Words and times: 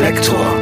Reflektor. 0.00 0.56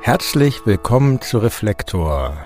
Herzlich 0.00 0.64
willkommen 0.66 1.20
zu 1.20 1.38
Reflektor. 1.38 2.36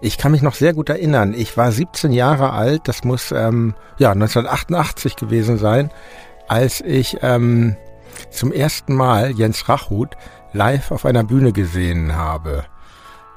Ich 0.00 0.18
kann 0.18 0.32
mich 0.32 0.42
noch 0.42 0.54
sehr 0.54 0.74
gut 0.74 0.88
erinnern. 0.88 1.32
Ich 1.32 1.56
war 1.56 1.70
17 1.70 2.10
Jahre 2.10 2.50
alt, 2.50 2.88
das 2.88 3.04
muss 3.04 3.30
ähm, 3.30 3.76
ja 3.98 4.10
1988 4.10 5.14
gewesen 5.14 5.58
sein, 5.58 5.92
als 6.48 6.80
ich 6.80 7.18
ähm, 7.22 7.76
zum 8.30 8.50
ersten 8.50 8.96
Mal 8.96 9.30
Jens 9.30 9.68
Rachut 9.68 10.16
live 10.52 10.90
auf 10.90 11.04
einer 11.06 11.22
Bühne 11.22 11.52
gesehen 11.52 12.16
habe. 12.16 12.64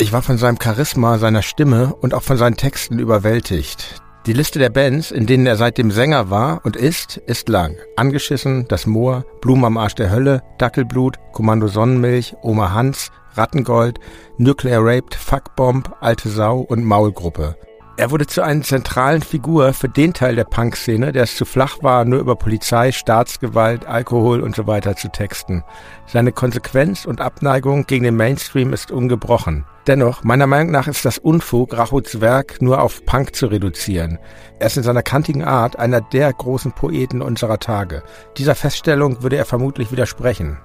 Ich 0.02 0.14
war 0.14 0.22
von 0.22 0.38
seinem 0.38 0.58
Charisma, 0.62 1.18
seiner 1.18 1.42
Stimme 1.42 1.94
und 1.94 2.14
auch 2.14 2.24
von 2.24 2.38
seinen 2.38 2.56
Texten 2.56 3.00
überwältigt. 3.00 4.02
Die 4.26 4.32
Liste 4.32 4.58
der 4.58 4.70
Bands, 4.70 5.12
in 5.12 5.26
denen 5.26 5.46
er 5.46 5.58
seitdem 5.58 5.92
Sänger 5.92 6.30
war 6.30 6.62
und 6.64 6.78
ist, 6.78 7.18
ist 7.18 7.50
lang. 7.50 7.76
Angeschissen, 7.98 8.66
Das 8.70 8.88
Moor, 8.88 9.26
Blumen 9.42 9.66
am 9.66 9.78
Arsch 9.78 9.96
der 9.96 10.10
Hölle, 10.10 10.42
Dackelblut, 10.58 11.18
Kommando 11.34 11.68
Sonnenmilch, 11.68 12.34
Oma 12.42 12.72
Hans, 12.72 13.12
Rattengold, 13.36 14.00
Nuclear 14.38 14.80
Raped, 14.82 15.16
Fuckbomb, 15.16 15.94
Alte 16.00 16.30
Sau 16.30 16.60
und 16.60 16.86
Maulgruppe. 16.86 17.58
Er 18.00 18.12
wurde 18.12 18.28
zu 18.28 18.42
einer 18.42 18.62
zentralen 18.62 19.22
Figur 19.22 19.74
für 19.74 19.90
den 19.90 20.14
Teil 20.14 20.38
der 20.38 20.46
Punkszene, 20.46 21.12
der 21.12 21.24
es 21.24 21.36
zu 21.36 21.44
flach 21.44 21.80
war, 21.82 22.06
nur 22.06 22.22
über 22.22 22.38
Polizei, 22.38 22.94
Staatsgewalt, 22.94 23.86
Alkohol 23.88 24.40
und 24.40 24.56
so 24.56 24.68
weiter 24.68 24.96
zu 24.96 25.10
texten. 25.10 25.66
Seine 26.06 26.32
Konsequenz 26.32 27.04
und 27.04 27.20
Abneigung 27.20 27.88
gegen 27.88 28.06
den 28.06 28.16
Mainstream 28.16 28.72
ist 28.72 28.90
ungebrochen. 28.90 29.66
Dennoch, 29.86 30.24
meiner 30.24 30.48
Meinung 30.48 30.72
nach 30.72 30.88
ist 30.88 31.04
das 31.04 31.18
Unfug, 31.18 31.78
Rachuts 31.78 32.22
Werk 32.22 32.62
nur 32.62 32.82
auf 32.82 33.06
Punk 33.06 33.36
zu 33.36 33.48
reduzieren. 33.48 34.18
Er 34.60 34.68
ist 34.68 34.78
in 34.78 34.84
seiner 34.84 35.04
kantigen 35.04 35.44
Art 35.44 35.78
einer 35.78 36.00
der 36.00 36.32
großen 36.32 36.72
Poeten 36.72 37.22
unserer 37.22 37.60
Tage. 37.60 38.04
Dieser 38.38 38.56
Feststellung 38.56 39.24
würde 39.24 39.36
er 39.36 39.46
vermutlich 39.46 39.92
widersprechen. 39.92 40.58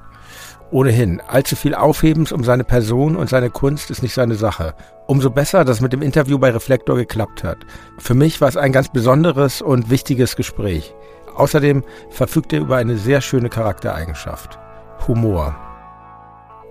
Ohnehin, 0.75 1.21
allzu 1.21 1.55
viel 1.55 1.77
Aufhebens 1.77 2.33
um 2.33 2.43
seine 2.43 2.65
Person 2.65 3.15
und 3.15 3.31
seine 3.31 3.49
Kunst 3.49 3.93
ist 3.93 4.03
nicht 4.03 4.13
seine 4.13 4.35
Sache. 4.35 4.75
Umso 5.07 5.31
besser, 5.31 5.65
dass 5.65 5.81
mit 5.81 5.93
dem 5.93 6.03
Interview 6.03 6.37
bei 6.37 6.51
Reflektor 6.51 6.97
geklappt 6.97 7.45
hat. 7.45 7.59
Für 7.99 8.15
mich 8.15 8.41
war 8.41 8.49
es 8.49 8.57
ein 8.57 8.73
ganz 8.73 8.89
besonderes 8.89 9.63
und 9.63 9.89
wichtiges 9.89 10.35
Gespräch. 10.35 10.93
Außerdem 11.37 11.85
verfügt 12.11 12.53
er 12.53 12.59
über 12.63 12.75
eine 12.75 12.97
sehr 12.97 13.21
schöne 13.21 13.51
Charaktereigenschaft. 13.51 14.59
Humor. 15.07 15.55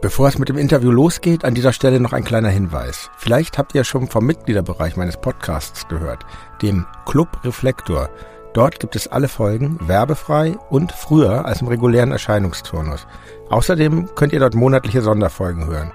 Bevor 0.01 0.27
es 0.27 0.37
mit 0.37 0.49
dem 0.49 0.57
Interview 0.57 0.91
losgeht, 0.91 1.45
an 1.45 1.53
dieser 1.55 1.71
Stelle 1.71 2.01
noch 2.01 2.11
ein 2.11 2.25
kleiner 2.25 2.49
Hinweis. 2.49 3.09
Vielleicht 3.15 3.57
habt 3.57 3.73
ihr 3.73 3.85
schon 3.85 4.09
vom 4.09 4.25
Mitgliederbereich 4.25 4.97
meines 4.97 5.15
Podcasts 5.15 5.87
gehört, 5.87 6.25
dem 6.61 6.85
Club 7.05 7.29
Reflektor. 7.45 8.09
Dort 8.53 8.79
gibt 8.79 8.95
es 8.95 9.07
alle 9.07 9.27
Folgen 9.27 9.79
werbefrei 9.87 10.55
und 10.69 10.91
früher 10.91 11.45
als 11.45 11.61
im 11.61 11.67
regulären 11.67 12.11
Erscheinungsturnus. 12.11 13.07
Außerdem 13.53 14.09
könnt 14.15 14.33
ihr 14.33 14.39
dort 14.39 14.55
monatliche 14.55 15.03
Sonderfolgen 15.03 15.67
hören. 15.67 15.91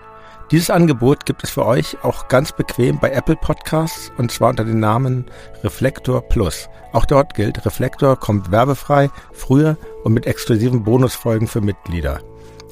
Dieses 0.52 0.70
Angebot 0.70 1.26
gibt 1.26 1.42
es 1.42 1.50
für 1.50 1.66
euch 1.66 1.96
auch 2.04 2.28
ganz 2.28 2.52
bequem 2.52 3.00
bei 3.00 3.10
Apple 3.10 3.34
Podcasts 3.34 4.12
und 4.16 4.30
zwar 4.30 4.50
unter 4.50 4.62
dem 4.62 4.78
Namen 4.78 5.24
Reflektor 5.64 6.22
Plus. 6.22 6.68
Auch 6.92 7.04
dort 7.04 7.34
gilt, 7.34 7.66
Reflektor 7.66 8.14
kommt 8.14 8.52
werbefrei, 8.52 9.10
früher 9.32 9.76
und 10.04 10.12
mit 10.12 10.26
exklusiven 10.26 10.84
Bonusfolgen 10.84 11.48
für 11.48 11.60
Mitglieder. 11.60 12.20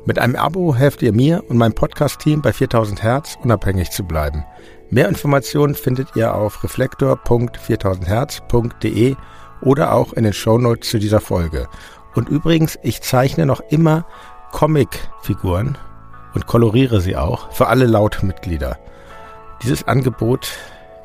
Mit 0.04 0.20
einem 0.20 0.36
Abo 0.36 0.76
helft 0.76 1.02
ihr 1.02 1.12
mir 1.12 1.42
und 1.48 1.56
meinem 1.56 1.74
Podcast-Team 1.74 2.40
bei 2.40 2.52
4000 2.52 3.02
Hertz 3.02 3.36
unabhängig 3.42 3.90
zu 3.90 4.04
bleiben. 4.04 4.44
Mehr 4.90 5.08
Informationen 5.08 5.74
findet 5.74 6.14
ihr 6.14 6.32
auf 6.32 6.62
reflektor.4000herz.de 6.62 9.16
oder 9.62 9.92
auch 9.92 10.12
in 10.12 10.22
den 10.22 10.32
Shownotes 10.32 10.90
zu 10.90 11.00
dieser 11.00 11.20
Folge. 11.20 11.66
Und 12.14 12.28
übrigens, 12.28 12.78
ich 12.82 13.02
zeichne 13.02 13.46
noch 13.46 13.62
immer 13.68 14.06
Comicfiguren 14.56 15.76
und 16.34 16.46
koloriere 16.46 17.02
sie 17.02 17.14
auch 17.14 17.52
für 17.52 17.66
alle 17.66 17.84
Lautmitglieder. 17.84 18.78
Dieses 19.62 19.86
Angebot 19.86 20.50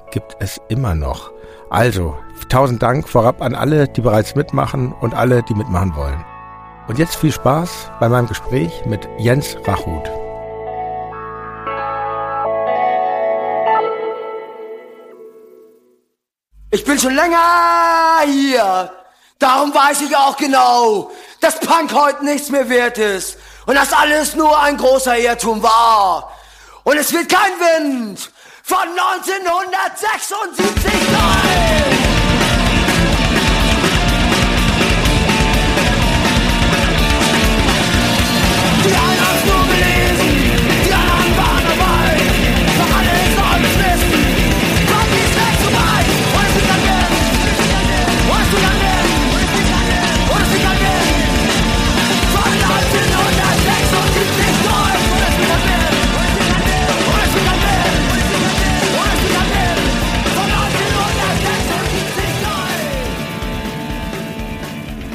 gibt 0.10 0.38
es 0.40 0.62
immer 0.70 0.96
noch. 0.96 1.34
Also, 1.70 2.18
tausend 2.48 2.82
Dank 2.82 3.10
vorab 3.10 3.42
an 3.42 3.54
alle, 3.54 3.90
die 3.90 4.00
bereits 4.00 4.36
mitmachen 4.36 4.94
und 4.94 5.14
alle, 5.14 5.44
die 5.44 5.54
mitmachen 5.54 5.94
wollen. 5.98 6.24
Und 6.88 6.98
jetzt 6.98 7.18
viel 7.18 7.34
Spaß 7.34 7.92
bei 8.00 8.08
meinem 8.08 8.28
Gespräch 8.28 8.86
mit 8.86 9.10
Jens 9.18 9.58
Rachut. 9.66 10.10
Ich 16.70 16.86
bin 16.86 16.98
schon 16.98 17.16
länger 17.16 18.22
hier. 18.26 18.92
Darum 19.40 19.74
weiß 19.74 20.04
ich 20.04 20.16
auch 20.16 20.38
genau, 20.38 21.10
dass 21.42 21.60
Punk 21.60 21.94
heute 21.94 22.24
nichts 22.24 22.50
mehr 22.50 22.70
wert 22.70 22.98
ist. 22.98 23.38
Und 23.66 23.76
dass 23.76 23.92
alles 23.92 24.36
nur 24.36 24.58
ein 24.60 24.78
großer 24.78 25.18
Irrtum 25.18 25.62
war. 25.62 26.32
Und 26.84 26.96
es 26.98 27.12
wird 27.12 27.28
kein 27.30 27.52
Wind 27.60 28.32
von 28.64 28.80
1976 28.80 30.94
sein. 31.12 32.81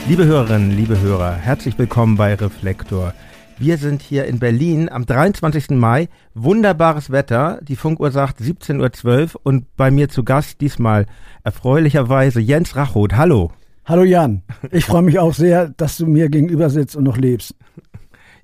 Liebe 0.09 0.25
Hörerinnen, 0.25 0.71
liebe 0.71 1.01
Hörer, 1.01 1.35
herzlich 1.35 1.77
willkommen 1.81 2.17
bei 2.17 2.33
Reflektor. 2.33 3.13
Wir 3.59 3.77
sind 3.77 4.03
hier 4.03 4.27
in 4.27 4.39
Berlin 4.39 4.89
am 4.89 5.05
23. 5.05 5.71
Mai. 5.71 6.09
Wunderbares 6.33 7.11
Wetter. 7.11 7.59
Die 7.63 7.75
Funkuhr 7.75 8.13
sagt 8.13 8.41
17.12 8.41 9.35
Uhr 9.35 9.41
und 9.43 9.77
bei 9.77 9.91
mir 9.91 10.09
zu 10.09 10.23
Gast 10.23 10.61
diesmal 10.61 11.07
erfreulicherweise 11.43 12.39
Jens 12.41 12.77
Rachot. 12.77 13.15
Hallo. 13.15 13.51
Hallo 13.85 14.05
Jan, 14.05 14.43
ich 14.71 14.85
freue 14.85 15.03
mich 15.03 15.19
auch 15.19 15.35
sehr, 15.35 15.71
dass 15.71 15.97
du 15.97 16.07
mir 16.07 16.29
gegenüber 16.29 16.71
sitzt 16.71 16.95
und 16.95 17.03
noch 17.03 17.17
lebst. 17.17 17.57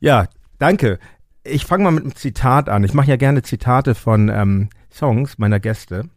Ja, 0.00 0.26
danke. 0.58 0.98
Ich 1.44 1.64
fange 1.64 1.84
mal 1.84 1.92
mit 1.92 2.02
einem 2.02 2.16
Zitat 2.16 2.68
an. 2.68 2.82
Ich 2.82 2.92
mache 2.92 3.10
ja 3.10 3.16
gerne 3.16 3.42
Zitate 3.42 3.94
von 3.94 4.28
ähm, 4.28 4.68
Songs 4.90 5.38
meiner 5.38 5.60
Gäste. 5.60 6.08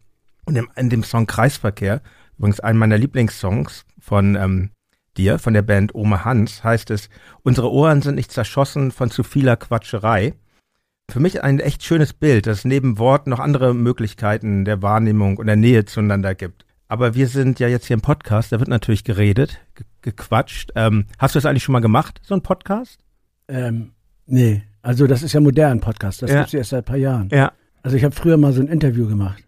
Und 0.44 0.56
in, 0.56 0.66
in 0.74 0.90
dem 0.90 1.04
Song 1.04 1.26
Kreisverkehr, 1.26 2.02
übrigens 2.36 2.58
einen 2.58 2.80
meiner 2.80 2.98
Lieblingssongs 2.98 3.84
von 4.00 4.34
ähm, 4.34 4.70
dir, 5.18 5.38
von 5.38 5.54
der 5.54 5.62
Band 5.62 5.94
Oma 5.94 6.24
Hans, 6.24 6.62
heißt 6.64 6.90
es, 6.90 7.08
unsere 7.42 7.70
Ohren 7.72 8.02
sind 8.02 8.14
nicht 8.16 8.32
zerschossen 8.32 8.90
von 8.90 9.10
zu 9.10 9.22
vieler 9.22 9.56
Quatscherei. 9.56 10.34
Für 11.10 11.20
mich 11.20 11.42
ein 11.44 11.60
echt 11.60 11.84
schönes 11.84 12.12
Bild, 12.12 12.46
dass 12.46 12.58
es 12.58 12.64
neben 12.64 12.98
Worten 12.98 13.30
noch 13.30 13.38
andere 13.38 13.74
Möglichkeiten 13.74 14.64
der 14.64 14.82
Wahrnehmung 14.82 15.36
und 15.36 15.46
der 15.46 15.56
Nähe 15.56 15.84
zueinander 15.84 16.34
gibt. 16.34 16.64
Aber 16.88 17.14
wir 17.14 17.28
sind 17.28 17.58
ja 17.60 17.68
jetzt 17.68 17.86
hier 17.86 17.94
im 17.94 18.00
Podcast, 18.00 18.52
da 18.52 18.58
wird 18.60 18.68
natürlich 18.68 19.04
geredet, 19.04 19.58
ge 19.74 19.84
gequatscht. 20.02 20.70
Ähm, 20.76 21.06
hast 21.18 21.34
du 21.34 21.38
das 21.38 21.46
eigentlich 21.46 21.64
schon 21.64 21.72
mal 21.72 21.80
gemacht, 21.80 22.20
so 22.22 22.34
ein 22.34 22.42
Podcast? 22.42 23.00
Ähm, 23.48 23.90
nee, 24.26 24.62
also 24.82 25.08
das 25.08 25.24
ist 25.24 25.32
ja 25.32 25.40
modern 25.40 25.80
Podcast, 25.80 26.22
das 26.22 26.30
Ja. 26.30 26.38
gibt's 26.40 26.54
erst 26.54 26.70
seit 26.70 26.82
ein 26.82 26.84
paar 26.84 26.96
Jahren. 26.96 27.28
Ja. 27.32 27.50
Also 27.82 27.96
ich 27.96 28.04
habe 28.04 28.14
früher 28.14 28.36
mal 28.36 28.52
so 28.52 28.60
ein 28.60 28.68
Interview 28.68 29.08
gemacht. 29.08 29.42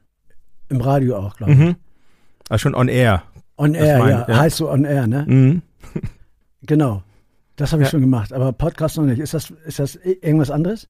Im 0.69 0.81
Radio 0.81 1.17
auch, 1.17 1.37
glaube 1.37 1.53
ich. 1.53 1.59
Mhm. 1.59 1.76
Also 2.49 2.62
schon 2.62 2.75
on 2.75 2.88
air. 2.88 3.23
On 3.59 3.73
Das 3.73 3.83
Air, 3.83 3.99
mein 3.99 4.11
ja. 4.11 4.27
ja. 4.29 4.37
Heißt 4.39 4.57
so 4.57 4.71
On 4.71 4.85
Air, 4.85 5.07
ne? 5.07 5.25
Mhm. 5.27 5.63
Genau. 6.63 7.03
Das 7.57 7.73
habe 7.73 7.83
ich 7.83 7.87
Ja. 7.89 7.91
schon 7.93 8.01
gemacht, 8.01 8.33
aber 8.33 8.53
Podcast 8.53 8.97
noch 8.97 9.05
nicht. 9.05 9.19
Ist 9.19 9.35
das, 9.35 9.51
ist 9.67 9.79
das 9.79 9.97
irgendwas 9.97 10.51
anderes? 10.51 10.89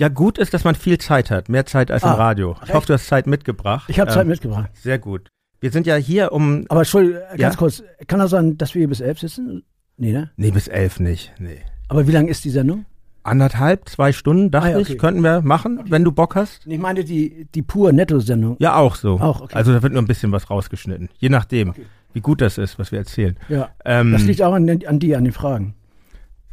Ja, 0.00 0.08
gut 0.08 0.38
ist, 0.38 0.54
dass 0.54 0.64
man 0.64 0.74
viel 0.74 0.98
Zeit 0.98 1.30
hat. 1.30 1.48
Mehr 1.48 1.66
Zeit 1.66 1.90
als 1.90 2.02
im 2.02 2.08
Ah, 2.10 2.14
Radio. 2.14 2.52
Ich 2.56 2.62
echt? 2.68 2.74
hoffe, 2.74 2.86
du 2.88 2.92
hast 2.94 3.06
Zeit 3.06 3.26
mitgebracht. 3.26 3.88
Ich 3.88 3.98
habe 4.00 4.10
Zeit 4.10 4.22
Ähm, 4.22 4.28
mitgebracht. 4.28 4.70
Sehr 4.74 4.98
gut. 4.98 5.28
Wir 5.60 5.70
sind 5.72 5.86
ja 5.86 5.96
hier 5.96 6.32
um. 6.32 6.64
Aber 6.68 6.80
Entschuldigung, 6.80 7.20
ganz 7.30 7.40
Ja? 7.40 7.50
kurz. 7.58 7.82
Kann 8.06 8.20
das 8.20 8.30
sein, 8.30 8.56
dass 8.58 8.74
wir 8.74 8.80
hier 8.80 8.88
bis 8.88 9.00
elf 9.00 9.18
sitzen? 9.18 9.64
Nee, 9.96 10.12
ne? 10.12 10.30
Nee, 10.36 10.52
bis 10.52 10.68
elf 10.68 11.00
nicht. 11.00 11.32
Nee. 11.38 11.58
Aber 11.88 12.06
wie 12.06 12.12
lang 12.12 12.28
ist 12.28 12.44
die 12.44 12.50
Sendung? 12.50 12.84
Anderthalb, 13.24 13.88
zwei 13.88 14.12
Stunden, 14.12 14.50
dachte 14.52 14.68
Ah, 14.68 14.70
ja, 14.70 14.78
okay. 14.78 14.92
ich, 14.92 14.98
könnten 14.98 15.22
wir 15.22 15.42
machen, 15.42 15.80
wenn 15.88 16.04
du 16.04 16.12
Bock 16.12 16.36
hast. 16.36 16.64
Ich 16.66 16.78
meine 16.78 17.02
die, 17.04 17.46
die 17.54 17.62
pur 17.62 17.92
Netto-Sendung. 17.92 18.56
Ja, 18.60 18.76
auch 18.76 18.94
so. 18.94 19.18
Auch, 19.20 19.40
okay. 19.42 19.54
Also 19.54 19.72
da 19.72 19.82
wird 19.82 19.92
nur 19.92 20.00
ein 20.00 20.06
bisschen 20.06 20.30
was 20.32 20.48
rausgeschnitten. 20.48 21.08
Je 21.18 21.28
nachdem, 21.28 21.70
Okay. 21.70 21.82
Wie 22.18 22.22
gut 22.22 22.40
das 22.40 22.58
ist, 22.58 22.80
was 22.80 22.90
wir 22.90 22.98
erzählen. 22.98 23.36
Ja. 23.48 23.68
Ähm, 23.84 24.10
Das 24.10 24.24
liegt 24.24 24.42
auch 24.42 24.52
an, 24.52 24.68
an 24.68 24.98
die, 24.98 25.14
an 25.14 25.22
den 25.22 25.32
Fragen. 25.32 25.74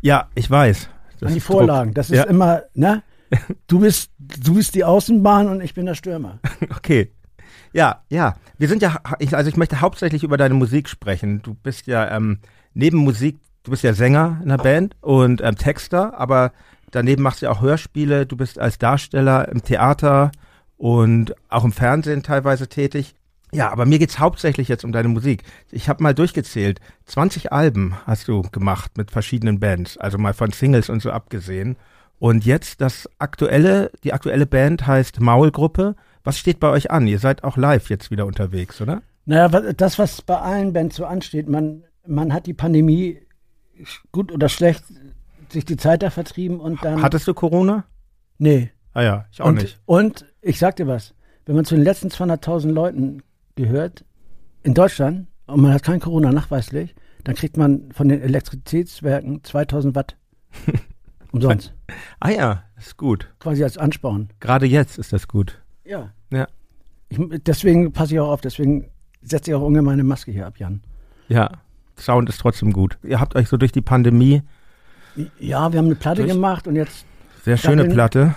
ja, 0.02 0.28
ich 0.36 0.50
weiß. 0.50 0.90
An 1.22 1.32
die 1.32 1.38
ist 1.38 1.48
Druck. 1.50 1.58
Vorlagen. 1.58 1.94
Das 1.96 2.12
ist 2.12 2.18
Ja. 2.18 2.24
immer, 2.26 2.62
ne? 2.76 3.02
Du 3.68 3.80
bist, 3.80 4.12
du 4.20 4.54
bist 4.54 4.76
die 4.76 4.84
Außenbahn 4.84 5.48
und 5.50 5.62
ich 5.62 5.74
bin 5.74 5.88
der 5.88 5.96
Stürmer. 5.96 6.38
Okay. 6.78 7.12
Ja, 7.74 8.04
ja. 8.10 8.36
Wir 8.60 8.68
sind 8.68 8.82
ja, 8.84 9.00
also 9.32 9.50
ich 9.50 9.58
möchte 9.58 9.82
hauptsächlich 9.82 10.24
über 10.24 10.38
deine 10.38 10.54
Musik 10.54 10.88
sprechen. 10.88 11.42
Du 11.42 11.56
bist 11.56 11.88
ja 11.88 12.16
ähm, 12.16 12.38
neben 12.76 12.98
Musik, 13.00 13.38
du 13.64 13.72
bist 13.72 13.82
ja 13.84 13.94
Sänger 13.94 14.40
in 14.44 14.50
der 14.50 14.58
Band 14.60 14.96
und 15.02 15.42
ähm, 15.42 15.56
Texter, 15.56 16.18
aber 16.20 16.52
daneben 16.92 17.24
machst 17.24 17.42
du 17.42 17.48
ja 17.48 17.52
auch 17.52 17.62
Hörspiele. 17.62 18.26
Du 18.28 18.38
bist 18.38 18.60
als 18.60 18.78
Darsteller 18.78 19.50
im 19.50 19.62
Theater 19.64 20.32
und 20.78 21.34
auch 21.50 21.64
im 21.66 21.72
Fernsehen 21.72 22.22
teilweise 22.24 22.68
tätig. 22.70 23.16
Ja, 23.56 23.72
aber 23.72 23.86
mir 23.86 24.00
geht's 24.00 24.20
hauptsächlich 24.20 24.68
jetzt 24.68 24.84
um 24.84 24.92
deine 24.92 25.08
Musik. 25.08 25.44
Ich 25.72 25.88
habe 25.88 26.04
mal 26.04 26.14
durchgezählt. 26.14 26.82
20 27.06 27.54
Alben 27.54 27.96
hast 28.06 28.28
du 28.28 28.42
gemacht 28.42 28.98
mit 28.98 29.12
verschiedenen 29.12 29.60
Bands, 29.60 29.98
also 29.98 30.18
mal 30.18 30.34
von 30.34 30.52
Singles 30.52 30.90
und 30.90 31.02
so 31.02 31.12
abgesehen. 31.12 31.78
Und 32.20 32.46
jetzt 32.46 32.82
das 32.82 33.10
aktuelle, 33.18 33.92
die 34.04 34.12
aktuelle 34.12 34.46
Band 34.46 34.86
heißt 34.86 35.22
Maulgruppe. 35.22 35.96
Was 36.24 36.38
steht 36.38 36.60
bei 36.60 36.70
euch 36.70 36.92
an? 36.92 37.08
Ihr 37.08 37.20
seid 37.20 37.44
auch 37.44 37.56
live 37.56 37.90
jetzt 37.90 38.12
wieder 38.12 38.26
unterwegs, 38.26 38.82
oder? 38.82 39.02
Naja, 39.26 39.48
das, 39.48 39.98
was 40.00 40.22
bei 40.22 40.38
allen 40.38 40.74
Bands 40.74 40.98
so 40.98 41.06
ansteht, 41.06 41.48
man, 41.48 41.84
man 42.06 42.34
hat 42.34 42.48
die 42.48 42.54
Pandemie 42.54 43.22
gut 44.12 44.32
oder 44.32 44.50
schlecht 44.50 44.84
sich 45.50 45.64
die 45.64 45.78
Zeit 45.78 46.04
da 46.04 46.10
vertrieben 46.10 46.60
und 46.60 46.84
dann. 46.84 47.02
Hattest 47.02 47.28
du 47.28 47.34
Corona? 47.34 47.86
nee. 48.38 48.72
Ah 48.94 49.02
ja, 49.02 49.26
ich 49.30 49.42
auch 49.42 49.48
und, 49.48 49.56
nicht. 49.56 49.80
Und 49.86 50.26
ich 50.42 50.58
sag 50.58 50.78
dir 50.78 50.88
was, 50.88 51.14
wenn 51.46 51.56
man 51.56 51.66
zu 51.66 51.76
den 51.76 51.84
letzten 51.84 52.08
200.000 52.08 52.72
Leuten 52.72 53.24
gehört, 53.56 54.06
in 54.64 54.74
Deutschland, 54.74 55.28
und 55.48 55.62
man 55.62 55.74
hat 55.74 55.84
kein 55.84 56.00
Corona 56.00 56.32
nachweislich, 56.32 56.96
dann 57.24 57.36
kriegt 57.36 57.58
man 57.58 57.92
von 57.92 58.08
den 58.10 58.22
Elektrizitätswerken 58.22 59.44
2000 59.44 59.96
Watt. 59.96 60.18
Umsonst. 61.32 61.74
Ah 62.20 62.30
ja, 62.30 62.64
ist 62.78 62.98
gut. 62.98 63.34
Quasi 63.40 63.64
als 63.64 63.78
Ansporn. 63.78 64.30
Gerade 64.40 64.66
jetzt 64.66 64.98
ist 64.98 65.12
das 65.12 65.28
gut. 65.28 65.62
Ja. 65.84 66.12
Ja. 66.32 66.48
Ich, 67.10 67.20
deswegen 67.46 67.92
passe 67.92 68.14
ich 68.14 68.20
auch 68.20 68.30
auf, 68.30 68.42
deswegen 68.42 68.90
setze 69.22 69.52
ich 69.52 69.56
auch 69.56 69.62
ungefähr 69.62 69.84
meine 69.84 70.04
Maske 70.04 70.32
hier 70.32 70.48
ab, 70.48 70.58
Jan. 70.60 70.82
Ja, 71.28 71.52
Sound 71.98 72.30
ist 72.30 72.40
trotzdem 72.40 72.72
gut. 72.74 72.98
Ihr 73.04 73.20
habt 73.20 73.36
euch 73.36 73.48
so 73.50 73.58
durch 73.58 73.72
die 73.72 73.82
Pandemie, 73.82 74.44
Ja, 75.40 75.72
wir 75.72 75.80
haben 75.80 75.86
eine 75.86 75.96
Platte 75.96 76.22
Durch- 76.24 76.34
gemacht 76.34 76.68
und 76.68 76.76
jetzt, 76.76 77.06
sehr 77.44 77.58
schöne. 77.58 77.86
Platte, 77.86 78.36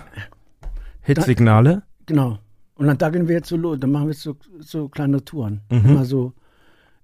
Hitsignale. 1.03 1.82
genau. 2.06 2.38
Und 2.79 2.87
dann 2.87 2.97
da 2.97 3.11
gehen 3.11 3.27
wir 3.27 3.35
jetzt 3.35 3.49
so 3.49 3.57
los, 3.57 3.79
dann 3.81 3.91
machen 3.91 4.07
wir 4.07 4.13
jetzt 4.13 4.23
so, 4.23 4.37
so 4.61 4.89
kleine 4.89 5.25
Touren. 5.25 5.61
Mhm. 5.69 5.85
Immer 5.85 6.05
so, 6.05 6.33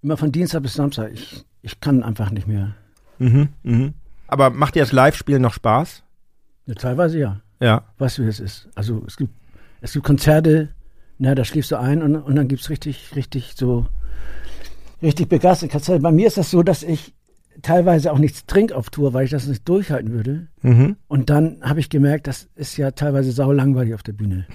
immer 0.02 0.16
von 0.16 0.30
Dienstag 0.30 0.62
bis 0.62 0.74
Samstag. 0.74 1.10
Ich, 1.12 1.44
ich 1.62 1.80
kann 1.80 2.04
einfach 2.04 2.30
nicht 2.30 2.46
mehr. 2.46 2.76
Mhm, 3.18 3.48
mhm. 3.64 3.94
Aber 4.28 4.50
macht 4.50 4.76
dir 4.76 4.80
das 4.80 4.92
Live-Spielen 4.92 5.42
noch 5.42 5.52
Spaß? 5.52 6.04
Ja, 6.66 6.74
teilweise 6.74 7.18
ja. 7.18 7.40
Ja. 7.60 7.82
Weißt 7.98 8.18
du, 8.18 8.22
wie 8.22 8.28
es 8.28 8.38
ist? 8.38 8.68
Also 8.76 9.02
es 9.06 9.16
gibt, 9.16 9.34
es 9.80 9.92
gibt 9.92 10.06
Konzerte, 10.06 10.68
na, 11.18 11.34
da 11.34 11.44
schläfst 11.44 11.72
du 11.72 11.76
ein 11.78 12.02
und, 12.02 12.16
und 12.16 12.36
dann 12.36 12.46
gibt's 12.46 12.70
richtig, 12.70 13.16
richtig 13.16 13.54
so, 13.56 13.86
richtig 15.02 15.28
begeistert. 15.28 15.72
Konzerte. 15.72 16.00
Bei 16.00 16.12
mir 16.12 16.28
ist 16.28 16.36
das 16.36 16.52
so, 16.52 16.62
dass 16.62 16.84
ich 16.84 17.14
teilweise 17.62 18.12
auch 18.12 18.18
nichts 18.18 18.46
trinke 18.46 18.74
auf 18.76 18.90
Tour, 18.90 19.12
weil 19.14 19.24
ich 19.24 19.30
das 19.30 19.46
nicht 19.46 19.68
durchhalten 19.68 20.12
würde. 20.12 20.48
Mhm. 20.62 20.96
Und 21.08 21.30
dann 21.30 21.58
habe 21.62 21.80
ich 21.80 21.88
gemerkt, 21.88 22.26
das 22.26 22.48
ist 22.54 22.76
ja 22.76 22.90
teilweise 22.90 23.32
sau 23.32 23.52
langweilig 23.52 23.94
auf 23.94 24.02
der 24.02 24.12
Bühne. 24.12 24.46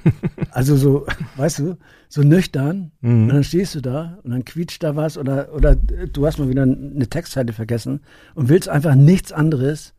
also 0.52 0.76
so, 0.76 1.06
weißt 1.38 1.60
du, 1.60 1.78
so 2.08 2.22
nüchtern. 2.24 2.92
Und 3.02 3.26
Mhm. 3.26 3.30
dann 3.30 3.44
stehst 3.44 3.76
du 3.76 3.82
da 3.82 4.20
und 4.24 4.32
dann 4.32 4.46
quietscht 4.46 4.84
da 4.84 4.96
was 4.96 5.18
oder, 5.18 5.54
oder 5.54 5.76
du 5.76 6.26
hast 6.26 6.38
mal 6.40 6.50
wieder 6.50 6.64
eine 6.64 7.08
Textzeile 7.08 7.54
vergessen 7.54 8.02
und 8.36 8.50
willst 8.50 8.70
einfach 8.70 8.96
nichts 8.96 9.32
anderes 9.32 9.94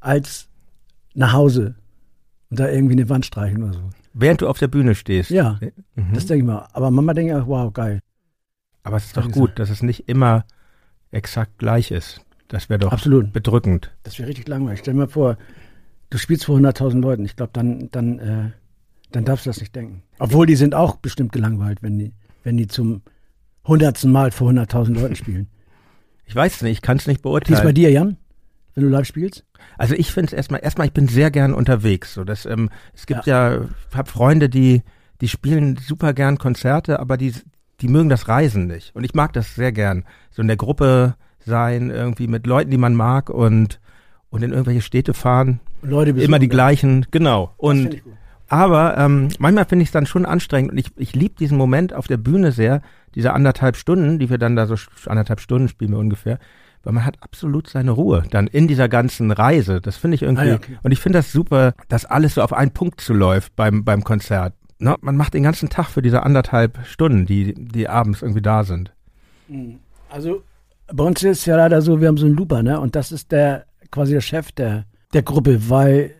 als 0.00 0.48
nach 1.14 1.32
Hause 1.32 1.74
und 2.50 2.58
da 2.60 2.68
irgendwie 2.68 2.94
eine 2.94 3.08
Wand 3.08 3.26
streichen 3.26 3.62
oder 3.62 3.72
so. 3.74 3.90
Während 4.14 4.40
du 4.42 4.48
auf 4.48 4.58
der 4.58 4.68
Bühne 4.68 4.94
stehst. 4.94 5.30
Ja, 5.30 5.58
Mhm. 5.94 6.12
das 6.14 6.26
denke 6.26 6.42
ich 6.44 6.46
mal. 6.46 6.68
Aber 6.72 6.90
Mama 6.90 7.14
denkt 7.14 7.30
ja, 7.30 7.46
wow, 7.46 7.72
geil. 7.72 8.00
Aber 8.82 8.96
es 8.96 9.04
ist 9.06 9.16
doch 9.16 9.30
gut, 9.30 9.58
dass 9.58 9.70
es 9.70 9.82
nicht 9.82 10.08
immer 10.08 10.44
exakt 11.12 11.58
gleich 11.58 11.90
ist. 11.90 12.20
Das 12.48 12.68
wäre 12.68 12.80
doch 12.80 12.92
Absolut. 12.92 13.32
bedrückend. 13.32 13.92
Das 14.02 14.18
wäre 14.18 14.28
richtig 14.28 14.48
langweilig. 14.48 14.80
Stell 14.80 14.94
dir 14.94 15.00
mal 15.00 15.08
vor, 15.08 15.38
du 16.10 16.18
spielst 16.18 16.44
vor 16.44 16.58
100.000 16.58 17.00
Leuten. 17.00 17.24
Ich 17.24 17.36
glaube, 17.36 17.52
dann, 17.54 17.88
dann, 17.92 18.18
äh, 18.18 18.50
dann 19.12 19.24
darfst 19.24 19.46
du 19.46 19.50
das 19.50 19.60
nicht 19.60 19.74
denken. 19.74 20.02
Obwohl, 20.18 20.46
die 20.46 20.56
sind 20.56 20.74
auch 20.74 20.96
bestimmt 20.96 21.32
gelangweilt, 21.32 21.82
wenn 21.82 21.98
die, 21.98 22.12
wenn 22.42 22.56
die 22.56 22.66
zum 22.66 23.02
hundertsten 23.66 24.10
Mal 24.10 24.32
vor 24.32 24.50
100.000 24.50 24.94
Leuten 24.94 25.16
spielen. 25.16 25.48
Ich 26.24 26.36
weiß 26.36 26.54
es 26.54 26.62
nicht, 26.62 26.72
ich 26.78 26.82
kann 26.82 26.96
es 26.96 27.06
nicht 27.06 27.16
Wie 27.16 27.18
ist 27.18 27.22
bei 27.24 27.28
beurteilen. 27.30 27.74
dir, 27.74 27.90
Jan? 27.90 28.16
Wenn 28.74 28.84
du 28.84 28.88
live 28.88 29.06
spielst? 29.06 29.44
Also 29.76 29.94
ich 29.94 30.12
finde 30.12 30.28
es 30.28 30.32
erstmal, 30.32 30.60
erstmal, 30.62 30.86
ich 30.86 30.94
bin 30.94 31.08
sehr 31.08 31.30
gern 31.30 31.52
unterwegs. 31.52 32.14
So, 32.14 32.24
das, 32.24 32.46
ähm, 32.46 32.70
es 32.94 33.04
gibt 33.04 33.26
ja, 33.26 33.62
ich 33.90 33.96
habe 33.96 34.08
Freunde, 34.08 34.48
die, 34.48 34.82
die 35.20 35.28
spielen 35.28 35.76
super 35.76 36.14
gern 36.14 36.38
Konzerte, 36.38 37.00
aber 37.00 37.18
die, 37.18 37.34
die 37.82 37.88
mögen 37.88 38.08
das 38.08 38.28
Reisen 38.28 38.68
nicht. 38.68 38.94
Und 38.94 39.04
ich 39.04 39.14
mag 39.14 39.32
das 39.32 39.54
sehr 39.54 39.72
gern. 39.72 40.04
So 40.30 40.40
in 40.40 40.48
der 40.48 40.56
Gruppe 40.56 41.16
sein, 41.44 41.90
irgendwie 41.90 42.28
mit 42.28 42.46
Leuten, 42.46 42.70
die 42.70 42.78
man 42.78 42.94
mag 42.94 43.28
und, 43.28 43.80
und 44.30 44.42
in 44.42 44.52
irgendwelche 44.52 44.82
Städte 44.82 45.14
fahren. 45.14 45.60
Leute 45.82 46.14
besuchen. 46.14 46.28
Immer 46.28 46.38
die 46.38 46.48
gleichen, 46.48 47.06
genau. 47.10 47.52
Und. 47.56 48.00
Aber 48.48 48.98
ähm, 48.98 49.28
manchmal 49.38 49.64
finde 49.64 49.82
ich 49.82 49.88
es 49.88 49.92
dann 49.92 50.04
schon 50.04 50.26
anstrengend 50.26 50.72
und 50.72 50.78
ich, 50.78 50.90
ich 50.96 51.14
liebe 51.14 51.34
diesen 51.36 51.56
Moment 51.56 51.94
auf 51.94 52.06
der 52.06 52.18
Bühne 52.18 52.52
sehr, 52.52 52.82
diese 53.14 53.32
anderthalb 53.32 53.76
Stunden, 53.76 54.18
die 54.18 54.28
wir 54.28 54.36
dann 54.36 54.56
da 54.56 54.66
so 54.66 54.76
anderthalb 55.06 55.40
Stunden 55.40 55.68
spielen 55.68 55.92
wir 55.92 55.98
ungefähr, 55.98 56.38
weil 56.82 56.92
man 56.92 57.06
hat 57.06 57.16
absolut 57.22 57.66
seine 57.66 57.92
Ruhe 57.92 58.24
dann 58.30 58.48
in 58.48 58.68
dieser 58.68 58.90
ganzen 58.90 59.30
Reise. 59.30 59.80
Das 59.80 59.96
finde 59.96 60.16
ich 60.16 60.22
irgendwie 60.22 60.42
Ah 60.42 60.48
ja, 60.48 60.54
okay. 60.56 60.76
und 60.82 60.92
ich 60.92 61.00
finde 61.00 61.20
das 61.20 61.32
super, 61.32 61.72
dass 61.88 62.04
alles 62.04 62.34
so 62.34 62.42
auf 62.42 62.52
einen 62.52 62.72
Punkt 62.72 63.00
zuläuft 63.00 63.56
beim 63.56 63.84
beim 63.84 64.04
Konzert. 64.04 64.52
Ne? 64.82 64.96
Man 65.00 65.16
macht 65.16 65.34
den 65.34 65.42
ganzen 65.44 65.68
Tag 65.68 65.88
für 65.88 66.02
diese 66.02 66.22
anderthalb 66.24 66.78
Stunden, 66.86 67.24
die 67.26 67.54
die 67.54 67.88
abends 67.88 68.20
irgendwie 68.22 68.42
da 68.42 68.64
sind. 68.64 68.92
Also, 70.10 70.42
bei 70.92 71.04
uns 71.04 71.22
ist 71.22 71.46
ja 71.46 71.56
leider 71.56 71.80
so, 71.82 72.00
wir 72.00 72.08
haben 72.08 72.16
so 72.16 72.26
einen 72.26 72.36
Looper, 72.36 72.62
ne? 72.62 72.80
Und 72.80 72.96
das 72.96 73.12
ist 73.12 73.32
der, 73.32 73.66
quasi 73.90 74.12
der 74.12 74.20
Chef 74.20 74.52
der, 74.52 74.84
der 75.12 75.22
Gruppe, 75.22 75.68
weil 75.70 76.14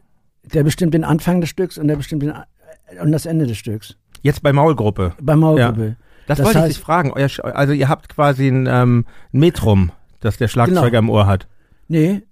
der 0.44 0.62
bestimmt 0.64 0.94
den 0.94 1.04
Anfang 1.04 1.40
des 1.40 1.50
Stücks 1.50 1.78
und 1.78 1.88
der 1.88 1.96
bestimmt 1.96 2.22
den, 2.22 2.30
äh, 2.30 3.00
und 3.00 3.12
das 3.12 3.26
Ende 3.26 3.46
des 3.46 3.56
Stücks. 3.58 3.96
Jetzt 4.22 4.42
bei 4.42 4.52
Maulgruppe. 4.52 5.14
Bei 5.20 5.34
Maulgruppe. 5.36 5.96
Das, 6.26 6.38
Das 6.38 6.46
wollte 6.46 6.58
ich 6.60 6.64
heißt- 6.64 6.68
dich 6.68 6.78
fragen. 6.78 7.12
Euer, 7.12 7.28
also 7.56 7.72
ihr 7.72 7.88
habt 7.88 8.08
quasi 8.08 8.46
ein, 8.48 8.66
ähm, 8.70 9.04
Metrum, 9.32 9.90
das 10.20 10.36
der 10.36 10.48
Schlagzeuger 10.48 10.90
Genau. 10.90 10.98
im 11.00 11.10
Ohr 11.10 11.26
hat. 11.26 11.48
Nee, 11.88 12.22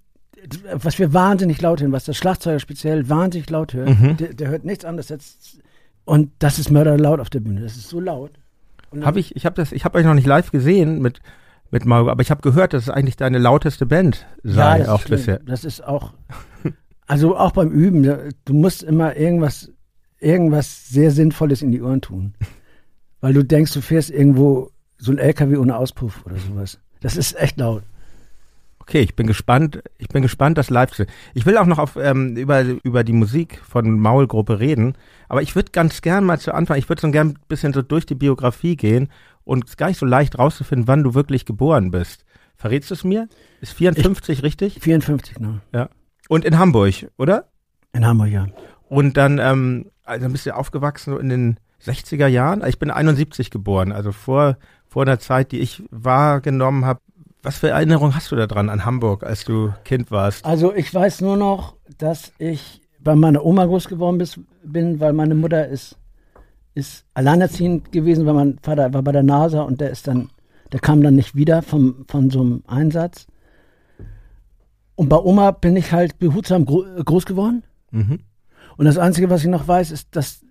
was 0.73 0.97
wir 0.97 1.13
wahnsinnig 1.13 1.61
laut 1.61 1.81
hören, 1.81 1.91
was 1.91 2.05
der 2.05 2.13
Schlagzeuger 2.13 2.59
speziell 2.59 3.09
wahnsinnig 3.09 3.49
laut 3.49 3.73
hört, 3.73 3.89
Mhm. 3.89 4.17
der, 4.17 4.33
der 4.33 4.47
hört 4.49 4.63
nichts 4.65 4.85
anderes 4.85 5.09
jetzt. 5.09 5.59
Und 6.05 6.31
das 6.39 6.59
ist 6.59 6.71
mörderlaut 6.71 7.19
auf 7.19 7.29
der 7.29 7.39
Bühne. 7.39 7.61
Das 7.61 7.77
ist 7.77 7.89
so 7.89 7.99
laut. 7.99 8.31
Habe 9.01 9.19
ich, 9.19 9.35
ich 9.35 9.45
habe 9.45 9.55
das, 9.55 9.71
ich 9.71 9.85
habe 9.85 9.97
euch 9.97 10.05
noch 10.05 10.13
nicht 10.13 10.27
live 10.27 10.51
gesehen 10.51 11.01
mit 11.01 11.21
mit 11.71 11.85
Maulgruppe, 11.85 12.11
aber 12.11 12.21
ich 12.21 12.31
habe 12.31 12.41
gehört, 12.41 12.73
dass 12.73 12.83
es 12.83 12.89
eigentlich 12.89 13.15
deine 13.15 13.39
lauteste 13.39 13.85
Band 13.85 14.27
sei 14.43 14.79
das 14.79 14.89
auch 14.89 15.03
bisher. 15.05 15.39
Das 15.39 15.63
ist 15.63 15.83
auch, 15.83 16.13
also 17.07 17.37
auch 17.37 17.53
beim 17.53 17.71
Üben, 17.71 18.03
du 18.45 18.53
musst 18.53 18.83
immer 18.83 19.15
irgendwas, 19.15 19.71
irgendwas 20.19 20.89
sehr 20.89 21.11
Sinnvolles 21.11 21.61
in 21.61 21.71
die 21.71 21.81
Ohren 21.81 22.01
tun. 22.01 22.33
Weil 23.21 23.33
du 23.33 23.43
denkst, 23.43 23.73
du 23.73 23.81
fährst 23.81 24.09
irgendwo 24.09 24.71
so 24.97 25.11
ein 25.11 25.17
LKW 25.17 25.57
ohne 25.57 25.77
Auspuff 25.77 26.25
oder 26.25 26.37
sowas. 26.37 26.79
Das 26.99 27.15
ist 27.15 27.39
echt 27.39 27.57
laut. 27.57 27.83
Okay, 28.91 29.03
ich 29.03 29.15
bin 29.15 29.25
gespannt. 29.25 29.81
Ich 29.99 30.09
bin 30.09 30.21
gespannt, 30.21 30.57
das 30.57 30.69
live 30.69 30.91
zu. 30.91 31.05
Ich 31.33 31.45
will 31.45 31.57
auch 31.57 31.65
noch 31.65 31.79
auf 31.79 31.95
ähm, 31.95 32.35
über 32.35 32.59
über 32.83 33.05
die 33.05 33.13
Musik 33.13 33.61
von 33.65 33.97
Maulgruppe 33.97 34.59
reden, 34.59 34.97
aber 35.29 35.41
ich 35.41 35.55
würde 35.55 35.71
ganz 35.71 36.01
gern 36.01 36.25
mal 36.25 36.41
zu 36.41 36.53
Anfang. 36.53 36.77
Ich 36.77 36.89
würde 36.89 37.01
so 37.01 37.09
gern 37.09 37.29
ein 37.29 37.37
bisschen 37.47 37.71
so 37.71 37.83
durch 37.83 38.05
die 38.05 38.15
Biografie 38.15 38.75
gehen 38.75 39.07
und 39.45 39.63
es 39.63 39.69
ist 39.69 39.77
gar 39.77 39.87
nicht 39.87 39.97
so 39.97 40.05
leicht 40.05 40.37
rauszufinden, 40.37 40.89
wann 40.89 41.03
du 41.03 41.13
wirklich 41.13 41.45
geboren 41.45 41.89
bist. 41.89 42.25
Verrätst 42.57 42.89
du 42.89 42.95
es 42.95 43.05
mir? 43.05 43.29
Ist 43.61 43.71
54 43.71 44.43
richtig? 44.43 44.79
54 44.81 45.39
noch. 45.39 45.61
Ja. 45.73 45.87
Und 46.27 46.43
in 46.43 46.59
Hamburg, 46.59 47.09
oder? 47.17 47.47
In 47.93 48.05
Hamburg, 48.05 48.27
ja. 48.27 48.47
Und 48.89 49.15
dann, 49.15 49.39
ähm, 49.39 49.85
also 50.03 50.27
bist 50.27 50.45
du 50.45 50.53
aufgewachsen 50.53 51.13
so 51.13 51.17
in 51.17 51.29
den 51.29 51.59
60er 51.81 52.27
Jahren. 52.27 52.61
Ich 52.67 52.77
bin 52.77 52.91
71 52.91 53.51
geboren, 53.51 53.93
also 53.93 54.11
vor, 54.11 54.57
vor 54.85 55.05
der 55.05 55.19
Zeit, 55.19 55.53
die 55.53 55.59
ich 55.59 55.81
wahrgenommen 55.91 56.83
habe. 56.83 56.99
Was 57.43 57.57
für 57.57 57.69
Erinnerungen 57.69 58.15
hast 58.15 58.31
du 58.31 58.35
da 58.35 58.45
dran 58.45 58.69
an 58.69 58.85
Hamburg, 58.85 59.23
als 59.23 59.45
du 59.45 59.73
Kind 59.83 60.11
warst? 60.11 60.45
Also 60.45 60.73
ich 60.73 60.93
weiß 60.93 61.21
nur 61.21 61.37
noch, 61.37 61.75
dass 61.97 62.33
ich 62.37 62.81
bei 62.99 63.15
meiner 63.15 63.43
Oma 63.43 63.65
groß 63.65 63.87
geworden 63.87 64.23
bin, 64.63 64.99
weil 64.99 65.13
meine 65.13 65.33
Mutter 65.33 65.67
ist, 65.67 65.97
ist 66.75 67.05
alleinerziehend 67.15 67.91
gewesen, 67.91 68.25
weil 68.27 68.35
mein 68.35 68.59
Vater 68.61 68.93
war 68.93 69.01
bei 69.01 69.11
der 69.11 69.23
NASA 69.23 69.61
und 69.63 69.81
der 69.81 69.89
ist 69.89 70.07
dann, 70.07 70.29
der 70.71 70.79
kam 70.79 71.01
dann 71.01 71.15
nicht 71.15 71.35
wieder 71.35 71.63
vom, 71.63 72.05
von 72.07 72.29
so 72.29 72.41
einem 72.41 72.63
Einsatz. 72.67 73.25
Und 74.95 75.09
bei 75.09 75.17
Oma 75.17 75.49
bin 75.49 75.75
ich 75.75 75.91
halt 75.91 76.19
behutsam 76.19 76.65
gro 76.65 76.85
groß 77.03 77.25
geworden. 77.25 77.63
Mhm. 77.89 78.19
Und 78.77 78.85
das 78.85 78.99
Einzige, 78.99 79.31
was 79.31 79.41
ich 79.41 79.49
noch 79.49 79.67
weiß, 79.67 79.89
ist, 79.89 80.15
dass 80.15 80.45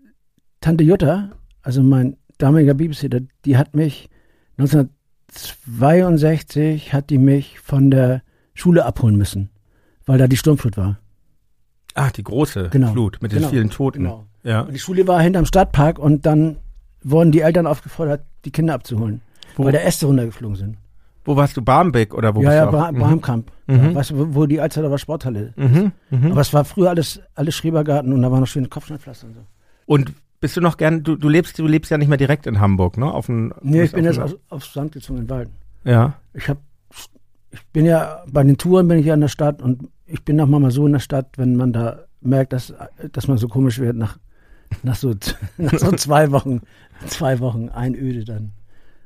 Tante 0.60 0.82
Jutta, 0.82 1.30
also 1.62 1.82
mein 1.82 2.16
damaliger 2.38 2.74
Babysitter, 2.74 3.20
die 3.44 3.56
hat 3.56 3.74
mich 3.74 4.10
1962 5.34 6.92
hat 6.92 7.10
die 7.10 7.18
mich 7.18 7.60
von 7.60 7.90
der 7.90 8.22
Schule 8.54 8.84
abholen 8.84 9.16
müssen, 9.16 9.50
weil 10.06 10.18
da 10.18 10.26
die 10.26 10.36
Sturmflut 10.36 10.76
war. 10.76 10.98
Ah, 11.94 12.10
die 12.10 12.22
große 12.22 12.68
Genau. 12.70 12.92
Flut 12.92 13.18
mit 13.20 13.32
den 13.32 13.38
Genau. 13.38 13.50
vielen 13.50 13.70
Toten. 13.70 14.04
Genau. 14.04 14.26
Ja. 14.42 14.62
Und 14.62 14.72
die 14.72 14.78
Schule 14.78 15.06
war 15.06 15.20
hinterm 15.20 15.44
Stadtpark 15.44 15.98
und 15.98 16.26
dann 16.26 16.56
wurden 17.02 17.32
die 17.32 17.40
Eltern 17.40 17.66
aufgefordert, 17.66 18.24
die 18.44 18.50
Kinder 18.50 18.74
abzuholen, 18.74 19.22
Wo? 19.56 19.64
weil 19.64 19.72
der 19.72 19.86
Äste 19.86 20.06
runtergeflogen 20.06 20.56
sind. 20.56 20.76
Wo 21.24 21.36
warst 21.36 21.56
du? 21.56 21.62
Barmbek 21.62 22.14
oder 22.14 22.34
wo 22.34 22.42
ja, 22.42 22.48
bist 22.48 22.56
ja, 22.56 22.62
du? 22.62 22.68
auch? 22.68 22.72
Bra 22.72 22.92
Bramkamp. 22.92 23.52
Da, 23.66 23.94
weißt 23.94 24.10
du, 24.10 24.34
wo, 24.34 24.46
die 24.46 24.60
Alzheimer 24.60 24.98
Sporthalle. 24.98 25.52
Mhm. 25.56 25.92
Mhm. 26.10 26.32
Aber 26.32 26.40
es 26.40 26.52
war 26.52 26.64
früher 26.64 26.88
alles, 26.90 27.20
alles 27.34 27.54
Schrebergarten 27.54 28.12
und 28.12 28.22
da 28.22 28.32
war 28.32 28.40
noch 28.40 28.46
schön 28.46 28.68
Kopfsteinpflaster 28.68 29.26
und 29.28 29.34
so. 29.34 29.40
Und 29.86 30.12
bist 30.40 30.56
du 30.56 30.60
noch 30.60 30.76
gern, 30.76 31.02
du, 31.02 31.16
du 31.16 31.28
lebst, 31.28 31.58
du 31.58 31.66
lebst 31.66 31.90
ja 31.90 31.98
nicht 31.98 32.08
mehr 32.08 32.18
direkt 32.18 32.46
in 32.46 32.60
Hamburg, 32.60 32.96
ne? 32.98 33.12
Auf 33.12 33.28
ein, 33.28 33.52
Nee, 33.62 33.82
ich 33.82 33.92
bin 33.92 34.04
jetzt 34.04 34.18
auf, 34.18 34.36
aufs 34.48 34.72
Sand 34.72 34.92
gezogen 34.92 35.20
in 35.20 35.24
den 35.26 35.30
Wald. 35.30 35.48
Ja. 35.84 36.14
Ich 36.34 36.48
hab, 36.48 36.58
ich 37.50 37.64
bin 37.72 37.84
ja, 37.84 38.22
bei 38.30 38.42
den 38.42 38.56
Touren 38.56 38.88
bin 38.88 38.98
ich 38.98 39.06
ja 39.06 39.14
in 39.14 39.20
der 39.20 39.28
Stadt 39.28 39.60
und 39.62 39.88
ich 40.06 40.24
bin 40.24 40.40
auch 40.40 40.46
mal 40.46 40.70
so 40.70 40.86
in 40.86 40.92
der 40.92 41.00
Stadt, 41.00 41.36
wenn 41.36 41.56
man 41.56 41.72
da 41.72 42.00
merkt, 42.20 42.52
dass, 42.52 42.72
dass 43.12 43.28
man 43.28 43.38
so 43.38 43.48
komisch 43.48 43.78
wird 43.78 43.96
nach, 43.96 44.18
nach 44.82 44.96
so, 44.96 45.14
nach 45.58 45.72
so 45.78 45.92
zwei 45.92 46.30
Wochen, 46.32 46.60
zwei 47.06 47.38
Wochen 47.40 47.68
Einöde, 47.68 48.24
dann 48.24 48.52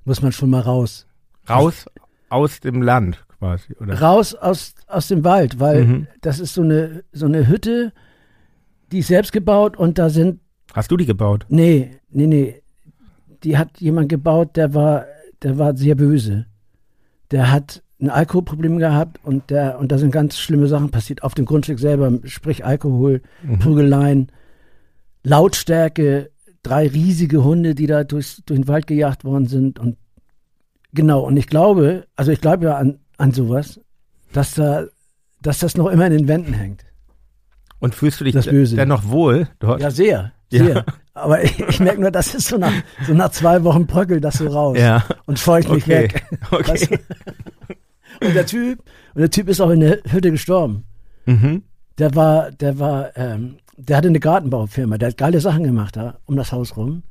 muss 0.04 0.22
man 0.22 0.32
schon 0.32 0.50
mal 0.50 0.60
raus. 0.60 1.06
Raus 1.48 1.86
aus 2.28 2.60
dem 2.60 2.82
Land 2.82 3.24
quasi, 3.38 3.74
oder? 3.80 4.00
Raus 4.00 4.34
aus, 4.34 4.74
aus 4.86 5.08
dem 5.08 5.24
Wald, 5.24 5.58
weil 5.60 5.84
Mhm. 5.84 6.06
das 6.20 6.38
ist 6.40 6.54
so 6.54 6.62
eine, 6.62 7.04
so 7.12 7.26
eine 7.26 7.48
Hütte, 7.48 7.92
die 8.92 8.98
ist 9.00 9.08
selbst 9.08 9.32
gebaut 9.32 9.76
und 9.76 9.98
da 9.98 10.08
sind, 10.10 10.40
Hast 10.74 10.90
du 10.90 10.96
die 10.98 11.06
gebaut? 11.06 11.46
nee, 11.48 11.90
nee, 12.10 12.26
nee, 12.26 12.62
die 13.42 13.56
hat 13.56 13.80
jemand 13.80 14.08
gebaut, 14.08 14.56
der 14.56 14.74
war, 14.74 15.06
der 15.42 15.56
war 15.58 15.76
sehr 15.76 15.94
böse. 15.94 16.46
Der 17.30 17.50
hat 17.50 17.82
ein 18.00 18.10
Alkoholproblem 18.10 18.78
gehabt 18.78 19.20
und 19.24 19.50
der, 19.50 19.78
und 19.78 19.90
da 19.92 19.98
sind 19.98 20.10
ganz 20.10 20.38
schlimme 20.38 20.66
Sachen 20.66 20.90
passiert 20.90 21.22
auf 21.22 21.34
dem 21.34 21.44
Grundstück 21.46 21.78
selber, 21.78 22.12
sprich 22.24 22.64
Alkohol, 22.64 23.22
Mhm. 23.42 23.58
Prügeleien, 23.60 24.32
Lautstärke, 25.22 26.30
drei 26.62 26.86
riesige 26.88 27.44
Hunde, 27.44 27.74
die 27.74 27.86
da 27.86 28.04
durchs, 28.04 28.42
durch 28.44 28.60
den 28.60 28.68
Wald 28.68 28.86
gejagt 28.86 29.24
worden 29.24 29.46
sind 29.46 29.78
und 29.78 29.96
genau, 30.92 31.20
und 31.20 31.36
ich 31.36 31.46
glaube, 31.46 32.06
also 32.16 32.32
ich 32.32 32.40
glaube 32.40 32.64
ja 32.66 32.76
an, 32.76 32.98
an 33.16 33.32
sowas, 33.32 33.80
dass 34.32 34.54
da, 34.54 34.86
dass 35.40 35.60
das 35.60 35.76
noch 35.76 35.88
immer 35.88 36.06
in 36.06 36.12
den 36.12 36.28
Wänden 36.28 36.52
hängt. 36.54 36.84
Und 37.84 37.94
fühlst 37.94 38.18
du 38.20 38.24
dich 38.24 38.34
dennoch 38.74 39.08
wohl 39.08 39.48
dort? 39.58 39.80
Ja, 39.82 39.90
sehr, 39.90 40.32
Ja. 40.50 40.64
sehr. 40.64 40.84
Aber 41.12 41.42
ich, 41.44 41.58
ich 41.60 41.80
merke 41.80 42.00
nur, 42.00 42.10
das 42.10 42.34
ist 42.34 42.48
so 42.48 42.56
nach, 42.56 42.72
so 43.06 43.12
nach 43.14 43.30
zwei 43.30 43.62
Wochen 43.62 43.86
bröckelt 43.86 44.24
das 44.24 44.34
so 44.38 44.48
raus 44.48 44.78
Ja. 44.78 45.04
und 45.26 45.38
scheucht 45.38 45.68
mich 45.70 45.84
Okay. 45.84 46.04
weg. 46.04 46.24
Okay. 46.50 46.70
Weißt 46.72 46.90
du? 46.90 48.26
Und 48.26 48.34
der 48.34 48.46
Typ, 48.46 48.78
und 49.14 49.20
der 49.20 49.30
Typ 49.30 49.48
ist 49.48 49.60
auch 49.60 49.70
in 49.70 49.80
der 49.80 49.98
Hütte 50.08 50.30
gestorben. 50.30 50.84
Mhm. 51.26 51.62
Der 51.98 52.14
war, 52.14 52.50
der 52.52 52.78
war, 52.78 53.16
ähm, 53.16 53.56
der 53.76 53.96
hatte 53.98 54.08
eine 54.08 54.20
Gartenbaufirma, 54.20 54.96
der 54.98 55.08
hat 55.10 55.16
geile 55.18 55.40
Sachen 55.40 55.64
gemacht 55.64 55.96
da 55.96 56.18
um 56.24 56.36
das 56.36 56.52
Haus 56.52 56.76
rum. 56.76 57.02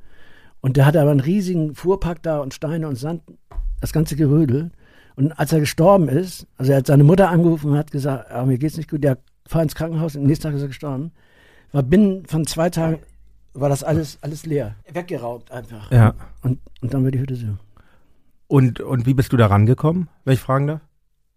Und 0.60 0.76
der 0.76 0.86
hatte 0.86 1.00
aber 1.00 1.10
einen 1.12 1.20
riesigen 1.20 1.74
Fuhrpark 1.74 2.22
da 2.22 2.38
und 2.40 2.52
Steine 2.54 2.88
und 2.88 2.96
Sand, 2.96 3.22
das 3.80 3.92
ganze 3.92 4.16
Gerödel. 4.16 4.70
Und 5.14 5.32
als 5.38 5.52
er 5.52 5.60
gestorben 5.60 6.08
ist, 6.08 6.46
also 6.58 6.72
er 6.72 6.78
hat 6.78 6.86
seine 6.88 7.04
Mutter 7.04 7.28
angerufen 7.30 7.70
und 7.70 7.78
hat 7.78 7.90
gesagt, 7.92 8.30
ah, 8.32 8.44
mir 8.44 8.58
geht's 8.58 8.76
nicht 8.76 8.90
gut, 8.90 9.04
der 9.04 9.18
fahr 9.46 9.62
ins 9.62 9.74
Krankenhaus 9.74 10.16
am 10.16 10.24
nächsten 10.24 10.44
Tag 10.44 10.54
ist 10.54 10.62
er 10.62 10.68
gestorben. 10.68 11.12
War 11.72 11.82
binnen 11.82 12.26
von 12.26 12.46
zwei 12.46 12.70
Tagen 12.70 13.00
war 13.54 13.68
das 13.68 13.84
alles, 13.84 14.18
alles 14.20 14.44
leer. 14.46 14.74
Weggeraubt 14.92 15.50
einfach. 15.52 15.90
Ja. 15.90 16.14
Und, 16.42 16.58
und 16.80 16.92
dann 16.92 17.04
war 17.04 17.10
die 17.10 17.20
Hütte 17.20 17.36
so. 17.36 17.46
Und, 18.48 18.80
und 18.80 19.06
wie 19.06 19.14
bist 19.14 19.32
du 19.32 19.36
da 19.36 19.46
rangekommen, 19.46 20.08
wenn 20.24 20.34
ich 20.34 20.40
fragen 20.40 20.66
darf? 20.66 20.80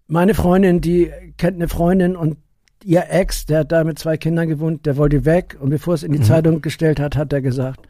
Meine 0.08 0.34
Freundin, 0.34 0.82
die 0.82 1.12
kennt 1.38 1.56
eine 1.56 1.68
Freundin 1.68 2.16
und 2.16 2.38
ihr 2.84 3.06
Ex, 3.10 3.46
der 3.46 3.60
hat 3.60 3.72
da 3.72 3.84
mit 3.84 4.00
zwei 4.00 4.18
Kindern 4.18 4.48
gewohnt, 4.48 4.86
der 4.86 4.98
wollte 4.98 5.26
weg 5.26 5.58
und 5.60 5.70
bevor 5.70 5.94
es 5.94 6.04
in 6.04 6.12
die 6.12 6.22
Zeitung 6.22 6.62
gestellt 6.62 7.00
hat, 7.00 7.16
hat 7.16 7.34
er 7.34 7.42
gesagt, 7.42 7.88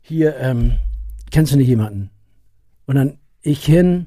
hier, 0.00 0.36
ähm, 0.36 0.78
kennst 1.30 1.52
du 1.52 1.56
nicht 1.56 1.68
jemanden? 1.68 2.10
Und 2.86 2.96
dann 2.96 3.18
ich 3.40 3.64
hin, 3.64 4.06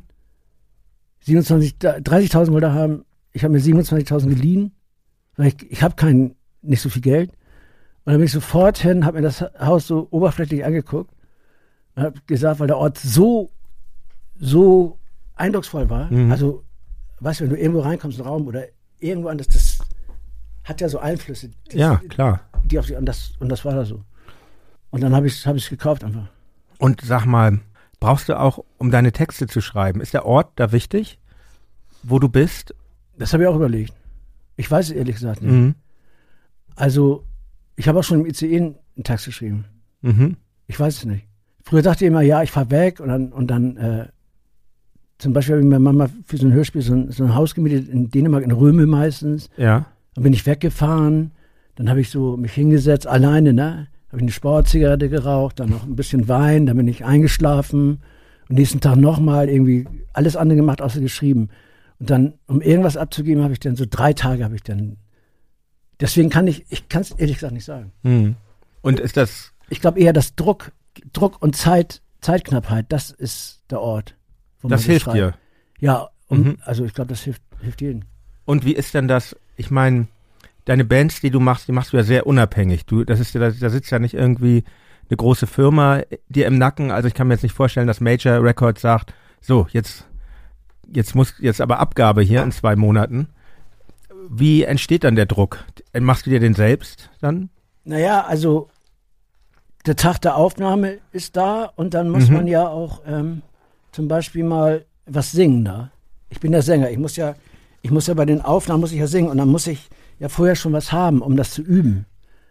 27, 1.22 1.76
30.000 1.78 2.52
wollte 2.52 2.74
haben, 2.74 3.06
ich 3.32 3.44
habe 3.44 3.54
mir 3.54 3.60
27.000 3.60 4.28
geliehen, 4.30 4.72
weil 5.38 5.48
ich, 5.48 5.72
ich 5.72 5.82
habe 5.84 5.96
kein, 5.96 6.36
nicht 6.62 6.82
so 6.82 6.90
viel 6.90 7.02
Geld. 7.02 7.30
Und 8.04 8.12
dann 8.14 8.16
bin 8.18 8.26
ich 8.26 8.32
sofort 8.32 8.78
hin, 8.78 9.06
habe 9.06 9.18
mir 9.18 9.24
das 9.24 9.42
Haus 9.60 9.88
so 9.88 10.08
oberflächlich 10.12 10.64
angeguckt 10.66 11.14
und 11.96 12.04
habe 12.04 12.20
gesagt, 12.28 12.60
weil 12.60 12.68
der 12.68 12.78
Ort 12.78 12.98
so, 12.98 13.52
so 14.40 14.98
eindrucksvoll 15.36 15.90
war, 15.90 16.12
Mhm. 16.12 16.32
also 16.32 16.64
weißt 17.20 17.40
du, 17.40 17.44
wenn 17.46 17.50
du 17.52 17.58
irgendwo 17.60 17.82
reinkommst, 17.82 18.18
in 18.20 18.24
einen 18.24 18.32
Raum 18.34 18.48
oder 18.48 18.66
irgendwo 19.00 19.30
anders, 19.30 19.48
das 19.48 19.80
hat 20.64 20.82
ja 20.82 20.90
so 20.90 21.00
Einflüsse, 21.00 21.50
die, 21.72 21.78
Ja, 21.78 22.02
klar. 22.10 22.42
die 22.66 22.78
auf 22.80 22.86
die, 22.88 22.96
und 22.96 23.06
das, 23.06 23.34
und 23.40 23.50
das 23.50 23.64
war 23.66 23.74
da 23.74 23.86
so. 23.86 24.04
Und 24.90 25.02
dann 25.02 25.14
habe 25.16 25.28
ich 25.28 25.34
es 25.34 25.46
hab 25.46 25.56
ich's 25.56 25.70
gekauft 25.70 26.04
einfach. 26.04 26.28
Und 26.80 27.02
sag 27.02 27.26
mal, 27.26 27.60
brauchst 28.00 28.30
du 28.30 28.40
auch, 28.40 28.64
um 28.78 28.92
deine 28.92 29.12
Texte 29.12 29.48
zu 29.48 29.62
schreiben, 29.62 30.00
ist 30.02 30.14
der 30.14 30.26
Ort 30.26 30.52
da 30.56 30.72
wichtig, 30.72 31.20
wo 32.04 32.20
du 32.20 32.30
bist? 32.30 32.74
Das 33.18 33.34
habe 33.34 33.44
ich 33.44 33.50
auch 33.50 33.56
überlegt. 33.56 33.94
Ich 34.58 34.70
weiß 34.70 34.90
es 34.90 34.92
ehrlich 34.92 35.16
gesagt 35.16 35.42
nicht. 35.42 35.52
Mhm. 35.52 35.76
Also, 36.76 37.24
ich 37.76 37.88
habe 37.88 38.00
auch 38.00 38.04
schon 38.04 38.20
im 38.22 38.26
ICE 38.26 38.58
einen 38.58 39.04
Text 39.04 39.26
geschrieben. 39.26 39.66
Mhm. 40.02 40.36
Ich 40.68 40.80
weiß 40.80 40.98
es 40.98 41.06
nicht. 41.06 41.26
Früher 41.64 41.82
dachte 41.82 42.04
ich 42.04 42.10
immer, 42.10 42.22
ja, 42.22 42.44
ich 42.44 42.52
fahr 42.52 42.70
weg 42.72 43.00
und 43.00 43.08
dann, 43.08 43.32
und 43.32 43.48
dann 43.48 43.78
äh, 43.78 44.08
zum 45.18 45.34
Beispiel 45.34 45.56
habe 45.56 45.64
ich 45.64 45.70
mir 45.70 45.80
Mama 45.80 46.10
für 46.26 46.38
so 46.38 46.46
ein 46.46 46.54
Hörspiel 46.54 46.82
so 46.82 46.94
ein, 46.94 47.12
so 47.12 47.24
ein 47.24 47.36
Haus 47.36 47.56
gemietet 47.56 47.90
in 47.90 48.10
Dänemark, 48.10 48.44
in 48.44 48.52
Röme 48.52 48.86
meistens. 48.86 49.50
Ja. 49.58 49.86
Dann 50.14 50.24
bin 50.24 50.34
ich 50.34 50.46
weggefahren, 50.46 51.32
dann 51.76 51.90
habe 51.90 52.02
ich 52.02 52.10
so 52.10 52.38
mich 52.38 52.54
hingesetzt, 52.54 53.08
alleine, 53.08 53.54
ne? 53.54 53.88
Habe 54.08 54.18
ich 54.18 54.24
eine 54.24 54.32
Sportzigarette 54.32 55.10
geraucht, 55.10 55.60
dann 55.60 55.70
noch 55.70 55.86
ein 55.86 55.96
bisschen 55.96 56.28
Wein, 56.28 56.66
dann 56.66 56.78
bin 56.78 56.88
ich 56.88 57.04
eingeschlafen 57.04 58.00
und 58.48 58.56
nächsten 58.56 58.80
Tag 58.80 58.96
nochmal 58.96 59.50
irgendwie 59.50 59.86
alles 60.14 60.36
andere 60.36 60.58
gemacht, 60.58 60.82
außer 60.82 61.02
geschrieben. 61.02 61.50
Und 62.00 62.10
dann, 62.10 62.34
um 62.48 62.62
irgendwas 62.62 62.98
abzugeben, 62.98 63.44
habe 63.44 63.54
ich 63.54 63.60
dann 63.60 63.76
so 63.76 63.86
drei 63.90 64.14
Tage 64.14 64.44
habe 64.44 64.56
ich 64.56 64.64
dann. 64.64 64.98
Deswegen 66.00 66.30
kann 66.30 66.46
ich, 66.48 66.66
ich 66.70 66.90
kann 66.90 67.02
es 67.02 67.12
ehrlich 67.12 67.36
gesagt 67.38 67.54
nicht 67.54 67.66
sagen. 67.66 67.92
Mhm. 68.04 68.36
Und 68.82 69.00
ist 69.00 69.18
das, 69.18 69.52
Ich 69.70 69.82
glaube 69.82 70.00
eher, 70.00 70.14
dass 70.14 70.36
Druck, 70.36 70.72
Druck 71.12 71.42
und 71.42 71.56
Zeit, 71.56 72.02
Zeitknappheit, 72.22 72.86
das 72.90 73.10
ist 73.12 73.64
der 73.72 73.82
Ort. 73.82 74.16
Wo 74.62 74.68
das 74.68 74.84
hilft 74.86 75.06
schreibt. 75.06 75.18
dir? 75.18 75.34
Ja, 75.80 76.10
um, 76.28 76.40
Mhm. 76.42 76.58
also 76.64 76.86
ich 76.86 76.94
glaube, 76.94 77.10
das 77.10 77.22
hilft, 77.24 77.42
hilft 77.62 77.82
jedem. 77.82 78.04
Und 78.46 78.64
wie 78.66 78.74
ist 78.74 78.94
denn 78.94 79.08
das? 79.08 79.36
Ich 79.56 79.72
meine, 79.72 80.08
deine 80.66 80.86
Bands, 80.86 81.20
die 81.22 81.32
du 81.32 81.40
machst, 81.40 81.68
die 81.68 81.72
machst 81.72 81.94
du 81.94 81.98
ja 81.98 82.04
sehr 82.04 82.28
unabhängig. 82.28 82.86
Du, 82.86 83.04
das 83.04 83.20
ist 83.20 83.34
ja, 83.34 83.40
da, 83.42 83.50
da 83.50 83.70
sitzt 83.70 83.90
ja 83.92 83.98
nicht 84.00 84.14
irgendwie 84.14 84.64
eine 85.10 85.18
große 85.18 85.48
Firma 85.48 86.02
dir 86.30 86.46
im 86.46 86.58
Nacken. 86.60 86.92
Also 86.92 87.08
ich 87.08 87.14
kann 87.16 87.28
mir 87.28 87.34
jetzt 87.34 87.44
nicht 87.44 87.56
vorstellen, 87.56 87.88
dass 87.88 88.02
Major 88.02 88.44
Records 88.44 88.82
sagt, 88.82 89.14
so, 89.42 89.68
jetzt, 89.72 90.06
jetzt 90.92 91.16
muss, 91.16 91.34
jetzt 91.40 91.62
aber 91.62 91.80
Abgabe 91.80 92.22
hier 92.22 92.44
in 92.44 92.52
zwei 92.52 92.76
Monaten. 92.76 93.28
Wie 94.30 94.64
entsteht 94.64 95.04
dann 95.04 95.16
der 95.16 95.26
Druck? 95.26 95.64
Machst 95.98 96.26
du 96.26 96.30
dir 96.30 96.40
den 96.40 96.54
selbst 96.54 97.10
dann? 97.22 97.50
Naja, 97.86 98.26
also 98.26 98.70
der 99.86 99.96
Tag 99.96 100.20
der 100.22 100.36
Aufnahme 100.36 100.98
ist 101.12 101.38
da 101.38 101.72
und 101.76 101.94
dann 101.94 102.10
muss 102.10 102.28
Mhm. 102.30 102.36
man 102.36 102.48
ja 102.48 102.68
auch 102.68 103.02
ähm, 103.08 103.42
zum 103.92 104.08
Beispiel 104.08 104.44
mal 104.44 104.86
was 105.06 105.32
singen 105.32 105.64
da. 105.64 105.92
Ich 106.30 106.40
bin 106.42 106.52
der 106.52 106.62
Sänger, 106.62 106.90
ich 106.92 106.98
muss 106.98 107.16
ja, 107.16 107.36
ich 107.82 107.92
muss 107.92 108.08
ja 108.08 108.14
bei 108.14 108.26
den 108.26 108.42
Aufnahmen 108.42 108.82
muss 108.82 108.92
ich 108.92 109.00
ja 109.00 109.08
singen 109.08 109.30
und 109.30 109.38
dann 109.38 109.48
muss 109.48 109.66
ich 109.68 109.88
ja 110.20 110.28
vorher 110.28 110.56
schon 110.56 110.74
was 110.74 110.92
haben, 110.92 111.22
um 111.22 111.38
das 111.38 111.52
zu 111.52 111.62
üben. 111.62 112.06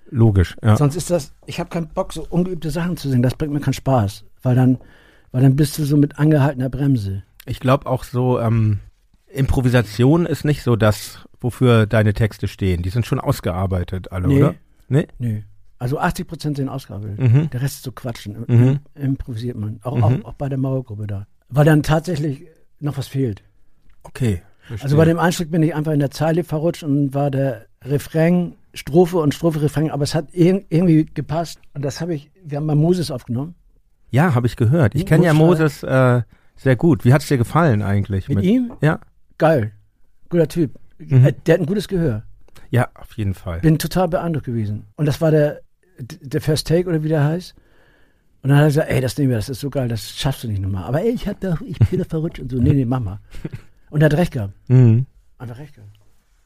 Logisch, 0.09 0.57
ja. 0.62 0.76
Sonst 0.76 0.97
ist 0.97 1.11
das, 1.11 1.33
ich 1.47 1.59
habe 1.61 1.69
keinen 1.69 1.88
Bock, 1.88 2.12
so 2.12 2.26
ungeübte 2.31 2.71
Sachen 2.71 2.97
zu 2.97 3.09
singen. 3.11 3.23
Das 3.23 3.35
bringt 3.35 3.52
mir 3.52 3.61
keinen 3.61 3.75
Spaß, 3.75 4.25
weil 4.43 4.55
dann, 4.55 4.78
weil 5.33 5.43
dann 5.43 5.57
bist 5.57 5.76
du 5.78 5.85
so 5.85 5.97
mit 5.97 6.19
angehaltener 6.19 6.71
Bremse. 6.71 7.25
Ich 7.47 7.61
glaube 7.61 7.87
auch 7.87 8.05
so, 8.05 8.38
ähm, 8.41 8.81
Improvisation 9.29 10.26
ist 10.26 10.45
nicht 10.45 10.62
so 10.62 10.76
das, 10.76 11.26
wofür 11.41 11.87
deine 11.87 12.15
Texte 12.15 12.49
stehen. 12.49 12.83
Die 12.83 12.91
sind 12.91 13.07
schon 13.07 13.21
ausgearbeitet 13.21 14.12
alle, 14.12 14.29
Nee. 14.29 14.43
oder? 14.43 14.55
Nee? 14.88 15.07
Nö. 15.19 15.41
Also 15.79 15.99
80 15.99 16.26
Prozent 16.26 16.57
sind 16.57 16.69
ausgearbeitet. 16.69 17.19
Mhm. 17.19 17.50
Der 17.50 17.61
Rest 17.61 17.76
ist 17.76 17.83
so 17.85 17.93
Quatschen. 17.93 18.45
Mhm. 18.47 18.79
Improvisiert 18.95 19.57
man. 19.57 19.79
Auch, 19.83 19.97
Mhm. 19.97 20.03
auch, 20.03 20.25
auch 20.31 20.35
bei 20.35 20.49
der 20.49 20.59
Mauergruppe 20.59 21.07
da. 21.07 21.26
Weil 21.49 21.65
dann 21.67 21.83
tatsächlich 21.83 22.47
noch 22.81 22.97
was 22.97 23.09
fehlt. 23.09 23.43
Okay. 24.03 24.43
Also 24.83 24.97
bei 24.97 25.05
dem 25.05 25.19
Einstieg 25.19 25.50
bin 25.50 25.62
ich 25.62 25.75
einfach 25.75 25.93
in 25.93 26.00
der 26.00 26.11
Zeile 26.11 26.43
verrutscht 26.45 26.83
und 26.83 27.15
war 27.15 27.31
der 27.31 27.67
Refrain, 27.83 28.55
Strophe 28.75 29.19
und 29.19 29.33
Strophe, 29.35 29.62
Refrain, 29.62 29.91
aber 29.91 30.03
es 30.03 30.15
hat 30.15 30.33
ir 30.35 30.65
irgendwie 30.71 31.05
gepasst. 31.07 31.61
Und 31.75 31.85
das 31.85 32.00
habe 32.00 32.15
ich, 32.15 32.31
wir 32.45 32.59
haben 32.59 32.67
bei 32.67 32.75
Moses 32.75 33.11
aufgenommen. 33.11 33.55
Ja, 34.11 34.35
habe 34.35 34.47
ich 34.47 34.57
gehört. 34.57 34.95
Ich 34.95 35.03
Hm, 35.03 35.09
kenne 35.09 35.25
ja 35.26 35.35
Moses 35.35 35.83
Moses 35.83 35.83
äh, 35.85 36.23
sehr 36.56 36.76
gut. 36.76 37.04
Wie 37.04 37.12
hat's 37.12 37.28
dir 37.28 37.38
gefallen 37.38 37.82
eigentlich? 37.82 38.28
Mit 38.28 38.42
ihm? 38.42 38.72
Ja. 38.80 39.00
Geil. 39.38 39.72
Guter 40.28 40.48
Typ. 40.48 40.78
Mhm. 40.98 41.28
Der 41.46 41.54
hat 41.54 41.60
ein 41.60 41.66
gutes 41.66 41.88
Gehör. 41.88 42.22
Ja, 42.70 42.88
auf 42.94 43.12
jeden 43.16 43.34
Fall. 43.34 43.60
Bin 43.60 43.78
total 43.78 44.08
beeindruckt 44.08 44.46
gewesen. 44.46 44.86
Und 44.96 45.06
das 45.06 45.20
war 45.20 45.30
der, 45.30 45.60
der 45.98 46.40
First 46.40 46.66
Take 46.66 46.88
oder 46.88 47.02
wie 47.02 47.08
der 47.08 47.25
heißt. 47.25 47.54
Und 48.42 48.50
dann 48.50 48.58
hat 48.58 48.64
er 48.64 48.68
gesagt, 48.68 48.90
ey, 48.90 49.00
das 49.00 49.16
nehmen 49.18 49.30
wir, 49.30 49.36
das 49.36 49.48
ist 49.48 49.60
so 49.60 49.70
geil, 49.70 49.88
das 49.88 50.16
schaffst 50.16 50.44
du 50.44 50.48
nicht 50.48 50.62
nochmal. 50.62 50.84
Aber 50.84 51.02
ey, 51.02 51.10
ich 51.10 51.26
hab 51.26 51.40
doch, 51.40 51.60
ich 51.60 51.78
bin 51.78 51.98
da 51.98 52.04
verrutscht 52.04 52.40
und 52.40 52.50
so. 52.50 52.58
Nee, 52.58 52.75
nee, 52.75 52.84
mach 52.84 53.00
mal. 53.00 53.20
Und 53.90 54.02
er 54.02 54.06
hat 54.06 54.14
recht 54.14 54.32
gehabt. 54.32 54.52
Mhm. 54.68 55.06
Einfach 55.38 55.58
recht 55.58 55.75
gehabt. 55.75 55.92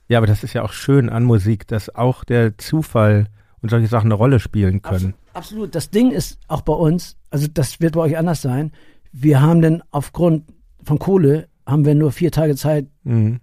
Ja, 0.08 0.18
aber 0.18 0.26
das 0.26 0.44
ist 0.44 0.52
ja 0.52 0.62
auch 0.62 0.72
schön 0.72 1.08
an 1.08 1.24
Musik, 1.24 1.66
dass 1.68 1.94
auch 1.94 2.22
der 2.22 2.58
Zufall 2.58 3.28
und 3.62 3.70
solche 3.70 3.86
Sachen 3.86 4.08
eine 4.08 4.14
Rolle 4.14 4.40
spielen 4.40 4.82
können. 4.82 4.94
Absolut, 4.94 5.14
absolut. 5.32 5.74
Das 5.74 5.90
Ding 5.90 6.10
ist 6.10 6.38
auch 6.48 6.60
bei 6.62 6.72
uns, 6.72 7.16
also 7.30 7.46
das 7.52 7.80
wird 7.80 7.94
bei 7.94 8.00
euch 8.00 8.18
anders 8.18 8.42
sein. 8.42 8.72
Wir 9.12 9.40
haben 9.40 9.60
denn 9.62 9.82
aufgrund 9.90 10.44
von 10.84 10.98
Kohle 10.98 11.48
haben 11.66 11.84
wir 11.84 11.94
nur 11.94 12.12
vier 12.12 12.30
Tage 12.32 12.56
Zeit, 12.56 12.86
Mhm. 13.04 13.40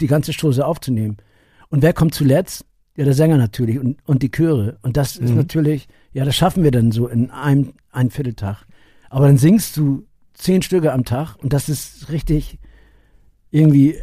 die 0.00 0.06
ganze 0.06 0.32
Chose 0.32 0.66
aufzunehmen. 0.66 1.16
Und 1.68 1.82
wer 1.82 1.92
kommt 1.92 2.14
zuletzt? 2.14 2.64
Ja, 2.96 3.04
der 3.04 3.14
Sänger 3.14 3.36
natürlich 3.38 3.78
und, 3.78 3.96
und 4.06 4.22
die 4.22 4.30
Chöre. 4.30 4.78
Und 4.82 4.96
das 4.96 5.16
ist 5.16 5.30
Mhm. 5.30 5.36
natürlich, 5.36 5.88
ja, 6.12 6.24
das 6.24 6.36
schaffen 6.36 6.62
wir 6.62 6.70
dann 6.70 6.92
so 6.92 7.08
in 7.08 7.30
einem, 7.30 7.72
einem 7.90 8.10
Vierteltag. 8.10 8.66
Aber 9.10 9.26
dann 9.26 9.38
singst 9.38 9.76
du 9.76 10.04
zehn 10.34 10.60
Stücke 10.62 10.92
am 10.92 11.04
Tag 11.04 11.36
und 11.42 11.52
das 11.52 11.68
ist 11.68 12.10
richtig 12.10 12.58
irgendwie 13.50 13.96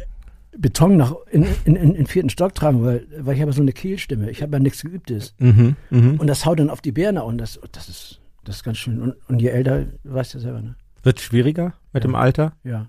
Beton 0.56 0.96
nach 0.96 1.14
in, 1.30 1.46
in, 1.64 1.76
in, 1.76 1.94
in 1.94 2.06
vierten 2.06 2.30
Stock 2.30 2.54
tragen, 2.54 2.82
weil, 2.84 3.06
weil 3.18 3.36
ich 3.36 3.42
habe 3.42 3.52
so 3.52 3.62
eine 3.62 3.72
Kehlstimme. 3.72 4.30
Ich 4.30 4.42
habe 4.42 4.52
ja 4.54 4.58
nichts 4.58 4.82
geübtes. 4.82 5.34
Mhm. 5.38 5.76
Mhm. 5.90 6.18
Und 6.18 6.26
das 6.26 6.44
haut 6.44 6.58
dann 6.58 6.70
auf 6.70 6.80
die 6.80 6.92
Birne 6.92 7.22
und 7.24 7.38
das, 7.38 7.60
das 7.72 7.88
ist, 7.88 8.20
das 8.44 8.56
ist 8.56 8.64
ganz 8.64 8.78
schön. 8.78 9.00
Und, 9.00 9.14
und 9.28 9.40
je 9.40 9.48
älter, 9.48 9.86
weißt 10.04 10.34
du 10.34 10.38
ja 10.38 10.42
selber, 10.42 10.62
ne? 10.62 10.74
Wird 11.02 11.20
schwieriger 11.20 11.74
mit 11.92 12.02
Ja. 12.04 12.08
dem 12.08 12.14
Alter? 12.14 12.52
Ja. 12.64 12.86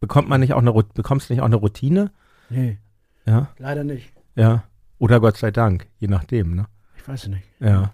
Bekommt 0.00 0.28
man 0.28 0.40
nicht 0.40 0.52
auch 0.52 0.58
eine, 0.60 0.72
bekommst 0.72 1.28
du 1.28 1.34
nicht 1.34 1.40
auch 1.40 1.46
eine 1.46 1.56
Routine? 1.56 2.10
Nee, 2.50 2.78
Ja, 3.26 3.48
leider 3.58 3.84
nicht. 3.84 4.12
ja. 4.34 4.64
Oder 4.98 5.20
Gott 5.20 5.36
sei 5.36 5.50
Dank, 5.50 5.88
je 5.98 6.08
nachdem, 6.08 6.54
ne? 6.54 6.66
Ich 6.96 7.06
weiß 7.06 7.24
es 7.24 7.28
nicht. 7.28 7.44
Ja. 7.60 7.92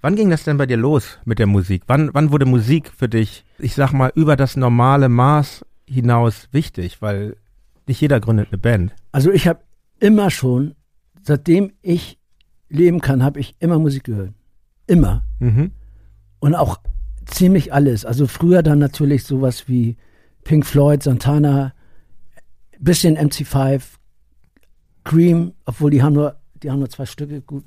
Wann 0.00 0.16
ging 0.16 0.30
das 0.30 0.42
denn 0.44 0.56
bei 0.56 0.66
dir 0.66 0.76
los 0.78 1.18
mit 1.24 1.38
der 1.38 1.46
Musik? 1.46 1.84
Wann, 1.86 2.10
wann 2.12 2.32
wurde 2.32 2.44
Musik 2.46 2.90
für 2.90 3.08
dich, 3.08 3.44
ich 3.58 3.74
sag 3.74 3.92
mal, 3.92 4.10
über 4.16 4.34
das 4.34 4.56
normale 4.56 5.08
Maß 5.08 5.64
hinaus 5.86 6.48
wichtig? 6.50 7.00
Weil 7.02 7.36
nicht 7.86 8.00
jeder 8.00 8.18
gründet 8.18 8.48
eine 8.50 8.58
Band. 8.58 8.94
Also 9.12 9.30
ich 9.30 9.46
habe 9.46 9.60
immer 10.00 10.30
schon, 10.30 10.74
seitdem 11.22 11.72
ich 11.82 12.18
leben 12.68 13.00
kann, 13.00 13.22
habe 13.22 13.38
ich 13.38 13.54
immer 13.60 13.78
Musik 13.78 14.04
gehört. 14.04 14.32
Immer. 14.88 15.22
Mhm. 15.38 15.70
Und 16.40 16.54
auch 16.56 16.78
ziemlich 17.30 17.72
alles. 17.72 18.04
Also 18.04 18.26
früher 18.26 18.62
dann 18.62 18.78
natürlich 18.78 19.24
sowas 19.24 19.68
wie 19.68 19.96
Pink 20.44 20.66
Floyd, 20.66 21.02
Santana, 21.02 21.72
bisschen 22.78 23.16
MC5, 23.16 23.82
Cream, 25.04 25.52
obwohl 25.64 25.90
die 25.90 26.02
haben 26.02 26.14
nur, 26.14 26.36
die 26.62 26.70
haben 26.70 26.78
nur 26.78 26.90
zwei 26.90 27.06
Stücke, 27.06 27.40
gut. 27.40 27.64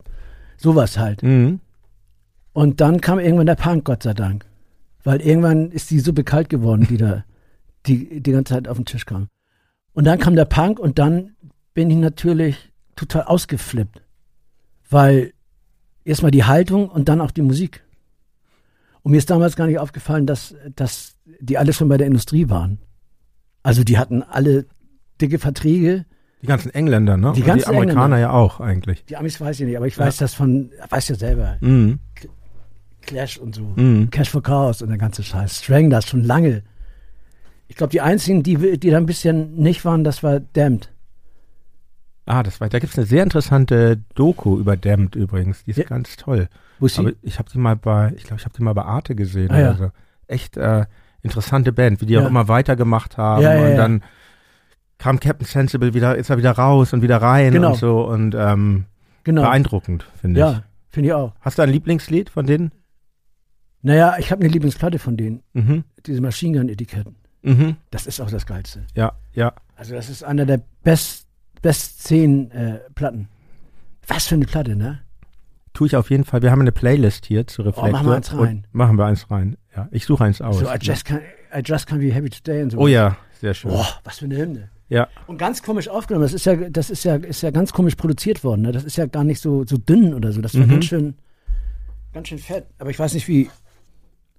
Sowas 0.57 0.97
halt. 0.97 1.23
Mhm. 1.23 1.59
Und 2.53 2.81
dann 2.81 3.01
kam 3.01 3.19
irgendwann 3.19 3.47
der 3.47 3.55
Punk, 3.55 3.85
Gott 3.85 4.03
sei 4.03 4.13
Dank. 4.13 4.45
Weil 5.03 5.21
irgendwann 5.21 5.71
ist 5.71 5.91
die 5.91 5.99
Suppe 5.99 6.23
kalt 6.23 6.49
geworden, 6.49 6.87
die 6.89 6.97
da 6.97 7.25
die, 7.85 8.21
die 8.21 8.31
ganze 8.31 8.53
Zeit 8.53 8.67
auf 8.67 8.77
den 8.77 8.85
Tisch 8.85 9.05
kam. 9.05 9.27
Und 9.93 10.05
dann 10.05 10.19
kam 10.19 10.35
der 10.35 10.45
Punk 10.45 10.79
und 10.79 10.99
dann 10.99 11.35
bin 11.73 11.89
ich 11.89 11.97
natürlich 11.97 12.71
total 12.95 13.23
ausgeflippt. 13.23 14.01
Weil 14.89 15.33
erstmal 16.05 16.31
die 16.31 16.45
Haltung 16.45 16.89
und 16.89 17.09
dann 17.09 17.21
auch 17.21 17.31
die 17.31 17.41
Musik. 17.41 17.83
Und 19.03 19.11
mir 19.11 19.17
ist 19.17 19.29
damals 19.29 19.55
gar 19.55 19.67
nicht 19.67 19.79
aufgefallen, 19.79 20.25
dass, 20.25 20.55
dass 20.75 21.17
die 21.39 21.57
alle 21.57 21.73
schon 21.73 21.89
bei 21.89 21.97
der 21.97 22.07
Industrie 22.07 22.49
waren. 22.49 22.79
Also 23.61 23.83
die 23.83 23.97
hatten 23.97 24.23
alle 24.23 24.65
dicke 25.21 25.39
Verträge. 25.39 26.05
Die 26.41 26.47
ganzen 26.47 26.73
Engländer, 26.73 27.15
ne? 27.17 27.33
Die 27.35 27.41
ganzen 27.41 27.69
die 27.71 27.75
Amerikaner 27.77 28.15
Engländer. 28.15 28.19
ja 28.19 28.31
auch 28.31 28.59
eigentlich. 28.59 29.05
Die 29.05 29.15
Amis 29.17 29.39
weiß 29.39 29.59
ich 29.59 29.65
nicht, 29.67 29.77
aber 29.77 29.87
ich 29.87 29.95
Ja. 29.97 30.05
weiß 30.05 30.17
das 30.17 30.33
von, 30.33 30.71
weiß 30.89 31.07
ja 31.09 31.15
selber, 31.15 31.57
Mhm. 31.61 31.99
Clash 33.01 33.37
und 33.37 33.53
so. 33.55 33.61
Mhm. 33.75 34.09
Cash 34.09 34.29
for 34.29 34.41
Chaos 34.41 34.81
und 34.81 34.87
der 34.89 34.97
ganze 34.97 35.23
Scheiß. 35.23 35.61
Strang 35.63 35.89
das 35.89 36.07
schon 36.07 36.23
lange. 36.23 36.63
Ich 37.67 37.75
glaube, 37.75 37.91
die 37.91 38.01
einzigen, 38.01 38.43
die, 38.43 38.77
die 38.77 38.89
da 38.89 38.97
ein 38.97 39.05
bisschen 39.05 39.55
nicht 39.55 39.83
waren, 39.83 40.03
das 40.05 40.23
war 40.23 40.39
Damned. 40.39 40.89
Ah, 42.25 42.43
das 42.43 42.61
war, 42.61 42.69
da 42.69 42.79
gibt's 42.79 42.97
eine 42.97 43.05
sehr 43.07 43.23
interessante 43.23 44.01
Doku 44.15 44.57
über 44.57 44.77
Damned 44.77 45.15
übrigens. 45.15 45.65
Die 45.65 45.71
ist 45.71 45.77
Ja. 45.77 45.83
ganz 45.83 46.15
toll. 46.15 46.47
Wo 46.79 46.85
ist 46.85 46.97
Aber 46.99 47.09
sie? 47.09 47.15
ich 47.21 47.39
habe 47.39 47.49
die 47.51 47.57
mal 47.57 47.75
bei, 47.75 48.13
ich 48.15 48.23
glaube, 48.23 48.39
ich 48.39 48.45
habe 48.45 48.55
die 48.57 48.63
mal 48.63 48.73
bei 48.73 48.83
Arte 48.83 49.15
gesehen 49.15 49.51
Ah, 49.51 49.59
ja. 49.59 49.91
Echt 50.27 50.57
äh, 50.57 50.85
interessante 51.21 51.71
Band, 51.71 52.01
wie 52.01 52.05
die 52.05 52.13
Ja. 52.13 52.23
auch 52.23 52.27
immer 52.27 52.47
weitergemacht 52.47 53.17
haben 53.17 53.41
Ja, 53.43 53.51
und 53.61 53.75
dann 53.77 54.03
kam 54.97 55.19
Captain 55.19 55.45
Sensible 55.47 55.93
wieder, 55.93 56.15
ist 56.15 56.29
er 56.29 56.37
wieder 56.37 56.51
raus 56.51 56.93
und 56.93 57.01
wieder 57.01 57.21
rein 57.21 57.53
Genau. 57.53 57.71
und 57.71 57.75
so 57.77 58.05
und 58.07 58.35
ähm, 58.37 58.85
Genau. 59.23 59.41
beeindruckend, 59.43 60.05
finde 60.19 60.39
ich. 60.39 60.45
Ja, 60.45 60.63
finde 60.89 61.07
ich 61.09 61.13
auch. 61.13 61.33
Hast 61.41 61.57
du 61.57 61.61
ein 61.61 61.69
Lieblingslied 61.69 62.29
von 62.29 62.45
denen? 62.45 62.71
Naja, 63.81 64.15
ich 64.17 64.31
habe 64.31 64.41
eine 64.41 64.49
Lieblingsplatte 64.51 64.97
von 64.99 65.17
denen. 65.17 65.41
Mhm. 65.53 65.83
Diese 66.05 66.21
Machine 66.21 66.57
Gun 66.57 66.69
Etiketten. 66.69 67.15
Mhm. 67.41 67.75
Das 67.91 68.07
ist 68.07 68.21
auch 68.21 68.29
das 68.31 68.45
Geilste. 68.45 68.85
Ja, 68.95 69.13
ja. 69.33 69.53
Also 69.75 69.93
das 69.93 70.09
ist 70.09 70.23
einer 70.23 70.45
der 70.45 70.61
best, 70.83 71.27
best 71.61 72.01
zehn 72.03 72.49
äh, 72.51 72.79
Platten. 72.95 73.27
Was 74.07 74.27
für 74.27 74.35
eine 74.35 74.45
Platte, 74.45 74.75
ne? 74.77 74.99
Tue 75.73 75.87
ich 75.87 75.95
auf 75.95 76.09
jeden 76.11 76.23
Fall. 76.23 76.41
Wir 76.43 76.51
haben 76.51 76.61
eine 76.61 76.71
Playlist 76.71 77.25
hier 77.25 77.47
zu 77.47 77.63
Reflektor. 77.63 77.89
Oh, 77.89 77.91
machen 77.91 78.07
wir 78.07 78.15
eins 78.15 78.33
rein. 78.37 78.67
Machen 78.71 78.97
wir 78.97 79.05
eins 79.05 79.31
rein. 79.31 79.57
Ja, 79.75 79.87
ich 79.91 80.05
suche 80.05 80.23
eins 80.23 80.39
aus. 80.41 80.59
So, 80.59 80.65
I 80.67 80.77
just, 80.79 81.03
can, 81.05 81.19
I 81.55 81.61
just 81.65 81.87
can't 81.89 81.99
be 81.99 82.13
happy 82.13 82.29
today 82.29 82.61
und 82.61 82.71
so. 82.71 82.77
oh 82.77 82.87
ja, 82.87 83.17
sehr 83.41 83.53
schön. 83.55 83.71
Boah, 83.71 83.87
was 84.03 84.19
für 84.19 84.25
eine 84.25 84.37
Hymne. 84.37 84.69
Ja. 84.89 85.07
Und 85.25 85.37
ganz 85.39 85.63
komisch 85.63 85.87
aufgenommen. 85.89 86.23
Das 86.25 86.33
ist 86.33 86.45
ja, 86.45 86.55
das 86.55 86.91
ist 86.91 87.03
ja, 87.03 87.15
ist 87.15 87.41
ja 87.41 87.49
ganz 87.49 87.73
komisch 87.73 87.95
produziert 87.95 88.43
worden. 88.43 88.61
Ne? 88.61 88.71
Das 88.71 88.83
ist 88.83 88.97
ja 88.97 89.07
gar 89.07 89.23
nicht 89.23 89.39
so, 89.39 89.65
so 89.65 89.77
dünn 89.77 90.13
oder 90.13 90.31
so. 90.31 90.41
Das 90.41 90.53
war 90.53 90.65
Mhm. 90.67 90.69
ganz 90.69 90.85
schön, 90.85 91.15
ganz 92.13 92.27
schön 92.27 92.37
fett. 92.37 92.67
Aber 92.77 92.91
ich 92.91 92.99
weiß 92.99 93.13
nicht, 93.15 93.27
wie, 93.27 93.49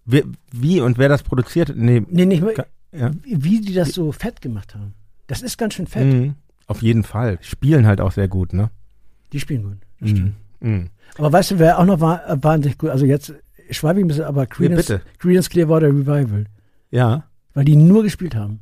Wie, 0.04 0.22
wie 0.52 0.80
und 0.82 0.98
wer 0.98 1.08
das 1.08 1.22
produziert? 1.24 1.72
Nee, 1.74 2.02
nee, 2.08 2.26
nicht 2.26 2.42
mal, 2.42 2.54
ja. 2.92 3.10
wie, 3.24 3.60
die 3.60 3.72
das 3.74 3.92
so 3.94 4.12
fett 4.12 4.40
gemacht 4.40 4.74
haben. 4.74 4.94
Das 5.26 5.42
ist 5.42 5.56
ganz 5.58 5.74
schön 5.74 5.86
fett. 5.88 6.04
Mhm. 6.06 6.34
Auf 6.68 6.82
jeden 6.82 7.02
Fall. 7.02 7.38
Spielen 7.40 7.86
halt 7.86 8.00
auch 8.00 8.12
sehr 8.12 8.28
gut, 8.28 8.52
ne? 8.52 8.70
Die 9.32 9.40
spielen 9.40 9.62
gut. 9.64 9.78
Das 10.00 10.10
Mhm. 10.10 10.16
stimmt. 10.16 10.34
Mhm. 10.60 10.90
Aber 11.18 11.32
weißt 11.32 11.52
du, 11.52 11.58
wer 11.58 11.78
auch 11.78 11.84
noch 11.84 12.00
war, 12.00 12.28
äh, 12.28 12.36
wahnsinnig 12.42 12.78
gut, 12.78 12.90
also 12.90 13.04
jetzt 13.06 13.32
schweife 13.70 13.98
ich 14.00 14.04
ein 14.04 14.08
bisschen, 14.08 14.24
aber 14.24 14.46
Creedence, 14.46 14.86
bitte. 14.86 15.02
Creedence 15.18 15.48
Clearwater 15.50 15.86
Revival, 15.88 16.44
Ja. 16.90 17.24
weil 17.54 17.64
die 17.64 17.76
nur 17.76 18.02
gespielt 18.02 18.34
haben. 18.34 18.60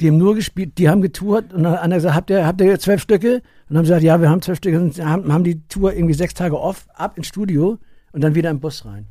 Die 0.00 0.08
haben 0.08 0.18
nur 0.18 0.34
gespielt, 0.34 0.76
die 0.76 0.88
haben 0.90 1.00
getourt 1.00 1.54
und 1.54 1.62
dann 1.62 1.72
hat 1.72 1.80
einer 1.80 1.94
gesagt, 1.96 2.14
habt 2.14 2.30
ihr, 2.30 2.46
habt 2.46 2.60
ihr 2.60 2.78
zwölf 2.78 3.00
Stücke? 3.00 3.36
Und 3.36 3.42
dann 3.68 3.78
haben 3.78 3.84
sie 3.86 3.90
gesagt, 3.90 4.02
ja, 4.04 4.20
wir 4.20 4.28
haben 4.28 4.42
zwölf 4.42 4.58
Stücke 4.58 4.78
und 4.80 4.98
haben, 5.02 5.32
haben 5.32 5.44
die 5.44 5.66
Tour 5.68 5.94
irgendwie 5.94 6.12
sechs 6.14 6.34
Tage 6.34 6.58
off, 6.60 6.86
ab 6.94 7.16
ins 7.16 7.28
Studio 7.28 7.78
und 8.12 8.22
dann 8.22 8.34
wieder 8.34 8.50
im 8.50 8.60
Bus 8.60 8.84
rein. 8.84 9.06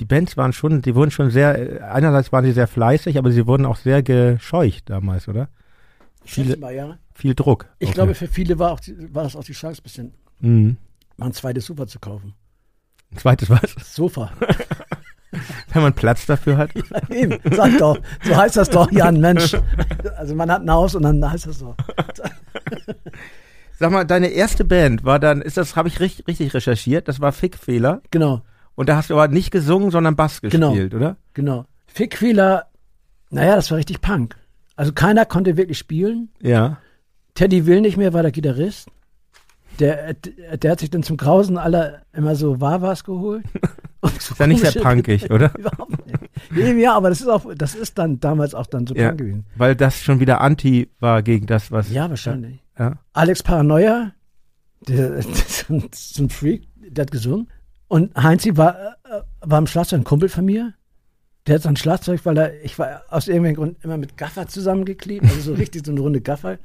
Die 0.00 0.04
Bands 0.04 0.36
waren 0.36 0.52
schon, 0.52 0.82
die 0.82 0.94
wurden 0.96 1.10
schon 1.10 1.30
sehr, 1.30 1.90
einerseits 1.92 2.32
waren 2.32 2.44
sie 2.44 2.52
sehr 2.52 2.66
fleißig, 2.66 3.18
aber 3.18 3.30
sie 3.30 3.46
wurden 3.46 3.64
auch 3.66 3.76
sehr 3.76 4.02
gescheucht 4.02 4.90
damals, 4.90 5.28
oder? 5.28 5.48
Viele- 6.24 6.56
mal, 6.56 6.74
ja. 6.74 6.98
Viel 7.14 7.34
Druck. 7.34 7.66
Ich 7.78 7.92
glaube, 7.92 8.14
für 8.14 8.26
viele 8.26 8.58
war, 8.58 8.72
auch 8.72 8.80
die, 8.80 9.14
war 9.14 9.22
das 9.22 9.36
auch 9.36 9.44
die 9.44 9.52
Chance, 9.52 9.80
bisschen 9.80 10.12
Mhm. 10.40 10.76
Mal 11.16 11.26
ein 11.26 11.32
zweites 11.32 11.66
Sofa 11.66 11.86
zu 11.86 11.98
kaufen. 11.98 12.34
Ein 13.12 13.18
zweites 13.18 13.48
was? 13.50 13.74
Sofa. 13.94 14.30
Wenn 15.72 15.82
man 15.82 15.92
Platz 15.92 16.24
dafür 16.26 16.56
hat. 16.56 16.70
Eben, 17.10 17.38
sag 17.54 17.76
doch. 17.78 17.98
So 18.22 18.36
heißt 18.36 18.56
das 18.56 18.70
doch, 18.70 18.90
Jan, 18.90 19.20
Mensch. 19.20 19.54
Also 20.16 20.34
man 20.34 20.50
hat 20.50 20.62
ein 20.62 20.70
Haus 20.70 20.94
und 20.94 21.02
dann 21.02 21.30
heißt 21.30 21.46
das 21.46 21.58
so. 21.58 21.74
Sag 23.78 23.90
mal, 23.92 24.04
deine 24.04 24.28
erste 24.28 24.64
Band 24.64 25.04
war 25.04 25.18
dann, 25.18 25.42
ist 25.42 25.56
das, 25.58 25.76
habe 25.76 25.88
ich 25.88 26.00
richtig, 26.00 26.26
richtig 26.26 26.54
recherchiert, 26.54 27.08
das 27.08 27.20
war 27.20 27.32
Fickfehler. 27.32 28.00
Genau, 28.10 28.40
Und 28.74 28.88
da 28.88 28.96
hast 28.96 29.10
du 29.10 29.14
aber 29.14 29.28
nicht 29.28 29.50
gesungen, 29.50 29.90
sondern 29.90 30.16
Bass 30.16 30.40
Genau. 30.40 30.70
gespielt, 30.70 30.94
oder? 30.94 31.16
genau. 31.34 31.66
Fickfehler, 31.86 32.66
naja, 33.30 33.56
das 33.56 33.70
war 33.70 33.76
richtig 33.78 34.00
Punk. 34.00 34.36
Also 34.76 34.92
keiner 34.92 35.26
konnte 35.26 35.56
wirklich 35.58 35.78
spielen. 35.78 36.30
Ja. 36.40 36.78
Teddy 37.34 37.66
will 37.66 37.80
nicht 37.82 37.96
mehr, 37.98 38.12
war 38.14 38.22
der 38.22 38.32
Gitarrist. 38.32 38.88
Der, 39.78 40.14
der 40.14 40.70
hat 40.72 40.80
sich 40.80 40.90
dann 40.90 41.02
zum 41.02 41.16
Grausen 41.16 41.58
aller 41.58 42.02
immer 42.12 42.34
so 42.36 42.60
Wawas 42.60 43.04
geholt. 43.04 43.44
So 44.20 44.34
Ist 44.34 44.38
ja 44.38 44.46
nicht 44.46 44.64
sehr 44.64 44.80
punkig, 44.82 45.28
oder? 45.32 45.52
Überhaupt 45.58 46.06
nicht. 46.06 46.78
Ja, 46.80 46.94
aber 46.96 47.08
das 47.08 47.20
ist 47.20 47.26
auch, 47.26 47.44
das 47.56 47.74
ist 47.74 47.98
dann 47.98 48.20
damals 48.20 48.54
auch 48.54 48.66
dann 48.66 48.86
so 48.86 48.94
Ja. 48.94 49.08
Punk 49.08 49.18
gewesen. 49.18 49.46
Weil 49.56 49.74
das 49.74 50.00
schon 50.00 50.20
wieder 50.20 50.40
Anti 50.40 50.90
war 51.00 51.24
gegen 51.24 51.46
das, 51.46 51.72
was. 51.72 51.90
Ja, 51.90 52.08
wahrscheinlich. 52.08 52.60
Ja. 52.78 52.92
Alex 53.14 53.42
Paranoia, 53.42 54.12
der, 54.86 54.96
der 55.10 55.16
ist 55.18 55.68
ein- 55.70 55.88
so 55.92 56.22
ein 56.22 56.30
Freak, 56.30 56.68
der 56.76 57.02
hat 57.02 57.10
gesungen. 57.10 57.48
Und 57.88 58.14
Heinzi 58.14 58.56
war, 58.56 58.76
äh, 58.76 59.22
war 59.40 59.58
im 59.58 59.66
Schlagzeug 59.66 60.00
ein 60.00 60.04
Kumpel 60.04 60.28
von 60.28 60.44
mir. 60.44 60.74
Der 61.48 61.56
hat 61.56 61.62
sein 61.62 61.74
Schlagzeug, 61.76 62.20
weil 62.24 62.36
er, 62.38 62.62
ich 62.64 62.78
war 62.78 63.02
aus 63.08 63.26
irgendeinem 63.26 63.56
Grund 63.56 63.78
immer 63.82 63.96
mit 63.96 64.16
Gaffer 64.16 64.46
zusammengeklebt, 64.46 65.24
also 65.24 65.40
so 65.40 65.54
richtig 65.54 65.84
so 65.84 65.90
eine 65.90 66.00
runde 66.00 66.20
Gaffer 66.20 66.58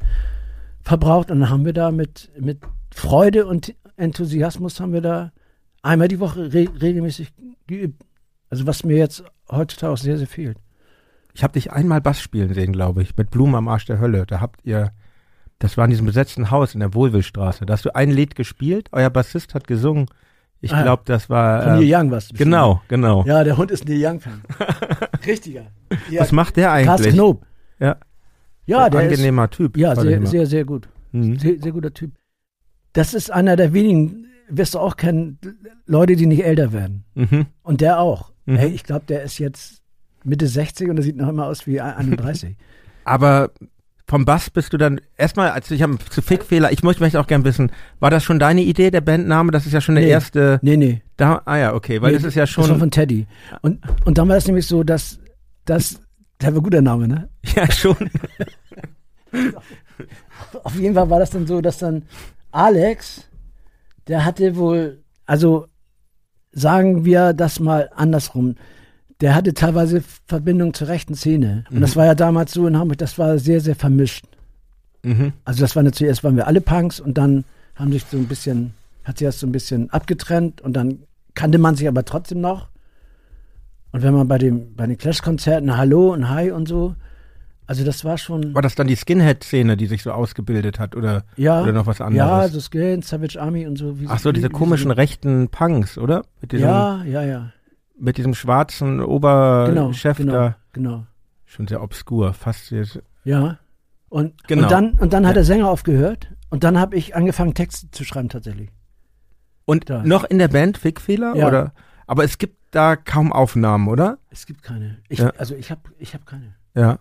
verbraucht. 0.84 1.32
Und 1.32 1.40
dann 1.40 1.50
haben 1.50 1.66
wir 1.66 1.74
da 1.74 1.92
mit, 1.92 2.30
mit 2.40 2.60
Freude 2.94 3.46
und 3.46 3.74
Enthusiasmus 3.98 4.80
haben 4.80 4.94
wir 4.94 5.02
da 5.02 5.32
einmal 5.82 6.08
die 6.08 6.20
Woche 6.20 6.54
re 6.54 6.68
regelmäßig 6.82 7.32
geübt. 7.68 8.04
Also 8.50 8.68
was 8.68 8.84
mir 8.84 8.98
jetzt 8.98 9.24
heutzutage 9.50 9.94
auch 9.94 9.98
sehr, 9.98 10.18
sehr 10.18 10.28
fehlt. 10.28 10.58
Ich 11.34 11.44
habe 11.44 11.54
dich 11.54 11.72
einmal 11.72 12.02
Bass 12.02 12.20
spielen 12.22 12.54
sehen, 12.54 12.74
glaube 12.74 13.02
ich, 13.02 13.16
mit 13.16 13.32
Blumen 13.32 13.56
am 13.56 13.68
Arsch 13.70 13.86
der 13.86 14.00
Hölle. 14.00 14.26
Da 14.26 14.42
habt 14.42 14.66
ihr, 14.66 14.92
das 15.60 15.78
war 15.78 15.86
in 15.86 15.92
diesem 15.92 16.06
besetzten 16.06 16.52
Haus 16.52 16.74
in 16.74 16.82
der 16.82 16.94
Wohlwillstraße. 16.94 17.66
Da 17.66 17.74
hast 17.74 17.86
du 17.86 17.96
ein 17.96 18.12
Lied 18.12 18.36
gespielt, 18.36 18.90
euer 18.92 19.10
Bassist 19.10 19.54
hat 19.54 19.68
gesungen. 19.68 20.08
Ich 20.60 20.74
Ah 20.74 20.84
glaube, 20.84 21.04
das 21.06 21.30
war. 21.30 21.64
Von 21.64 21.72
äh, 21.74 21.76
Neil 21.86 21.96
Young 21.96 22.12
was. 22.12 22.30
Genau, 22.30 22.82
genau. 22.88 23.24
Ja, 23.26 23.44
der 23.44 23.58
Hund 23.58 23.72
ist 23.72 23.88
Neil 23.88 24.06
Young-Fan. 24.06 24.42
Richtiger. 25.26 25.68
Ja, 26.10 26.22
Was 26.22 26.32
macht 26.32 26.58
der 26.58 26.68
Carsten 26.68 26.90
eigentlich? 26.90 27.14
Knob. 27.16 27.46
Ja. 27.80 27.98
Ja, 28.68 28.90
der 28.90 29.02
ist, 29.02 29.12
angenehmer 29.12 29.50
Typ. 29.50 29.76
ja, 29.76 29.96
sehr, 29.96 30.26
sehr, 30.28 30.46
sehr 30.46 30.66
gut. 30.66 30.88
Mhm. 31.14 31.40
Sehr, 31.40 31.60
sehr 31.60 31.72
guter 31.72 31.94
Typ. 31.94 32.12
Das 32.94 33.14
ist 33.14 33.32
einer 33.32 33.56
der 33.56 33.74
wenigen, 33.74 34.26
wirst 34.50 34.74
du 34.76 34.80
auch 34.80 34.98
kennen, 34.98 35.40
Leute, 35.86 36.16
die 36.16 36.26
nicht 36.26 36.44
älter 36.44 36.74
werden. 36.74 37.06
Mhm. 37.16 37.46
Und 37.64 37.82
der 37.82 38.00
auch. 38.00 38.32
Mhm. 38.46 38.56
Ey, 38.58 38.70
ich 38.70 38.84
glaube, 38.84 39.06
der 39.08 39.24
ist 39.24 39.38
jetzt 39.38 39.82
Mitte 40.24 40.48
60 40.48 40.90
und 40.90 40.98
er 40.98 41.04
sieht 41.04 41.16
noch 41.18 41.30
immer 41.30 41.46
aus 41.48 41.66
wie 41.68 41.80
31. 41.82 42.56
Aber 43.06 43.52
vom 44.08 44.26
Bass 44.26 44.50
bist 44.50 44.74
du 44.74 44.78
dann 44.78 45.00
erstmal, 45.18 45.52
als 45.52 45.72
ich 45.72 45.82
am 45.84 45.98
zu 46.10 46.22
Fickfehler, 46.22 46.72
ich 46.72 46.84
möchte 46.84 47.02
möchte 47.02 47.20
auch 47.20 47.28
gern 47.28 47.46
wissen, 47.46 47.72
war 48.02 48.10
das 48.12 48.24
schon 48.26 48.40
deine 48.40 48.62
Idee, 48.62 48.92
der 48.92 49.00
Bandname? 49.02 49.52
Das 49.52 49.66
ist 49.66 49.72
ja 49.72 49.80
schon 49.80 49.96
der 49.96 50.04
Nee. 50.04 50.10
erste. 50.12 50.60
nee, 50.62 50.76
nee. 50.76 51.02
Da, 51.16 51.42
ah 51.46 51.58
ja, 51.58 51.74
okay, 51.74 52.02
weil 52.02 52.12
nee, 52.12 52.18
das 52.18 52.26
ist 52.26 52.36
ja 52.36 52.44
Das 52.46 52.58
war 52.58 52.66
schon. 52.66 52.80
von 52.80 52.92
Teddy. 52.92 53.26
Und, 53.62 53.80
und 54.06 54.18
dann 54.18 54.28
war 54.28 54.36
das 54.36 54.48
nämlich 54.48 54.68
so, 54.68 54.84
dass, 54.84 55.20
dass 55.66 56.02
der 56.42 56.54
war 56.54 56.62
guter 56.62 56.82
Name, 56.82 57.08
ne? 57.08 57.30
ja, 57.56 57.72
schon. 57.72 57.96
Auf 60.64 60.76
jeden 60.76 60.96
Fall 60.96 61.10
war 61.10 61.20
das 61.20 61.30
dann 61.30 61.48
so, 61.48 61.62
dass 61.62 61.78
dann 61.78 62.04
Alex, 62.52 63.28
der 64.08 64.26
hatte 64.26 64.56
wohl, 64.56 65.04
also 65.26 65.68
sagen 66.52 67.06
wir 67.06 67.34
das 67.34 67.60
mal 67.60 67.90
andersrum, 67.96 68.56
der 69.22 69.36
hatte 69.36 69.54
teilweise 69.54 70.04
Verbindung 70.26 70.74
zur 70.74 70.88
rechten 70.88 71.16
Szene. 71.16 71.64
Und 71.70 71.82
das 71.82 71.96
war 71.96 72.06
ja 72.06 72.16
damals 72.16 72.54
so 72.54 72.68
in 72.68 72.78
Hamburg, 72.78 72.98
das 72.98 73.18
war 73.18 73.38
sehr, 73.38 73.62
sehr 73.62 73.76
vermischt. 73.76 74.26
Mhm. 75.04 75.34
Also 75.46 75.62
das 75.62 75.76
war 75.76 75.92
zuerst 75.92 76.24
waren 76.24 76.36
wir 76.36 76.48
alle 76.48 76.62
Punks 76.62 77.00
und 77.00 77.18
dann 77.18 77.46
haben 77.76 77.92
sich 77.92 78.04
so 78.04 78.18
ein 78.18 78.28
bisschen, 78.28 78.74
hat 79.04 79.18
sich 79.18 79.28
das 79.28 79.40
so 79.40 79.48
ein 79.48 79.52
bisschen 79.52 79.90
abgetrennt 79.92 80.62
und 80.62 80.74
dann 80.74 81.04
kannte 81.36 81.58
man 81.58 81.76
sich 81.76 81.88
aber 81.88 82.04
trotzdem 82.04 82.42
noch. 82.42 82.68
Und 83.92 84.04
wenn 84.04 84.14
man 84.14 84.28
bei 84.28 84.38
dem, 84.38 84.76
bei 84.76 84.88
den 84.88 84.98
Clash-Konzerten 84.98 85.76
Hallo 85.78 86.14
und 86.14 86.30
Hi 86.30 86.52
und 86.52 86.68
so, 86.68 86.96
also 87.72 87.86
das 87.86 88.04
war 88.04 88.18
schon. 88.18 88.54
War 88.54 88.62
das 88.62 88.76
dann 88.76 88.88
die 88.88 88.96
Skinhead-Szene, 88.98 89.78
die 89.78 89.88
sich 89.88 90.04
so 90.04 90.12
ausgebildet 90.12 90.78
hat 90.78 90.96
oder, 90.96 91.24
Ja, 91.38 91.62
oder 91.62 91.72
noch 91.72 91.86
was 91.88 92.00
ja, 92.00 92.06
anderes? 92.06 92.52
so 92.52 92.60
Skin, 92.60 93.02
Savage 93.02 93.42
Army 93.42 93.66
und 93.66 93.78
so. 93.78 93.98
Wie 94.00 94.08
Ach 94.10 94.20
so, 94.20 94.32
diese 94.32 94.50
wie- 94.50 94.54
wie 94.54 94.58
komischen 94.58 94.92
rechten 94.92 95.48
Punks, 95.50 95.98
oder? 95.98 96.24
Mit 96.42 96.52
diesem, 96.52 96.68
Ja, 96.68 97.04
ja, 97.06 97.24
ja. 97.24 97.52
mit 97.98 98.18
diesem 98.18 98.34
schwarzen 98.36 98.98
Genau, 98.98 99.08
Oberchef 99.08 100.18
genau, 100.18 100.34
da. 100.34 100.56
genau. 100.74 101.06
Schon 101.46 101.68
sehr 101.68 101.82
obskur, 101.82 102.34
fast 102.34 102.72
jetzt. 102.72 103.00
Ja. 103.24 103.58
Und, 104.10 104.46
Genau. 104.48 104.64
und 104.64 104.72
dann, 104.72 104.92
und 105.00 105.14
dann 105.14 105.24
hat 105.26 105.32
Ja. 105.32 105.36
der 105.36 105.44
Sänger 105.46 105.70
aufgehört 105.70 106.30
und 106.50 106.64
dann 106.66 106.78
habe 106.78 106.98
ich 106.98 107.16
angefangen, 107.16 107.54
Texte 107.54 107.90
zu 107.92 108.04
schreiben 108.04 108.28
tatsächlich. 108.30 108.70
Und 109.66 109.90
Da. 109.90 110.04
noch 110.04 110.24
in 110.26 110.40
der 110.40 110.50
Band 110.50 110.78
Fickfehler? 110.78 111.36
Ja. 111.36 111.48
Oder? 111.48 111.74
Aber 112.08 112.24
es 112.26 112.38
gibt 112.38 112.58
da 112.72 112.96
kaum 112.98 113.32
Aufnahmen, 113.32 113.88
oder? 113.88 114.18
Es 114.30 114.46
gibt 114.46 114.62
keine. 114.64 114.98
Ich, 115.08 115.20
Ja. 115.20 115.30
Also 115.38 115.56
ich 115.56 115.72
habe 115.72 115.82
ich 116.00 116.14
hab 116.14 116.26
keine. 116.26 116.56
Ja. 116.76 117.00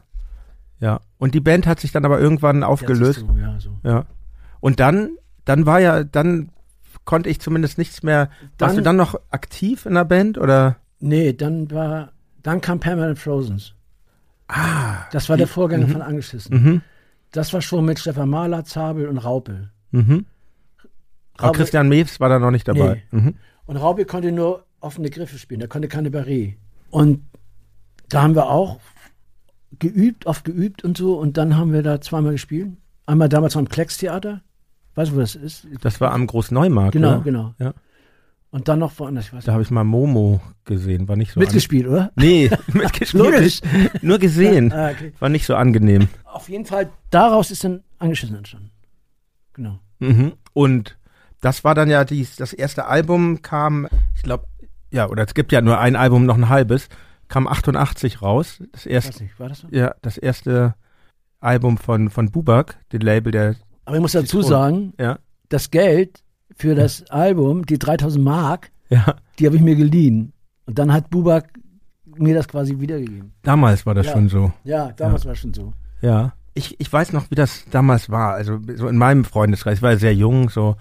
Ja. 0.81 1.01
Und 1.19 1.35
die 1.35 1.41
Band 1.41 1.67
hat 1.67 1.79
sich 1.81 1.93
dann 1.93 2.05
aber 2.05 2.19
irgendwann 2.21 2.63
Ja, 2.63 2.67
aufgelöst. 2.69 3.23
du, 3.29 3.37
ja, 3.39 3.61
so. 3.61 3.79
Ja. 3.85 4.07
Und 4.61 4.81
dann, 4.81 5.17
dann 5.45 5.67
war 5.67 5.81
ja, 5.81 6.05
dann 6.05 6.51
konnte 7.05 7.29
ich 7.29 7.41
zumindest 7.41 7.79
nichts 7.79 8.03
mehr. 8.03 8.29
warst 8.59 8.61
Dann- 8.61 8.77
du 8.77 8.83
dann 8.83 8.97
noch 8.97 9.15
aktiv 9.31 9.87
in 9.87 9.95
der 9.95 10.05
Band 10.05 10.39
oder? 10.39 10.77
Nee, 11.01 11.33
dann 11.33 11.71
war, 11.71 12.13
dann 12.43 12.61
kam 12.61 12.81
Permanent 12.81 13.19
Frozens. 13.19 13.75
Ah. 14.49 15.05
Das 15.13 15.29
war 15.29 15.37
der 15.37 15.47
Vorgänger 15.47 15.89
von 15.89 16.03
Angeschissen. 16.03 16.63
Mhm. 16.63 16.83
Das 17.33 17.53
war 17.53 17.63
schon 17.63 17.85
mit 17.85 17.99
Stefan 18.01 18.29
Mahler, 18.29 18.65
Zabel 18.65 19.07
und 19.09 19.19
Raupel. 19.19 19.71
Mhm. 19.93 20.27
Aber 21.37 21.49
Raupel- 21.49 21.57
Christian 21.59 21.89
Mews 21.89 22.21
war 22.21 22.29
da 22.29 22.39
noch 22.39 22.51
nicht 22.51 22.67
dabei. 22.69 23.03
Mhm. 23.13 23.35
Und 23.67 23.77
Raupel 23.77 24.05
konnte 24.05 24.33
nur 24.33 24.65
offene 24.81 25.11
Griffe 25.11 25.39
spielen, 25.39 25.61
der 25.61 25.69
konnte 25.69 25.89
keine 25.89 26.09
Barré. 26.11 26.55
Und 26.91 27.23
da 28.09 28.23
haben 28.23 28.35
wir 28.35 28.49
auch 28.51 28.81
geübt, 29.79 30.27
oft 30.27 30.45
geübt 30.45 30.85
und 30.85 30.97
so. 30.97 31.19
Und 31.19 31.37
dann 31.37 31.57
haben 31.57 31.73
wir 31.73 31.83
da 31.83 32.01
zweimal 32.01 32.33
gespielt. 32.33 32.71
Einmal 33.07 33.29
damals 33.29 33.57
am 33.57 33.69
Kleckstheater. 33.69 34.43
Weißt 34.95 35.13
du, 35.13 35.17
wo 35.17 35.21
das 35.21 35.35
ist? 35.35 35.67
Das 35.81 36.01
war 36.01 36.13
am 36.13 36.27
Großneumarkt. 36.27 36.93
Genau, 36.93 37.15
oder? 37.15 37.21
genau. 37.21 37.55
Ja. 37.59 37.75
Und 38.51 38.67
dann 38.67 38.81
noch 38.81 38.99
woanders, 38.99 39.27
ich 39.27 39.33
weiß 39.33 39.45
Da 39.45 39.53
habe 39.53 39.63
ich 39.63 39.71
mal 39.71 39.85
Momo 39.85 40.41
gesehen, 40.65 41.07
war 41.07 41.15
nicht 41.15 41.33
so 41.33 41.39
Mitgespielt, 41.39 41.87
oder? 41.87 42.11
Nee, 42.17 42.51
mitgespielt. 42.73 43.25
Logisch. 43.25 43.61
Nur 44.03 44.19
gesehen. 44.19 44.73
Ah, 44.73 44.91
okay. 44.91 45.13
War 45.21 45.29
nicht 45.29 45.47
so 45.47 45.55
angenehm. 45.55 46.09
Auf 46.25 46.49
jeden 46.49 46.65
Fall, 46.65 46.91
daraus 47.11 47.53
ist 47.53 47.63
dann 47.63 47.85
Angeschissen 47.99 48.37
entstanden. 48.37 48.73
Genau. 49.53 49.79
Mhm. 50.01 50.33
Und 50.53 50.99
das 51.41 51.63
war 51.63 51.77
dann 51.77 51.89
ja 51.89 52.05
dies, 52.05 52.37
das 52.37 52.53
erste 52.53 52.87
Album 52.87 53.41
kam, 53.41 53.87
ich 54.17 54.23
glaube, 54.23 54.47
ja, 54.91 55.09
oder 55.09 55.25
es 55.25 55.35
gibt 55.35 55.53
ja 55.53 55.61
nur 55.61 55.79
ein 55.79 55.95
Album, 55.95 56.27
noch 56.27 56.37
ein 56.37 56.49
halbes, 56.49 56.89
kam 57.31 57.47
88 57.49 58.21
raus. 58.21 58.63
Das 58.73 58.85
erste, 58.85 59.23
nicht, 59.23 59.41
war 59.41 59.49
das 59.49 59.61
so? 59.61 59.69
ja, 59.71 59.95
das 60.03 60.19
erste 60.19 60.75
Album 61.41 61.79
von, 61.79 62.11
von 62.11 62.31
Bubak, 62.31 62.77
dem 62.93 63.01
Label 63.01 63.33
der, 63.33 63.57
Aber 63.87 63.97
ich 63.97 64.03
muss 64.03 64.13
dazu 64.13 64.43
sagen, 64.43 64.93
ja, 65.01 65.19
das 65.49 65.71
Geld 65.71 66.23
für 66.57 66.75
das 66.75 67.09
Album, 67.11 67.65
die 67.65 67.79
3000 67.79 68.23
Mark, 68.23 68.71
ja, 68.91 69.15
die 69.39 69.47
habe 69.47 69.57
ich 69.57 69.63
mir 69.63 69.77
geliehen. 69.77 70.33
Und 70.67 70.79
dann 70.79 70.93
hat 70.93 71.09
Bubak 71.09 71.49
mir 72.05 72.35
das 72.35 72.49
quasi 72.49 72.79
wiedergegeben. 72.81 73.33
damals 73.43 73.87
war 73.87 73.95
das 73.95 74.07
Ja. 74.07 74.13
schon 74.13 74.29
so. 74.29 74.53
Ja, 74.65 74.93
damals 74.93 75.25
war 75.25 75.35
schon 75.35 75.55
so. 75.55 75.73
Ja. 76.03 76.35
Ich, 76.53 76.79
ich 76.81 76.93
weiß 76.93 77.13
noch, 77.13 77.31
wie 77.31 77.37
das 77.37 77.65
damals 77.71 78.11
war. 78.11 78.35
Also 78.35 78.59
so 78.75 78.89
in 78.89 78.97
meinem 78.97 79.25
Freundeskreis, 79.25 79.79
ich 79.79 79.83
war 79.83 79.97
sehr 79.97 80.15
jung, 80.15 80.51
so, 80.51 80.77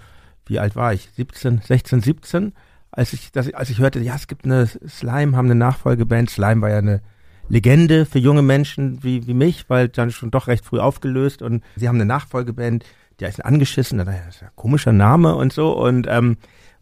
wie 0.46 0.58
alt 0.58 0.74
war 0.76 0.92
ich? 0.92 1.08
17, 1.12 1.60
16, 1.64 2.00
17, 2.02 2.52
als 2.92 3.12
ich, 3.12 3.32
das, 3.32 3.52
als 3.54 3.70
ich 3.70 3.78
hörte, 3.78 4.00
ja, 4.00 4.14
es 4.14 4.26
gibt 4.26 4.44
eine 4.44 4.66
Slime, 4.66 5.36
haben 5.36 5.46
eine 5.46 5.54
Nachfolgeband. 5.54 6.30
Slime 6.30 6.62
war 6.62 6.70
ja 6.70 6.78
eine 6.78 7.00
Legende 7.48 8.06
für 8.06 8.18
junge 8.18 8.42
Menschen 8.42 9.02
wie, 9.02 9.26
wie 9.26 9.34
mich, 9.34 9.68
weil 9.68 9.88
dann 9.88 10.10
schon 10.10 10.30
doch 10.30 10.46
recht 10.46 10.64
früh 10.64 10.78
aufgelöst 10.78 11.42
und 11.42 11.64
sie 11.76 11.88
haben 11.88 11.96
eine 11.96 12.06
Nachfolgeband, 12.06 12.84
die 13.18 13.26
heißt 13.26 13.44
angeschissen, 13.44 13.98
das 13.98 14.08
ist 14.28 14.42
ein 14.42 14.50
komischer 14.54 14.92
Name 14.92 15.34
und 15.34 15.52
so 15.52 15.72
und 15.72 16.06
ähm, 16.08 16.36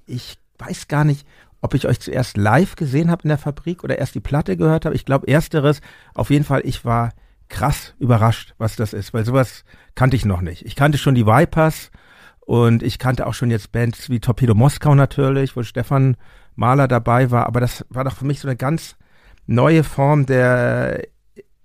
ich 0.07 0.39
weiß 0.59 0.89
gar 0.89 1.05
nicht, 1.05 1.27
ob 1.61 1.75
ich 1.75 1.87
euch 1.87 2.01
zuerst 2.01 2.37
live 2.37 2.77
gesehen 2.77 3.11
habe 3.11 3.23
in 3.25 3.29
der 3.29 3.39
Fabrik 3.39 3.83
oder 3.83 3.99
erst 3.99 4.15
die 4.15 4.21
Platte 4.21 4.57
gehört 4.57 4.85
habe. 4.85 4.95
Ich 4.95 5.05
glaube 5.05 5.27
ersteres. 5.27 5.81
Auf 6.15 6.31
jeden 6.31 6.45
Fall, 6.45 6.63
ich 6.65 6.85
war 6.85 7.13
krass 7.49 7.95
überrascht, 7.99 8.55
was 8.59 8.77
das 8.77 8.93
ist, 8.93 9.13
weil 9.13 9.25
sowas 9.25 9.65
kannte 9.95 10.17
ich 10.17 10.25
noch 10.25 10.41
nicht. 10.41 10.65
Ich 10.65 10.77
kannte 10.77 10.99
schon 10.99 11.15
die 11.15 11.27
Vipers 11.27 11.91
und 12.49 12.83
ich 12.83 12.99
kannte 12.99 13.27
auch 13.27 13.35
schon 13.35 13.51
jetzt 13.51 13.73
Bands 13.73 14.09
wie 14.09 14.21
Torpedo 14.21 14.55
Moskau 14.55 14.95
natürlich, 14.95 15.55
wo 15.55 15.63
Stefan 15.63 16.17
Mahler 16.57 16.89
dabei 16.89 17.31
war, 17.31 17.45
aber 17.45 17.61
das 17.61 17.85
war 17.91 18.05
doch 18.05 18.17
für 18.17 18.25
mich 18.25 18.41
so 18.41 18.49
eine 18.49 18.57
ganz 18.57 18.97
neue 19.47 19.85
Form 19.85 20.25
der 20.25 21.07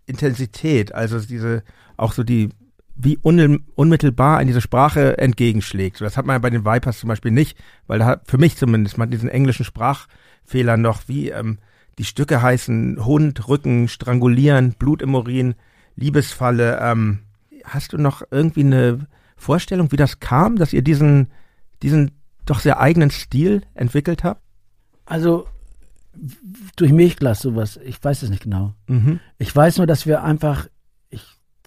Intensität, 0.08 0.94
also 0.94 1.22
diese 1.22 1.64
auch 1.96 2.12
so 2.12 2.26
die 2.26 2.50
wie 2.96 3.18
un 3.24 3.64
unmittelbar 3.76 4.42
in 4.42 4.48
diese 4.48 4.60
Sprache 4.60 5.18
entgegenschlägt. 5.18 5.96
So, 5.96 6.04
das 6.04 6.18
hat 6.18 6.26
man 6.26 6.34
ja 6.34 6.40
bei 6.40 6.50
den 6.50 6.66
Vipers 6.66 7.00
zum 7.00 7.08
Beispiel 7.08 7.32
nicht, 7.32 7.58
weil 7.88 8.00
da 8.00 8.06
hat, 8.06 8.24
für 8.28 8.38
mich 8.38 8.58
zumindest, 8.58 8.98
man 8.98 9.08
hat 9.08 9.14
diesen 9.14 9.30
englischen 9.30 9.64
Sprachfehler 9.64 10.76
noch, 10.76 11.04
wie 11.08 11.30
ähm, 11.30 11.60
die 11.98 12.04
Stücke 12.04 12.42
heißen 12.42 13.06
Hund, 13.06 13.48
Rücken, 13.48 13.88
Strangulieren, 13.88 14.74
Blut 14.74 15.02
im 15.02 15.16
Urin, 15.16 15.56
Liebesfalle. 15.96 16.78
Ähm, 16.82 17.20
hast 17.64 17.94
du 17.94 17.98
noch 17.98 18.22
irgendwie 18.32 18.66
eine 18.66 19.08
Vorstellung, 19.36 19.92
wie 19.92 19.98
das 19.98 20.20
kam, 20.20 20.56
dass 20.58 20.74
ihr 20.74 20.82
diesen, 20.82 21.28
diesen 21.82 22.12
doch 22.46 22.60
sehr 22.60 22.80
eigenen 22.80 23.12
Stil 23.12 23.62
entwickelt 23.74 24.24
habt? 24.24 24.42
Also 25.06 25.48
durch 26.76 26.92
Milchglas 26.92 27.42
sowas, 27.42 27.80
ich 27.84 28.04
weiß 28.04 28.24
es 28.24 28.30
nicht 28.30 28.44
genau. 28.44 28.74
Mhm. 28.88 29.20
Ich 29.38 29.56
weiß 29.56 29.78
nur, 29.78 29.88
dass 29.88 30.06
wir 30.06 30.24
einfach, 30.24 30.68
ich 31.10 31.24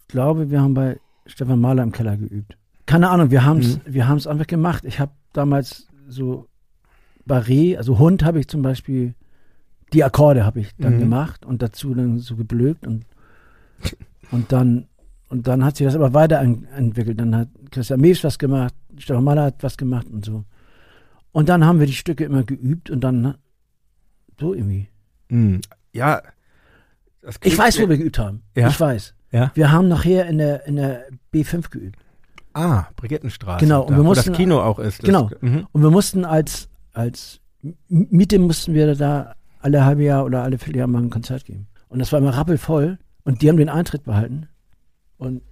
glaube, 0.08 0.50
wir 0.50 0.60
haben 0.60 0.74
bei 0.74 0.98
Stefan 1.26 1.60
Mahler 1.60 1.82
im 1.82 1.92
Keller 1.92 2.16
geübt. 2.16 2.56
Keine 2.86 3.10
Ahnung, 3.10 3.30
wir 3.32 3.44
haben 3.44 3.58
es 3.58 3.80
wir 3.84 4.06
haben's 4.06 4.26
einfach 4.28 4.46
gemacht. 4.46 4.84
Ich 4.84 5.00
habe 5.00 5.12
damals 5.32 5.88
so 6.08 6.46
Barré, 7.28 7.76
also 7.76 7.98
Hund 7.98 8.22
habe 8.22 8.38
ich 8.38 8.46
zum 8.46 8.62
Beispiel, 8.62 9.14
die 9.92 10.04
Akkorde 10.04 10.44
habe 10.44 10.60
ich 10.60 10.70
dann 10.78 10.94
Mhm. 10.94 11.00
gemacht 11.00 11.44
und 11.44 11.62
dazu 11.62 11.92
dann 11.94 12.20
so 12.20 12.36
geblökt 12.36 12.86
und, 12.86 13.04
und 14.30 14.52
dann 14.52 14.86
und 15.28 15.46
dann 15.46 15.64
hat 15.64 15.76
sich 15.76 15.86
das 15.86 15.94
aber 15.96 16.12
weiterentwickelt. 16.14 17.18
Dann 17.20 17.34
hat 17.34 17.48
Christian 17.70 18.00
Mees 18.00 18.22
was 18.24 18.38
gemacht, 18.38 18.74
Stefan 18.98 19.24
Mahler 19.24 19.44
hat 19.44 19.62
was 19.62 19.76
gemacht 19.76 20.06
und 20.10 20.24
so. 20.24 20.44
Und 21.32 21.48
dann 21.48 21.64
haben 21.64 21.80
wir 21.80 21.86
die 21.86 21.92
Stücke 21.92 22.24
immer 22.24 22.44
geübt 22.44 22.90
und 22.90 23.00
dann 23.02 23.36
so 24.40 24.54
irgendwie. 24.54 24.88
Mhm. 25.28 25.60
Ja. 25.92 26.22
Ich 27.42 27.58
weiß, 27.58 27.80
wo 27.80 27.88
wir 27.88 27.98
geübt 27.98 28.18
haben. 28.18 28.42
Ja? 28.54 28.68
Ich 28.68 28.78
weiß. 28.78 29.14
Ja. 29.32 29.50
Wir 29.54 29.72
haben 29.72 29.88
nachher 29.88 30.26
in 30.26 30.38
der, 30.38 30.66
in 30.66 30.76
der 30.76 31.04
B5 31.34 31.70
geübt. 31.70 31.98
Ah, 32.54 32.84
Brigittenstraße. 32.96 33.64
Genau, 33.64 33.82
und 33.82 33.90
da, 33.90 33.96
wir 33.96 34.04
wo 34.04 34.08
mussten- 34.08 34.30
das 34.30 34.36
Kino 34.38 34.60
auch 34.60 34.78
ist. 34.78 35.02
Genau. 35.02 35.28
Mhm. 35.40 35.66
Und 35.72 35.82
wir 35.82 35.90
mussten 35.90 36.24
als, 36.24 36.68
als 36.92 37.40
Miete 37.88 38.38
mussten 38.38 38.72
wir 38.72 38.94
da 38.94 39.34
alle 39.60 39.84
halbe 39.84 40.04
Jahr 40.04 40.24
oder 40.24 40.42
alle 40.42 40.56
Vierteljahr 40.58 40.86
mal 40.86 41.02
ein 41.02 41.10
Konzert 41.10 41.44
geben. 41.44 41.66
Und 41.88 41.98
das 41.98 42.12
war 42.12 42.20
immer 42.20 42.34
rappelvoll. 42.34 42.98
Und 43.24 43.42
die 43.42 43.48
haben 43.48 43.56
den 43.56 43.68
Eintritt 43.68 44.04
behalten. 44.04 44.46
Und 45.18 45.42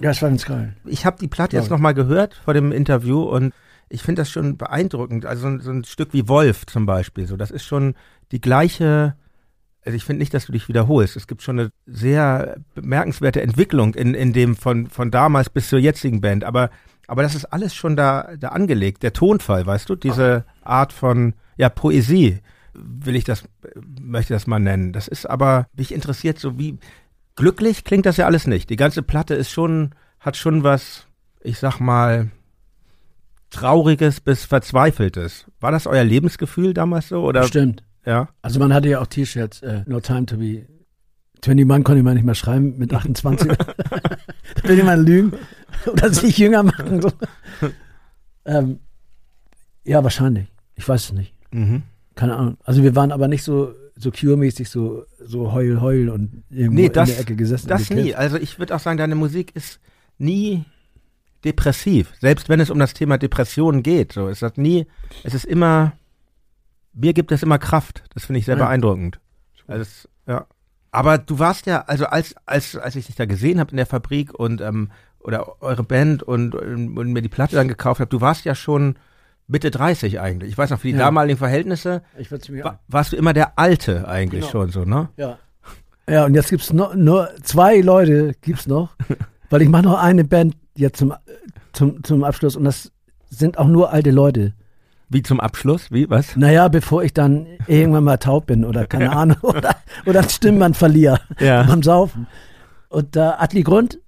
das 0.00 0.22
war 0.22 0.28
ganz 0.28 0.44
geil. 0.44 0.74
Ich 0.84 1.06
habe 1.06 1.18
die 1.20 1.28
Platte 1.28 1.56
jetzt 1.56 1.70
nochmal 1.70 1.94
gehört 1.94 2.34
vor 2.34 2.54
dem 2.54 2.72
Interview 2.72 3.22
und 3.22 3.52
ich 3.88 4.02
finde 4.02 4.22
das 4.22 4.30
schon 4.30 4.56
beeindruckend. 4.56 5.26
Also 5.26 5.42
so 5.42 5.48
ein, 5.48 5.60
so 5.60 5.70
ein 5.70 5.84
Stück 5.84 6.12
wie 6.12 6.28
Wolf 6.28 6.66
zum 6.66 6.86
Beispiel. 6.86 7.26
So, 7.26 7.36
das 7.36 7.50
ist 7.50 7.64
schon 7.64 7.94
die 8.32 8.40
gleiche. 8.40 9.14
Also 9.84 9.96
ich 9.96 10.04
finde 10.04 10.20
nicht, 10.20 10.34
dass 10.34 10.46
du 10.46 10.52
dich 10.52 10.68
wiederholst. 10.68 11.16
Es 11.16 11.26
gibt 11.26 11.42
schon 11.42 11.60
eine 11.60 11.70
sehr 11.86 12.56
bemerkenswerte 12.74 13.42
Entwicklung 13.42 13.94
in, 13.94 14.14
in 14.14 14.32
dem 14.32 14.56
von, 14.56 14.88
von 14.88 15.10
damals 15.10 15.50
bis 15.50 15.68
zur 15.68 15.78
jetzigen 15.78 16.20
Band. 16.20 16.42
Aber, 16.42 16.70
aber 17.06 17.22
das 17.22 17.34
ist 17.34 17.44
alles 17.46 17.74
schon 17.74 17.94
da, 17.94 18.30
da 18.38 18.48
angelegt. 18.48 19.02
Der 19.02 19.12
Tonfall, 19.12 19.66
weißt 19.66 19.88
du, 19.88 19.94
diese 19.94 20.44
Art 20.62 20.92
von 20.92 21.34
ja, 21.56 21.68
Poesie. 21.68 22.40
will 22.72 23.14
ich 23.14 23.24
das, 23.24 23.44
möchte 24.00 24.32
das 24.32 24.46
mal 24.46 24.58
nennen. 24.58 24.92
Das 24.92 25.06
ist 25.06 25.26
aber, 25.26 25.66
mich 25.76 25.94
interessiert 25.94 26.38
so 26.38 26.58
wie, 26.58 26.78
glücklich 27.36 27.84
klingt 27.84 28.06
das 28.06 28.16
ja 28.16 28.26
alles 28.26 28.46
nicht. 28.46 28.70
Die 28.70 28.76
ganze 28.76 29.02
Platte 29.02 29.34
ist 29.34 29.50
schon, 29.50 29.94
hat 30.20 30.36
schon 30.36 30.62
was, 30.62 31.06
ich 31.40 31.58
sag 31.58 31.80
mal, 31.80 32.30
Trauriges 33.50 34.20
bis 34.20 34.44
Verzweifeltes. 34.44 35.46
War 35.60 35.70
das 35.70 35.86
euer 35.86 36.04
Lebensgefühl 36.04 36.74
damals 36.74 37.08
so? 37.08 37.22
Oder? 37.22 37.44
Stimmt. 37.44 37.84
Ja. 38.04 38.28
Also 38.42 38.58
man 38.58 38.74
hatte 38.74 38.88
ja 38.88 39.00
auch 39.00 39.06
T-Shirts, 39.06 39.62
äh, 39.62 39.82
No 39.86 40.00
Time 40.00 40.26
to 40.26 40.36
be 40.36 40.66
21 41.46 41.84
konnte 41.84 42.02
man 42.02 42.14
nicht 42.14 42.24
mehr 42.24 42.34
schreiben 42.34 42.78
mit 42.78 42.92
28. 42.92 43.48
da 43.48 44.68
will 44.68 44.76
jemand 44.76 45.06
lügen 45.06 45.32
oder 45.86 46.12
sich 46.12 46.38
jünger 46.38 46.62
machen. 46.62 47.02
So. 47.02 47.12
ähm, 48.46 48.78
ja, 49.84 50.02
wahrscheinlich. 50.02 50.46
Ich 50.74 50.88
weiß 50.88 51.04
es 51.04 51.12
nicht. 51.12 51.34
Mhm. 51.50 51.82
Keine 52.14 52.36
Ahnung. 52.36 52.56
Also 52.64 52.82
wir 52.82 52.96
waren 52.96 53.12
aber 53.12 53.28
nicht 53.28 53.42
so, 53.42 53.74
so 53.96 54.10
Cure-mäßig, 54.10 54.68
so, 54.68 55.04
so 55.24 55.52
heul, 55.52 55.80
heul 55.80 56.08
und 56.08 56.42
irgendwo 56.50 56.74
Nee, 56.82 56.88
das, 56.88 57.08
in 57.10 57.14
der 57.14 57.22
Ecke 57.22 57.36
gesessen. 57.36 57.68
das 57.68 57.90
nie. 57.90 58.14
Also 58.14 58.36
ich 58.36 58.58
würde 58.58 58.74
auch 58.74 58.80
sagen, 58.80 58.98
deine 58.98 59.14
Musik 59.14 59.54
ist 59.54 59.80
nie 60.18 60.64
depressiv. 61.44 62.12
Selbst 62.20 62.48
wenn 62.48 62.60
es 62.60 62.70
um 62.70 62.78
das 62.78 62.94
Thema 62.94 63.18
Depressionen 63.18 63.82
geht, 63.82 64.12
so 64.12 64.28
ist 64.28 64.42
das 64.42 64.56
nie, 64.56 64.86
es 65.22 65.34
ist 65.34 65.44
immer, 65.44 65.92
mir 66.92 67.12
gibt 67.12 67.32
es 67.32 67.42
immer 67.42 67.58
Kraft. 67.58 68.02
Das 68.14 68.24
finde 68.24 68.38
ich 68.40 68.46
sehr 68.46 68.56
Ja. 68.56 68.64
beeindruckend. 68.64 69.20
Also 69.66 69.82
es, 69.82 70.08
ja. 70.26 70.46
Aber 70.90 71.18
du 71.18 71.38
warst 71.38 71.66
ja, 71.66 71.82
also 71.82 72.06
als, 72.06 72.34
als, 72.46 72.76
als 72.76 72.96
ich 72.96 73.06
dich 73.06 73.16
da 73.16 73.24
gesehen 73.26 73.58
habe 73.60 73.70
in 73.72 73.76
der 73.76 73.86
Fabrik 73.86 74.32
und, 74.34 74.60
ähm, 74.60 74.90
oder 75.18 75.60
eure 75.62 75.82
Band 75.82 76.22
und, 76.22 76.54
und, 76.54 76.96
und 76.98 77.12
mir 77.12 77.22
die 77.22 77.28
Platte 77.28 77.56
dann 77.56 77.68
gekauft 77.68 78.00
habe, 78.00 78.10
du 78.10 78.20
warst 78.20 78.44
ja 78.44 78.54
schon 78.54 78.96
Mitte 79.46 79.70
30 79.70 80.20
eigentlich. 80.20 80.50
Ich 80.52 80.58
weiß 80.58 80.70
noch, 80.70 80.78
für 80.80 80.88
die 80.88 80.94
Ja. 80.94 81.00
damaligen 81.00 81.38
Verhältnisse 81.38 82.02
Ich 82.18 82.30
wa 82.30 82.78
warst 82.88 83.12
du 83.12 83.16
immer 83.16 83.32
der 83.32 83.58
Alte 83.58 84.08
eigentlich 84.08 84.40
Genau. 84.42 84.50
schon 84.52 84.70
so, 84.70 84.84
ne? 84.84 85.08
Ja. 85.16 85.38
Ja, 86.08 86.24
und 86.26 86.34
jetzt 86.34 86.50
gibt's 86.50 86.72
noch, 86.72 86.94
nur 86.94 87.30
zwei 87.42 87.80
Leute 87.80 88.34
gibt's 88.42 88.66
noch, 88.66 88.90
weil 89.50 89.62
ich 89.62 89.68
mache 89.68 89.84
noch 89.84 89.98
eine 90.02 90.24
Band 90.24 90.54
jetzt 90.76 90.98
zum, 90.98 91.14
zum, 91.72 92.02
zum 92.04 92.24
Abschluss 92.24 92.56
und 92.56 92.64
das 92.64 92.90
sind 93.30 93.58
auch 93.58 93.68
nur 93.68 93.90
alte 93.92 94.10
Leute. 94.10 94.52
Wie 95.08 95.22
zum 95.22 95.40
Abschluss? 95.40 95.90
Wie, 95.92 96.08
was? 96.10 96.36
Naja, 96.36 96.68
bevor 96.68 97.04
ich 97.04 97.12
dann 97.14 97.46
irgendwann 97.66 98.04
mal 98.04 98.16
taub 98.18 98.46
bin 98.46 98.64
oder 98.64 98.86
keine 98.86 99.12
Ahnung 99.16 99.36
oder, 99.42 99.76
oder 100.06 100.20
ein 100.20 100.28
Stimmband 100.28 100.76
verliere 100.76 101.20
Ja. 101.38 101.62
beim 101.64 101.82
Saufen. 101.82 102.26
Und 102.88 103.14
da 103.16 103.36
Atli 103.38 103.62
Grund, 103.62 103.98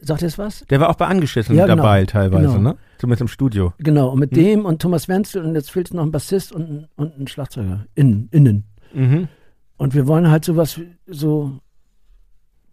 sagt 0.00 0.22
ihr 0.22 0.28
das 0.28 0.38
was? 0.38 0.64
Der 0.70 0.80
war 0.80 0.90
auch 0.90 0.96
bei 0.96 1.06
Angeschissen 1.06 1.56
Ja, 1.56 1.64
genau. 1.66 1.76
dabei 1.76 2.04
teilweise, 2.06 2.48
Genau. 2.56 2.58
ne? 2.72 2.76
Zumindest 2.98 3.20
im 3.22 3.28
Studio. 3.28 3.72
Genau, 3.78 4.10
und 4.10 4.18
mit 4.20 4.30
Hm. 4.36 4.42
dem 4.44 4.64
und 4.64 4.80
Thomas 4.82 5.08
Wenzel 5.08 5.44
und 5.44 5.54
jetzt 5.54 5.70
fehlt 5.70 5.92
noch 5.94 6.02
ein 6.02 6.10
Bassist 6.12 6.52
und, 6.52 6.62
ein- 6.70 6.86
und 6.96 7.18
ein 7.18 7.26
Schlagzeuger 7.26 7.86
innen. 7.94 8.28
innen. 8.30 8.64
Mhm. 8.94 9.28
Und 9.76 9.94
wir 9.94 10.06
wollen 10.06 10.30
halt 10.30 10.44
sowas, 10.44 10.80
so, 11.06 11.58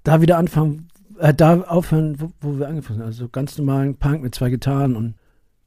da 0.03 0.21
wieder 0.21 0.37
anfangen, 0.37 0.87
äh, 1.19 1.33
da 1.33 1.61
aufhören, 1.61 2.19
wo, 2.19 2.31
wo 2.41 2.57
wir 2.59 2.67
angefangen 2.67 2.99
haben. 2.99 3.07
Also 3.07 3.29
ganz 3.29 3.57
normalen 3.57 3.95
Punk 3.95 4.21
mit 4.23 4.33
zwei 4.35 4.49
Gitarren 4.49 4.95
und 4.95 5.15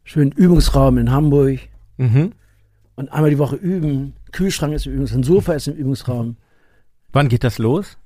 schönen 0.05 0.33
Übungsraum 0.33 0.99
in 0.99 1.11
Hamburg 1.11 1.61
Mhm. 1.97 2.33
und 2.97 3.13
einmal 3.13 3.31
die 3.31 3.39
Woche 3.39 3.57
üben. 3.57 4.15
Kühlschrank 4.33 4.75
ist 4.75 4.87
im 4.87 4.93
Übungsraum, 4.95 5.21
ein 5.21 5.25
Sofa 5.25 5.53
ist 5.55 5.69
im 5.69 5.75
Übungsraum. 5.75 6.37
Wann 7.13 7.29
geht 7.29 7.43
das 7.45 7.59
los? 7.59 7.99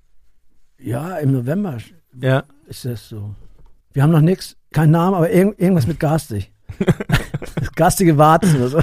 Ja, 0.78 1.16
im 1.18 1.32
November 1.32 1.78
Ja. 2.20 2.44
ist 2.66 2.84
das 2.84 3.08
so. 3.08 3.34
Wir 3.92 4.02
haben 4.02 4.10
noch 4.10 4.20
nichts, 4.20 4.56
keinen 4.72 4.92
Namen, 4.92 5.14
aber 5.14 5.30
irgend, 5.30 5.60
irgendwas 5.60 5.86
mit 5.86 6.00
garstig. 6.00 6.52
Garstige 7.76 8.16
Warzen 8.16 8.56
oder 8.56 8.68
so. 8.68 8.80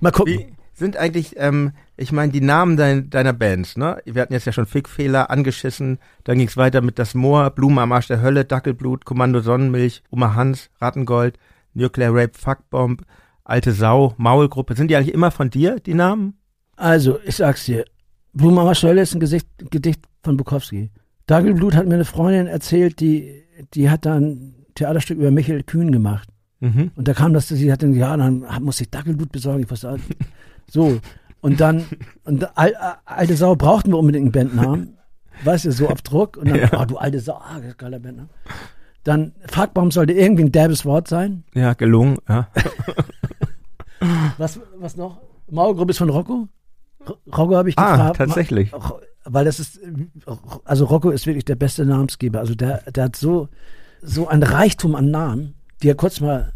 Mal 0.00 0.10
gucken. 0.10 0.34
Wie 0.34 0.54
sind 0.74 0.96
eigentlich, 0.96 1.34
ähm, 1.36 1.72
ich 1.96 2.10
meine, 2.10 2.32
die 2.32 2.40
Namen 2.40 2.76
dein, 2.76 3.10
deiner 3.10 3.32
Bands, 3.32 3.76
ne? 3.76 4.00
Wir 4.04 4.22
hatten 4.22 4.32
jetzt 4.32 4.46
ja 4.46 4.52
schon 4.52 4.66
Fickfehler, 4.66 5.30
angeschissen, 5.30 5.98
dann 6.24 6.38
ging 6.38 6.48
es 6.48 6.56
weiter 6.56 6.80
mit 6.80 6.98
Das 6.98 7.14
Moor, 7.14 7.50
Blumen 7.50 7.78
am 7.78 7.92
Arsch 7.92 8.08
der 8.08 8.22
Hölle, 8.22 8.44
Dackelblut, 8.44 9.04
Kommando 9.04 9.40
Sonnenmilch, 9.40 10.02
Oma 10.10 10.34
Hans, 10.34 10.70
Rattengold, 10.80 11.38
Nuclear 11.74 12.14
Rape, 12.14 12.32
Fuckbomb, 12.36 13.02
Alte 13.44 13.72
Sau, 13.72 14.14
Maulgruppe. 14.16 14.74
Sind 14.74 14.90
die 14.90 14.96
eigentlich 14.96 15.14
immer 15.14 15.30
von 15.30 15.50
dir, 15.50 15.78
die 15.80 15.94
Namen? 15.94 16.38
Also, 16.76 17.20
ich 17.24 17.36
sag's 17.36 17.66
dir. 17.66 17.84
Blumenmama 18.32 18.74
Schölle 18.74 19.02
ist 19.02 19.14
ein 19.14 19.20
Gesicht, 19.20 19.46
Gedicht 19.70 20.00
von 20.22 20.36
Bukowski. 20.36 20.90
Dagelblut 21.26 21.74
hat 21.74 21.86
mir 21.86 21.94
eine 21.94 22.04
Freundin 22.04 22.46
erzählt, 22.46 23.00
die, 23.00 23.44
die 23.74 23.90
hat 23.90 24.06
da 24.06 24.14
ein 24.16 24.54
Theaterstück 24.74 25.18
über 25.18 25.30
Michael 25.30 25.62
Kühn 25.62 25.90
gemacht. 25.92 26.28
Mhm. 26.60 26.90
Und 26.94 27.08
da 27.08 27.14
kam 27.14 27.32
das, 27.32 27.48
sie 27.48 27.72
hat 27.72 27.82
dann, 27.82 27.94
ja, 27.94 28.16
dann 28.16 28.44
muss 28.60 28.80
ich 28.80 28.90
Dackelblut 28.90 29.32
besorgen. 29.32 29.62
Ich 29.62 29.70
wusste, 29.70 29.96
so. 30.70 30.98
Und 31.40 31.60
dann, 31.60 31.86
und 32.24 32.44
al, 32.58 32.74
al- 32.74 32.96
alte 33.06 33.34
Sau 33.36 33.56
brauchten 33.56 33.90
wir 33.90 33.98
unbedingt 33.98 34.24
einen 34.36 34.50
Bandnamen. 34.50 34.96
Weißt 35.42 35.64
du, 35.64 35.72
so 35.72 35.88
auf 35.88 36.02
Druck. 36.02 36.36
Und 36.36 36.50
dann, 36.50 36.58
Ja. 36.60 36.68
oh, 36.80 36.84
du 36.84 36.98
alte 36.98 37.18
Sau, 37.20 37.34
ah, 37.36 37.54
das 37.56 37.64
ist 37.64 37.70
ein 37.72 37.76
geiler 37.78 37.98
Bandname. 37.98 38.28
Dann, 39.04 39.32
Fuckbaum 39.50 39.90
sollte 39.90 40.12
irgendwie 40.12 40.44
ein 40.44 40.52
derbes 40.52 40.84
Wort 40.84 41.08
sein. 41.08 41.44
Ja, 41.54 41.72
gelungen, 41.72 42.18
ja. 42.28 42.48
Was, 44.38 44.60
was 44.78 44.96
noch? 44.96 45.20
Maulgruppe 45.50 45.90
ist 45.90 45.98
von 45.98 46.10
Rocco. 46.10 46.48
Ro- 47.08 47.16
Rocco 47.36 47.56
habe 47.56 47.68
ich 47.70 47.78
Ah, 47.78 47.92
gefragt. 47.96 48.16
tatsächlich. 48.18 48.72
Ro- 48.72 49.00
Weil 49.32 49.44
das 49.44 49.60
ist, 49.60 49.80
also 50.64 50.84
Rocco 50.86 51.10
ist 51.10 51.26
wirklich 51.26 51.44
der 51.44 51.54
beste 51.54 51.84
Namensgeber. 51.86 52.40
Also 52.40 52.54
der, 52.54 52.90
der 52.90 53.04
hat 53.04 53.16
so, 53.16 53.48
so 54.02 54.26
ein 54.28 54.42
Reichtum 54.42 54.94
an 54.94 55.10
Namen, 55.10 55.54
die 55.82 55.88
er 55.88 55.94
kurz 55.94 56.20
mal 56.20 56.52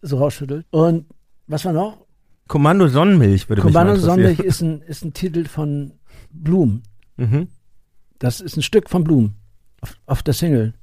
so 0.00 0.18
rausschüttelt. 0.18 0.66
Und 0.70 1.06
was 1.46 1.64
war 1.64 1.72
noch? 1.72 2.04
Kommando 2.48 2.88
Sonnenmilch 2.88 3.48
würde 3.48 3.62
Kommando 3.62 3.92
mich 3.92 4.02
mal 4.02 4.06
Sonnenmilch 4.06 4.40
ist 4.40 4.60
ein, 4.60 4.82
ist 4.82 5.04
ein 5.04 5.12
Titel 5.14 5.44
von 5.44 5.92
Blum. 6.32 6.82
Mhm. 7.16 7.48
Das 8.18 8.40
ist 8.40 8.56
ein 8.56 8.62
Stück 8.62 8.90
von 8.90 9.04
Blum 9.04 9.34
auf, 9.80 9.96
auf 10.06 10.22
der 10.22 10.34
Single. 10.34 10.74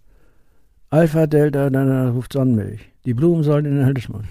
Alpha, 0.89 1.27
Delta, 1.27 1.69
dann 1.69 2.09
ruft 2.09 2.33
Sonnenmilch. 2.33 2.81
Die 3.05 3.13
Blumen 3.13 3.43
sollen 3.43 3.65
in 3.65 3.75
den 3.75 3.85
Höllischmund. 3.85 4.25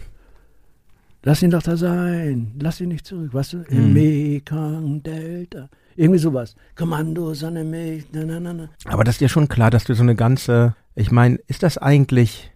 Lass 1.23 1.43
ihn 1.43 1.51
doch 1.51 1.63
da 1.63 1.77
sein. 1.77 2.55
Lass 2.61 2.81
ihn 2.81 2.89
nicht 2.89 3.07
zurück. 3.07 3.35
Weißt 3.35 3.53
du? 3.53 3.65
Mhm. 3.69 3.93
Mekong, 3.93 5.03
Delta. 5.03 5.69
Irgendwie 5.99 6.21
sowas. 6.21 6.55
Kommando, 6.77 7.35
Sonnenmilch, 7.35 8.07
na, 8.13 8.25
na, 8.25 8.39
na, 8.39 8.53
na. 8.53 8.69
Aber 8.85 9.03
das 9.03 9.17
ist 9.17 9.21
dir 9.21 9.29
schon 9.29 9.49
klar, 9.49 9.71
dass 9.71 9.83
du 9.83 9.95
so 9.95 10.05
eine 10.05 10.15
ganze, 10.15 10.77
ich 10.95 11.11
meine, 11.11 11.41
ist 11.49 11.65
das 11.65 11.77
eigentlich 11.77 12.53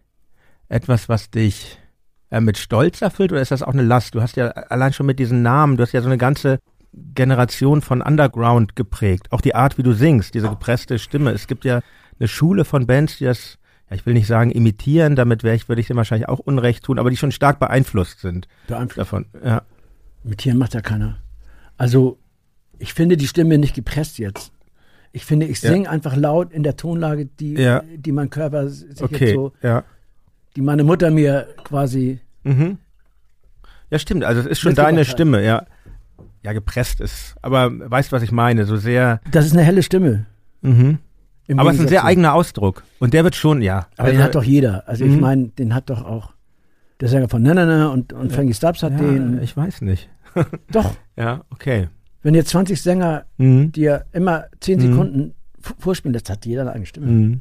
etwas, 0.69 1.09
was 1.09 1.29
dich 1.33 1.77
äh, 2.31 2.41
mit 2.41 2.57
Stolz 2.57 3.03
erfüllt 3.03 3.33
oder 3.33 3.43
ist 3.43 3.51
das 3.51 3.65
auch 3.65 3.73
eine 3.73 3.83
Last? 3.83 4.15
Du 4.15 4.23
hast 4.23 4.37
ja 4.37 4.47
allein 4.47 4.93
schon 4.93 5.07
mit 5.07 5.19
diesen 5.19 5.43
Namen, 5.43 5.77
du 5.77 5.83
hast 5.83 5.91
ja 5.91 6.03
so 6.03 6.07
eine 6.07 6.19
ganze 6.19 6.61
Generation 6.93 7.83
von 7.83 8.01
Underground 8.01 8.77
geprägt. 8.77 9.33
Auch 9.33 9.41
die 9.41 9.57
Art, 9.57 9.77
wie 9.77 9.83
du 9.83 9.93
singst, 9.93 10.35
diese 10.35 10.49
gepresste 10.49 11.01
Stimme. 11.01 11.33
Es 11.33 11.49
gibt 11.49 11.65
ja 11.65 11.81
eine 12.21 12.29
Schule 12.29 12.65
von 12.65 12.87
Bands, 12.87 13.19
die 13.19 13.25
das, 13.25 13.59
ja, 13.91 13.97
ich 13.97 14.07
will 14.07 14.15
nicht 14.15 14.29
sagen 14.29 14.53
imitieren, 14.53 15.17
damit 15.17 15.43
wäre 15.43 15.57
ich, 15.57 15.69
würde 15.69 15.81
ich 15.81 15.89
dir 15.89 15.97
wahrscheinlich 15.97 16.29
auch 16.29 16.39
Unrecht 16.39 16.85
tun, 16.85 17.01
aber 17.01 17.11
die 17.11 17.17
schon 17.17 17.33
stark 17.33 17.59
beeinflusst 17.59 18.21
sind 18.21 18.47
Beeinflusst. 18.69 18.99
davon. 18.99 19.27
Ja. 19.45 19.63
Mit 20.23 20.39
Tieren 20.39 20.59
macht 20.59 20.75
ja 20.75 20.81
keiner. 20.81 21.17
Also, 21.77 22.19
ich 22.83 22.93
finde 22.95 23.17
die 23.17 23.27
Stimme 23.29 23.59
nicht 23.59 23.75
gepresst 23.75 24.19
jetzt. 24.19 24.53
Ich 25.13 25.25
finde, 25.25 25.47
ich 25.47 25.61
Ja. 25.63 25.71
singe 25.71 25.89
einfach 25.91 26.17
laut 26.17 26.53
in 26.53 26.63
der 26.63 26.77
Tonlage, 26.77 27.27
die, 27.27 27.55
Ja. 27.55 27.83
die 27.97 28.13
mein 28.13 28.31
Körper 28.31 28.69
sich 28.69 28.89
jetzt 28.89 29.03
Okay. 29.03 29.35
so, 29.35 29.53
Ja. 29.63 29.85
die 30.57 30.63
meine 30.63 30.85
Mutter 30.85 31.11
mir 31.11 31.47
quasi 31.65 32.19
Mhm. 32.45 32.79
Ja, 33.91 33.99
stimmt. 33.99 34.25
Also 34.25 34.41
es 34.41 34.47
ist 34.47 34.61
schon 34.61 34.75
deine. 34.75 35.05
Stimme, 35.05 35.45
ja. 35.45 35.65
Ja, 36.43 36.53
gepresst 36.55 37.01
ist. 37.01 37.37
Aber 37.43 37.71
weißt, 37.91 38.11
was 38.11 38.23
ich 38.23 38.33
meine? 38.33 38.65
So 38.65 38.77
sehr. 38.77 39.21
Das 39.31 39.47
ist 39.47 39.53
eine 39.53 39.63
helle 39.63 39.83
Stimme. 39.83 40.27
Mhm. 40.63 40.99
Aber 41.57 41.71
es 41.71 41.77
ist 41.77 41.83
ein 41.83 41.89
sehr 41.89 42.05
eigener 42.05 42.33
Ausdruck. 42.35 42.83
Und 42.99 43.13
der 43.15 43.23
wird 43.23 43.37
schon, 43.37 43.63
ja. 43.63 43.87
Aber 43.97 44.09
Also- 44.09 44.17
den 44.17 44.25
hat 44.25 44.35
doch 44.35 44.43
jeder. 44.43 44.89
Also 44.89 45.05
ich 45.05 45.13
Mhm. 45.13 45.21
meine, 45.21 45.49
den 45.49 45.75
hat 45.75 45.89
doch 45.91 46.03
auch 46.05 46.33
der 47.01 47.09
Sänger 47.09 47.29
von 47.29 47.43
Na 47.43 47.53
Na 47.55 47.65
Na 47.67 47.89
und, 47.89 48.13
und 48.13 48.33
Frankie 48.33 48.55
Stubbs 48.55 48.83
hat 48.83 48.93
ja, 48.93 48.99
den. 48.99 49.41
Ich 49.43 49.57
weiß 49.57 49.83
nicht. 49.83 50.09
doch, 50.73 50.95
Ja, 51.17 51.43
okay. 51.51 51.89
Wenn 52.23 52.35
jetzt 52.35 52.51
20 52.51 52.81
Sänger 52.81 53.25
Mhm. 53.39 53.73
dir 53.73 54.05
immer 54.13 54.45
10 54.61 54.79
Mhm. 54.79 54.83
Sekunden 54.93 55.35
vorspielen, 55.79 56.13
das 56.13 56.29
hat 56.31 56.45
jeder 56.47 56.63
eine 56.63 56.71
eigene 56.73 56.87
Stimme, 56.87 57.07
Mhm. 57.07 57.41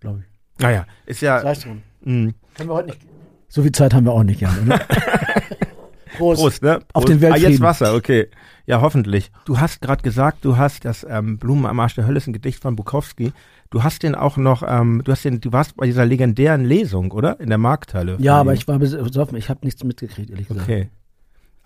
glaube 0.00 0.20
ich. 0.20 0.62
Naja, 0.62 0.86
ist 1.06 1.20
ja. 1.22 1.38
Reicht 1.38 1.62
schon. 1.62 1.82
Mhm. 2.02 2.34
Können 2.56 2.68
wir 2.70 2.74
heute 2.74 2.88
nicht. 2.88 3.00
So 3.48 3.62
viel 3.62 3.72
Zeit 3.72 3.94
haben 3.94 4.04
wir 4.04 4.12
auch 4.12 4.22
nicht, 4.24 4.40
Jan. 4.40 4.58
Oder? 4.66 4.80
Prost. 6.16 6.40
Prost, 6.40 6.62
ne? 6.62 6.80
Auf 6.94 7.04
Prost. 7.04 7.08
den 7.08 7.16
Ah, 7.24 7.34
jetzt 7.36 7.42
Weltfrieden. 7.42 7.60
Wasser, 7.62 7.94
okay. 7.94 8.28
Ja, 8.64 8.80
hoffentlich. 8.80 9.30
Du 9.44 9.60
hast 9.60 9.80
gerade 9.82 10.02
gesagt, 10.02 10.44
du 10.44 10.56
hast 10.56 10.84
das 10.84 11.06
ähm, 11.08 11.38
Blumen 11.38 11.66
am 11.66 11.78
Arsch 11.78 11.94
der 11.94 12.06
Hölle 12.06 12.16
ist 12.18 12.26
ein 12.26 12.32
Gedicht 12.32 12.62
von 12.62 12.74
Bukowski. 12.74 13.32
Du 13.70 13.82
hast 13.82 14.02
den 14.02 14.14
auch 14.14 14.36
noch, 14.36 14.62
ähm, 14.66 15.02
du 15.04 15.12
hast 15.12 15.24
den, 15.24 15.40
du 15.40 15.52
warst 15.52 15.76
bei 15.76 15.86
dieser 15.86 16.06
legendären 16.06 16.64
Lesung, 16.64 17.10
oder? 17.12 17.38
In 17.40 17.48
der 17.48 17.58
Markthalle. 17.58 18.16
Ja, 18.18 18.36
aber 18.40 18.54
ich 18.54 18.66
war 18.66 18.78
besoffen. 18.78 19.36
Ich 19.36 19.50
habe 19.50 19.60
nichts 19.64 19.84
mitgekriegt, 19.84 20.30
ehrlich 20.30 20.48
gesagt. 20.48 20.66
Okay. 20.68 20.88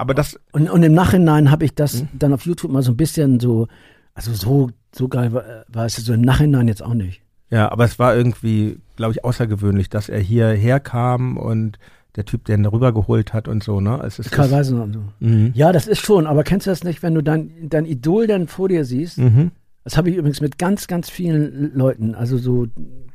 Aber 0.00 0.14
das, 0.14 0.38
Und, 0.52 0.70
und 0.70 0.82
im 0.82 0.94
Nachhinein 0.94 1.50
habe 1.50 1.64
ich 1.64 1.74
das 1.74 2.02
Mhm. 2.02 2.08
dann 2.18 2.32
auf 2.32 2.44
YouTube 2.46 2.72
mal 2.72 2.82
so 2.82 2.92
ein 2.92 2.96
bisschen 2.96 3.38
so, 3.40 3.68
also 4.14 4.32
so, 4.32 4.70
so 4.94 5.08
geil 5.08 5.32
war, 5.32 5.44
war 5.68 5.86
es 5.86 5.96
so 5.96 6.12
im 6.12 6.22
Nachhinein 6.22 6.68
jetzt 6.68 6.82
auch 6.82 6.94
nicht. 6.94 7.20
Ja, 7.50 7.70
aber 7.70 7.84
es 7.84 7.98
war 7.98 8.16
irgendwie, 8.16 8.78
glaube 8.96 9.12
ich, 9.12 9.24
außergewöhnlich, 9.24 9.88
dass 9.90 10.08
er 10.08 10.20
hierher 10.20 10.80
kam 10.80 11.36
und 11.36 11.78
der 12.16 12.24
Typ, 12.24 12.44
der 12.44 12.56
ihn 12.58 12.62
darüber 12.64 12.92
geholt 12.92 13.32
hat 13.32 13.46
und 13.46 13.62
so, 13.62 13.80
ne? 13.80 14.00
Es 14.04 14.18
ist, 14.18 14.32
Karl 14.32 14.50
Weiser 14.50 14.82
und 14.82 14.92
so. 14.94 15.00
mhm. 15.20 15.52
Ja, 15.54 15.70
das 15.72 15.86
ist 15.86 16.00
schon, 16.00 16.26
aber 16.26 16.42
kennst 16.44 16.66
du 16.66 16.70
das 16.70 16.82
nicht, 16.82 17.02
wenn 17.02 17.14
du 17.14 17.22
dein, 17.22 17.50
dein 17.68 17.84
Idol 17.86 18.26
dann 18.26 18.48
vor 18.48 18.68
dir 18.68 18.84
siehst? 18.84 19.18
Mhm. 19.18 19.52
Das 19.84 19.96
habe 19.96 20.10
ich 20.10 20.16
übrigens 20.16 20.40
mit 20.40 20.58
ganz, 20.58 20.86
ganz 20.88 21.08
vielen 21.08 21.72
Leuten, 21.74 22.14
also 22.14 22.36
so, 22.38 22.66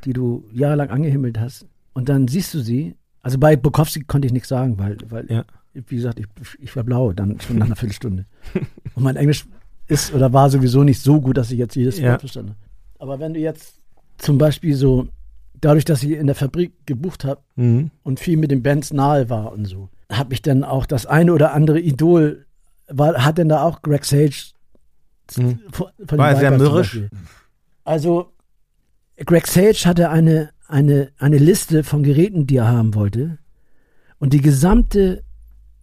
die 0.04 0.12
du 0.12 0.44
jahrelang 0.52 0.90
angehimmelt 0.90 1.38
hast. 1.38 1.66
Und 1.92 2.08
dann 2.08 2.26
siehst 2.28 2.52
du 2.54 2.58
sie. 2.60 2.94
Also 3.22 3.38
bei 3.38 3.56
Bukowski 3.56 4.00
konnte 4.04 4.26
ich 4.26 4.32
nichts 4.32 4.48
sagen, 4.48 4.78
weil, 4.78 4.96
weil 5.08 5.26
Ja. 5.30 5.44
Wie 5.88 5.96
gesagt, 5.96 6.18
ich, 6.20 6.26
ich 6.60 6.74
war 6.76 6.84
blau, 6.84 7.12
dann 7.12 7.38
schon 7.40 7.58
nach 7.58 7.66
einer 7.66 7.76
Viertelstunde. 7.76 8.24
Und 8.94 9.02
mein 9.02 9.16
Englisch 9.16 9.44
ist 9.88 10.12
oder 10.14 10.32
war 10.32 10.50
sowieso 10.50 10.82
nicht 10.82 11.00
so 11.00 11.20
gut, 11.20 11.36
dass 11.36 11.50
ich 11.50 11.58
jetzt 11.58 11.76
jedes 11.76 11.98
Ja. 11.98 12.12
Wort 12.12 12.20
verstanden 12.20 12.50
habe. 12.50 12.60
Aber 12.98 13.20
wenn 13.20 13.34
du 13.34 13.40
jetzt 13.40 13.80
zum 14.18 14.38
Beispiel 14.38 14.74
so, 14.74 15.08
dadurch, 15.60 15.84
dass 15.84 16.02
ich 16.02 16.10
in 16.12 16.26
der 16.26 16.34
Fabrik 16.34 16.72
gebucht 16.86 17.24
habe 17.24 17.40
Mhm. 17.56 17.90
und 18.02 18.20
viel 18.20 18.36
mit 18.36 18.50
den 18.50 18.62
Bands 18.62 18.92
nahe 18.92 19.28
war 19.30 19.52
und 19.52 19.66
so, 19.66 19.88
habe 20.10 20.34
ich 20.34 20.42
dann 20.42 20.64
auch 20.64 20.86
das 20.86 21.06
eine 21.06 21.32
oder 21.32 21.52
andere 21.52 21.80
Idol, 21.80 22.46
war, 22.88 23.24
hat 23.24 23.38
denn 23.38 23.48
da 23.48 23.62
auch 23.62 23.82
Greg 23.82 24.04
Sage 24.04 24.32
Mhm. 25.36 25.58
von, 25.72 25.88
von 26.06 26.18
War 26.18 26.30
er 26.30 26.36
sehr 26.36 26.50
mürrisch? 26.56 27.00
Also 27.84 28.32
Greg 29.24 29.46
Sage 29.46 29.84
hatte 29.84 30.10
eine, 30.10 30.50
eine, 30.68 31.10
eine 31.18 31.38
Liste 31.38 31.84
von 31.84 32.02
Geräten, 32.02 32.46
die 32.46 32.56
er 32.56 32.68
haben 32.68 32.94
wollte. 32.94 33.38
Und 34.18 34.32
die 34.32 34.40
gesamte 34.40 35.22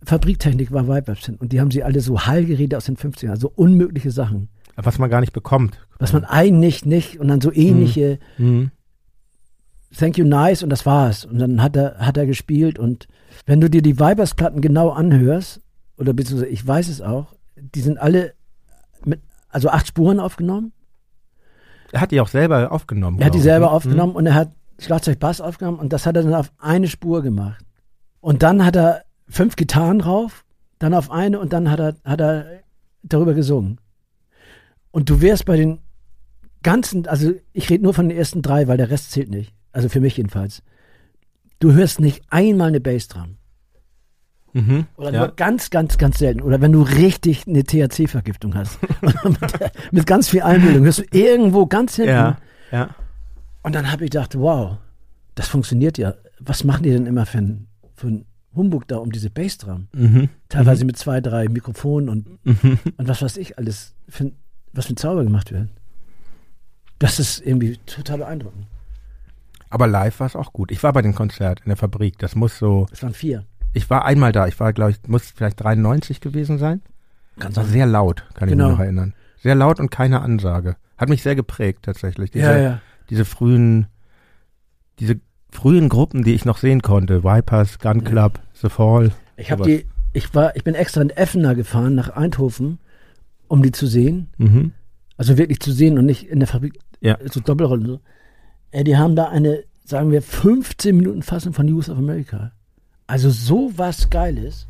Fabriktechnik 0.06 0.72
war 0.72 0.88
Vipers 0.88 1.30
Und 1.40 1.52
die 1.52 1.62
haben 1.62 1.72
sie 1.72 1.84
alle 1.84 2.02
so 2.02 2.22
Hallgeräte 2.22 2.78
aus 2.78 2.86
den 2.86 2.98
50ern, 2.98 3.30
also 3.30 3.52
unmögliche 3.56 4.12
Sachen. 4.12 4.50
Was 4.76 4.98
man 4.98 5.10
gar 5.10 5.22
nicht 5.22 5.34
bekommt. 5.34 5.78
Was 6.00 6.14
man 6.14 6.26
eigentlich 6.26 6.86
nicht 6.86 7.20
und 7.20 7.28
dann 7.28 7.42
so 7.42 7.52
ähnliche 7.52 8.20
Mhm. 8.38 8.72
Thank 9.96 10.18
you 10.18 10.26
nice 10.26 10.64
und 10.64 10.72
das 10.72 10.88
war's. 10.88 11.24
Und 11.24 11.38
dann 11.38 11.62
hat 11.62 11.76
er, 11.76 12.00
hat 12.00 12.18
er 12.18 12.26
gespielt 12.26 12.80
und 12.80 13.08
wenn 13.46 13.62
du 13.62 13.70
dir 13.70 13.84
die 13.84 14.00
Vipers-Platten 14.00 14.60
genau 14.60 14.90
anhörst, 14.90 15.62
oder 15.98 16.14
beziehungsweise 16.14 16.52
ich 16.52 16.66
weiß 16.66 16.88
es 16.88 17.02
auch, 17.02 17.36
die 17.56 17.82
sind 17.82 18.00
alle 18.00 18.34
mit, 19.06 19.22
also 19.50 19.70
acht 19.70 19.88
Spuren 19.88 20.20
aufgenommen. 20.20 20.74
Er 21.92 22.02
hat 22.02 22.12
die 22.12 22.20
auch 22.20 22.28
selber 22.28 22.72
aufgenommen. 22.72 23.20
Er 23.20 23.28
hat 23.28 23.36
die 23.36 23.38
glaub 23.38 23.46
ich, 23.46 23.52
selber 23.52 23.66
ne? 23.68 23.72
aufgenommen 23.72 24.16
und 24.16 24.26
er 24.26 24.34
hat 24.34 24.52
Schlagzeug 24.80 25.20
Bass 25.20 25.42
aufgenommen 25.42 25.78
und 25.78 25.94
das 25.94 26.08
hat 26.08 26.16
er 26.16 26.24
dann 26.24 26.34
auf 26.34 26.52
eine 26.58 26.88
Spur 26.88 27.22
gemacht. 27.22 27.64
Und 28.20 28.42
dann 28.42 28.66
hat 28.66 28.76
er 28.76 29.04
fünf 29.34 29.56
Gitarren 29.56 30.00
drauf, 30.00 30.46
dann 30.80 30.94
auf 30.94 31.10
eine 31.10 31.40
und 31.40 31.54
dann 31.54 31.70
hat 31.70 31.80
er, 31.80 31.96
hat 32.06 32.22
er 32.22 32.62
darüber 33.02 33.34
gesungen. 33.34 33.80
Und 34.92 35.10
du 35.10 35.22
wärst 35.22 35.46
bei 35.46 35.58
den 35.58 35.80
ganzen, 36.62 37.08
also 37.08 37.34
ich 37.52 37.70
rede 37.70 37.84
nur 37.84 37.94
von 37.94 38.10
den 38.10 38.18
ersten 38.18 38.42
drei, 38.44 38.68
weil 38.68 38.78
der 38.78 38.92
Rest 38.92 39.12
zählt 39.12 39.30
nicht. 39.30 39.54
Also 39.72 39.90
für 39.90 40.00
mich 40.00 40.18
jedenfalls. 40.18 40.62
Du 41.60 41.74
hörst 41.74 42.00
nicht 42.00 42.22
einmal 42.30 42.68
eine 42.68 42.80
Bassdrum. 42.80 43.38
Mhm. 44.54 44.86
Oder 44.98 45.12
ja. 45.12 45.20
nur 45.20 45.36
ganz, 45.36 45.72
ganz, 45.72 45.98
ganz 45.98 46.20
selten. 46.20 46.42
Oder 46.42 46.62
wenn 46.62 46.72
du 46.72 46.84
richtig 46.84 47.48
eine 47.48 47.64
THC-Vergiftung 47.64 48.54
hast. 48.54 48.78
mit, 49.02 49.38
mit 49.92 50.06
ganz 50.06 50.30
viel 50.30 50.44
Einbildung 50.44 50.84
hörst 50.84 51.00
du 51.00 51.06
irgendwo 51.12 51.66
ganz 51.66 51.96
hinten. 51.96 52.12
ja, 52.12 52.38
ja. 52.72 52.90
Und 53.64 53.74
dann 53.74 53.92
habe 53.92 54.04
ich 54.04 54.12
gedacht, 54.12 54.38
wow, 54.38 54.78
das 55.34 55.48
funktioniert 55.48 55.98
ja. 55.98 56.14
Was 56.40 56.64
machen 56.64 56.84
die 56.84 56.92
denn 56.92 57.08
immer 57.08 57.26
für 57.26 57.58
für 57.96 58.24
Humbug 58.56 58.88
da 58.88 58.98
um 58.98 59.12
diese 59.12 59.30
Bassdrum? 59.30 59.88
Mhm. 59.94 60.30
Teilweise 60.50 60.86
mit 60.86 60.98
zwei, 60.98 61.22
drei 61.22 61.48
Mikrofonen 61.50 62.10
und, 62.10 62.46
Mhm. 62.46 62.80
und 62.98 63.08
was 63.08 63.22
weiß 63.22 63.38
ich 63.38 63.58
alles, 63.58 63.94
für, 64.08 64.32
was 64.74 64.86
für 64.88 64.94
ein 64.94 64.98
Zauber 64.98 65.24
gemacht 65.24 65.52
wird. 65.52 65.70
Das 67.00 67.20
ist 67.20 67.40
irgendwie 67.46 67.78
total 67.86 68.20
beeindruckend. 68.20 68.66
Aber 69.70 69.88
live 69.88 70.20
war 70.20 70.28
es 70.28 70.36
auch 70.36 70.54
gut. 70.54 70.72
Ich 70.72 70.84
war 70.84 70.94
bei 70.94 71.02
dem 71.02 71.16
Konzert 71.16 71.60
in 71.62 71.70
der 71.70 71.78
Fabrik. 71.78 72.18
Das 72.20 72.36
muss 72.36 72.58
so. 72.60 72.86
Es 72.92 73.02
waren 73.02 73.14
vier. 73.14 73.44
Ich 73.74 73.90
war 73.90 74.06
einmal 74.06 74.32
da. 74.32 74.48
Ich 74.48 74.60
war, 74.60 74.72
glaube 74.72 74.92
ich, 74.92 74.98
muss 75.08 75.32
vielleicht 75.32 75.64
93 75.64 76.22
gewesen 76.22 76.60
sein. 76.60 76.82
Ganz 77.40 77.56
war 77.58 77.66
sehr 77.66 77.88
laut, 77.88 78.24
kann 78.36 78.48
ich 78.48 78.52
Genau. 78.54 78.68
mich 78.70 78.74
noch 78.78 78.84
erinnern. 78.84 79.16
Sehr 79.42 79.56
laut 79.56 79.80
und 79.80 79.90
keine 79.90 80.22
Ansage. 80.22 80.76
Hat 80.98 81.10
mich 81.10 81.24
sehr 81.24 81.36
geprägt 81.36 81.80
tatsächlich. 81.84 82.30
Diese, 82.30 82.46
Ja, 82.46 82.58
ja. 82.58 82.82
diese 83.10 83.26
frühen, 83.26 83.88
diese 85.00 85.20
frühen 85.54 85.90
Gruppen, 85.90 86.24
die 86.24 86.34
ich 86.34 86.46
noch 86.46 86.58
sehen 86.58 86.82
konnte. 86.82 87.24
Vipers, 87.24 87.80
Gun 87.80 88.04
Club, 88.04 88.40
The 88.54 88.70
Fall. 88.70 89.12
Ich 89.38 89.52
habe 89.52 89.64
die, 89.64 89.86
ich 90.14 90.34
war, 90.36 90.56
ich 90.56 90.64
bin 90.64 90.76
extra 90.76 91.02
in 91.02 91.10
Effner 91.10 91.56
gefahren 91.56 91.96
nach 91.96 92.10
Eindhoven, 92.10 92.80
um 93.48 93.64
die 93.64 93.72
zu 93.72 93.88
sehen. 93.88 94.28
Mhm. 94.38 94.72
Also 95.18 95.38
wirklich 95.38 95.60
zu 95.60 95.72
sehen 95.72 95.98
und 95.98 96.06
nicht 96.06 96.28
in 96.28 96.40
der 96.40 96.48
Fabrik 96.48 96.80
Ja. 97.02 97.18
so 97.32 97.40
Doppelrollen. 97.40 97.86
So. 97.86 98.00
Äh, 98.72 98.84
die 98.84 98.98
haben 98.98 99.16
da 99.16 99.30
eine, 99.30 99.64
sagen 99.86 100.12
wir, 100.12 100.22
15 100.22 100.96
Minuten 100.96 101.22
Fassung 101.22 101.54
von 101.54 101.66
News 101.66 101.90
of 101.90 101.98
America. 101.98 102.52
Also 103.08 103.30
so 103.30 103.72
was 103.76 104.10
Geiles. 104.10 104.68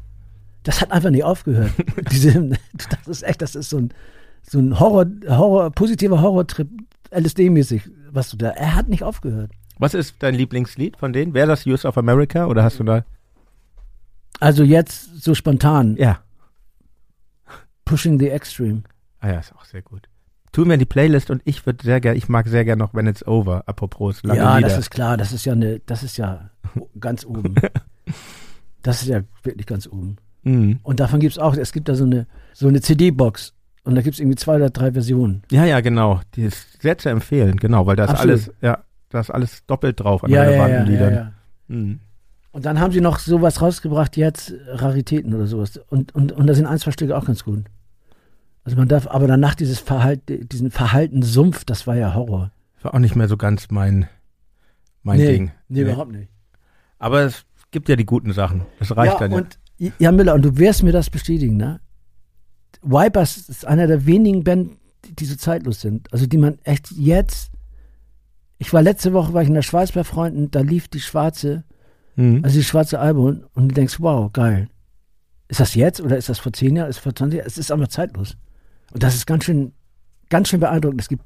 Das 0.64 0.82
hat 0.82 0.92
einfach 0.92 1.10
nicht 1.10 1.24
aufgehört. 1.24 1.72
Diese, 2.12 2.50
das 2.90 3.08
ist 3.08 3.24
echt, 3.24 3.42
das 3.42 3.56
ist 3.56 3.70
so 3.70 3.78
ein, 3.78 3.90
so 4.42 4.60
ein 4.60 4.80
Horror, 4.80 5.06
Horror, 5.28 5.72
positiver 5.72 6.22
Horrortrip, 6.22 6.68
LSD-mäßig, 7.12 7.90
was 8.12 8.30
du 8.30 8.38
da. 8.38 8.50
Er 8.50 8.76
hat 8.76 8.90
nicht 8.90 9.04
aufgehört. 9.04 9.52
Was 9.80 9.94
ist 9.94 10.16
dein 10.20 10.36
Lieblingslied 10.36 10.98
von 10.98 11.14
denen? 11.14 11.34
Wäre 11.34 11.48
das 11.48 11.66
Use 11.66 11.88
of 11.88 11.98
America 11.98 12.46
oder 12.48 12.64
hast 12.64 12.80
du 12.80 12.84
da? 12.84 13.04
Also 14.40 14.64
jetzt 14.64 15.24
so 15.24 15.36
spontan, 15.36 15.96
Ja. 15.98 16.20
Pushing 17.86 18.18
the 18.20 18.30
Extreme. 18.30 18.84
Ah 19.20 19.30
ja, 19.30 19.40
ist 19.40 19.54
auch 19.56 19.66
sehr 19.66 19.82
gut. 19.82 20.08
Tun 20.52 20.68
wir 20.68 20.76
in 20.76 20.80
die 20.80 20.86
Playlist 20.86 21.30
und 21.32 21.42
ich 21.46 21.66
würde 21.66 21.84
sehr 21.84 22.00
gerne, 22.00 22.18
ich 22.18 22.30
mag 22.30 22.48
sehr 22.48 22.64
gerne 22.64 22.80
noch 22.82 22.94
When 22.94 23.08
It's 23.08 23.26
Over, 23.26 23.64
apropos 23.68 24.24
lange 24.24 24.40
ja, 24.40 24.58
Lieder. 24.58 24.70
das 24.70 24.78
ist 24.78 24.92
klar, 24.92 25.18
das 25.18 25.34
ist 25.34 25.46
ja 25.46 25.54
eine, 25.54 25.80
das 25.80 26.04
ist 26.04 26.18
ja 26.18 26.50
ganz 27.00 27.26
oben. 27.26 27.56
Das 28.86 29.02
ist 29.02 29.08
ja 29.08 29.22
wirklich 29.44 29.66
ganz 29.66 29.88
oben. 29.88 30.18
Mhm. 30.44 30.82
Und 30.84 31.00
davon 31.00 31.22
gibt 31.22 31.32
es 31.32 31.40
auch, 31.40 31.56
es 31.56 31.72
gibt 31.72 31.88
da 31.88 31.96
so 31.96 32.04
eine, 32.04 32.28
so 32.52 32.68
eine 32.68 32.82
CD-Box. 32.82 33.54
Und 33.86 33.96
da 33.96 34.02
gibt 34.02 34.16
es 34.16 34.20
irgendwie 34.20 34.36
zwei 34.36 34.58
oder 34.58 34.70
drei 34.70 34.92
Versionen. 34.92 35.44
Ja, 35.52 35.64
ja, 35.64 35.80
genau. 35.80 36.20
Die 36.36 36.44
ist 36.44 36.82
sehr 36.82 36.98
zu 36.98 37.08
empfehlen, 37.08 37.56
genau, 37.56 37.86
weil 37.86 37.96
da 37.96 38.04
ist 38.04 38.10
Absolut. 38.10 38.30
alles, 38.32 38.52
ja, 38.62 38.84
da 39.14 39.20
ist 39.20 39.30
alles 39.30 39.66
doppelt 39.66 40.00
drauf 40.00 40.24
an 40.24 40.34
relevanten 40.34 40.86
Liedern. 40.88 41.34
Mhm. 41.68 42.00
Und 42.52 42.66
dann 42.66 42.80
haben 42.80 42.92
sie 42.92 43.02
noch 43.02 43.20
sowas 43.20 43.62
rausgebracht, 43.62 44.18
jetzt 44.18 44.54
Raritäten 44.68 45.34
oder 45.34 45.48
sowas. 45.48 45.78
Und, 45.90 46.14
und, 46.14 46.32
und 46.32 46.48
da 46.48 46.54
sind 46.54 46.66
ein, 46.66 46.78
zwei 46.78 46.92
Stücke 46.92 47.18
auch 47.18 47.26
ganz 47.26 47.44
gut. 47.44 47.66
Also 48.64 48.78
man 48.78 48.88
darf, 48.88 49.08
aber 49.08 49.28
danach 49.28 49.56
dieses 49.56 49.80
Verhalt, 49.80 50.22
diesen 50.28 50.72
Verhalten-Sumpf, 50.72 51.66
das 51.66 51.86
war 51.86 51.96
ja 51.96 52.14
Horror. 52.14 52.52
War 52.82 52.94
auch 52.94 53.00
nicht 53.00 53.16
mehr 53.16 53.28
so 53.28 53.38
ganz 53.38 53.72
mein, 53.72 54.08
mein 55.02 55.18
nee, 55.18 55.32
Ding. 55.32 55.52
Nee, 55.68 55.82
überhaupt 55.82 56.12
nicht. 56.12 56.30
Aber 57.00 57.22
es 57.22 57.46
gibt 57.72 57.90
ja 57.90 57.96
die 57.96 58.06
guten 58.06 58.34
Sachen. 58.34 58.66
Das 58.80 58.96
reicht 58.96 59.14
ja, 59.14 59.20
dann 59.20 59.32
ja. 59.32 59.38
und 59.38 59.60
Jan 60.00 60.16
Müller, 60.16 60.34
und 60.34 60.44
du 60.44 60.58
wirst 60.58 60.84
mir 60.84 60.92
das 60.92 61.10
bestätigen, 61.10 61.58
ne? 61.58 61.82
Wipers 62.82 63.50
ist 63.50 63.66
einer 63.66 63.88
der 63.88 64.06
wenigen 64.06 64.44
Bands, 64.44 64.76
die 65.08 65.26
so 65.26 65.36
zeitlos 65.36 65.82
sind. 65.82 66.12
Also 66.14 66.26
die 66.26 66.38
man 66.38 66.60
echt 66.64 66.92
jetzt. 66.92 67.53
Ich 68.64 68.72
war 68.72 68.82
letzte 68.82 69.12
Woche 69.12 69.34
war 69.34 69.42
ich 69.42 69.50
in 69.50 69.54
der 69.56 69.62
Schweiz 69.62 69.92
bei 69.92 70.06
Freunden, 70.06 70.50
da 70.50 70.62
lief 70.62 70.88
die 70.88 71.02
schwarze, 71.02 71.64
Mhm. 72.16 72.42
also 72.46 72.58
die 72.58 72.64
schwarze 72.64 72.98
Album 73.00 73.44
und 73.56 73.68
du 73.70 73.74
denkst, 73.76 73.98
wow, 74.00 74.32
geil. 74.32 74.70
Ist 75.50 75.60
das 75.60 75.76
jetzt 75.76 76.00
oder 76.00 76.16
ist 76.16 76.30
das 76.30 76.40
vor 76.40 76.54
zehn 76.54 76.76
Jahren? 76.78 76.90
Ist 76.90 76.98
das 76.98 77.04
vor 77.04 77.14
20 77.14 77.38
Jahren? 77.40 77.48
Es 77.48 77.58
ist 77.58 77.72
einfach 77.72 77.90
zeitlos. 77.90 78.38
Und 78.94 79.04
das 79.04 79.16
ist 79.16 79.28
ganz 79.28 79.44
schön, 79.44 79.74
ganz 80.30 80.48
schön 80.48 80.60
beeindruckend. 80.62 81.02
Es 81.02 81.10
gibt 81.10 81.26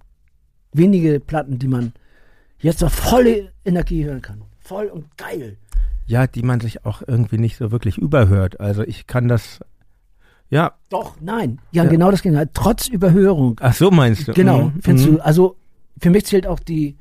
wenige 0.73 1.19
Platten, 1.19 1.59
die 1.59 1.67
man 1.67 1.93
jetzt 2.59 2.81
noch 2.81 2.91
volle 2.91 3.51
Energie 3.65 4.03
hören 4.05 4.21
kann. 4.21 4.41
Voll 4.59 4.87
und 4.87 5.15
geil. 5.17 5.57
Ja, 6.07 6.25
die 6.25 6.41
man 6.41 6.59
sich 6.59 6.85
auch 6.85 7.01
irgendwie 7.05 7.37
nicht 7.37 7.57
so 7.57 7.71
wirklich 7.71 7.97
überhört. 7.99 8.59
Also 8.59 8.81
ich 8.81 9.05
kann 9.07 9.27
das, 9.27 9.59
ja, 10.49 10.73
Doch, 10.89 11.17
nein. 11.21 11.59
Ja, 11.71 11.83
Ja. 11.83 11.89
genau 11.89 12.09
das 12.11 12.21
Gegenteil. 12.23 12.49
Trotz 12.53 12.87
Überhörung. 12.87 13.57
ach 13.61 13.73
so 13.75 13.91
meinst 13.91 14.27
du. 14.27 14.33
Genau, 14.33 14.63
Mhm. 14.69 14.81
findest 14.81 15.07
Mhm. 15.09 15.15
du. 15.17 15.21
Also 15.23 15.57
für 16.01 16.09
mich 16.09 16.25
zählt 16.25 16.47
auch 16.47 16.59
die, 16.59 16.97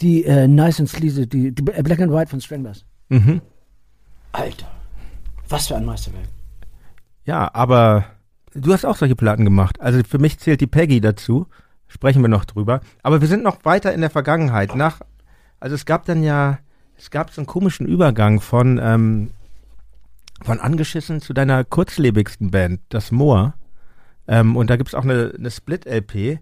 die 0.00 0.24
äh, 0.24 0.48
Nice 0.48 0.80
and 0.80 0.88
Sleazy, 0.88 1.26
die, 1.26 1.52
die 1.52 1.62
Black 1.62 2.00
and 2.00 2.12
White 2.12 2.30
von 2.30 2.40
Stranglers. 2.40 2.84
Mhm. 3.08 3.40
Alter, 4.32 4.66
was 5.48 5.68
für 5.68 5.76
ein 5.76 5.84
Meisterwerk. 5.84 6.28
Ja, 7.24 7.50
aber 7.54 8.04
du 8.52 8.72
hast 8.72 8.84
auch 8.84 8.96
solche 8.96 9.16
Platten 9.16 9.44
gemacht. 9.44 9.80
Also 9.80 10.00
für 10.06 10.18
mich 10.18 10.38
zählt 10.38 10.60
die 10.60 10.66
Peggy 10.66 11.00
dazu. 11.00 11.46
Sprechen 11.86 12.22
wir 12.22 12.28
noch 12.28 12.44
drüber. 12.44 12.80
Aber 13.02 13.20
wir 13.20 13.28
sind 13.28 13.42
noch 13.42 13.64
weiter 13.64 13.92
in 13.92 14.00
der 14.00 14.10
Vergangenheit. 14.10 14.74
Nach, 14.74 15.00
also 15.60 15.74
es 15.74 15.86
gab 15.86 16.04
dann 16.06 16.22
ja, 16.22 16.58
es 16.98 17.10
gab 17.10 17.30
so 17.30 17.40
einen 17.40 17.46
komischen 17.46 17.86
Übergang 17.86 18.40
von, 18.40 18.80
ähm, 18.82 19.30
von 20.42 20.60
Angeschissen 20.60 21.20
zu 21.20 21.32
deiner 21.32 21.64
kurzlebigsten 21.64 22.50
Band, 22.50 22.80
das 22.88 23.12
Moor. 23.12 23.54
Ähm, 24.26 24.56
und 24.56 24.70
da 24.70 24.76
gibt's 24.76 24.94
auch 24.94 25.04
eine, 25.04 25.32
eine 25.36 25.50
Split-LP. 25.50 26.40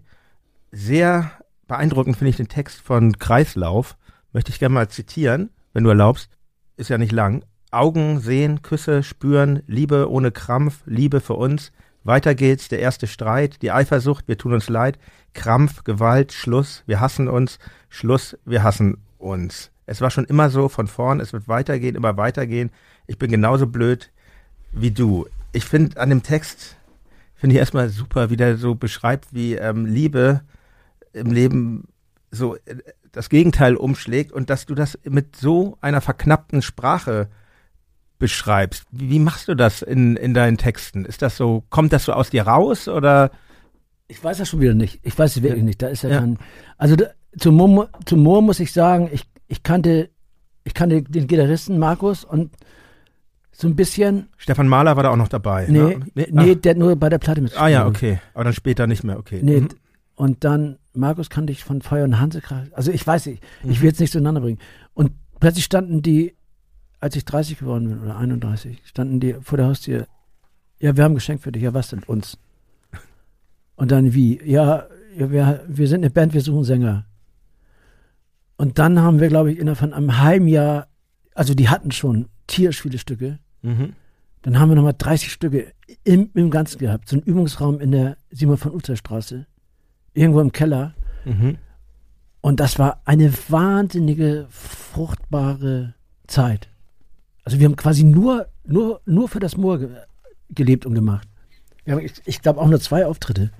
Sehr 0.71 1.31
beeindruckend 1.73 2.17
finde 2.17 2.29
ich 2.29 2.37
den 2.37 2.49
Text 2.49 2.81
von 2.81 3.17
Kreislauf. 3.17 3.97
Möchte 4.31 4.51
ich 4.51 4.59
gerne 4.59 4.75
mal 4.75 4.89
zitieren, 4.89 5.49
wenn 5.73 5.83
du 5.83 5.89
erlaubst. 5.89 6.29
Ist 6.77 6.91
ja 6.91 6.99
nicht 6.99 7.11
lang. 7.11 7.43
Augen 7.71 8.19
sehen, 8.19 8.61
Küsse 8.61 9.01
spüren, 9.01 9.63
Liebe 9.65 10.07
ohne 10.11 10.31
Krampf, 10.31 10.83
Liebe 10.85 11.19
für 11.19 11.33
uns. 11.33 11.71
Weiter 12.03 12.35
geht's, 12.35 12.67
der 12.67 12.77
erste 12.77 13.07
Streit, 13.07 13.63
die 13.63 13.71
Eifersucht, 13.71 14.27
wir 14.27 14.37
tun 14.37 14.53
uns 14.53 14.69
leid, 14.69 14.99
Krampf, 15.33 15.83
Gewalt, 15.83 16.31
Schluss, 16.31 16.83
wir 16.85 16.99
hassen 16.99 17.27
uns, 17.27 17.57
Schluss, 17.89 18.37
wir 18.45 18.61
hassen 18.61 18.97
uns. 19.17 19.71
Es 19.87 19.99
war 19.99 20.11
schon 20.11 20.25
immer 20.25 20.51
so 20.51 20.69
von 20.69 20.85
vorn, 20.85 21.21
es 21.21 21.33
wird 21.33 21.47
weitergehen, 21.47 21.95
immer 21.95 22.17
weitergehen. 22.17 22.69
ich 23.07 23.17
bin 23.17 23.31
genauso 23.31 23.65
blöd 23.65 24.11
wie 24.71 24.91
du. 24.91 25.25
Ich 25.53 25.65
finde 25.65 25.99
an 25.99 26.09
dem 26.09 26.21
Text, 26.21 26.75
finde 27.33 27.55
ich 27.55 27.59
erstmal 27.59 27.89
super, 27.89 28.29
wie 28.29 28.37
der 28.37 28.57
so 28.57 28.75
beschreibt, 28.75 29.33
wie 29.33 29.55
ähm, 29.55 29.87
Liebe 29.87 30.41
im 31.13 31.31
Leben 31.31 31.87
so 32.31 32.55
äh, 32.55 32.77
das 33.11 33.29
Gegenteil 33.29 33.75
umschlägt 33.75 34.31
und 34.31 34.49
dass 34.49 34.65
du 34.65 34.75
das 34.75 34.97
mit 35.07 35.35
so 35.35 35.77
einer 35.81 36.01
verknappten 36.01 36.61
Sprache 36.61 37.29
beschreibst. 38.19 38.85
Wie, 38.91 39.19
machst 39.19 39.47
du 39.47 39.55
das 39.55 39.81
in, 39.81 40.15
in 40.15 40.33
deinen 40.33 40.57
Texten? 40.57 41.05
Ist 41.05 41.21
das 41.21 41.37
so, 41.37 41.63
kommt 41.69 41.93
das 41.93 42.05
so 42.05 42.13
aus 42.13 42.29
dir 42.29 42.43
raus 42.43 42.87
oder? 42.87 43.31
Ich 44.07 44.23
weiß 44.23 44.37
das 44.37 44.49
schon 44.49 44.61
wieder 44.61 44.73
nicht. 44.73 44.99
Ich 45.03 45.17
weiß 45.17 45.35
es 45.37 45.43
wirklich 45.43 45.63
nicht. 45.63 45.81
Da 45.81 45.87
ist 45.87 46.03
ja, 46.03 46.09
Ja. 46.09 46.19
kein. 46.19 46.37
Also 46.77 46.95
da, 46.95 47.07
zum 47.37 47.55
Moor, 47.55 47.89
zum 48.05 48.19
Moor 48.23 48.41
muss 48.41 48.59
ich 48.59 48.71
sagen, 48.71 49.09
ich, 49.11 49.23
ich 49.47 49.63
kannte, 49.63 50.09
ich 50.63 50.73
kannte 50.73 51.01
den 51.03 51.27
Gitarristen 51.27 51.77
Markus 51.79 52.23
und 52.23 52.55
so 53.51 53.67
ein 53.67 53.75
bisschen. 53.75 54.29
Stefan 54.37 54.67
Mahler 54.67 54.95
war 54.95 55.03
da 55.03 55.09
auch 55.09 55.15
noch 55.17 55.27
dabei. 55.27 55.67
Nee, 55.69 55.79
ne? 55.79 55.99
nee, 56.15 56.27
ach. 56.55 56.61
der 56.61 56.71
hat 56.71 56.77
nur 56.77 56.95
bei 56.95 57.09
der 57.09 57.19
Platte 57.19 57.41
mit. 57.41 57.59
Ah 57.59 57.67
ja, 57.67 57.85
okay. 57.87 58.19
Aber 58.33 58.43
dann 58.45 58.53
später 58.53 58.87
nicht 58.87 59.03
mehr, 59.03 59.19
okay. 59.19 59.39
Nee, 59.43 59.61
Mhm. 59.61 59.69
und 60.15 60.43
dann 60.43 60.77
Markus 60.93 61.29
kannte 61.29 61.51
ich 61.51 61.63
von 61.63 61.81
Feuer 61.81 62.03
und 62.05 62.19
Hansekraft. 62.19 62.73
Also 62.73 62.91
ich 62.91 63.05
weiß 63.05 63.25
nicht, 63.27 63.43
Mhm. 63.63 63.71
ich 63.71 63.81
will 63.81 63.89
jetzt 63.89 63.99
nicht 63.99 64.11
zueinander 64.13 64.41
bringen. 64.41 64.59
Und 64.93 65.11
plötzlich 65.39 65.65
standen 65.65 66.01
die, 66.01 66.35
als 66.99 67.15
ich 67.15 67.25
30 67.25 67.59
geworden 67.59 67.89
bin 67.89 68.01
oder 68.01 68.17
31, 68.17 68.81
standen 68.85 69.19
die 69.19 69.35
vor 69.41 69.57
der 69.57 69.67
Haustür. 69.67 70.07
Ja, 70.79 70.95
wir 70.95 71.03
haben 71.03 71.13
ein 71.13 71.15
Geschenk 71.15 71.41
für 71.41 71.51
dich. 71.51 71.63
Ja, 71.63 71.73
was 71.73 71.89
denn? 71.89 72.03
Uns. 72.03 72.37
Und 73.75 73.91
dann 73.91 74.13
wie? 74.13 74.39
Ja, 74.43 74.87
ja 75.17 75.31
wir, 75.31 75.63
wir 75.67 75.87
sind 75.87 76.01
eine 76.01 76.09
Band, 76.11 76.33
wir 76.33 76.41
suchen 76.41 76.63
Sänger. 76.63 77.05
Und 78.57 78.77
dann 78.79 78.99
haben 79.01 79.19
wir, 79.19 79.29
glaube 79.29 79.51
ich, 79.51 79.59
innerhalb 79.59 79.79
von 79.79 79.93
einem 79.93 80.19
halben 80.19 80.47
Jahr, 80.47 80.87
also 81.33 81.53
die 81.53 81.69
hatten 81.69 81.91
schon 81.91 82.29
tierisch 82.47 82.81
viele 82.81 82.97
Stücke. 82.99 83.39
Mhm. 83.61 83.93
Dann 84.43 84.59
haben 84.59 84.69
wir 84.69 84.75
nochmal 84.75 84.95
30 84.97 85.31
Stücke 85.31 85.71
im, 86.03 86.29
im 86.33 86.51
Ganzen 86.51 86.77
gehabt. 86.77 87.09
So 87.09 87.15
ein 87.15 87.23
Übungsraum 87.23 87.79
in 87.79 87.91
der 87.91 88.17
Simon 88.29 88.57
von 88.57 88.73
Uther 88.73 88.95
Straße. 88.95 89.47
Irgendwo 90.13 90.41
im 90.41 90.51
Keller. 90.51 90.93
Mhm. 91.25 91.57
Und 92.41 92.59
das 92.59 92.77
war 92.77 93.01
eine 93.05 93.33
wahnsinnige, 93.49 94.47
fruchtbare 94.49 95.93
Zeit. 96.27 96.69
Also 97.43 97.59
wir 97.59 97.65
haben 97.65 97.75
quasi 97.75 98.03
nur, 98.03 98.47
nur, 98.65 99.01
nur 99.05 99.29
für 99.29 99.39
das 99.39 99.57
Moor 99.57 99.79
ge 99.79 99.89
gelebt 100.49 100.85
und 100.85 100.93
gemacht. 100.93 101.27
Wir 101.83 101.95
haben, 101.95 102.05
ich, 102.05 102.13
ich 102.25 102.41
glaube, 102.41 102.61
auch 102.61 102.67
nur 102.67 102.79
zwei 102.79 103.07
Auftritte. 103.07 103.51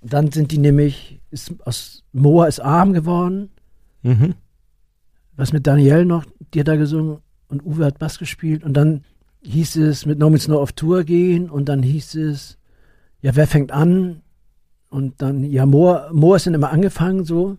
Und 0.00 0.12
dann 0.12 0.30
sind 0.30 0.52
die 0.52 0.58
nämlich, 0.58 1.20
ist, 1.30 1.54
aus 1.64 2.04
Moor 2.12 2.46
ist 2.46 2.60
arm 2.60 2.92
geworden. 2.92 3.50
Mhm. 4.02 4.34
Was 5.36 5.52
mit 5.52 5.66
Daniel 5.66 6.04
noch, 6.04 6.24
die 6.52 6.60
hat 6.60 6.68
da 6.68 6.76
gesungen 6.76 7.18
und 7.48 7.64
Uwe 7.64 7.86
hat 7.86 7.98
Bass 7.98 8.18
gespielt. 8.18 8.62
Und 8.62 8.74
dann 8.74 9.04
hieß 9.42 9.76
es 9.76 10.06
mit 10.06 10.18
No 10.18 10.28
Means 10.28 10.48
No 10.48 10.60
auf 10.60 10.72
Tour 10.72 11.04
gehen 11.04 11.48
und 11.48 11.68
dann 11.68 11.82
hieß 11.82 12.16
es, 12.16 12.58
ja, 13.22 13.34
wer 13.34 13.46
fängt 13.46 13.72
an? 13.72 14.22
Und 14.90 15.20
dann, 15.20 15.44
ja, 15.44 15.66
Moor, 15.66 16.08
Moor 16.12 16.36
ist 16.36 16.46
dann 16.46 16.54
immer 16.54 16.70
angefangen 16.70 17.24
so. 17.24 17.56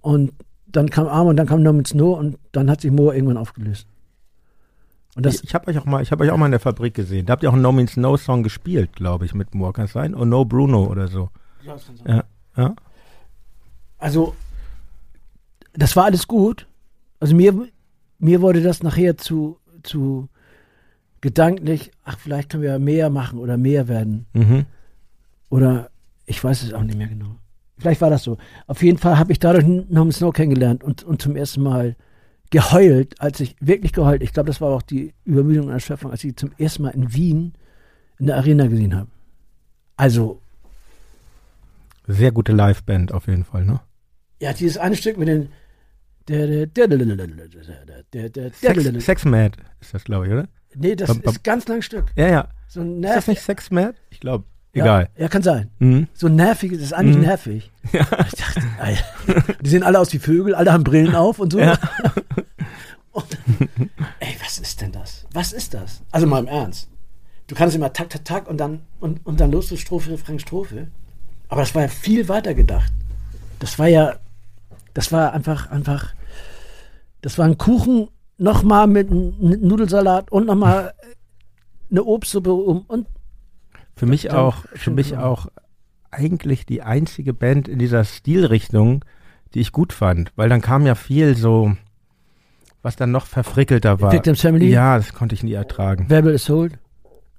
Und 0.00 0.32
dann 0.66 0.90
kam 0.90 1.06
Arm 1.06 1.28
und 1.28 1.36
dann 1.36 1.46
kam 1.46 1.62
No 1.62 1.72
Means 1.72 1.94
No 1.94 2.12
und 2.12 2.38
dann 2.52 2.70
hat 2.70 2.80
sich 2.80 2.90
Moor 2.90 3.14
irgendwann 3.14 3.36
aufgelöst. 3.36 3.86
Und 5.16 5.26
das, 5.26 5.36
ich 5.36 5.44
ich 5.44 5.54
habe 5.54 5.68
euch 5.70 5.78
auch 5.78 5.86
mal, 5.86 6.02
ich 6.02 6.12
habe 6.12 6.22
euch 6.24 6.30
auch 6.30 6.36
mal 6.36 6.46
in 6.46 6.52
der 6.52 6.60
Fabrik 6.60 6.94
gesehen. 6.94 7.26
Da 7.26 7.32
habt 7.32 7.42
ihr 7.42 7.48
auch 7.48 7.54
einen 7.54 7.62
No 7.62 7.72
Means 7.72 7.96
No 7.96 8.16
Song 8.16 8.42
gespielt, 8.42 8.92
glaube 8.94 9.24
ich, 9.24 9.34
mit 9.34 9.54
Moore. 9.54 9.72
Kann 9.72 9.86
es 9.86 9.92
sein? 9.92 10.14
Oh 10.14 10.24
No 10.24 10.44
Bruno 10.44 10.86
oder 10.86 11.08
so. 11.08 11.30
Ja. 12.06 12.24
Ja. 12.56 12.74
Also, 13.98 14.34
das 15.72 15.96
war 15.96 16.04
alles 16.04 16.26
gut. 16.26 16.66
Also 17.18 17.34
mir, 17.34 17.54
mir 18.18 18.40
wurde 18.40 18.62
das 18.62 18.82
nachher 18.82 19.16
zu, 19.16 19.58
zu 19.82 20.28
gedanklich, 21.20 21.90
ach, 22.04 22.18
vielleicht 22.18 22.50
können 22.50 22.62
wir 22.62 22.78
mehr 22.78 23.10
machen 23.10 23.38
oder 23.38 23.56
mehr 23.56 23.88
werden. 23.88 24.26
Mhm. 24.32 24.64
Oder 25.50 25.90
ich 26.30 26.42
weiß 26.42 26.62
es 26.62 26.72
auch 26.72 26.82
nicht 26.82 26.96
mehr 26.96 27.08
genau. 27.08 27.36
Vielleicht 27.78 28.00
war 28.00 28.10
das 28.10 28.22
so. 28.22 28.38
Auf 28.66 28.82
jeden 28.82 28.98
Fall 28.98 29.18
habe 29.18 29.32
ich 29.32 29.38
dadurch 29.38 29.66
Norman 29.66 30.12
Snow 30.12 30.32
kennengelernt 30.32 30.84
und, 30.84 31.02
und 31.02 31.20
zum 31.20 31.34
ersten 31.34 31.62
Mal 31.62 31.96
geheult, 32.50 33.20
als 33.20 33.40
ich 33.40 33.56
wirklich 33.60 33.92
geheult. 33.92 34.22
Ich 34.22 34.32
glaube, 34.32 34.48
das 34.48 34.60
war 34.60 34.70
auch 34.70 34.82
die 34.82 35.14
Übermüdung 35.24 35.66
und 35.66 35.72
Erschöpfung, 35.72 36.10
als 36.10 36.22
ich 36.24 36.36
zum 36.36 36.52
ersten 36.58 36.82
Mal 36.82 36.90
in 36.90 37.12
Wien 37.12 37.54
in 38.18 38.26
der 38.26 38.36
Arena 38.36 38.66
gesehen 38.66 38.94
habe. 38.94 39.08
Also, 39.96 40.40
Sehr 42.06 42.32
gute 42.32 42.52
Liveband 42.52 43.12
auf 43.12 43.26
jeden 43.26 43.44
Fall, 43.44 43.64
ne? 43.64 43.80
ja, 44.40 44.52
dieses 44.52 44.78
eine 44.78 44.96
Stück 44.96 45.16
mit 45.18 45.28
den 45.28 45.48
Sex, 49.00 49.24
Mad 49.24 49.58
ist 49.80 49.94
das, 49.94 50.04
glaube 50.04 50.26
ich, 50.26 50.32
oder? 50.32 50.48
Nee, 50.74 50.94
das 50.94 51.10
ist 51.10 51.26
ein 51.26 51.36
ganz 51.42 51.66
langes 51.66 51.86
Stück. 51.86 52.06
Ja, 52.14 52.28
ja. 52.28 52.48
So 52.68 52.82
Ist 52.82 53.02
das 53.02 53.26
nicht 53.26 53.40
Sex 53.40 53.70
Mad? 53.70 53.94
Ich 54.10 54.20
glaube. 54.20 54.44
Egal. 54.72 55.08
Ja, 55.16 55.22
ja, 55.22 55.28
kann 55.28 55.42
sein. 55.42 55.70
Mhm. 55.80 56.06
So 56.14 56.28
nervig, 56.28 56.72
das 56.72 56.80
ist 56.82 56.92
eigentlich 56.92 57.16
Mhm. 57.16 57.22
nervig. 57.22 57.70
Ich 57.92 57.98
dachte, 58.00 58.62
Alter, 58.78 59.54
die 59.60 59.68
sehen 59.70 59.82
alle 59.82 59.98
aus 59.98 60.12
wie 60.12 60.18
Vögel, 60.18 60.54
alle 60.54 60.72
haben 60.72 60.84
Brillen 60.84 61.14
auf 61.16 61.38
und 61.40 61.52
so. 61.52 61.58
Ja. 61.58 61.76
Und, 63.12 63.26
ey, 64.20 64.36
was 64.40 64.58
ist 64.60 64.80
denn 64.80 64.92
das? 64.92 65.26
Was 65.32 65.52
ist 65.52 65.74
das? 65.74 66.00
Also 66.12 66.28
mal 66.28 66.38
im 66.38 66.46
Ernst. 66.46 66.88
Du 67.48 67.56
kannst 67.56 67.74
immer 67.74 67.92
tak, 67.92 68.08
tak, 68.10 68.24
tak 68.24 68.48
und 68.48 68.58
dann, 68.58 68.82
und, 69.00 69.26
und 69.26 69.40
dann 69.40 69.50
los 69.50 69.66
zu 69.66 69.76
Strophe, 69.76 70.12
Refrain, 70.12 70.38
Strophe. 70.38 70.86
Aber 71.48 71.62
das 71.62 71.74
war 71.74 71.82
ja 71.82 71.88
viel 71.88 72.28
weiter 72.28 72.54
gedacht. 72.54 72.92
Das 73.58 73.80
war 73.80 73.88
ja, 73.88 74.14
das 74.94 75.10
war 75.10 75.32
einfach, 75.32 75.68
einfach, 75.72 76.14
das 77.20 77.36
war 77.36 77.46
ein 77.46 77.58
Kuchen 77.58 78.06
nochmal 78.38 78.86
mit 78.86 79.10
einem 79.10 79.34
Nudelsalat 79.40 80.30
und 80.30 80.46
nochmal 80.46 80.94
eine 81.90 82.04
Obstsuppe 82.04 82.52
um 82.52 82.82
und 82.86 83.08
Für 84.00 84.06
mich 84.06 84.22
Dann 84.22 84.36
auch, 84.36 84.64
für 84.74 84.90
mich 84.90 85.08
so. 85.08 85.16
auch 85.16 85.48
eigentlich 86.10 86.64
die 86.64 86.80
einzige 86.80 87.34
Band 87.34 87.68
in 87.68 87.78
dieser 87.78 88.02
Stilrichtung, 88.04 89.04
die 89.52 89.60
ich 89.60 89.72
gut 89.72 89.92
fand, 89.92 90.32
weil 90.36 90.48
dann 90.48 90.62
kam 90.62 90.86
ja 90.86 90.94
viel 90.94 91.36
so, 91.36 91.76
was 92.80 92.96
dann 92.96 93.10
noch 93.10 93.26
verfrickelter 93.26 94.00
war. 94.00 94.10
Victims 94.10 94.40
Family, 94.40 94.70
Ja, 94.70 94.96
das 94.96 95.12
konnte 95.12 95.34
ich 95.34 95.42
nie 95.42 95.52
ertragen. 95.52 96.08
Verbal 96.08 96.34
Assault, 96.34 96.78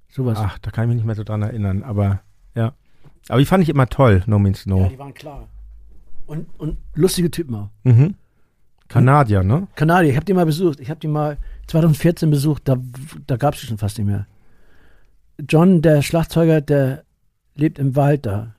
sowas. 0.08 0.38
Ach, 0.40 0.60
da 0.60 0.70
kann 0.70 0.84
ich 0.84 0.88
mich 0.90 0.96
nicht 0.98 1.06
mehr 1.08 1.16
so 1.16 1.24
dran 1.24 1.42
erinnern, 1.42 1.82
aber 1.82 2.22
ja. 2.54 2.74
Aber 3.28 3.40
die 3.40 3.46
fand 3.48 3.64
ich 3.64 3.70
immer 3.70 3.88
toll, 3.88 4.22
No 4.28 4.38
Means 4.38 4.66
Ja, 4.66 4.76
No. 4.76 4.88
die 4.88 5.00
waren 5.00 5.16
klar. 5.16 5.48
Und, 6.28 6.46
und 6.60 6.78
lustige 6.94 7.32
Typen 7.32 7.56
auch. 7.56 7.70
Mhm. 7.86 8.14
Kanadier, 8.88 9.42
ne? 9.44 9.68
Kanadier, 9.76 10.12
ich 10.12 10.16
habe 10.16 10.26
die 10.26 10.34
mal 10.36 10.46
besucht. 10.46 10.80
Ich 10.80 10.92
habe 10.92 11.00
die 11.00 11.08
mal 11.08 11.40
2014 11.66 12.30
besucht, 12.30 12.68
da, 12.68 12.78
da 13.26 13.38
gab 13.38 13.56
es 13.56 13.62
die 13.62 13.66
schon 13.66 13.80
fast 13.80 13.98
nicht 13.98 14.06
mehr. 14.06 14.28
John, 15.48 15.82
der 15.82 16.02
Schlagzeuger, 16.02 16.62
der 16.62 17.04
lebt 17.56 17.80
im 17.80 17.96
Wald 17.96 18.26
da. 18.26 18.54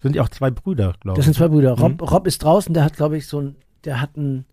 Sind 0.00 0.16
ja 0.16 0.22
auch 0.22 0.28
zwei 0.28 0.50
Brüder, 0.50 0.94
glaube 1.00 1.16
Das 1.16 1.20
ich. 1.20 1.24
sind 1.26 1.34
zwei 1.34 1.48
Brüder. 1.48 1.72
Rob, 1.72 2.00
Mhm. 2.00 2.06
Rob 2.08 2.26
ist 2.26 2.42
draußen, 2.42 2.74
der 2.74 2.84
hat, 2.84 2.94
glaube 2.96 3.16
ich, 3.16 3.26
so 3.26 3.40
ein, 3.40 3.56
der 3.84 4.00
hat 4.00 4.16
einen, 4.16 4.44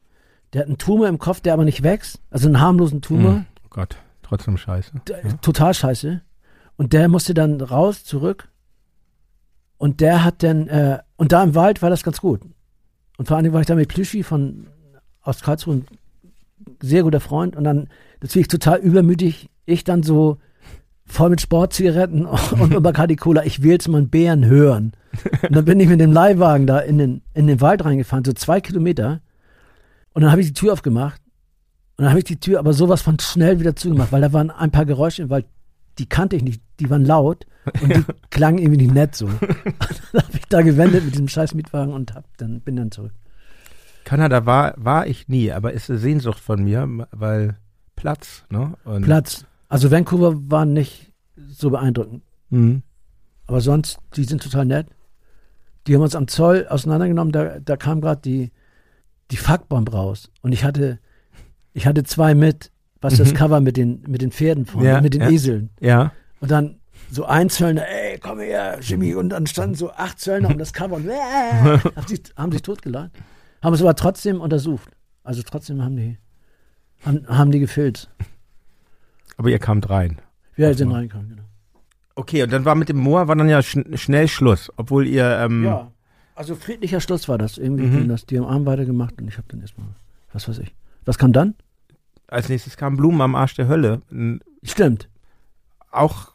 der 0.54 0.62
hat 0.62 0.68
einen 0.68 0.78
Tumor 0.78 1.08
im 1.08 1.20
Kopf, 1.20 1.42
der 1.42 1.54
aber 1.54 1.66
nicht 1.66 1.84
wächst. 1.84 2.22
Also 2.30 2.48
einen 2.48 2.60
harmlosen 2.60 3.02
Tumor. 3.02 3.32
Mhm. 3.34 3.46
Oh 3.66 3.68
Gott, 3.70 3.98
trotzdem 4.22 4.58
scheiße. 4.58 4.92
Der- 5.08 5.24
Ja. 5.26 5.34
Total 5.42 5.74
scheiße. 5.74 6.22
Und 6.78 6.94
der 6.94 7.08
musste 7.10 7.34
dann 7.34 7.60
raus, 7.62 8.04
zurück. 8.06 8.48
Und 9.78 10.00
der 10.00 10.24
hat 10.24 10.44
dann, 10.44 10.68
äh, 10.68 11.00
und 11.18 11.32
da 11.32 11.44
im 11.44 11.56
Wald 11.56 11.82
war 11.82 11.90
das 11.90 12.04
ganz 12.04 12.22
gut. 12.22 12.42
Und 13.18 13.28
vor 13.28 13.36
allen 13.38 13.44
Dingen 13.44 13.54
war 13.54 13.62
ich 13.62 13.68
da 13.68 13.76
mit 13.76 13.90
Plüschi 13.90 14.24
von, 14.24 14.68
aus 15.22 15.42
Karlsruhe, 15.42 15.76
ein 15.76 15.86
sehr 16.82 17.04
guter 17.04 17.20
Freund. 17.20 17.56
Und 17.56 17.64
dann, 17.64 17.90
natürlich 18.22 18.48
total 18.48 18.80
übermütig, 18.80 19.50
ich 19.66 19.84
dann 19.84 20.04
so 20.04 20.38
voll 21.12 21.30
mit 21.30 21.42
Sportzigaretten 21.42 22.26
und 22.52 22.72
über 22.72 22.82
Bacardi 22.82 23.16
Cola, 23.16 23.44
ich 23.46 23.62
will 23.62 23.72
jetzt 23.72 23.88
mal 23.88 24.00
einen 24.00 24.10
Bären 24.10 24.46
hören. 24.46 24.94
Und 25.44 25.56
dann 25.56 25.66
bin 25.66 25.80
ich 25.80 25.90
mit 25.90 26.00
dem 26.00 26.14
Leihwagen 26.14 26.66
da 26.66 26.80
in 26.80 26.98
den, 26.98 27.22
in 27.34 27.48
den 27.48 27.62
Wald 27.62 27.84
reingefahren, 27.84 28.24
so 28.24 28.34
zwei 28.34 28.62
Kilometer. 28.62 29.22
Und 30.14 30.22
dann 30.22 30.32
habe 30.32 30.42
ich 30.42 30.48
die 30.48 30.54
Tür 30.54 30.74
aufgemacht. 30.74 31.22
Und 31.98 32.06
dann 32.06 32.10
habe 32.10 32.20
ich 32.20 32.26
die 32.26 32.40
Tür 32.40 32.60
aber 32.60 32.74
sowas 32.74 33.02
von 33.02 33.20
schnell 33.20 33.60
wieder 33.60 33.76
zugemacht, 33.76 34.12
weil 34.12 34.22
da 34.22 34.34
waren 34.34 34.50
ein 34.50 34.72
paar 34.72 34.86
Geräusche 34.86 35.24
im 35.24 35.30
Wald, 35.30 35.46
die 36.00 36.08
kannte 36.08 36.36
ich 36.36 36.44
nicht, 36.44 36.62
die 36.80 36.90
waren 36.90 37.06
laut 37.06 37.46
und 37.82 37.96
die 37.96 38.04
klangen 38.30 38.58
irgendwie 38.58 38.86
nicht 38.86 38.94
nett 38.94 39.16
so. 39.16 39.26
Und 39.26 39.42
dann 40.14 40.24
habe 40.24 40.38
ich 40.38 40.46
da 40.48 40.62
gewendet 40.62 41.04
mit 41.04 41.14
diesem 41.14 41.28
scheiß 41.28 41.54
Mietwagen 41.54 41.94
und 41.94 42.16
hab 42.16 42.26
dann, 42.38 42.62
bin 42.62 42.78
dann 42.78 42.92
zurück. 42.92 43.12
Kanada 44.06 44.46
war, 44.46 44.74
war 44.78 45.06
ich 45.06 45.28
nie, 45.28 45.52
aber 45.52 45.74
ist 45.74 45.90
eine 45.90 46.00
Sehnsucht 46.00 46.40
von 46.40 46.64
mir, 46.64 46.88
weil 47.12 47.58
Platz, 47.96 48.46
ne? 48.50 48.74
Und, 48.84 49.04
Platz. 49.04 49.46
Also 49.72 49.90
Vancouver 49.90 50.34
war 50.52 50.66
nicht 50.66 51.14
so 51.38 51.70
beeindruckend. 51.70 52.24
Mhm. 52.50 52.84
Aber 53.48 53.62
sonst, 53.62 54.00
die 54.18 54.26
sind 54.26 54.44
total 54.44 54.66
nett. 54.66 54.88
Die 55.88 55.96
haben 55.96 56.02
uns 56.02 56.14
am 56.16 56.28
Zoll 56.28 56.68
auseinandergenommen, 56.70 57.32
da, 57.32 57.58
da 57.60 57.78
kam 57.78 58.02
gerade 58.02 58.22
die, 58.22 58.52
die 59.32 59.38
Fuckbomb 59.38 59.94
raus. 59.94 60.30
Und 60.42 60.52
ich 60.52 60.66
hatte, 60.66 61.00
ich 61.72 61.88
hatte 61.88 62.04
zwei 62.04 62.36
mit, 62.36 62.70
was 63.00 63.16
das 63.16 63.32
Mhm. 63.32 63.36
Cover 63.38 63.62
mit 63.62 63.78
den, 63.78 64.04
mit 64.08 64.22
den 64.22 64.32
Pferden 64.32 64.66
vorne, 64.66 64.90
Ja, 64.90 65.02
mit 65.02 65.14
den 65.14 65.22
ja. 65.22 65.30
Eseln. 65.30 65.70
Ja. 65.80 66.12
Und 66.42 66.52
dann 66.52 66.82
so 67.10 67.24
ein 67.26 67.50
Zöllner, 67.50 67.88
ey, 67.88 68.20
komm 68.20 68.40
her, 68.42 68.78
Jimmy. 68.82 69.16
Und 69.16 69.30
dann 69.30 69.48
standen 69.48 69.76
so 69.76 69.92
acht 69.92 70.20
Zöllner 70.20 70.50
um 70.50 70.58
das 70.58 70.74
Cover 70.74 70.96
und 70.98 71.08
äh, 71.08 71.14
haben, 71.96 72.08
sich, 72.08 72.22
haben 72.36 72.52
sich 72.52 72.62
totgeladen. 72.62 73.12
Haben 73.62 73.74
es 73.74 73.82
aber 73.82 73.96
trotzdem 73.96 74.42
untersucht. 74.42 74.90
Also 75.24 75.42
trotzdem 75.44 75.82
haben 75.82 75.96
die, 75.96 76.18
haben, 77.06 77.26
haben 77.28 77.52
die 77.52 77.60
gefilzt. 77.60 78.10
Aber 79.42 79.50
ihr 79.50 79.58
kamt 79.58 79.90
rein. 79.90 80.22
Wir 80.56 80.72
sind 80.76 80.92
reingekommen, 80.92 81.30
genau. 81.30 81.42
Okay, 82.14 82.44
und 82.44 82.54
dann 82.54 82.64
war 82.64 82.76
mit 82.76 82.90
dem 82.90 82.98
Moor 82.98 83.28
war 83.28 83.36
dann 83.36 83.50
ja 83.50 83.64
schn 83.64 83.98
schnell 83.98 84.28
Schluss, 84.28 84.72
obwohl 84.78 85.08
ihr 85.08 85.40
ähm, 85.40 85.64
Ja, 85.64 85.92
also 86.36 86.54
friedlicher 86.54 87.02
Schluss 87.02 87.28
war 87.28 87.40
das. 87.40 87.58
Irgendwie 87.58 87.86
Mhm. 87.88 88.08
das, 88.08 88.28
die 88.28 88.38
haben 88.38 88.46
Arm 88.46 88.68
weitergemacht 88.68 89.20
und 89.20 89.28
ich 89.28 89.38
habe 89.38 89.48
dann 89.50 89.62
erstmal, 89.62 89.88
was 90.32 90.48
weiß 90.48 90.60
ich. 90.60 90.76
Was 91.06 91.18
kam 91.18 91.34
dann? 91.34 91.56
als 92.28 92.50
nächstes 92.50 92.78
kam 92.78 92.98
Blumen 92.98 93.20
am 93.22 93.34
Arsch 93.34 93.56
der 93.56 93.68
Hölle. 93.68 94.04
Stimmt. 94.62 95.10
auch 95.90 96.34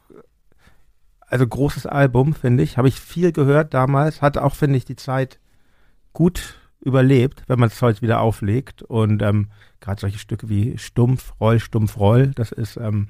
also 1.28 1.46
großes 1.46 1.86
Album, 1.86 2.34
finde 2.34 2.64
ich. 2.64 2.76
Habe 2.76 2.88
ich 2.88 3.00
viel 3.00 3.30
gehört 3.30 3.72
damals. 3.72 4.20
Hat 4.20 4.36
auch, 4.36 4.56
finde 4.56 4.78
ich, 4.78 4.84
die 4.84 4.96
Zeit 4.96 5.38
gut 6.12 6.56
überlebt, 6.80 7.42
wenn 7.46 7.58
man 7.58 7.68
es 7.68 7.80
heute 7.82 8.02
wieder 8.02 8.20
auflegt. 8.20 8.82
Und 8.82 9.22
ähm, 9.22 9.50
gerade 9.80 10.00
solche 10.00 10.18
Stücke 10.18 10.48
wie 10.48 10.78
Stumpf, 10.78 11.34
Roll, 11.40 11.60
Stumpf, 11.60 11.98
Roll, 11.98 12.32
das 12.34 12.52
ist, 12.52 12.76
ähm, 12.76 13.08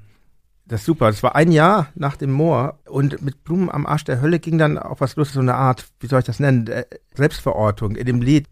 das 0.66 0.80
ist 0.80 0.86
super. 0.86 1.06
Das 1.06 1.22
war 1.22 1.36
ein 1.36 1.52
Jahr 1.52 1.88
nach 1.94 2.16
dem 2.16 2.32
Moor 2.32 2.78
und 2.88 3.22
mit 3.22 3.44
Blumen 3.44 3.70
am 3.70 3.86
Arsch 3.86 4.04
der 4.04 4.20
Hölle 4.20 4.40
ging 4.40 4.58
dann 4.58 4.78
auch 4.78 5.00
was 5.00 5.16
los, 5.16 5.32
so 5.32 5.40
eine 5.40 5.54
Art, 5.54 5.86
wie 6.00 6.06
soll 6.06 6.20
ich 6.20 6.26
das 6.26 6.40
nennen, 6.40 6.66
äh, 6.66 6.84
Selbstverortung. 7.14 7.96
In 7.96 8.06
dem 8.06 8.22
Lied 8.22 8.46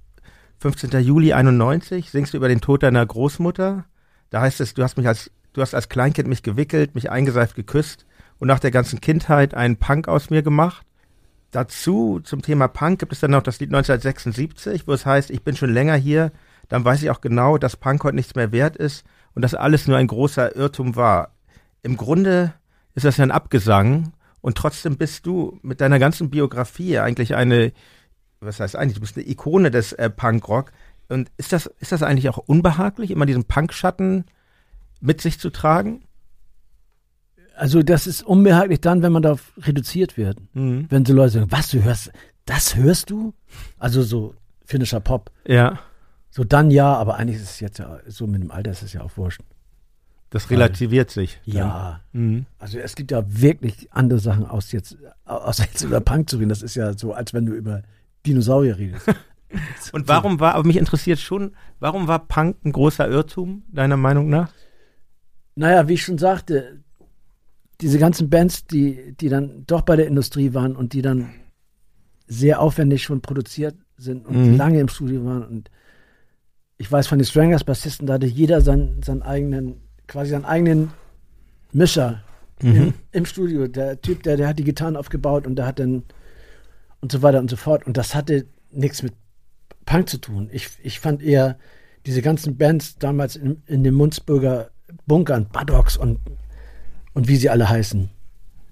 15. 0.58 1.02
Juli 1.02 1.32
91 1.32 2.10
singst 2.10 2.32
du 2.32 2.36
über 2.36 2.48
den 2.48 2.60
Tod 2.60 2.82
deiner 2.82 3.04
Großmutter. 3.04 3.84
Da 4.30 4.40
heißt 4.40 4.60
es, 4.60 4.74
du 4.74 4.82
hast 4.82 4.96
mich 4.96 5.06
als, 5.06 5.30
du 5.52 5.60
hast 5.60 5.74
als 5.74 5.88
Kleinkind 5.88 6.28
mich 6.28 6.42
gewickelt, 6.42 6.94
mich 6.94 7.10
eingeseift 7.10 7.54
geküsst 7.54 8.06
und 8.38 8.48
nach 8.48 8.60
der 8.60 8.70
ganzen 8.70 9.00
Kindheit 9.00 9.54
einen 9.54 9.76
Punk 9.76 10.08
aus 10.08 10.30
mir 10.30 10.42
gemacht. 10.42 10.86
Dazu, 11.54 12.18
zum 12.24 12.42
Thema 12.42 12.66
Punk, 12.66 12.98
gibt 12.98 13.12
es 13.12 13.20
dann 13.20 13.30
noch 13.30 13.42
das 13.42 13.60
Lied 13.60 13.68
1976, 13.68 14.88
wo 14.88 14.92
es 14.92 15.06
heißt, 15.06 15.30
ich 15.30 15.44
bin 15.44 15.54
schon 15.54 15.72
länger 15.72 15.94
hier, 15.94 16.32
dann 16.68 16.84
weiß 16.84 17.00
ich 17.04 17.10
auch 17.10 17.20
genau, 17.20 17.58
dass 17.58 17.76
Punk 17.76 18.02
heute 18.02 18.16
nichts 18.16 18.34
mehr 18.34 18.50
wert 18.50 18.76
ist 18.76 19.04
und 19.36 19.42
dass 19.42 19.54
alles 19.54 19.86
nur 19.86 19.96
ein 19.96 20.08
großer 20.08 20.56
Irrtum 20.56 20.96
war. 20.96 21.30
Im 21.84 21.96
Grunde 21.96 22.54
ist 22.96 23.04
das 23.04 23.18
ja 23.18 23.22
ein 23.22 23.30
Abgesang 23.30 24.14
und 24.40 24.56
trotzdem 24.56 24.96
bist 24.96 25.26
du 25.26 25.60
mit 25.62 25.80
deiner 25.80 26.00
ganzen 26.00 26.28
Biografie 26.28 26.98
eigentlich 26.98 27.36
eine, 27.36 27.72
was 28.40 28.58
heißt 28.58 28.74
eigentlich, 28.74 28.96
du 28.96 29.02
bist 29.02 29.16
eine 29.16 29.28
Ikone 29.28 29.70
des 29.70 29.92
äh, 29.92 30.10
Punkrock. 30.10 30.72
Und 31.08 31.30
ist 31.36 31.52
das, 31.52 31.66
ist 31.66 31.92
das 31.92 32.02
eigentlich 32.02 32.28
auch 32.30 32.38
unbehaglich, 32.38 33.12
immer 33.12 33.26
diesen 33.26 33.44
Punkschatten 33.44 34.24
mit 35.00 35.20
sich 35.20 35.38
zu 35.38 35.50
tragen? 35.50 36.02
Also 37.56 37.82
das 37.82 38.06
ist 38.06 38.22
unbehaglich 38.22 38.80
dann, 38.80 39.02
wenn 39.02 39.12
man 39.12 39.22
darauf 39.22 39.52
reduziert 39.62 40.16
wird. 40.16 40.38
Mhm. 40.54 40.86
Wenn 40.90 41.04
so 41.04 41.12
Leute 41.12 41.30
sagen, 41.32 41.50
was, 41.50 41.70
du 41.70 41.82
hörst, 41.82 42.10
das 42.46 42.76
hörst 42.76 43.10
du? 43.10 43.32
Also 43.78 44.02
so 44.02 44.34
finnischer 44.64 45.00
Pop. 45.00 45.30
Ja, 45.46 45.78
So 46.30 46.42
dann 46.44 46.70
ja, 46.70 46.94
aber 46.94 47.16
eigentlich 47.16 47.36
ist 47.36 47.50
es 47.50 47.60
jetzt 47.60 47.78
ja, 47.78 47.98
so 48.08 48.26
mit 48.26 48.42
dem 48.42 48.50
Alter 48.50 48.72
ist 48.72 48.82
es 48.82 48.92
ja 48.92 49.02
auch 49.02 49.16
wurscht. 49.16 49.40
das 50.30 50.50
relativiert 50.50 51.10
sich. 51.10 51.40
dann. 51.46 51.56
Ja. 51.56 52.00
Mhm. 52.12 52.46
Also 52.58 52.78
es 52.78 52.96
gibt 52.96 53.12
ja 53.12 53.22
wirklich 53.26 53.92
andere 53.92 54.18
Sachen 54.18 54.44
aus 54.46 54.72
jetzt, 54.72 54.96
aus 55.24 55.58
jetzt 55.58 55.82
über 55.82 56.00
Punk 56.00 56.28
zu 56.28 56.38
reden. 56.38 56.48
Das 56.48 56.62
ist 56.62 56.74
ja 56.74 56.96
so, 56.98 57.12
als 57.12 57.32
wenn 57.34 57.46
du 57.46 57.52
über 57.54 57.82
Dinosaurier 58.26 58.76
redest. 58.78 59.06
Und 59.92 60.08
warum 60.08 60.40
war, 60.40 60.54
aber 60.54 60.66
mich 60.66 60.76
interessiert 60.76 61.20
schon, 61.20 61.54
warum 61.78 62.08
war 62.08 62.26
Punk 62.26 62.56
ein 62.64 62.72
großer 62.72 63.08
Irrtum, 63.08 63.62
deiner 63.70 63.96
Meinung 63.96 64.28
nach? 64.28 64.50
Naja, 65.54 65.86
wie 65.86 65.92
ich 65.94 66.02
schon 66.02 66.18
sagte, 66.18 66.80
diese 67.84 67.98
ganzen 67.98 68.30
Bands, 68.30 68.66
die, 68.66 69.12
die 69.20 69.28
dann 69.28 69.64
doch 69.66 69.82
bei 69.82 69.94
der 69.94 70.06
Industrie 70.06 70.54
waren 70.54 70.74
und 70.74 70.94
die 70.94 71.02
dann 71.02 71.28
sehr 72.26 72.60
aufwendig 72.60 73.02
schon 73.02 73.20
produziert 73.20 73.74
sind 73.98 74.26
und 74.26 74.52
Mhm. 74.52 74.56
lange 74.56 74.80
im 74.80 74.88
Studio 74.88 75.22
waren. 75.26 75.44
Und 75.44 75.70
ich 76.78 76.90
weiß 76.90 77.06
von 77.06 77.18
den 77.18 77.26
Strangers 77.26 77.62
Bassisten, 77.62 78.06
da 78.06 78.14
hatte 78.14 78.26
jeder 78.26 78.62
seinen, 78.62 79.02
seinen 79.02 79.20
eigenen, 79.20 79.82
quasi 80.08 80.30
seinen 80.30 80.46
eigenen 80.46 80.92
Mischer 81.72 82.22
im, 82.60 82.94
im 83.12 83.26
Studio. 83.26 83.68
Der 83.68 84.00
Typ, 84.00 84.22
der, 84.22 84.38
der 84.38 84.48
hat 84.48 84.58
die 84.58 84.64
Gitarren 84.64 84.96
aufgebaut 84.96 85.46
und 85.46 85.56
der 85.56 85.66
hat 85.66 85.78
dann 85.78 86.04
und 87.02 87.12
so 87.12 87.20
weiter 87.20 87.38
und 87.40 87.50
so 87.50 87.56
fort. 87.56 87.86
Und 87.86 87.98
das 87.98 88.14
hatte 88.14 88.46
nichts 88.70 89.02
mit 89.02 89.12
Punk 89.84 90.08
zu 90.08 90.16
tun. 90.16 90.48
Ich, 90.52 90.70
ich 90.82 91.00
fand 91.00 91.22
eher 91.22 91.58
diese 92.06 92.22
ganzen 92.22 92.56
Bands 92.56 92.96
damals 92.98 93.36
in, 93.36 93.62
in 93.66 93.84
den 93.84 93.92
Munzburger 93.92 94.70
Bunkern, 95.06 95.46
Buttocks 95.52 95.98
und, 95.98 96.18
und 97.14 97.26
wie 97.28 97.36
sie 97.36 97.48
alle 97.50 97.68
heißen. 97.68 98.10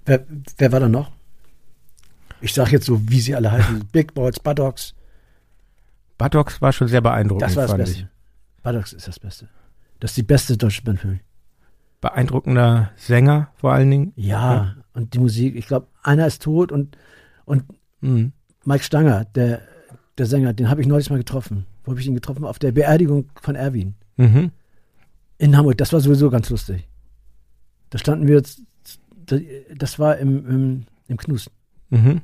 Wer, 0.05 0.25
wer 0.57 0.71
war 0.71 0.79
da 0.79 0.89
noch? 0.89 1.11
Ich 2.41 2.53
sag 2.53 2.71
jetzt 2.71 2.85
so, 2.85 3.09
wie 3.09 3.19
sie 3.21 3.35
alle 3.35 3.51
heißen. 3.51 3.85
Big 3.91 4.13
Balls, 4.13 4.39
Buttocks. 4.39 4.93
Buttocks 6.17 6.61
war 6.61 6.71
schon 6.73 6.87
sehr 6.87 7.01
beeindruckend, 7.01 7.41
Das 7.43 7.55
war 7.55 7.67
das 7.67 7.77
Beste. 7.77 7.99
ich. 8.01 8.07
Buttocks 8.63 8.93
ist 8.93 9.07
das 9.07 9.19
Beste. 9.19 9.47
Das 9.99 10.11
ist 10.11 10.17
die 10.17 10.23
beste 10.23 10.57
deutsche 10.57 10.81
Band 10.83 10.99
für 10.99 11.07
mich. 11.07 11.21
Beeindruckender 12.01 12.91
Sänger 12.97 13.49
vor 13.55 13.71
allen 13.73 13.89
Dingen. 13.89 14.13
Ja, 14.15 14.75
und 14.93 15.13
die 15.13 15.19
Musik. 15.19 15.55
Ich 15.55 15.67
glaube, 15.67 15.87
einer 16.03 16.27
ist 16.27 16.41
tot 16.43 16.71
und, 16.71 16.97
und 17.45 17.63
Mhm. 18.01 18.33
Mike 18.65 18.83
Stanger, 18.83 19.23
der, 19.23 19.61
der 20.17 20.25
Sänger, 20.25 20.51
den 20.53 20.69
habe 20.69 20.81
ich 20.81 20.87
neulich 20.87 21.09
mal 21.09 21.17
getroffen. 21.17 21.65
Wo 21.85 21.91
habe 21.91 22.01
ich 22.01 22.07
ihn 22.07 22.15
getroffen? 22.15 22.43
Auf 22.43 22.59
der 22.59 22.73
Beerdigung 22.73 23.29
von 23.41 23.55
Erwin 23.55 23.95
Mhm. 24.17 24.51
in 25.37 25.55
Hamburg. 25.55 25.77
Das 25.77 25.93
war 25.93 26.01
sowieso 26.01 26.29
ganz 26.29 26.49
lustig. 26.49 26.85
Da 27.93 27.99
standen 27.99 28.27
wir, 28.27 28.37
jetzt- 28.37 28.63
das 29.77 29.99
war 29.99 30.17
im, 30.17 30.49
im, 30.49 30.85
im 31.07 31.17
Knus. 31.17 31.51
Mhm. 31.91 32.09
Und 32.09 32.21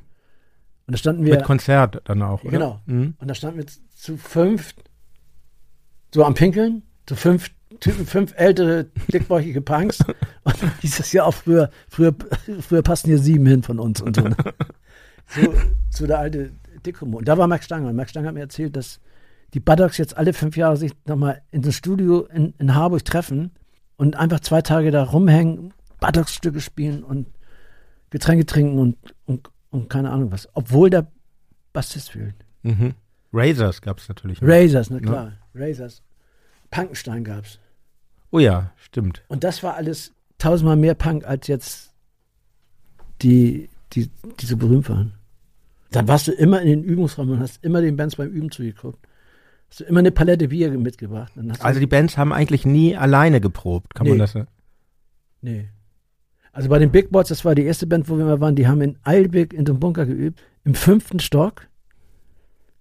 da 0.88 0.96
standen 0.96 1.24
wir, 1.24 1.36
Mit 1.36 1.44
Konzert 1.44 2.02
dann 2.06 2.22
auch, 2.22 2.42
oder? 2.42 2.50
Genau. 2.50 2.80
Mhm. 2.86 3.14
und 3.18 3.28
da 3.28 3.34
standen 3.34 3.58
wir 3.58 3.66
zu- 3.68 3.78
zu 3.94 4.16
fünf, 4.16 4.74
so 6.12 6.24
am 6.24 6.34
Pinkeln, 6.34 6.82
zu 7.06 7.14
fünf 7.14 7.50
Typen, 7.78 8.04
fünf 8.04 8.34
ältere, 8.36 8.86
dickbäuchige 9.12 9.60
Punks. 9.60 10.00
Und 10.42 10.56
hieß 10.80 10.98
es 10.98 11.12
ja 11.12 11.22
auch 11.22 11.32
früher, 11.34 11.70
früher, 11.88 12.12
früher 12.60 12.82
passen 12.82 13.06
hier 13.06 13.18
sieben 13.20 13.46
hin 13.46 13.62
von 13.62 13.78
uns 13.78 14.00
und 14.02 14.16
so. 14.16 14.22
ne? 14.22 14.36
So, 15.28 15.54
so 15.90 16.06
der 16.08 16.18
alte 16.18 16.50
Dickhomo. 16.84 17.18
Und 17.18 17.28
da 17.28 17.38
war 17.38 17.46
Max 17.46 17.66
Stanger. 17.66 17.90
Und 17.90 17.94
Max 17.96 18.10
Stanger 18.10 18.26
hat 18.28 18.34
mir 18.34 18.40
erzählt, 18.40 18.74
dass 18.74 18.98
die 19.54 19.60
Buttocks 19.60 19.98
jetzt 19.98 20.16
alle 20.16 20.32
fünf 20.32 20.56
Jahre 20.56 20.76
sich 20.76 20.90
nochmal 21.06 21.42
in 21.52 21.62
das 21.62 21.76
Studio 21.76 22.24
in, 22.26 22.54
in 22.58 22.74
Harburg 22.74 23.04
treffen 23.04 23.52
und 24.00 24.16
einfach 24.16 24.40
zwei 24.40 24.62
Tage 24.62 24.90
da 24.90 25.02
rumhängen, 25.04 25.74
Buttocks-Stücke 26.00 26.62
spielen 26.62 27.04
und 27.04 27.26
Getränke 28.08 28.46
trinken 28.46 28.78
und, 28.78 28.96
und, 29.26 29.50
und 29.68 29.90
keine 29.90 30.10
Ahnung 30.10 30.32
was. 30.32 30.48
Obwohl 30.54 30.88
der 30.88 31.06
Bassist 31.74 32.12
fehlt. 32.12 32.34
Mhm. 32.62 32.94
Razors 33.30 33.82
gab 33.82 33.98
es 33.98 34.08
natürlich. 34.08 34.40
noch. 34.40 34.48
Razors, 34.48 34.88
na 34.88 35.00
klar. 35.00 35.32
Razors. 35.54 36.02
Punkenstein 36.70 37.24
gab's. 37.24 37.58
Oh 38.30 38.38
ja, 38.38 38.72
stimmt. 38.76 39.22
Und 39.28 39.44
das 39.44 39.62
war 39.62 39.74
alles 39.74 40.14
tausendmal 40.38 40.76
mehr 40.76 40.94
Punk 40.94 41.26
als 41.26 41.46
jetzt 41.48 41.92
die, 43.20 43.68
die, 43.92 44.10
die 44.40 44.46
so 44.46 44.56
berühmt 44.56 44.88
waren. 44.88 45.12
Dann 45.90 46.08
warst 46.08 46.26
du 46.26 46.32
immer 46.32 46.62
in 46.62 46.68
den 46.68 46.84
Übungsraum 46.84 47.28
und 47.28 47.40
hast 47.40 47.62
immer 47.62 47.82
den 47.82 47.98
Bands 47.98 48.16
beim 48.16 48.30
Üben 48.30 48.50
zugeguckt. 48.50 49.06
Hast 49.70 49.80
du 49.80 49.84
immer 49.84 50.00
eine 50.00 50.10
Palette 50.10 50.48
Bier 50.48 50.70
mitgebracht. 50.72 51.32
Also 51.60 51.78
die 51.80 51.86
Bands 51.86 52.18
haben 52.18 52.32
eigentlich 52.32 52.66
nie 52.66 52.96
alleine 52.96 53.40
geprobt, 53.40 53.94
kann 53.94 54.06
man 54.06 54.14
Nee. 54.16 54.20
das 54.20 54.32
sagen? 54.32 54.48
nee. 55.40 55.68
Also 56.52 56.68
bei 56.68 56.80
den 56.80 56.90
Big 56.90 57.10
Bots, 57.12 57.28
das 57.28 57.44
war 57.44 57.54
die 57.54 57.62
erste 57.62 57.86
Band, 57.86 58.08
wo 58.08 58.18
wir 58.18 58.24
mal 58.24 58.40
waren, 58.40 58.56
die 58.56 58.66
haben 58.66 58.80
in 58.80 58.98
Eilbig 59.04 59.54
in 59.54 59.64
dem 59.64 59.78
Bunker 59.78 60.04
geübt, 60.04 60.42
im 60.64 60.74
fünften 60.74 61.20
Stock. 61.20 61.68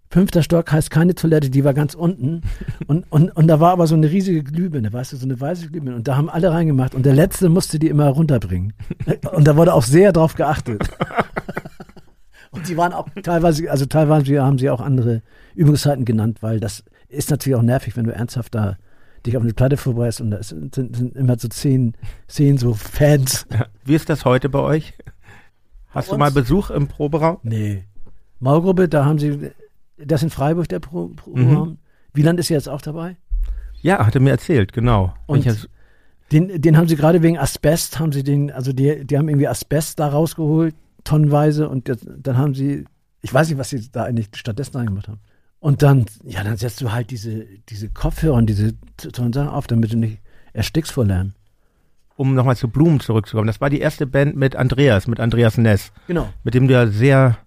Fünfter 0.10 0.42
Stock 0.42 0.72
heißt 0.72 0.90
keine 0.90 1.14
Toilette, 1.14 1.52
die 1.52 1.64
war 1.64 1.76
ganz 1.76 1.94
unten. 1.94 2.42
Und, 2.88 3.06
und, 3.12 3.30
und 3.36 3.46
da 3.48 3.60
war 3.60 3.72
aber 3.74 3.86
so 3.86 3.94
eine 3.94 4.10
riesige 4.10 4.44
Glühbirne, 4.44 4.92
weißt 4.92 5.14
du, 5.14 5.18
so 5.18 5.26
eine 5.26 5.40
weiße 5.40 5.68
Glühbirne. 5.70 5.96
Und 5.98 6.08
da 6.08 6.18
haben 6.18 6.32
alle 6.32 6.52
reingemacht. 6.52 6.96
Und 6.96 7.06
der 7.06 7.14
Letzte 7.14 7.48
musste 7.50 7.78
die 7.78 7.88
immer 7.90 8.08
runterbringen. 8.08 8.74
Und 9.32 9.48
da 9.48 9.56
wurde 9.56 9.76
auch 9.76 9.84
sehr 9.84 10.12
drauf 10.12 10.34
geachtet. 10.34 10.82
Die 12.68 12.78
waren 12.78 12.94
auch 12.94 13.08
teilweise, 13.24 13.70
also 13.70 13.86
teilweise 13.86 14.42
haben 14.42 14.58
sie 14.58 14.70
auch 14.70 14.82
andere 14.82 15.22
Übungszeiten 15.56 16.06
genannt, 16.06 16.42
weil 16.42 16.60
das 16.60 16.84
ist 17.08 17.32
natürlich 17.32 17.58
auch 17.58 17.64
nervig, 17.64 17.96
wenn 17.98 18.06
du 18.06 18.14
ernsthaft 18.14 18.56
da 18.56 18.78
dich 19.26 19.36
auf 19.36 19.44
eine 19.44 19.54
Platte 19.54 19.78
vorbereitest 19.78 20.22
und 20.22 20.32
da 20.32 20.42
sind, 20.44 20.76
sind 20.76 21.16
immer 21.16 21.38
so 21.38 21.48
zehn, 21.48 21.96
zehn 22.28 22.58
so 22.58 22.74
Fans. 22.74 23.46
Ja. 23.52 23.66
Wie 23.84 23.96
ist 23.96 24.10
das 24.10 24.26
heute 24.26 24.50
bei 24.50 24.60
euch? 24.60 24.94
Hast 25.90 26.10
du 26.10 26.14
uns? 26.14 26.20
mal 26.20 26.32
Besuch 26.32 26.70
im 26.70 26.88
Proberaum? 26.88 27.38
Nee. 27.44 27.84
Maulgruppe, 28.40 28.88
da 28.88 29.06
haben 29.06 29.20
sie, 29.20 29.52
das 29.98 30.24
in 30.24 30.30
Freiburg 30.30 30.70
der 30.70 30.80
Pro, 30.80 31.10
Pro 31.10 31.32
Mhm. 31.32 31.78
Wieland 32.14 32.40
ist 32.40 32.50
jetzt 32.50 32.70
auch 32.70 32.82
dabei. 32.82 33.18
Ja, 33.82 34.06
hat 34.06 34.16
er 34.16 34.22
mir 34.22 34.32
erzählt, 34.32 34.74
genau. 34.74 35.14
Und 35.26 35.46
den, 36.32 36.62
den 36.62 36.78
haben 36.78 36.88
sie 36.88 36.96
gerade 36.96 37.22
wegen 37.22 37.38
Asbest, 37.38 38.00
haben 38.00 38.12
sie 38.12 38.24
den, 38.24 38.52
also 38.52 38.72
die, 38.72 39.06
die 39.06 39.18
haben 39.18 39.30
irgendwie 39.30 39.48
Asbest 39.48 40.00
da 40.00 40.08
rausgeholt, 40.08 40.76
tonnenweise, 41.04 41.70
und 41.70 41.90
das, 41.90 42.00
dann 42.06 42.38
haben 42.38 42.54
sie, 42.56 42.86
ich 43.22 43.34
weiß 43.34 43.50
nicht, 43.50 43.58
was 43.58 43.70
sie 43.70 43.90
da 43.92 44.04
eigentlich 44.04 44.30
stattdessen 44.34 44.78
reingemacht 44.78 45.08
haben. 45.08 45.20
Und 45.60 45.82
dann, 45.84 46.06
ja, 46.24 46.44
dann 46.44 46.56
setzt 46.58 46.80
du 46.82 46.92
halt 46.92 47.12
diese, 47.12 47.46
diese 47.70 47.90
Kopfhörer 47.90 48.36
und 48.36 48.46
diese 48.48 48.74
tollen 49.12 49.34
Sachen 49.34 49.50
auf, 49.50 49.68
damit 49.68 49.92
du 49.92 49.98
nicht 49.98 50.20
erstickst 50.54 50.92
vor 50.94 51.06
Lärm. 51.06 51.34
um 52.16 52.34
nochmal 52.34 52.58
zu 52.58 52.68
Blumen 52.68 53.00
zurückzukommen, 53.00 53.48
das 53.48 53.62
war 53.62 53.70
die 53.70 53.80
erste 53.80 54.06
Band 54.06 54.36
mit 54.36 54.56
Andreas, 54.56 55.08
mit 55.08 55.20
Andreas 55.22 55.58
Ness, 55.58 55.92
Genau. 56.08 56.28
mit 56.44 56.54
dem 56.54 56.68
du 56.68 56.74
ja 56.74 56.88
sehr 56.88 57.38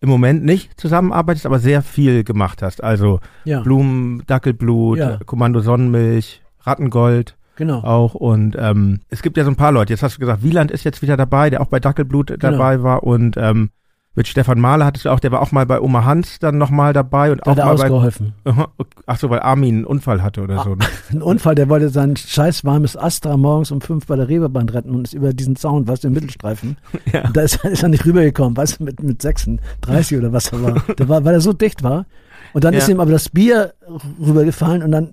im 0.00 0.08
Moment 0.08 0.44
nicht 0.44 0.78
zusammenarbeitest, 0.80 1.46
aber 1.46 1.58
sehr 1.60 1.82
viel 1.82 2.22
gemacht 2.24 2.62
hast. 2.62 2.82
Also 2.82 3.20
Ja. 3.44 3.60
Blumen, 3.60 4.24
Dackelblut, 4.26 4.98
Ja. 4.98 5.18
Kommando 5.24 5.60
Sonnenmilch, 5.60 6.42
Rattengold. 6.62 7.36
Genau. 7.56 7.80
auch. 7.80 8.14
Und 8.14 8.56
ähm, 8.58 9.00
es 9.08 9.22
gibt 9.22 9.36
ja 9.36 9.44
so 9.44 9.50
ein 9.50 9.56
paar 9.56 9.72
Leute. 9.72 9.92
Jetzt 9.92 10.02
hast 10.02 10.16
du 10.16 10.20
gesagt, 10.20 10.42
Wieland 10.42 10.70
ist 10.70 10.84
jetzt 10.84 11.02
wieder 11.02 11.16
dabei, 11.16 11.50
der 11.50 11.60
auch 11.60 11.66
bei 11.68 11.80
Dackelblut 11.80 12.28
Genau. 12.28 12.38
dabei 12.52 12.82
war. 12.82 13.02
Und 13.02 13.36
ähm, 13.36 13.70
mit 14.14 14.26
Stefan 14.28 14.58
Mahler 14.58 14.86
hattest 14.86 15.04
du 15.04 15.10
auch, 15.10 15.20
der 15.20 15.30
war 15.30 15.42
auch 15.42 15.52
mal 15.52 15.66
bei 15.66 15.78
Oma 15.78 16.04
Hans 16.06 16.38
dann 16.38 16.56
nochmal 16.56 16.94
dabei 16.94 17.32
und 17.32 17.40
hat 17.42 17.48
auch 17.48 17.56
er 17.58 17.64
mal 17.66 17.76
bei. 17.76 17.82
ausgeholfen. 17.84 18.32
Okay. 18.44 18.64
Ach 19.04 19.18
so, 19.18 19.28
weil 19.28 19.40
Armin 19.40 19.74
einen 19.76 19.84
Unfall 19.84 20.22
hatte 20.22 20.40
oder 20.42 20.62
so. 20.62 20.70
Ne? 20.76 20.84
Ein 21.12 21.20
Unfall, 21.22 21.54
der 21.54 21.68
wollte 21.68 21.90
sein 21.90 22.16
scheiß 22.16 22.64
warmes 22.64 22.96
Astra 22.96 23.36
morgens 23.36 23.70
um 23.70 23.82
fünf 23.82 24.06
bei 24.06 24.16
der 24.16 24.26
Reeperbahn 24.28 24.70
retten 24.70 24.94
und 24.94 25.06
ist 25.06 25.12
über 25.12 25.34
diesen 25.34 25.54
Zaun, 25.56 25.86
weißt 25.86 26.04
du, 26.04 26.08
im 26.08 26.14
Mittelstreifen. 26.14 26.78
Ja. 27.12 27.26
Und 27.26 27.36
da 27.36 27.42
ist, 27.42 27.62
ist 27.64 27.82
er 27.82 27.90
nicht 27.90 28.06
rübergekommen, 28.06 28.56
weißt 28.56 28.80
du, 28.80 28.84
mit, 28.84 29.02
mit 29.02 29.20
36 29.20 30.16
oder 30.18 30.32
was 30.32 30.50
er 30.50 30.62
war. 30.62 30.82
Der 30.98 31.08
war. 31.10 31.22
Weil 31.24 31.34
er 31.34 31.40
so 31.42 31.52
dicht 31.52 31.82
war. 31.82 32.06
Und 32.54 32.64
dann 32.64 32.72
Ja. 32.72 32.78
ist 32.78 32.88
ihm 32.88 33.00
aber 33.00 33.10
das 33.12 33.28
Bier 33.28 33.74
rübergefallen 34.18 34.82
und 34.82 34.92
dann 34.92 35.12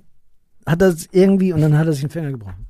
hat 0.66 0.82
er 0.82 0.90
es 0.90 1.08
irgendwie 1.12 1.54
und 1.54 1.62
dann 1.62 1.78
hat 1.78 1.88
er 1.88 1.94
sich 1.94 2.02
den 2.02 2.10
Finger 2.10 2.32
gebrochen. 2.32 2.68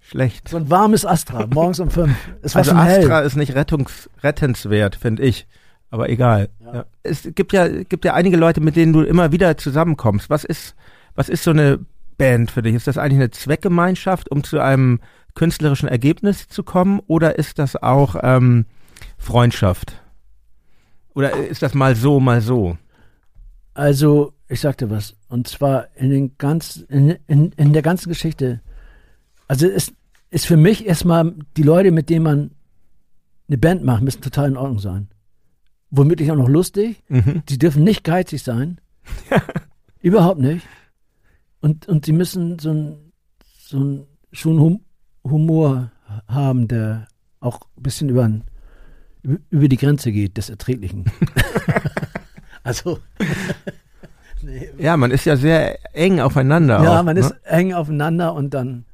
Schlecht. 0.00 0.48
So 0.48 0.56
ein 0.56 0.70
warmes 0.70 1.04
Astra, 1.04 1.46
morgens 1.46 1.80
um 1.80 1.90
fünf. 1.90 2.16
Es 2.42 2.54
war 2.54 2.60
Also 2.60 2.70
schon 2.70 2.80
Astra 2.80 3.18
hell. 3.18 3.26
ist 3.26 3.36
nicht 3.36 3.54
rettungs 3.54 4.08
rettenswert, 4.22 4.96
finde 4.96 5.22
ich. 5.22 5.46
Aber 5.90 6.08
egal. 6.08 6.48
Ja. 6.64 6.86
Es 7.02 7.28
gibt 7.34 7.52
ja, 7.52 7.66
gibt 7.68 8.04
ja 8.04 8.14
einige 8.14 8.36
Leute, 8.36 8.60
mit 8.60 8.76
denen 8.76 8.92
du 8.92 9.02
immer 9.02 9.32
wieder 9.32 9.56
zusammenkommst. 9.56 10.30
Was 10.30 10.44
ist, 10.44 10.74
was 11.14 11.28
ist 11.28 11.44
so 11.44 11.50
eine 11.50 11.78
Band 12.16 12.50
für 12.50 12.62
dich? 12.62 12.74
Ist 12.74 12.86
das 12.86 12.98
eigentlich 12.98 13.18
eine 13.20 13.30
Zweckgemeinschaft, 13.30 14.30
um 14.30 14.44
zu 14.44 14.60
einem 14.60 15.00
künstlerischen 15.34 15.88
Ergebnis 15.88 16.48
zu 16.48 16.62
kommen? 16.62 17.00
Oder 17.06 17.38
ist 17.38 17.58
das 17.58 17.76
auch 17.76 18.16
ähm, 18.22 18.66
Freundschaft? 19.18 20.02
Oder 21.14 21.32
ist 21.36 21.62
das 21.62 21.74
mal 21.74 21.96
so, 21.96 22.20
mal 22.20 22.40
so? 22.40 22.76
Also, 23.74 24.32
ich 24.48 24.60
sagte 24.60 24.90
was. 24.90 25.14
Und 25.28 25.46
zwar 25.48 25.88
in 25.96 26.10
den 26.10 26.38
ganz, 26.38 26.76
in, 26.88 27.10
in, 27.26 27.52
in 27.52 27.72
der 27.72 27.82
ganzen 27.82 28.08
Geschichte. 28.08 28.60
Also 29.46 29.66
es 29.66 29.92
ist 30.30 30.46
für 30.46 30.56
mich 30.56 30.86
erstmal 30.86 31.34
die 31.56 31.62
Leute, 31.62 31.90
mit 31.90 32.08
denen 32.08 32.24
man 32.24 32.50
eine 33.48 33.58
Band 33.58 33.84
macht, 33.84 34.02
müssen 34.02 34.22
total 34.22 34.48
in 34.48 34.56
Ordnung 34.56 34.78
sein. 34.78 35.08
Womöglich 35.90 36.30
auch 36.30 36.36
noch 36.36 36.48
lustig. 36.48 37.02
Mhm. 37.08 37.42
Die 37.48 37.58
dürfen 37.58 37.84
nicht 37.84 38.04
geizig 38.04 38.42
sein. 38.42 38.80
Überhaupt 40.00 40.40
nicht. 40.40 40.66
Und, 41.60 41.88
und 41.88 42.04
sie 42.04 42.12
müssen 42.12 42.58
so 42.58 42.70
ein, 42.70 43.12
so 43.58 43.78
ein 43.78 44.06
schon 44.32 44.60
hum, 44.60 44.80
Humor 45.24 45.90
haben, 46.26 46.68
der 46.68 47.08
auch 47.40 47.60
ein 47.76 47.82
bisschen 47.82 48.08
über, 48.08 48.30
über 49.22 49.68
die 49.68 49.76
Grenze 49.76 50.12
geht 50.12 50.36
des 50.36 50.50
Erträglichen. 50.50 51.06
also, 52.62 52.98
Ja, 54.78 54.96
man 54.96 55.10
ist 55.10 55.24
ja 55.24 55.36
sehr 55.36 55.78
eng 55.94 56.20
aufeinander. 56.20 56.82
ja, 56.82 57.00
auch, 57.00 57.04
man 57.04 57.14
ne? 57.14 57.20
ist 57.20 57.34
eng 57.44 57.72
aufeinander 57.74 58.34
und 58.34 58.54
dann. 58.54 58.84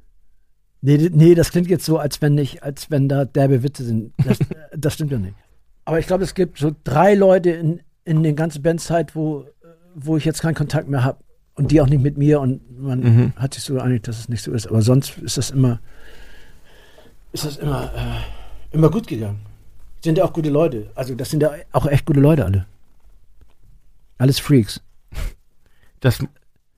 Nee, 0.81 1.11
nee, 1.13 1.35
das 1.35 1.51
klingt 1.51 1.69
jetzt 1.69 1.85
so, 1.87 1.99
als 1.99 2.21
wenn 2.21 2.35
nicht, 2.35 2.63
als 2.63 2.91
wenn 2.91 3.09
da 3.09 3.25
derbe 3.25 3.63
Witze 3.63 3.85
sind. 3.85 4.13
Das, 4.25 4.39
das 4.77 4.95
stimmt 4.95 5.13
ja 5.13 5.19
nicht. 5.19 5.35
Aber 5.87 5.99
ich 5.99 6.07
glaube, 6.07 6.25
es 6.25 6.35
gibt 6.35 6.59
so 6.59 6.75
drei 6.85 7.15
Leute 7.15 7.51
in, 7.51 7.81
in 8.05 8.23
den 8.23 8.37
ganzen 8.37 8.63
Bandzeit, 8.63 9.15
wo, 9.17 9.47
wo 9.95 10.17
ich 10.17 10.25
jetzt 10.25 10.43
keinen 10.43 10.55
Kontakt 10.55 10.89
mehr 10.89 11.05
habe. 11.05 11.19
Und 11.57 11.71
die 11.71 11.81
auch 11.81 11.87
nicht 11.87 12.03
mit 12.03 12.19
mir 12.19 12.41
und 12.41 12.81
man 12.81 13.01
Mhm. 13.01 13.33
hat 13.37 13.55
sich 13.55 13.63
so 13.63 13.75
geeinigt, 13.75 14.09
dass 14.09 14.19
es 14.19 14.29
nicht 14.29 14.43
so 14.43 14.51
ist. 14.53 14.67
Aber 14.67 14.83
sonst 14.83 15.19
ist 15.19 15.39
das 15.39 15.51
immer, 15.51 15.79
ist 17.33 17.45
das 17.45 17.59
immer, 17.59 17.85
äh, 17.95 18.75
immer 18.75 18.91
gut 18.91 19.07
gegangen. 19.07 19.39
Sind 20.03 20.19
ja 20.19 20.25
auch 20.25 20.33
gute 20.33 20.51
Leute. 20.51 20.91
Also 20.97 21.15
das 21.15 21.31
sind 21.31 21.43
ja 21.43 21.53
auch 21.73 21.87
echt 21.87 22.07
gute 22.07 22.19
Leute 22.21 22.45
alle. 22.45 22.67
Alles 24.19 24.39
Freaks. 24.41 24.81
Das 26.05 26.19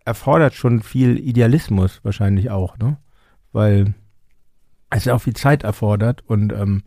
erfordert 0.04 0.54
schon 0.54 0.82
viel 0.82 1.18
Idealismus 1.18 2.00
wahrscheinlich 2.04 2.50
auch, 2.50 2.78
ne? 2.78 2.96
Weil 3.52 3.94
es 4.90 5.04
ja 5.04 5.14
auch 5.14 5.20
viel 5.22 5.34
Zeit 5.34 5.64
erfordert 5.64 6.22
und 6.26 6.52
ähm, 6.52 6.82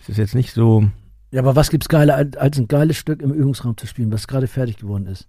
es 0.00 0.08
ist 0.08 0.16
jetzt 0.16 0.34
nicht 0.34 0.52
so. 0.52 0.88
Ja, 1.30 1.40
aber 1.40 1.54
was 1.56 1.70
gibt's 1.70 1.88
geiler, 1.88 2.16
als 2.38 2.58
ein 2.58 2.68
geiles 2.68 2.96
Stück 2.96 3.22
im 3.22 3.32
Übungsraum 3.32 3.76
zu 3.76 3.86
spielen, 3.86 4.12
was 4.12 4.26
gerade 4.26 4.46
fertig 4.46 4.78
geworden 4.78 5.06
ist? 5.06 5.28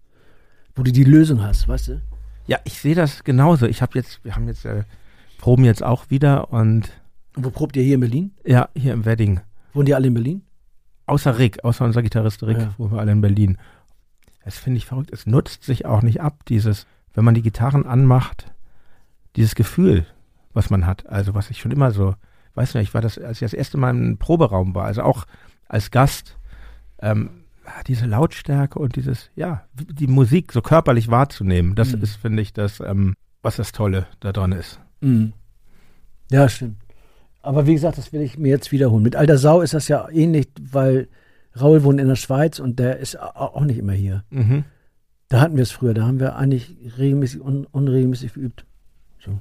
Wo 0.76 0.84
du 0.84 0.92
die 0.92 1.04
Lösung 1.04 1.42
hast, 1.44 1.68
weißt 1.68 1.88
du? 1.90 2.02
Ja, 2.48 2.60
ich 2.64 2.80
sehe 2.80 2.96
das 2.96 3.24
genauso. 3.24 3.68
Ich 3.68 3.82
habe 3.82 3.92
jetzt, 3.98 4.24
wir 4.24 4.36
haben 4.36 4.48
jetzt 4.48 4.66
äh, 4.66 4.84
Proben 5.38 5.64
jetzt 5.66 5.84
auch 5.84 6.10
wieder 6.10 6.52
und 6.52 6.90
Und 7.36 7.46
wo 7.46 7.50
probt 7.52 7.76
ihr 7.76 7.84
hier 7.84 7.96
in 7.96 8.00
Berlin? 8.02 8.32
ja, 8.46 8.70
hier 8.76 8.94
im 8.94 9.06
Wedding. 9.06 9.40
Wohnen 9.74 9.86
die 9.86 9.96
alle 9.96 10.08
in 10.08 10.14
Berlin? 10.14 10.42
Außer 11.06 11.38
Rick, 11.38 11.64
außer 11.66 11.84
unser 11.86 12.02
Gitarrist 12.02 12.44
Rick, 12.44 12.58
Ja. 12.60 12.74
wo 12.78 12.90
wir 12.92 13.00
alle 13.00 13.12
in 13.12 13.22
Berlin. 13.22 13.58
Das 14.46 14.58
finde 14.58 14.78
ich 14.78 14.86
verrückt. 14.86 15.12
Es 15.12 15.26
nutzt 15.26 15.64
sich 15.64 15.86
auch 15.86 16.02
nicht 16.02 16.22
ab, 16.22 16.44
dieses, 16.48 16.86
wenn 17.14 17.24
man 17.26 17.34
die 17.36 17.42
Gitarren 17.42 17.86
anmacht, 17.86 18.52
dieses 19.36 19.56
Gefühl, 19.56 20.06
was 20.54 20.70
man 20.70 20.86
hat. 20.86 21.08
Also 21.08 21.34
was 21.34 21.50
ich 21.50 21.60
schon 21.60 21.72
immer 21.72 21.92
so, 21.92 22.16
weiß 22.56 22.74
nicht, 22.76 22.90
ich 22.90 22.94
war 22.94 23.02
das, 23.02 23.18
als 23.18 23.38
ich 23.38 23.46
das 23.46 23.54
erste 23.54 23.78
Mal 23.78 23.92
im 23.92 24.18
Proberaum 24.18 24.76
war, 24.76 24.86
also 24.86 25.04
auch 25.04 25.26
als 25.68 25.92
Gast, 25.92 26.38
ähm, 27.00 27.30
diese 27.88 28.06
Lautstärke 28.06 28.78
und 28.78 28.96
dieses, 28.98 29.32
ja, 29.36 29.64
die 29.74 30.08
Musik 30.08 30.52
so 30.52 30.62
körperlich 30.62 31.10
wahrzunehmen, 31.10 31.76
das 31.76 31.96
Mhm. 31.96 32.04
ist, 32.04 32.16
finde 32.18 32.42
ich, 32.42 32.52
das, 32.54 32.82
ähm, 32.82 33.16
was 33.42 33.56
das 33.56 33.72
Tolle 33.72 34.06
daran 34.20 34.52
ist. 34.52 34.80
Mhm. 35.02 35.34
Ja, 36.30 36.50
stimmt. 36.50 36.78
Aber 37.42 37.66
wie 37.66 37.74
gesagt, 37.74 37.98
das 37.98 38.12
will 38.14 38.22
ich 38.22 38.38
mir 38.38 38.50
jetzt 38.50 38.72
wiederholen. 38.72 39.04
Mit 39.04 39.16
Alter 39.16 39.38
Sau 39.38 39.62
ist 39.62 39.74
das 39.74 39.88
ja 39.88 40.08
ähnlich, 40.10 40.48
weil 40.62 41.08
Raul 41.60 41.84
wohnt 41.84 42.00
in 42.02 42.08
der 42.08 42.16
Schweiz 42.16 42.60
und 42.60 42.80
der 42.80 42.98
ist 42.98 43.20
au- 43.20 43.26
auch 43.56 43.62
nicht 43.64 43.78
immer 43.78 43.94
hier. 43.94 44.24
Mhm. 44.30 44.64
Da 45.30 45.40
hatten 45.42 45.56
wir 45.56 45.64
es 45.64 45.72
früher, 45.72 45.94
da 45.94 46.06
haben 46.06 46.20
wir 46.20 46.36
eigentlich 46.36 46.76
regelmäßig, 46.98 47.42
un 47.42 47.66
unregelmäßig 47.66 48.34
geübt. 48.34 48.66
So. 49.24 49.40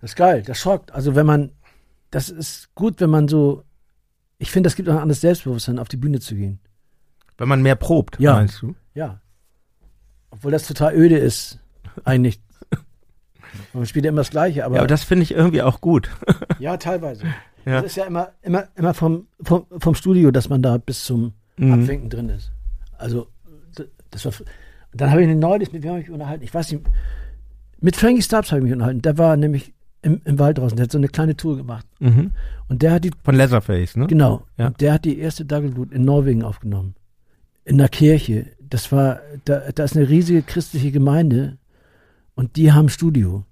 Das 0.00 0.10
ist 0.12 0.16
geil, 0.16 0.42
das 0.42 0.58
schockt. 0.58 0.92
Also 0.92 1.14
wenn 1.14 1.26
man, 1.26 1.50
das 2.10 2.28
ist 2.30 2.74
gut, 2.74 3.00
wenn 3.00 3.10
man 3.10 3.28
so, 3.28 3.64
ich 4.38 4.50
finde, 4.50 4.68
das 4.68 4.76
gibt 4.76 4.88
auch 4.88 4.94
ein 4.94 5.00
anderes 5.02 5.20
Selbstbewusstsein, 5.20 5.78
auf 5.78 5.88
die 5.88 5.96
Bühne 5.96 6.20
zu 6.20 6.34
gehen. 6.34 6.60
Wenn 7.36 7.48
man 7.48 7.62
mehr 7.62 7.76
probt, 7.76 8.18
Ja. 8.20 8.34
meinst 8.34 8.62
du? 8.62 8.74
Ja. 8.94 9.20
Obwohl 10.30 10.52
das 10.52 10.66
total 10.66 10.94
öde 10.94 11.16
ist, 11.16 11.58
eigentlich. 12.04 12.40
Man 13.72 13.86
spielt 13.86 14.04
ja 14.04 14.10
immer 14.10 14.20
das 14.20 14.30
Gleiche, 14.30 14.64
aber 14.64 14.74
ja, 14.76 14.80
aber 14.82 14.86
das 14.88 15.04
finde 15.04 15.22
ich 15.22 15.32
irgendwie 15.32 15.62
auch 15.62 15.80
gut. 15.80 16.10
ja, 16.58 16.76
teilweise. 16.76 17.24
Ja. 17.68 17.82
Das 17.82 17.92
ist 17.92 17.96
ja 17.96 18.04
immer, 18.06 18.30
immer, 18.42 18.64
immer 18.76 18.94
vom, 18.94 19.26
vom, 19.42 19.66
vom 19.78 19.94
Studio, 19.94 20.30
dass 20.30 20.48
man 20.48 20.62
da 20.62 20.78
bis 20.78 21.04
zum 21.04 21.32
Mhm. 21.60 21.72
Abwinken 21.72 22.08
drin 22.08 22.28
ist. 22.28 22.52
Also, 22.98 23.26
das 24.12 24.24
war. 24.24 24.32
Dann 24.92 25.10
habe 25.10 25.22
ich 25.24 25.36
neulich, 25.36 25.72
mit 25.72 25.82
wem 25.82 25.90
habe 25.90 26.00
ich 26.00 26.06
mich 26.06 26.14
unterhalten? 26.14 26.44
Ich 26.44 26.54
weiß 26.54 26.70
nicht, 26.72 26.84
mit 27.80 27.96
Frankie 27.96 28.22
Stubbs 28.22 28.50
habe 28.52 28.60
ich 28.60 28.64
mich 28.64 28.72
unterhalten. 28.72 29.02
Der 29.02 29.18
war 29.18 29.36
nämlich 29.36 29.74
im, 30.02 30.20
im 30.24 30.38
Wald 30.38 30.58
draußen, 30.58 30.76
der 30.76 30.84
hat 30.84 30.92
so 30.92 30.98
eine 30.98 31.08
kleine 31.08 31.36
Tour 31.36 31.56
gemacht. 31.56 31.84
Mhm. 31.98 32.30
Und 32.68 32.82
der 32.82 32.92
hat 32.92 33.04
die, 33.04 33.10
Von 33.24 33.34
Leatherface, 33.34 33.96
ne? 33.96 34.06
genau, 34.06 34.42
Ja. 34.56 34.68
und 34.68 34.80
der 34.80 34.92
hat 34.94 35.04
die 35.04 35.18
erste 35.18 35.44
Dagelblut 35.44 35.92
in 35.92 36.04
Norwegen 36.04 36.44
aufgenommen. 36.44 36.94
In 37.64 37.76
der 37.78 37.88
Kirche. 37.88 38.46
Das 38.60 38.92
war, 38.92 39.18
da, 39.44 39.72
da 39.74 39.82
ist 39.84 39.96
eine 39.96 40.08
riesige 40.08 40.42
christliche 40.42 40.92
Gemeinde 40.92 41.58
und 42.36 42.54
die 42.56 42.70
haben 42.72 42.86
ein 42.86 42.90
Studio. 42.90 43.44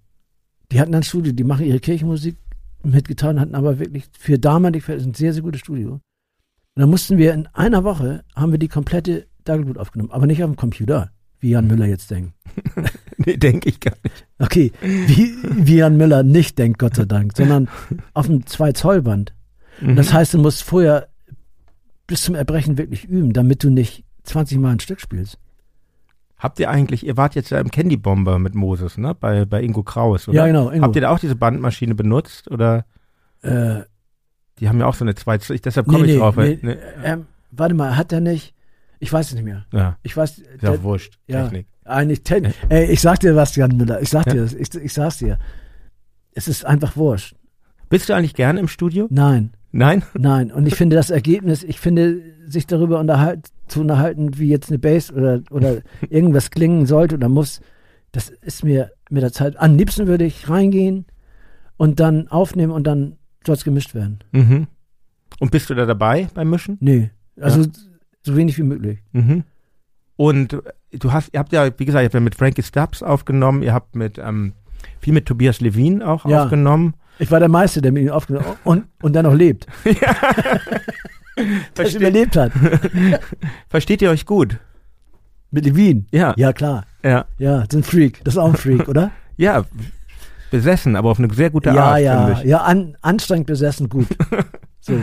Die 0.71 0.81
hatten 0.81 0.95
ein 0.95 1.03
Studio, 1.03 1.33
die 1.33 1.45
machen 1.45 1.67
ihre 1.67 1.81
Kirchenmusik 1.81 2.37
mitgetan, 2.91 3.41
hatten 3.41 3.55
aber 3.55 3.79
wirklich 3.79 4.05
für 4.19 4.39
damalig 4.39 4.85
Verhältnisse 4.85 5.11
ein 5.11 5.15
sehr, 5.15 5.33
sehr 5.33 5.43
gutes 5.43 5.61
Studio. 5.61 5.93
Und 5.93 6.01
dann 6.81 6.91
mussten 6.91 7.19
wir 7.19 7.33
in 7.33 7.47
einer 7.49 7.85
Woche, 7.85 8.25
haben 8.35 8.53
wir 8.53 8.59
die 8.59 8.69
komplette 8.69 9.27
Dagelblut 9.45 9.79
aufgenommen, 9.79 10.11
aber 10.11 10.27
nicht 10.27 10.43
auf 10.43 10.51
dem 10.51 10.57
Computer, 10.57 11.11
wie 11.41 11.51
Jan 11.51 11.67
Müller 11.67 11.87
jetzt 11.87 12.11
denkt. 12.11 12.35
Nee, 13.19 13.39
denke 13.39 13.71
ich 13.71 13.81
gar 13.81 13.97
nicht. 14.05 14.27
Okay, 14.39 14.73
wie, 14.83 15.35
wie 15.43 15.77
Jan 15.77 15.97
Müller 15.97 16.23
nicht 16.23 16.59
denkt, 16.59 16.79
Gott 16.79 16.97
sei 16.97 17.07
Dank, 17.07 17.35
sondern 17.35 17.69
auf 18.13 18.27
dem 18.27 18.43
2-Zoll-Band. 18.43 19.35
Und 19.81 19.97
das 19.97 20.13
heißt, 20.13 20.35
du 20.35 20.39
musst 20.39 20.63
vorher 20.63 21.09
bis 22.07 22.23
zum 22.23 22.35
Erbrechen 22.35 22.79
wirklich 22.79 23.05
üben, 23.05 23.33
damit 23.33 23.65
du 23.65 23.71
nicht 23.71 24.05
20 24.25 24.59
Mal 24.59 24.73
ein 24.73 24.81
Stück 24.81 25.01
spielst. 25.01 25.39
Habt 26.39 26.59
ihr 26.61 26.69
eigentlich, 26.71 27.07
ihr 27.07 27.17
wart 27.17 27.35
jetzt 27.35 27.51
ja 27.51 27.59
im 27.61 27.71
Candy 27.71 27.97
Bomber 27.97 28.39
mit 28.39 28.55
Moses, 28.55 28.99
ne? 28.99 29.15
Bei, 29.15 29.45
bei 29.47 29.63
Ingo 29.63 29.83
Kraus, 29.83 30.29
oder? 30.29 30.37
Ja, 30.37 30.47
genau. 30.47 30.71
Ingo. 30.71 30.85
Habt 30.85 30.95
ihr 30.97 31.03
da 31.03 31.11
auch 31.11 31.19
diese 31.19 31.35
Bandmaschine 31.37 31.95
benutzt? 31.95 32.51
Oder 32.51 32.85
Äh, 33.43 33.81
die 34.59 34.69
haben 34.69 34.79
ja 34.81 34.87
auch 34.87 34.95
so 34.95 35.05
eine 35.05 35.15
zwei, 35.15 35.37
ich, 35.37 35.63
deshalb 35.63 35.87
komme 35.87 36.07
ich 36.07 36.19
drauf. 36.19 36.37
nee, 36.37 36.59
ne, 36.63 36.79
ähm, 37.05 37.27
warte 37.51 37.75
mal, 37.75 37.97
hat 37.97 38.13
er 38.13 38.21
nicht? 38.21 38.55
Ich 38.99 39.13
weiß 39.13 39.29
es 39.29 39.35
nicht 39.35 39.45
mehr. 39.45 39.67
ja, 39.73 39.97
Ich 40.03 40.17
weiß, 40.17 40.39
ist 40.39 40.63
der, 40.63 40.73
ja 40.75 40.83
wurscht. 40.83 41.19
ja. 41.27 41.43
Technik. 41.45 41.67
eigentlich, 41.85 42.23
ten, 42.23 42.53
ey, 42.71 42.87
ich 42.91 43.01
sag 43.01 43.21
dir 43.21 43.37
was, 43.37 43.55
Jan 43.57 43.77
Müller, 43.77 44.01
ich 44.01 44.09
sag 44.09 44.27
Ja. 44.27 44.33
dir 44.35 44.43
das, 44.43 44.55
ich, 44.55 44.75
ich 44.75 44.93
sag's 44.93 45.19
dir. 45.19 45.39
Es 46.33 46.49
ist 46.49 46.65
einfach 46.65 46.97
wurscht. 46.97 47.35
Bist 47.89 48.09
du 48.09 48.15
eigentlich 48.15 48.35
gerne 48.35 48.61
im 48.61 48.69
Studio? 48.69 49.07
Nein, 49.11 49.53
Nein? 49.73 50.03
nein. 50.15 50.51
Und 50.51 50.67
ich 50.67 50.75
finde 50.75 50.97
das 50.97 51.11
Ergebnis, 51.11 51.63
ich 51.63 51.79
finde, 51.79 52.21
sich 52.47 52.67
darüber 52.67 52.99
unterhalt, 53.01 53.49
zu 53.69 53.81
unterhalten, 53.81 54.39
wie 54.39 54.49
jetzt 54.49 54.69
eine 54.71 54.79
Bass 54.79 55.13
oder, 55.13 55.41
oder 55.51 55.79
irgendwas 56.09 56.51
klingen 56.51 56.87
sollte 56.87 57.15
oder 57.17 57.29
muss, 57.29 57.61
das 58.13 58.31
ist 58.31 58.65
mir 58.65 58.91
mit 59.11 59.23
der 59.23 59.33
Zeit, 59.33 59.57
am 59.59 59.77
liebsten 59.77 60.07
würde 60.07 60.25
ich 60.25 60.49
reingehen 60.49 61.07
und 61.77 62.01
dann 62.01 62.29
aufnehmen 62.29 62.73
und 62.73 62.87
dann 62.87 63.17
soll 63.45 63.55
es 63.57 63.65
gemischt 63.65 63.95
werden. 63.95 64.21
Mhm. 64.33 64.67
Und 65.41 65.51
bist 65.51 65.69
du 65.71 65.75
da 65.75 65.85
dabei 65.87 66.29
beim 66.35 66.49
Mischen? 66.51 66.79
Nee, 66.81 67.11
also 67.41 67.65
so 68.23 68.37
wenig 68.37 68.57
wie 68.59 68.63
möglich. 68.63 68.99
Mhm. 69.13 69.45
Und 70.17 70.57
du 70.93 71.13
hast, 71.13 71.35
ihr 71.35 71.41
habt 71.41 71.53
ja, 71.53 71.67
wie 71.79 71.85
gesagt, 71.85 72.03
ihr 72.03 72.07
habt 72.07 72.15
ja 72.15 72.21
mit 72.21 72.35
Frankie 72.35 72.63
Stubbs 72.63 73.03
aufgenommen, 73.03 73.63
ihr 73.63 73.75
habt 73.75 73.95
mit 73.95 74.19
ähm, 74.19 74.55
Viel 75.01 75.13
mit 75.13 75.27
Tobias 75.27 75.61
Levin 75.61 76.03
auch 76.03 76.25
Ja. 76.27 76.45
aufgenommen. 76.45 76.95
Ich 77.19 77.31
war 77.31 77.39
der 77.41 77.49
Meister, 77.49 77.81
der 77.81 77.93
mit 77.93 78.05
ihm 78.05 78.11
aufgenommen 78.11 78.47
hat 78.47 78.59
und, 78.65 78.85
und 79.03 79.13
der 79.15 79.23
noch 79.23 79.35
lebt. 79.35 79.67
Der 79.85 79.95
Verste 81.75 81.99
überlebt 81.99 82.37
hat. 82.37 82.53
versteht 83.69 84.03
ihr 84.03 84.11
euch 84.11 84.27
gut? 84.27 84.59
Mit 85.51 85.65
Levin. 85.65 86.07
Ja. 86.11 86.35
Ja, 86.37 86.53
klar. 86.53 86.85
Ja. 87.03 87.27
Ja, 87.39 87.59
das 87.59 87.69
ist 87.69 87.75
ein 87.77 87.83
Freak. 87.83 88.25
Das 88.25 88.35
ist 88.35 88.39
auch 88.39 88.49
ein 88.49 88.57
Freak, 88.57 88.89
oder? 88.89 89.11
Ja, 89.39 89.67
besessen, 90.51 90.97
aber 90.97 91.11
auf 91.11 91.19
eine 91.19 91.31
sehr 91.35 91.51
gute 91.51 91.69
ja, 91.69 91.85
Art, 91.85 92.01
ja. 92.01 92.25
finde 92.25 92.41
ich. 92.41 92.49
Ja, 92.49 92.63
an, 92.63 92.97
anstrengend 93.03 93.47
besessen, 93.47 93.91
gut. 93.91 94.07
So. 94.81 94.99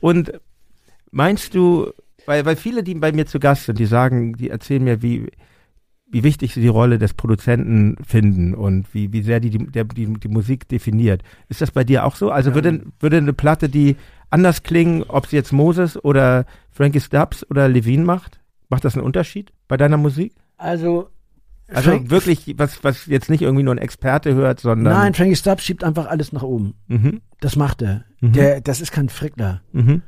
Und 0.00 0.32
meinst 1.12 1.54
du, 1.54 1.92
weil, 2.26 2.44
weil 2.44 2.56
viele, 2.56 2.82
die 2.82 2.94
bei 2.94 3.12
mir 3.12 3.26
zu 3.26 3.38
Gast 3.38 3.66
sind, 3.66 3.78
die 3.78 3.86
sagen, 3.86 4.32
die 4.32 4.50
erzählen 4.50 4.82
mir, 4.82 5.00
wie, 5.00 5.30
wie 6.10 6.24
wichtig 6.24 6.54
sie 6.54 6.60
die 6.60 6.68
Rolle 6.68 6.98
des 6.98 7.14
Produzenten 7.14 7.96
finden 8.04 8.54
und 8.54 8.92
wie, 8.94 9.12
wie 9.12 9.22
sehr 9.22 9.40
die 9.40 9.50
die, 9.50 9.58
die 9.58 10.12
die 10.14 10.28
Musik 10.28 10.66
definiert. 10.68 11.22
Ist 11.48 11.60
das 11.60 11.70
bei 11.70 11.84
dir 11.84 12.04
auch 12.04 12.16
so? 12.16 12.30
Also 12.30 12.54
würde, 12.54 12.82
würde 12.98 13.18
eine 13.18 13.32
Platte, 13.32 13.68
die 13.68 13.96
anders 14.30 14.62
klingen, 14.62 15.02
ob 15.04 15.26
sie 15.26 15.36
jetzt 15.36 15.52
Moses 15.52 16.02
oder 16.02 16.44
Frankie 16.70 17.00
Stubbs 17.00 17.48
oder 17.50 17.68
Levine 17.68 18.04
macht, 18.04 18.40
macht 18.68 18.84
das 18.84 18.94
einen 18.94 19.04
Unterschied 19.04 19.52
bei 19.68 19.76
deiner 19.76 19.96
Musik? 19.96 20.34
Also, 20.56 21.08
Also 21.68 21.90
Frank- 21.90 22.10
wirklich, 22.10 22.54
was, 22.58 22.82
was 22.84 23.06
jetzt 23.06 23.30
nicht 23.30 23.42
irgendwie 23.42 23.62
nur 23.62 23.74
ein 23.74 23.78
Experte 23.78 24.34
hört, 24.34 24.60
sondern. 24.60 24.94
nein, 24.94 25.14
Frankie 25.14 25.36
Stubbs 25.36 25.64
schiebt 25.64 25.84
einfach 25.84 26.06
alles 26.06 26.32
nach 26.32 26.42
oben. 26.42 26.74
Mhm, 26.88 27.20
Das 27.40 27.56
macht 27.56 27.82
er. 27.82 28.04
Mhm. 28.20 28.32
Der, 28.32 28.60
das 28.60 28.80
ist 28.80 28.92
kein 28.92 29.08
Frickler. 29.08 29.62
mhm. 29.72 30.02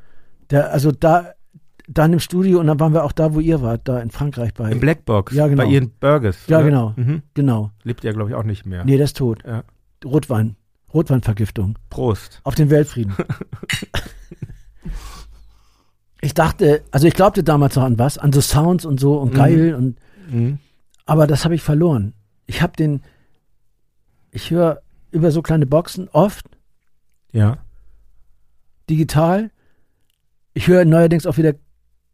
Der, 0.51 0.73
also 0.73 0.91
da, 0.91 1.33
dann 1.87 2.12
im 2.12 2.18
Studio 2.21 2.59
und 2.61 2.66
dann 2.66 2.79
waren 2.81 2.93
wir 2.93 3.05
auch 3.05 3.12
da, 3.12 3.35
wo 3.35 3.41
ihr 3.41 3.62
wart, 3.62 3.87
da 3.89 4.01
in 4.01 4.11
Frankreich 4.11 4.53
bei. 4.55 4.71
Im 4.73 4.81
Blackbox, 4.81 5.33
Ja, 5.35 5.47
genau. 5.49 5.64
bei 5.64 5.71
Ian 5.71 5.91
Burgess. 6.01 6.47
Ja, 6.49 6.59
oder? 6.59 6.66
genau. 6.66 6.93
Mhm. 6.97 7.23
Genau. 7.35 7.71
Lebt 7.85 8.03
ja, 8.05 8.12
glaube 8.12 8.31
ich, 8.31 8.37
auch 8.37 8.43
nicht 8.45 8.66
mehr. 8.66 8.85
Nee, 8.85 8.97
der 8.97 9.05
ist 9.05 9.16
tot. 9.16 9.43
Ja. 9.47 9.62
Rotwein. 10.05 10.57
Rotweinvergiftung. 10.93 11.78
Prost. 11.88 12.41
Auf 12.45 12.55
den 12.55 12.70
Weltfrieden. 12.70 13.14
ich 16.20 16.34
dachte, 16.34 16.82
also 16.91 17.07
ich 17.07 17.14
glaubte 17.14 17.43
damals 17.43 17.76
noch 17.76 17.84
an 17.84 17.99
was, 17.99 18.18
an 18.18 18.32
so 18.32 18.41
Sounds 18.41 18.84
und 18.84 19.01
so 19.01 19.18
und 19.18 19.32
Mhm. 19.32 19.36
geil 19.36 19.74
und 19.74 19.99
Mhm. 20.30 20.59
aber 21.07 21.26
das 21.26 21.45
habe 21.45 21.55
ich 21.55 21.62
verloren. 21.62 22.12
Ich 22.47 22.62
habe 22.62 22.76
den, 22.76 23.03
ich 24.30 24.51
höre 24.51 24.82
über 25.11 25.30
so 25.30 25.43
kleine 25.43 25.66
Boxen 25.66 26.09
oft 26.09 26.47
Ja. 27.32 27.59
digital. 28.88 29.51
Ich 30.53 30.66
höre 30.66 30.84
neuerdings 30.84 31.26
auch 31.26 31.36
wieder 31.36 31.55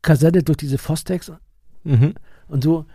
Kassette 0.03 0.43
durch 0.43 0.59
diese 0.59 0.79
Fostex 0.79 1.33
Mhm. 1.85 2.15
und 2.49 2.63
so. 2.63 2.87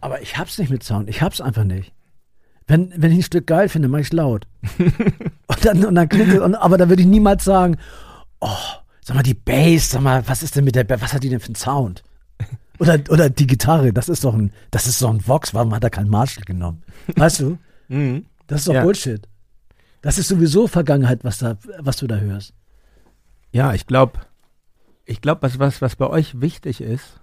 Aber 0.00 0.22
ich 0.22 0.38
hab's 0.38 0.58
nicht 0.58 0.70
mit 0.70 0.82
Sound. 0.82 1.08
Ich 1.08 1.22
hab's 1.22 1.40
einfach 1.40 1.64
nicht. 1.64 1.92
Wenn, 2.66 2.92
wenn 2.96 3.12
ich 3.12 3.18
ein 3.18 3.22
Stück 3.24 3.46
geil 3.46 3.68
finde, 3.68 3.88
mache 3.88 4.02
ich 4.02 4.12
laut. 4.12 4.46
und 4.78 5.64
dann, 5.64 5.84
und 5.84 5.94
dann 5.94 6.08
klingt 6.08 6.32
es, 6.32 6.40
und, 6.40 6.54
aber 6.54 6.78
da 6.78 6.88
würde 6.88 7.02
ich 7.02 7.08
niemals 7.08 7.44
sagen, 7.44 7.76
oh, 8.40 8.48
sag 9.00 9.16
mal, 9.16 9.22
die 9.22 9.34
Bass, 9.34 9.90
sag 9.90 10.02
mal, 10.02 10.26
was 10.28 10.42
ist 10.42 10.56
denn 10.56 10.64
mit 10.64 10.74
der, 10.74 10.84
Ba- 10.84 11.00
was 11.00 11.12
hat 11.12 11.22
die 11.24 11.28
denn 11.28 11.40
für 11.40 11.46
einen 11.46 11.54
Sound? 11.56 12.02
Oder, 12.78 12.98
oder 13.10 13.30
die 13.30 13.46
Gitarre, 13.46 13.92
das 13.92 14.08
ist 14.08 14.24
doch 14.24 14.34
ein, 14.34 14.52
das 14.70 14.86
ist 14.86 15.00
doch 15.02 15.10
ein 15.10 15.26
Vox, 15.26 15.54
warum 15.54 15.74
hat 15.74 15.84
er 15.84 15.90
keinen 15.90 16.08
Marshall 16.08 16.44
genommen? 16.44 16.82
Weißt 17.16 17.40
du? 17.40 17.58
Mhm. 17.88 18.26
Das 18.46 18.60
ist 18.60 18.68
doch 18.68 18.74
Ja. 18.74 18.82
Bullshit. 18.82 19.28
Das 20.00 20.18
ist 20.18 20.28
sowieso 20.28 20.66
Vergangenheit, 20.66 21.22
was 21.22 21.38
da, 21.38 21.56
was 21.78 21.96
du 21.96 22.06
da 22.06 22.16
hörst. 22.16 22.54
Ja, 23.52 23.72
ich 23.74 23.86
glaube, 23.86 24.20
ich 25.04 25.20
glaube, 25.20 25.42
was, 25.42 25.58
was, 25.58 25.80
was 25.82 25.96
bei 25.96 26.06
euch 26.08 26.40
wichtig 26.40 26.80
ist, 26.80 27.20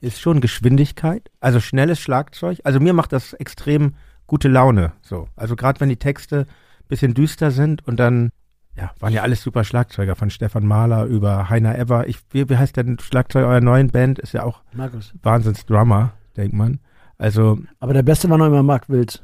ist 0.00 0.20
schon 0.20 0.40
Geschwindigkeit, 0.40 1.30
also 1.40 1.60
schnelles 1.60 1.98
Schlagzeug. 2.00 2.58
Also 2.64 2.78
mir 2.78 2.92
macht 2.92 3.12
das 3.12 3.32
extrem 3.34 3.94
gute 4.28 4.46
Laune. 4.46 4.92
So, 5.02 5.26
also 5.34 5.56
gerade 5.56 5.80
wenn 5.80 5.88
die 5.88 5.96
Texte 5.96 6.46
bisschen 6.86 7.14
düster 7.14 7.50
sind 7.50 7.86
und 7.86 7.98
dann, 7.98 8.30
ja, 8.76 8.92
waren 9.00 9.12
ja 9.12 9.22
alles 9.22 9.42
super 9.42 9.64
Schlagzeuger 9.64 10.14
von 10.14 10.30
Stefan 10.30 10.64
Mahler 10.64 11.04
über 11.06 11.50
Heiner 11.50 11.76
Ever. 11.76 12.06
Ich, 12.06 12.18
wie, 12.30 12.48
wie 12.48 12.56
heißt 12.56 12.76
denn 12.76 12.98
Schlagzeug 13.00 13.44
eurer 13.44 13.60
neuen 13.60 13.88
Band? 13.88 14.18
Ist 14.20 14.32
ja 14.32 14.44
auch 14.44 14.62
Markus. 14.72 15.12
Wahnsinns 15.22 15.66
Drummer, 15.66 16.12
denkt 16.36 16.54
man. 16.54 16.78
Also 17.18 17.58
Aber 17.80 17.92
der 17.92 18.04
Beste 18.04 18.30
war 18.30 18.38
noch 18.38 18.46
immer 18.46 18.62
Mark 18.62 18.88
Wild 18.88 19.22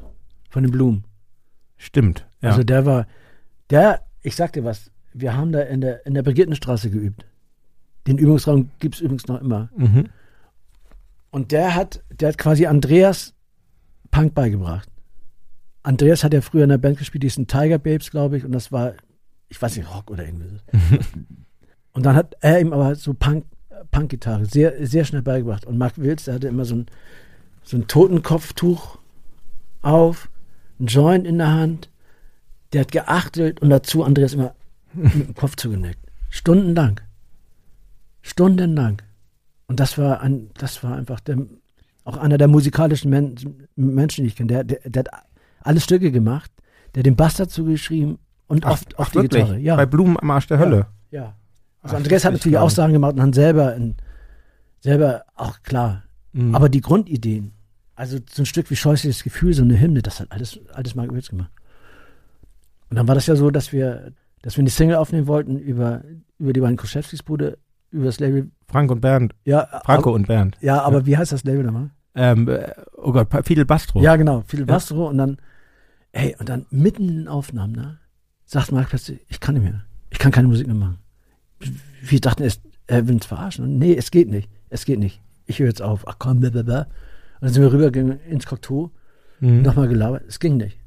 von 0.51 0.65
den 0.65 0.73
Blumen. 0.73 1.05
stimmt. 1.77 2.27
Ja. 2.43 2.51
Also 2.51 2.65
der 2.65 2.85
war, 2.85 3.07
der, 3.71 4.03
ich 4.23 4.37
sag 4.37 4.53
dir 4.53 4.65
was, 4.65 4.91
wir 5.13 5.37
haben 5.37 5.53
da 5.53 5.61
in 5.61 5.81
der, 5.81 6.05
in 6.05 6.15
der 6.15 6.23
Brigittenstraße 6.23 6.91
geübt. 6.91 7.25
Den 8.07 8.19
Übungsraum 8.19 8.71
gibt's 8.81 9.01
übrigens 9.01 9.29
noch 9.29 9.41
immer. 9.41 9.71
mhm. 9.77 10.09
Und 11.31 11.51
der 11.51 11.75
hat, 11.75 12.05
der 12.11 12.29
hat 12.29 12.39
quasi 12.39 12.67
Andreas 12.67 13.35
Punk 14.13 14.35
beigebracht. 14.35 14.89
Andreas 15.85 16.25
hat 16.25 16.33
ja 16.33 16.41
früher 16.41 16.65
in 16.65 16.71
der 16.71 16.79
Band 16.79 16.99
gespielt, 16.99 17.23
die 17.23 17.29
ist 17.29 17.39
ein 17.39 17.47
Tiger 17.47 17.79
Babes, 17.79 18.11
glaube 18.11 18.39
ich, 18.39 18.45
und 18.45 18.53
das 18.53 18.73
war, 18.73 18.95
ich 19.49 19.61
weiß 19.61 19.77
nicht, 19.77 19.95
Rock 19.95 20.11
oder 20.11 20.25
irgendwas. 20.25 20.65
und 21.93 22.05
dann 22.05 22.17
hat 22.17 22.35
er 22.41 22.59
ihm 22.59 22.73
aber 22.73 22.95
so 22.95 23.13
Punk, 23.13 23.45
Punk-Gitarre 23.91 24.47
sehr, 24.47 24.87
sehr 24.87 25.05
schnell 25.05 25.23
beigebracht. 25.23 25.67
Und 25.67 25.77
Mark 25.77 25.99
Wills, 25.99 26.25
der 26.25 26.35
hatte 26.35 26.49
immer 26.49 26.65
so 26.65 26.77
ein, 26.77 26.87
so 27.63 27.77
ein 27.77 27.87
Totenkopftuch 27.87 28.99
auf, 29.83 30.31
ein 30.81 30.87
Joint 30.87 31.27
in 31.27 31.39
der 31.39 31.53
Hand, 31.53 31.91
der 32.73 32.81
hat 32.81 32.93
geachtelt 32.93 33.61
und 33.61 33.69
dazu 33.69 34.03
Andreas 34.03 34.33
immer 34.33 34.55
mit 34.95 35.15
dem 35.15 35.35
Kopf 35.35 35.57
zugenickt. 35.57 36.01
Stundenlang. 36.31 37.01
Stundenlang. 38.23 39.03
Und 39.67 39.81
das 39.81 39.99
war 39.99 40.23
ein, 40.23 40.51
das 40.55 40.83
war 40.83 40.97
einfach 40.97 41.21
der, 41.21 41.37
auch 42.05 42.17
einer 42.17 42.39
der 42.39 42.49
musikalischen 42.49 43.11
Men 43.11 43.35
Menschen, 43.77 44.25
die 44.25 44.29
ich 44.29 44.37
kenne. 44.37 44.49
Der, 44.49 44.65
der, 44.65 44.81
der 44.91 45.05
hat 45.05 45.25
alle 45.65 45.81
Stücke 45.81 46.13
gemacht, 46.13 46.51
der 46.95 47.03
den 47.03 47.17
Bass 47.17 47.35
dazu 47.35 47.65
geschrieben 47.65 48.19
und 48.47 48.65
Ach, 48.65 48.73
oft 48.73 48.99
auf 48.99 49.07
ach, 49.09 49.11
die 49.11 49.17
wirklich? 49.17 49.43
Gitarre. 49.45 49.59
Ja. 49.61 49.77
Bei 49.77 49.87
Blumen 49.87 50.17
am 50.19 50.31
Arsch 50.31 50.47
der 50.47 50.59
Hölle. 50.59 50.87
ja. 51.11 51.35
Ach, 51.81 51.85
Also 51.85 51.97
Andreas 51.97 52.25
hat 52.25 52.33
natürlich 52.33 52.57
auch. 52.59 52.71
Sachen 52.71 52.93
gemacht 52.95 53.15
und 53.15 53.23
hat 53.23 53.35
selber, 53.35 53.75
in, 53.75 53.97
selber 54.81 55.25
auch 55.35 55.61
klar. 55.63 56.05
Mhm. 56.33 56.55
Aber 56.55 56.69
die 56.69 56.81
Grundideen, 56.81 57.53
also 57.95 58.19
so 58.31 58.43
ein 58.43 58.47
Stück 58.47 58.71
wie 58.71 58.77
scheußliches 58.77 59.23
Gefühl, 59.23 59.53
so 59.55 59.63
eine 59.63 59.79
Hymne, 59.81 60.01
das 60.03 60.21
hat 60.21 60.31
alles, 60.33 60.59
alles 60.73 60.95
Mark 60.95 61.13
Wills 61.13 61.29
gemacht. 61.29 61.51
Und 62.91 62.97
dann 62.97 63.09
war 63.09 63.15
das 63.15 63.27
ja 63.27 63.37
so, 63.37 63.51
dass 63.51 63.73
wir, 63.73 64.13
dass 64.43 64.57
wir 64.57 64.63
eine 64.63 64.71
Single 64.71 64.97
aufnehmen 64.97 65.27
wollten 65.27 65.59
über, 65.59 66.03
über 66.39 66.53
die 66.53 66.61
beiden 66.61 66.77
Koschewskis 66.77 67.23
Bude, 67.23 67.59
über 67.91 68.07
das 68.07 68.19
Label. 68.21 68.51
Frank 68.69 68.91
und 68.91 69.01
Bernd. 69.01 69.35
Ja, 69.45 69.67
Franco 69.85 70.11
aber, 70.11 70.17
und 70.17 70.27
Bernd. 70.27 70.57
ja, 70.61 70.81
aber 70.83 71.07
wie 71.07 71.17
heißt 71.17 71.33
das 71.33 71.45
Label 71.45 71.65
nochmal? 71.65 71.91
Ähm, 72.15 72.49
äh, 72.49 72.73
oh 72.97 73.13
Gott, 73.13 73.29
Fidel 73.45 73.65
Bastro. 73.65 74.01
Ja, 74.01 74.17
genau, 74.17 74.43
Fidel 74.47 74.67
Bastro 74.67 75.09
und 75.09 75.19
dann, 75.19 75.37
ey, 76.15 76.35
und 76.39 76.49
dann 76.49 76.67
mitten 76.71 77.09
in 77.09 77.17
den 77.19 77.29
Aufnahmen, 77.29 77.73
ne, 77.75 77.99
sagt 78.45 78.73
Mark 78.73 78.89
plötzlich, 78.89 79.21
ich 79.29 79.41
kann 79.41 79.55
nicht 79.55 79.65
mehr, 79.65 79.85
ich 80.11 80.19
kann 80.19 80.33
keine 80.33 80.49
Musik 80.49 80.67
mehr 80.67 80.77
machen. 80.77 80.99
Wir 82.03 82.21
dachten 82.21 82.43
erst, 82.43 82.63
er 82.87 83.07
will 83.07 83.15
uns 83.15 83.27
verarschen. 83.27 83.65
Und 83.65 83.79
nee, 83.79 83.95
es 83.95 84.11
geht 84.11 84.29
nicht, 84.29 84.49
es 84.71 84.85
geht 84.85 84.99
nicht. 84.99 85.21
Ich 85.47 85.59
höre 85.59 85.69
jetzt 85.69 85.83
auf, 85.83 86.07
ach 86.07 86.17
komm, 86.19 86.41
blablabla. 86.41 86.83
Und 86.83 86.89
dann 87.41 87.53
sind 87.53 87.63
wir 87.63 87.73
rübergegangen 87.73 88.21
ins 88.23 88.47
Kokto, 88.47 88.91
Mhm. 89.41 89.63
nochmal 89.63 89.89
gelabert, 89.89 90.23
es 90.29 90.39
ging 90.39 90.57
nicht. 90.57 90.79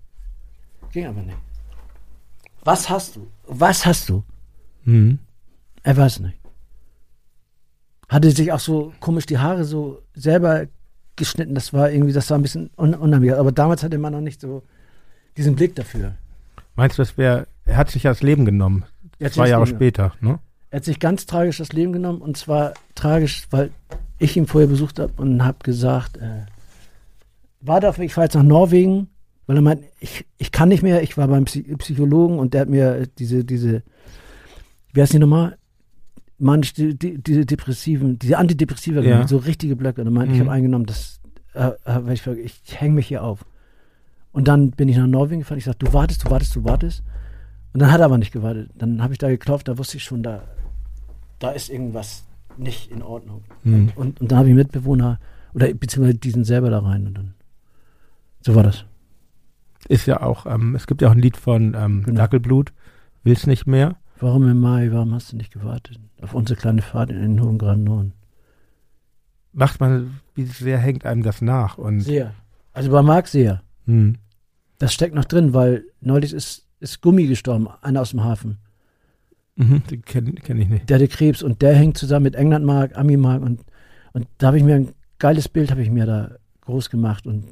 Ging 0.92 1.06
aber 1.06 1.22
nicht. 1.22 1.38
Was 2.64 2.90
hast 2.90 3.16
du? 3.18 3.28
Was 3.46 3.86
hast 3.86 4.10
du? 4.10 4.24
Mhm. 4.86 5.20
Er 5.84 5.98
weiß 5.98 6.20
nicht. 6.22 6.38
Hatte 8.10 8.32
sich 8.32 8.52
auch 8.52 8.60
so 8.60 8.94
komisch 9.02 9.26
die 9.26 9.38
Haare 9.38 9.66
so 9.66 10.02
selber 10.14 10.68
geschnitten. 11.18 11.56
Das 11.56 11.74
war 11.74 11.92
irgendwie, 11.92 12.14
das 12.14 12.30
war 12.30 12.38
ein 12.40 12.42
bisschen 12.42 12.70
un 12.78 12.94
unheimlich. 12.94 13.34
Aber 13.34 13.52
damals 13.52 13.84
hatte 13.84 13.98
man 13.98 14.14
noch 14.14 14.22
nicht 14.22 14.40
so 14.40 14.64
diesen 15.38 15.56
Blick 15.56 15.76
dafür. 15.76 16.16
Meinst 16.76 16.98
du, 16.98 17.02
das 17.02 17.18
wäre, 17.18 17.48
er 17.66 17.78
hat 17.78 17.90
sich 17.90 18.04
ja 18.04 18.12
das 18.12 18.22
Leben 18.22 18.46
genommen, 18.46 18.84
Er 19.20 19.32
zwei 19.32 19.50
Jahre 19.50 19.68
später, 19.68 20.14
ne? 20.22 20.40
Er 20.70 20.78
hat 20.78 20.86
sich 20.86 21.00
ganz 21.00 21.26
tragisch 21.26 21.58
das 21.58 21.72
Leben 21.72 21.94
genommen 21.94 22.22
und 22.22 22.36
zwar 22.38 22.74
tragisch, 22.96 23.48
weil 23.52 23.72
ich 24.20 24.36
ihn 24.36 24.48
vorher 24.48 24.68
besucht 24.68 25.00
habe 25.00 25.14
und 25.18 25.44
habe 25.46 25.60
gesagt, 25.64 26.18
äh, 26.18 26.42
war 27.62 27.80
dafür, 27.80 28.04
ich 28.04 28.14
fahre 28.14 28.26
jetzt 28.26 28.36
nach 28.36 28.44
Norwegen, 28.44 29.08
weil 29.46 29.56
er 29.58 29.62
meint, 29.62 29.84
ich, 30.00 30.26
ich 30.38 30.52
kann 30.52 30.70
nicht 30.70 30.84
mehr, 30.84 31.02
ich 31.04 31.18
war 31.18 31.28
beim 31.28 31.46
Psy 31.46 31.64
Psychologen 31.78 32.38
und 32.38 32.54
der 32.54 32.62
hat 32.62 32.70
mir 32.70 33.08
diese, 33.18 33.46
diese, 33.46 33.82
wie 34.94 35.02
heißt 35.02 35.14
die 35.14 35.20
nochmal? 35.20 35.58
Manisch, 36.40 36.74
die, 36.74 36.96
die, 36.98 37.18
diese 37.18 37.46
depressiven, 37.46 38.20
diese 38.20 38.38
Antidepressiva, 38.38 39.00
Ja. 39.02 39.28
so 39.28 39.38
richtige 39.38 39.76
Blöcke. 39.76 40.02
Und 40.02 40.08
er 40.08 40.12
meint, 40.12 40.32
ich 40.32 40.38
Mhm. 40.38 40.42
habe 40.42 40.52
eingenommen, 40.52 40.86
das, 40.86 41.20
äh, 41.56 41.72
äh, 41.86 42.14
ich, 42.14 42.28
ich 42.28 42.80
hänge 42.80 42.96
mich 42.96 43.08
hier 43.08 43.24
auf. 43.24 43.44
Und 44.32 44.48
dann 44.48 44.72
bin 44.72 44.90
ich 44.90 44.98
nach 44.98 45.08
Norwegen 45.08 45.42
gefahren, 45.42 45.58
ich 45.58 45.66
sagte, 45.66 45.86
du 45.86 45.94
wartest, 45.94 46.26
du 46.26 46.30
wartest, 46.30 46.56
du 46.56 46.64
wartest. 46.64 47.04
Und 47.74 47.82
dann 47.82 47.92
hat 47.92 48.00
er 48.00 48.06
aber 48.06 48.18
nicht 48.18 48.32
gewartet. 48.32 48.70
Dann 48.76 49.02
habe 49.02 49.14
ich 49.14 49.20
da 49.20 49.30
geklopft, 49.30 49.68
da 49.68 49.78
wusste 49.78 49.98
ich 49.98 50.04
schon, 50.04 50.24
da, 50.24 50.44
da 51.40 51.52
ist 51.52 51.70
irgendwas 51.70 52.26
nicht 52.58 52.92
in 52.92 53.02
Ordnung. 53.02 53.44
Mhm. 53.64 53.92
Und, 53.96 54.22
und 54.22 54.32
dann 54.32 54.40
habe 54.40 54.50
ich 54.50 54.56
Mitbewohner, 54.56 55.20
oder 55.54 55.74
beziehungsweise 55.74 56.18
die 56.18 56.32
sind 56.32 56.46
selber 56.46 56.70
da 56.70 56.80
rein. 56.80 57.08
Und 57.08 57.18
dann, 57.18 57.34
so 58.42 58.56
war 58.56 58.64
das. 58.64 58.86
Ist 59.88 60.06
ja 60.06 60.22
auch, 60.22 60.46
ähm, 60.46 60.76
es 60.76 60.88
gibt 60.88 61.02
ja 61.02 61.08
auch 61.08 61.14
ein 61.14 61.20
Lied 61.20 61.38
von 61.38 61.76
ähm, 61.76 62.04
Genau. 62.04 62.18
Dackelblut, 62.18 62.74
Will's 63.24 63.46
nicht 63.46 63.68
mehr. 63.68 63.98
Warum 64.20 64.50
im 64.50 64.60
Mai, 64.60 64.90
warum 64.92 65.14
hast 65.14 65.34
du 65.34 65.36
nicht 65.36 65.52
gewartet? 65.52 66.00
Auf 66.22 66.34
unsere 66.34 66.58
kleine 66.58 66.82
Fahrt 66.82 67.10
in 67.10 67.20
den 67.22 67.42
hohen 67.42 67.58
Grand 67.58 67.84
Norden. 67.84 68.14
Macht 69.52 69.80
man, 69.80 70.22
wie 70.34 70.46
sehr 70.46 70.78
hängt 70.78 71.06
einem 71.06 71.24
das 71.24 71.42
nach? 71.42 71.78
Und 71.78 72.00
Sehr. 72.02 72.34
Also 72.74 72.90
bei 72.90 73.02
Marc 73.02 73.28
sehr. 73.28 73.64
Hm. 73.88 74.18
Das 74.80 74.94
steckt 74.94 75.16
noch 75.16 75.26
drin, 75.26 75.54
weil 75.54 75.86
neulich 76.02 76.34
ist, 76.34 76.68
ist 76.80 77.02
Gummi 77.02 77.26
gestorben, 77.26 77.68
einer 77.82 78.02
aus 78.02 78.12
dem 78.12 78.24
Hafen. 78.24 78.60
Mhm, 79.56 79.82
den 79.90 80.04
kenne 80.04 80.34
kenn 80.34 80.62
ich 80.62 80.70
nicht. 80.70 80.90
Der 80.90 80.98
hatte 80.98 81.08
Krebs 81.08 81.42
und 81.42 81.64
der 81.64 81.74
hängt 81.74 81.98
zusammen 81.98 82.24
mit 82.24 82.36
Englandmark, 82.36 82.96
Amimark 82.96 83.42
und, 83.42 83.62
und 84.14 84.28
da 84.38 84.48
habe 84.48 84.58
ich 84.58 84.64
mir 84.64 84.76
ein 84.76 84.94
geiles 85.18 85.50
Bild 85.50 85.72
habe 85.72 85.82
ich 85.82 85.90
mir 85.90 86.06
da 86.06 86.36
groß 86.62 86.92
gemacht 86.92 87.26
und 87.26 87.46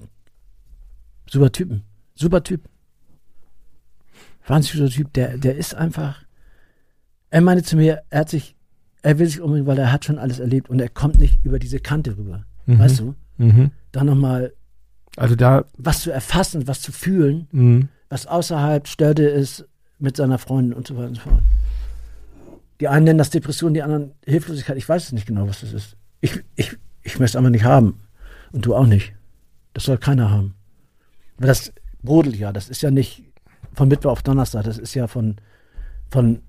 super 1.27 1.51
Typen, 1.51 1.81
super 2.13 2.43
Typ. 2.43 2.69
Wahnsinnig 4.45 4.79
guter 4.79 4.93
Typ, 4.93 5.13
der, 5.13 5.37
der 5.39 5.55
ist 5.55 5.73
einfach, 5.73 6.23
er 7.31 7.41
meinte 7.41 7.63
zu 7.63 7.75
mir, 7.75 8.03
er 8.11 8.19
hat 8.19 8.29
sich, 8.29 8.55
er 9.01 9.17
will 9.17 9.25
sich 9.25 9.41
umbringen, 9.41 9.65
weil 9.65 9.79
er 9.79 9.91
hat 9.91 10.05
schon 10.05 10.19
alles 10.19 10.37
erlebt 10.37 10.69
und 10.69 10.79
er 10.79 10.89
kommt 10.89 11.17
nicht 11.17 11.43
über 11.43 11.57
diese 11.57 11.79
Kante 11.79 12.15
rüber. 12.15 12.45
Mhm. 12.67 12.77
Weißt 12.77 12.99
du? 12.99 13.15
Mhm. 13.37 13.71
Da 13.91 14.03
nochmal 14.03 14.53
Also 15.15 15.35
da, 15.35 15.65
was 15.77 16.01
zu 16.01 16.11
erfassen, 16.11 16.67
was 16.67 16.81
zu 16.81 16.91
fühlen, 16.91 17.47
mhm. 17.51 17.89
was 18.09 18.27
außerhalb 18.27 18.87
Störte 18.87 19.23
ist 19.23 19.65
mit 19.99 20.17
seiner 20.17 20.37
Freundin 20.37 20.73
und 20.73 20.87
so 20.87 20.95
weiter 20.97 21.07
und 21.09 21.15
so 21.15 21.21
fort. 21.21 21.41
Die 22.81 22.87
einen 22.89 23.05
nennen 23.05 23.17
das 23.17 23.29
Depression, 23.29 23.73
die 23.73 23.81
anderen 23.83 24.11
Hilflosigkeit. 24.25 24.77
Ich 24.77 24.87
weiß 24.87 25.05
es 25.05 25.11
nicht 25.13 25.25
genau, 25.25 25.47
was 25.47 25.61
das 25.61 25.71
ist. 25.71 25.95
Ich, 26.19 26.43
ich, 26.55 26.77
ich 27.03 27.19
möchte 27.19 27.23
es 27.23 27.35
einfach 27.37 27.51
nicht 27.51 27.63
haben. 27.63 28.01
Und 28.51 28.65
du 28.65 28.75
auch 28.75 28.85
nicht. 28.85 29.13
Das 29.73 29.85
soll 29.85 29.97
keiner 29.97 30.29
haben. 30.29 30.55
Weil 31.37 31.47
das 31.47 31.71
brodelt 32.03 32.35
ja. 32.35 32.51
Das 32.51 32.69
ist 32.69 32.81
ja 32.81 32.91
nicht 32.91 33.23
von 33.73 33.87
Mittwoch 33.87 34.11
auf 34.11 34.23
Donnerstag. 34.23 34.63
Das 34.65 34.77
ist 34.77 34.93
ja 34.93 35.07
von, 35.07 35.37
von 36.09 36.41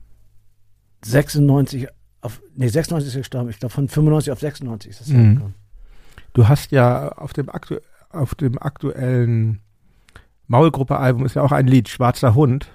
96 1.05 1.89
auf, 2.21 2.41
nee, 2.57 2.69
96 2.69 3.09
ist 3.09 3.17
gestorben. 3.17 3.51
Ich 3.51 3.59
glaube, 3.61 3.75
von 3.75 3.89
95 3.89 4.33
auf 4.33 4.41
96 4.41 4.91
ist 4.91 5.01
das 5.01 5.09
Mhm. 5.09 5.35
gekommen. 5.35 5.55
du 6.35 6.49
hast 6.49 6.73
ja 6.73 7.09
auf 7.13 7.33
dem, 7.33 7.49
aktu 7.49 7.77
auf 8.17 8.35
dem 8.35 8.59
aktuellen 8.61 9.61
Maulgruppe-Album 10.49 11.25
ist 11.27 11.35
ja 11.35 11.43
auch 11.43 11.53
ein 11.53 11.67
Lied, 11.67 11.89
Schwarzer 11.89 12.35
Hund, 12.35 12.71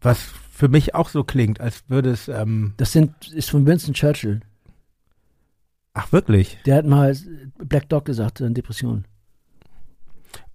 was 0.00 0.20
für 0.50 0.68
mich 0.68 0.94
auch 0.94 1.08
so 1.08 1.24
klingt, 1.24 1.60
als 1.60 1.84
würde 1.88 2.10
es, 2.10 2.28
ähm, 2.28 2.74
Das 2.76 2.92
sind, 2.92 3.28
ist 3.32 3.50
von 3.50 3.66
Winston 3.66 3.94
Churchill. 3.94 4.40
ach 5.94 6.12
wirklich? 6.12 6.58
Der 6.66 6.76
hat 6.76 6.86
mal 6.86 7.16
Black 7.58 7.88
Dog 7.88 8.04
gesagt, 8.04 8.40
Depression. 8.40 9.04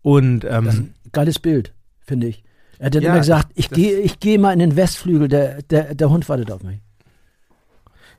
Und 0.01 0.41
Das 0.41 0.65
ist 0.65 0.77
ähm, 0.79 0.93
ein 1.05 1.11
geiles 1.11 1.39
Bild, 1.39 1.73
finde 1.99 2.27
ich. 2.27 2.43
Er 2.79 2.87
hat 2.87 2.95
dann 2.95 3.03
Ja, 3.03 3.09
immer 3.11 3.19
gesagt, 3.19 3.51
ich 3.55 3.69
gehe 3.69 3.99
ich 3.99 4.19
gehe 4.19 4.39
mal 4.39 4.53
in 4.53 4.59
den 4.59 4.75
Westflügel, 4.75 5.27
der, 5.27 5.61
der, 5.63 5.93
der 5.93 6.09
Hund 6.09 6.27
wartet 6.29 6.51
auf 6.51 6.63
mich. 6.63 6.79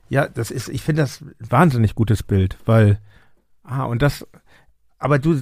ja, 0.09 0.27
das 0.27 0.51
ist, 0.51 0.69
ich 0.69 0.81
finde 0.81 1.01
das 1.01 1.21
ein 1.21 1.33
wahnsinnig 1.49 1.95
gutes 1.95 2.23
Bild, 2.23 2.57
weil, 2.65 2.99
ah, 3.63 3.83
und 3.83 4.01
das, 4.01 4.25
aber 5.03 5.19
du, 5.19 5.41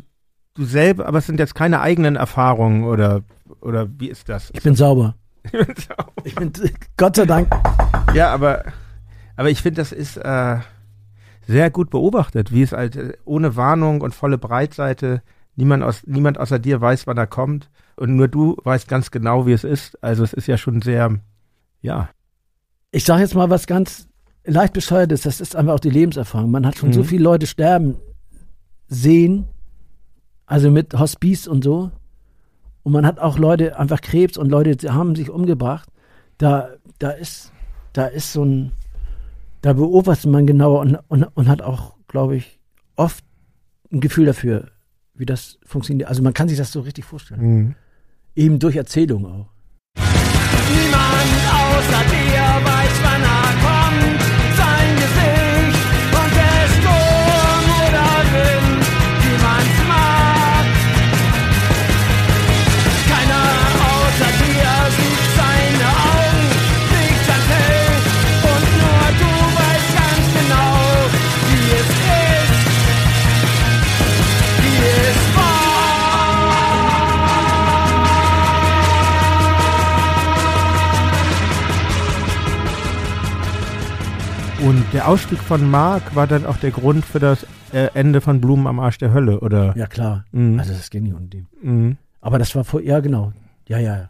du 0.56 0.66
selber, 0.66 1.06
aber 1.06 1.20
es 1.20 1.28
sind 1.28 1.40
jetzt 1.40 1.54
keine 1.54 1.82
eigenen 1.82 2.16
Erfahrungen 2.16 2.84
oder, 2.84 3.22
oder 3.62 3.88
wie 4.00 4.10
ist 4.10 4.28
das? 4.28 4.50
Ich 4.54 4.64
bin 4.64 4.76
sauber. 4.76 5.16
Ich 6.24 6.36
bin, 6.36 6.52
Gott 6.98 7.16
sei 7.16 7.26
Dank. 7.26 7.48
Ja, 8.14 8.34
aber, 8.34 8.64
aber 9.36 9.50
ich 9.50 9.62
finde, 9.62 9.82
das 9.82 9.92
ist 9.92 10.18
äh, 10.18 10.58
sehr 11.48 11.70
gut 11.70 11.90
beobachtet, 11.92 12.52
wie 12.52 12.64
es 12.64 12.72
halt 12.72 12.96
äh, 12.96 13.14
ohne 13.26 13.56
Warnung 13.56 14.02
und 14.02 14.16
volle 14.16 14.38
Breitseite 14.38 15.22
niemand, 15.56 15.84
aus, 15.84 16.02
niemand 16.08 16.40
außer 16.40 16.58
dir 16.60 16.82
weiß, 16.82 17.06
wann 17.08 17.18
er 17.18 17.28
kommt. 17.28 17.70
Und 17.98 18.16
nur 18.16 18.28
du 18.28 18.58
weißt 18.64 18.88
ganz 18.88 19.12
genau, 19.12 19.46
wie 19.46 19.54
es 19.54 19.64
ist. 19.64 20.02
Also 20.04 20.24
es 20.24 20.34
ist 20.34 20.48
ja 20.48 20.58
schon 20.58 20.82
sehr, 20.82 21.20
ja. 21.82 22.10
Ich 22.92 23.04
sage 23.04 23.22
jetzt 23.22 23.36
mal 23.36 23.50
was 23.52 23.68
ganz 23.68 24.08
leicht 24.44 24.74
bescheuertes, 24.74 25.22
das 25.22 25.40
ist 25.40 25.56
einfach 25.56 25.74
auch 25.76 25.80
die 25.80 25.92
Lebenserfahrung. 25.92 26.50
Man 26.50 26.66
hat 26.66 26.78
schon 26.78 26.90
Mhm. 26.90 26.94
so 26.94 27.04
viele 27.04 27.24
Leute 27.24 27.46
sterben 27.48 27.96
sehen, 28.92 29.46
also 30.46 30.70
mit 30.70 30.94
Hospice 30.94 31.48
und 31.48 31.64
so. 31.64 31.92
Und 32.84 32.92
man 32.92 33.06
hat 33.06 33.20
auch 33.20 33.40
Leute 33.40 33.80
einfach 33.80 34.02
Krebs 34.02 34.38
und 34.38 34.50
Leute 34.50 34.76
die 34.76 34.90
haben 34.90 35.16
sich 35.16 35.30
umgebracht. 35.30 35.90
Da, 36.38 36.70
da 37.00 37.12
ist, 37.12 37.52
da 37.94 38.06
ist 38.06 38.34
so 38.34 38.44
ein, 38.44 38.74
da 39.62 39.74
beobachtet 39.74 40.30
man 40.30 40.46
genauer 40.46 40.82
und, 40.82 40.98
und, 41.08 41.24
und 41.24 41.48
hat 41.48 41.62
auch, 41.62 41.96
glaube 42.08 42.36
ich, 42.36 42.60
oft 42.96 43.24
ein 43.92 44.02
Gefühl 44.02 44.26
dafür, 44.26 44.72
wie 45.14 45.26
das 45.26 45.58
funktioniert. 45.66 46.10
Also 46.10 46.22
man 46.22 46.34
kann 46.34 46.50
sich 46.50 46.58
das 46.58 46.72
so 46.72 46.82
richtig 46.82 47.06
vorstellen. 47.06 47.42
Mhm. 47.42 47.76
Eben 48.36 48.60
durch 48.60 48.76
Erzählung 48.76 49.26
auch. 49.26 49.50
Niemand 49.96 51.32
außer 51.48 52.04
dir 52.10 52.66
weiß, 52.66 53.04
wann 53.04 53.11
Und 84.72 84.86
der 84.94 85.10
Ausstieg 85.10 85.40
von 85.40 85.70
Mark 85.70 86.16
war 86.16 86.28
dann 86.28 86.46
auch 86.46 86.56
der 86.56 86.72
Grund 86.72 87.04
für 87.04 87.20
das 87.20 87.46
äh, 87.74 87.90
Ende 87.94 88.22
von 88.22 88.40
Blumen 88.40 88.68
am 88.68 88.80
Arsch 88.80 88.98
der 89.00 89.14
Hölle, 89.14 89.42
oder? 89.42 89.76
Ja, 89.76 89.86
klar. 89.86 90.24
Mhm. 90.32 90.60
Also 90.60 90.72
das 90.72 90.90
ging 90.90 91.04
nicht 91.04 91.14
unter 91.14 91.28
dem. 91.28 91.48
Mhm. 91.62 91.98
Aber 92.22 92.40
das 92.40 92.56
war 92.56 92.64
vor, 92.64 92.82
ja 92.82 93.02
genau. 93.02 93.34
Ja, 93.68 93.80
ja, 93.80 93.98
ja. 93.98 94.10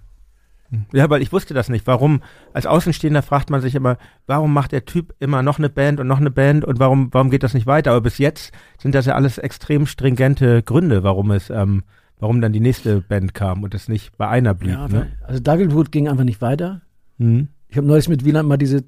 Ja, 0.93 1.09
weil 1.09 1.23
ich 1.23 1.33
wusste 1.33 1.55
das 1.55 1.67
nicht. 1.67 1.87
Warum? 1.87 2.21
Als 2.53 2.67
Außenstehender 2.67 3.23
fragt 3.23 3.49
man 3.49 3.59
sich 3.59 3.73
immer, 3.73 3.97
warum 4.27 4.53
macht 4.53 4.71
der 4.71 4.85
Typ 4.85 5.15
immer 5.19 5.41
noch 5.41 5.57
eine 5.57 5.71
Band 5.71 5.99
und 5.99 6.05
noch 6.05 6.19
eine 6.19 6.29
Band 6.29 6.63
und 6.63 6.77
warum, 6.77 7.09
warum 7.11 7.31
geht 7.31 7.41
das 7.41 7.55
nicht 7.55 7.65
weiter? 7.65 7.89
Aber 7.89 8.01
bis 8.01 8.19
jetzt 8.19 8.53
sind 8.77 8.93
das 8.93 9.07
ja 9.07 9.15
alles 9.15 9.39
extrem 9.39 9.87
stringente 9.87 10.61
Gründe, 10.61 11.01
warum 11.01 11.31
es, 11.31 11.49
ähm, 11.49 11.81
warum 12.19 12.39
dann 12.39 12.53
die 12.53 12.59
nächste 12.59 13.01
Band 13.01 13.33
kam 13.33 13.63
und 13.63 13.73
es 13.73 13.89
nicht 13.89 14.15
bei 14.15 14.27
einer 14.27 14.53
blieb. 14.53 14.73
ja 14.73 14.87
ne? 14.87 15.07
Also 15.23 15.39
Dagelwood 15.39 15.91
ging 15.91 16.07
einfach 16.07 16.23
nicht 16.23 16.39
weiter. 16.39 16.81
Mhm. 17.17 17.47
Ich 17.67 17.77
habe 17.77 17.87
neulich 17.87 18.09
mit 18.09 18.25
Wieland 18.25 18.47
mal 18.47 18.57
diese, 18.57 18.83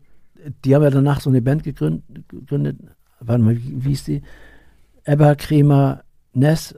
die 0.65 0.75
haben 0.75 0.83
ja 0.83 0.89
danach 0.89 1.21
so 1.21 1.29
eine 1.29 1.41
Band 1.41 1.63
gegründet, 1.63 2.03
gegründet. 2.29 2.77
warte 3.19 3.41
mal, 3.43 3.55
wie, 3.57 3.83
wie 3.85 3.89
hieß 3.89 4.03
die? 4.05 4.21
Ebba, 5.05 5.35
Kremer, 5.35 6.03
Ness, 6.33 6.75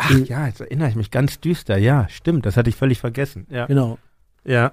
Ach 0.00 0.10
Mhm. 0.10 0.24
ja, 0.26 0.46
jetzt 0.46 0.60
erinnere 0.60 0.88
ich 0.90 0.94
mich 0.94 1.10
ganz 1.10 1.40
düster. 1.40 1.76
Ja, 1.76 2.08
stimmt, 2.08 2.46
das 2.46 2.56
hatte 2.56 2.70
ich 2.70 2.76
völlig 2.76 2.98
vergessen. 3.00 3.46
Ja. 3.50 3.66
genau. 3.66 3.98
Ja. 4.44 4.72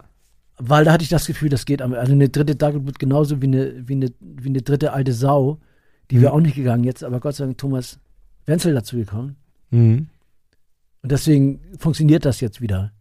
Weil 0.57 0.85
da 0.85 0.91
hatte 0.93 1.03
ich 1.03 1.09
das 1.09 1.25
Gefühl, 1.25 1.49
das 1.49 1.65
geht, 1.65 1.81
also 1.81 2.11
eine 2.13 2.29
dritte 2.29 2.55
Dagelwood 2.55 2.99
genauso 2.99 3.41
wie 3.41 3.47
eine, 3.47 3.87
wie 3.87 3.93
eine, 3.93 4.11
wie 4.19 4.49
eine 4.49 4.61
dritte 4.61 4.93
alte 4.93 5.13
Sau, 5.13 5.59
die 6.11 6.21
wäre 6.21 6.31
Mhm. 6.31 6.37
auch 6.37 6.41
nicht 6.41 6.55
gegangen 6.55 6.83
jetzt, 6.83 7.03
aber 7.03 7.19
Gott 7.19 7.35
sei 7.35 7.45
Dank 7.45 7.57
Thomas 7.57 7.99
Wenzel 8.45 8.75
dazu 8.75 8.97
gekommen. 8.97 9.35
Mhm. 9.71 10.07
Und 11.01 11.11
deswegen 11.11 11.59
funktioniert 11.79 12.23
das 12.25 12.39
jetzt 12.39 12.61
wieder. 12.61 12.91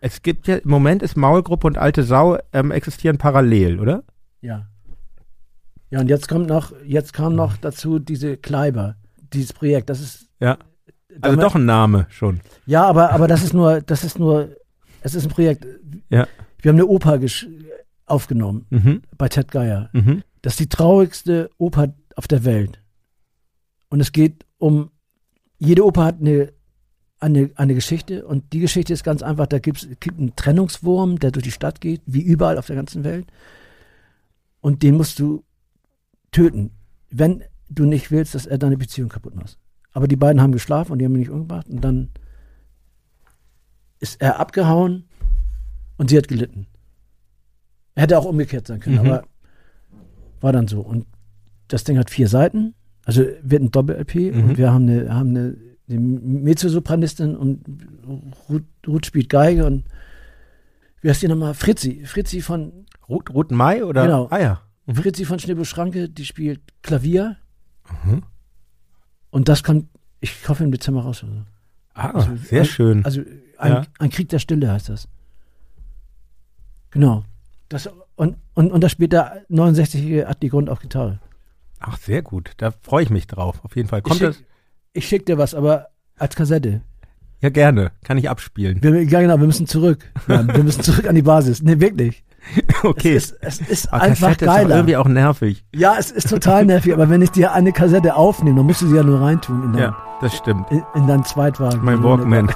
Es 0.00 0.22
gibt 0.22 0.48
ja, 0.48 0.56
im 0.56 0.70
Moment 0.70 1.02
ist 1.02 1.16
Maulgruppe 1.16 1.66
und 1.66 1.76
alte 1.78 2.02
Sau 2.02 2.38
ähm, 2.54 2.70
existieren 2.70 3.18
parallel, 3.18 3.78
oder? 3.78 4.04
Ja. 4.40 4.66
Ja, 5.90 6.00
und 6.00 6.08
jetzt 6.08 6.28
kommt 6.28 6.48
noch, 6.48 6.72
jetzt 6.84 7.12
kam 7.12 7.34
noch 7.34 7.56
dazu 7.56 7.98
diese 7.98 8.36
Kleiber, 8.36 8.96
dieses 9.32 9.52
Projekt. 9.52 9.88
Das 9.90 10.00
ist. 10.00 10.28
Ja. 10.40 10.58
Also 11.20 11.36
damit- 11.36 11.44
doch 11.44 11.54
ein 11.54 11.64
Name 11.64 12.06
schon. 12.10 12.40
Ja, 12.66 12.84
aber, 12.84 13.12
aber 13.12 13.28
das 13.28 13.42
ist 13.44 13.54
nur, 13.54 13.80
das 13.80 14.02
ist 14.02 14.18
nur, 14.18 14.48
es 15.02 15.14
ist 15.14 15.24
ein 15.24 15.30
Projekt. 15.30 15.66
Ja. 16.10 16.26
Wir 16.60 16.70
haben 16.70 16.76
eine 16.76 16.86
Oper 16.86 17.14
gesch- 17.14 17.46
aufgenommen 18.06 18.66
Mhm. 18.70 19.02
bei 19.16 19.28
Ted 19.28 19.50
Geier. 19.50 19.90
Mhm. 19.92 20.22
Das 20.42 20.54
ist 20.54 20.60
die 20.60 20.68
traurigste 20.68 21.50
Oper 21.58 21.94
auf 22.16 22.26
der 22.28 22.44
Welt. 22.44 22.80
Und 23.88 24.00
es 24.00 24.12
geht 24.12 24.44
um, 24.58 24.90
jede 25.58 25.84
Oper 25.86 26.04
hat 26.04 26.20
eine, 26.20 26.52
eine, 27.20 27.50
eine 27.54 27.74
Geschichte 27.74 28.26
und 28.26 28.52
die 28.52 28.58
Geschichte 28.60 28.92
ist 28.92 29.04
ganz 29.04 29.22
einfach, 29.22 29.46
da 29.46 29.58
gibt's, 29.60 29.88
gibt 30.00 30.18
einen 30.18 30.34
Trennungswurm, 30.36 31.18
der 31.20 31.30
durch 31.30 31.44
die 31.44 31.52
Stadt 31.52 31.80
geht, 31.80 32.02
wie 32.06 32.20
überall 32.22 32.58
auf 32.58 32.66
der 32.66 32.76
ganzen 32.76 33.04
Welt. 33.04 33.26
Und 34.60 34.82
den 34.82 34.96
musst 34.96 35.18
du 35.20 35.44
töten, 36.34 36.70
wenn 37.10 37.42
du 37.70 37.84
nicht 37.86 38.10
willst, 38.10 38.34
dass 38.34 38.46
er 38.46 38.58
deine 38.58 38.76
Beziehung 38.76 39.08
kaputt 39.08 39.34
macht. 39.34 39.58
Aber 39.92 40.08
die 40.08 40.16
beiden 40.16 40.40
haben 40.42 40.52
geschlafen 40.52 40.92
und 40.92 40.98
die 40.98 41.04
haben 41.04 41.14
ihn 41.14 41.20
nicht 41.20 41.30
umgebracht 41.30 41.68
und 41.68 41.80
dann 41.82 42.10
ist 44.00 44.20
er 44.20 44.38
abgehauen 44.40 45.04
und 45.96 46.10
sie 46.10 46.16
hat 46.18 46.28
gelitten. 46.28 46.66
Er 47.94 48.02
hätte 48.04 48.18
auch 48.18 48.24
umgekehrt 48.24 48.66
sein 48.66 48.80
können, 48.80 48.96
Mhm. 49.00 49.06
aber 49.06 49.24
war 50.40 50.52
dann 50.52 50.68
so. 50.68 50.80
Und 50.80 51.06
das 51.68 51.84
Ding 51.84 51.96
hat 51.98 52.10
vier 52.10 52.28
Seiten, 52.28 52.74
also 53.04 53.22
wird 53.42 53.62
ein 53.62 53.70
Doppel-LP 53.70 54.32
Mhm. 54.32 54.44
und 54.50 54.58
wir 54.58 54.72
haben 54.72 54.88
eine, 54.88 55.14
haben 55.14 55.30
eine, 55.30 55.56
eine 55.88 56.00
Mezzosopranistin 56.00 57.36
und 57.36 57.64
Ruth, 58.48 58.64
Ruth 58.86 59.06
spielt 59.06 59.28
Geige 59.28 59.64
und 59.66 59.84
wie 61.00 61.10
heißt 61.10 61.22
die 61.22 61.28
nochmal? 61.28 61.54
Fritzi. 61.54 62.04
Fritzi 62.04 62.40
von, 62.40 62.86
Ruth, 63.08 63.30
Ruth 63.32 63.50
Mai 63.52 63.84
oder? 63.84 64.02
Genau. 64.04 64.26
Ah 64.30 64.40
ja. 64.40 64.60
Mhm. 64.86 64.94
Fritzi 64.96 65.24
von 65.24 65.38
Schnibbel 65.38 65.64
Schranke, 65.64 66.08
die 66.08 66.24
spielt 66.24 66.60
Klavier 66.82 67.36
Mhm. 68.04 68.22
und 69.30 69.48
das 69.48 69.62
kommt, 69.62 69.88
ich 70.20 70.48
hoffe 70.48 70.64
im 70.64 70.70
Dezember 70.72 71.02
raus. 71.02 71.22
oder 71.22 71.32
so. 71.32 71.38
Ah, 71.94 72.10
Also- 72.10 72.36
sehr 72.36 72.60
also- 72.60 72.70
schön. 72.72 73.04
Also 73.04 73.22
Ein, 73.56 73.72
Ja. 73.72 73.82
ein 74.00 74.10
Krieg 74.10 74.28
der 74.30 74.40
Stille 74.40 74.70
heißt 74.70 74.88
das. 74.88 75.08
Genau. 76.90 77.24
Das, 77.68 77.88
und, 78.16 78.36
und, 78.54 78.72
und 78.72 78.80
da 78.82 78.88
spielt 78.88 79.12
der 79.12 79.44
69-jährige 79.48 80.28
Atti 80.28 80.48
Grund 80.48 80.68
auf 80.68 80.80
Gitarre. 80.80 81.20
Ach, 81.80 81.96
sehr 81.98 82.22
gut. 82.22 82.52
Da 82.58 82.72
freue 82.82 83.04
ich 83.04 83.10
mich 83.10 83.26
drauf. 83.26 83.64
Auf 83.64 83.76
jeden 83.76 83.88
Fall. 83.88 84.02
Kommt 84.02 84.16
ich 84.20 84.42
das? 84.94 85.04
schick, 85.04 85.26
dir 85.26 85.38
was, 85.38 85.54
aber 85.54 85.88
als 86.16 86.34
Kassette. 86.34 86.80
Ja, 87.40 87.48
gerne. 87.50 87.92
Kann 88.04 88.16
ich 88.18 88.28
abspielen. 88.30 88.82
Wir, 88.82 89.02
ja, 89.04 89.20
genau, 89.20 89.38
wir 89.38 89.46
müssen 89.46 89.66
zurück. 89.66 90.10
Mann, 90.26 90.48
wir 90.48 90.64
müssen 90.64 90.82
zurück 90.82 91.06
an 91.06 91.14
die 91.14 91.22
Basis. 91.22 91.62
Nee, 91.62 91.78
wirklich. 91.80 92.24
Okay. 92.82 93.14
Es 93.16 93.30
ist, 93.30 93.38
es 93.40 93.60
ist 93.60 93.92
Aber 93.92 94.02
einfach 94.02 94.26
Kassette 94.28 94.44
ist 94.44 94.50
doch 94.50 94.56
geiler. 94.56 94.76
irgendwie 94.76 94.96
auch 94.96 95.06
nervig. 95.08 95.64
Ja, 95.74 95.94
es 95.98 96.10
ist 96.10 96.28
total 96.28 96.64
nervig, 96.66 96.92
aber 96.92 97.08
wenn 97.08 97.22
ich 97.22 97.30
dir 97.30 97.52
eine 97.52 97.72
Kassette 97.72 98.14
aufnehme, 98.16 98.56
dann 98.58 98.66
musst 98.66 98.82
du 98.82 98.86
sie 98.88 98.96
ja 98.96 99.02
nur 99.02 99.20
reintun 99.22 99.62
in 99.64 99.72
dein, 99.72 99.82
Ja, 99.82 99.96
das 100.20 100.34
stimmt. 100.36 100.70
in, 100.70 100.82
in 100.94 101.06
deinen 101.06 101.24
Zweitwagen. 101.24 101.82
Mein 101.82 102.02
Walkman. 102.02 102.50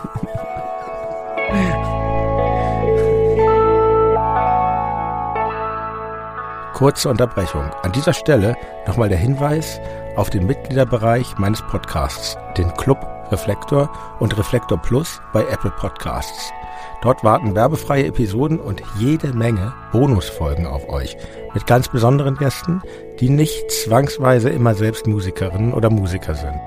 Kurze 6.75 7.09
Unterbrechung. 7.09 7.65
An 7.83 7.91
dieser 7.93 8.13
Stelle 8.13 8.55
nochmal 8.87 9.09
der 9.09 9.19
Hinweis 9.19 9.81
auf 10.17 10.31
den 10.31 10.47
Mitgliederbereich 10.47 11.37
meines 11.39 11.61
Podcasts, 11.63 12.37
den 12.57 12.73
Club 12.75 12.99
Reflektor 13.33 13.91
und 14.21 14.37
Reflektor 14.39 14.79
Plus 14.79 15.21
bei 15.33 15.43
Apple 15.51 15.73
Podcasts. 15.73 16.53
Dort 17.01 17.23
warten 17.23 17.55
werbefreie 17.55 18.07
Episoden 18.07 18.59
und 18.59 18.83
jede 18.99 19.33
Menge 19.33 19.73
Bonusfolgen 19.93 20.67
auf 20.67 20.89
euch 20.89 21.17
mit 21.55 21.67
ganz 21.67 21.89
besonderen 21.89 22.37
Gästen, 22.37 22.83
die 23.21 23.31
nicht 23.31 23.71
zwangsweise 23.71 24.51
immer 24.51 24.75
selbst 24.75 25.07
Musikerinnen 25.07 25.73
oder 25.73 25.91
Musiker 25.91 26.35
sind. 26.35 26.59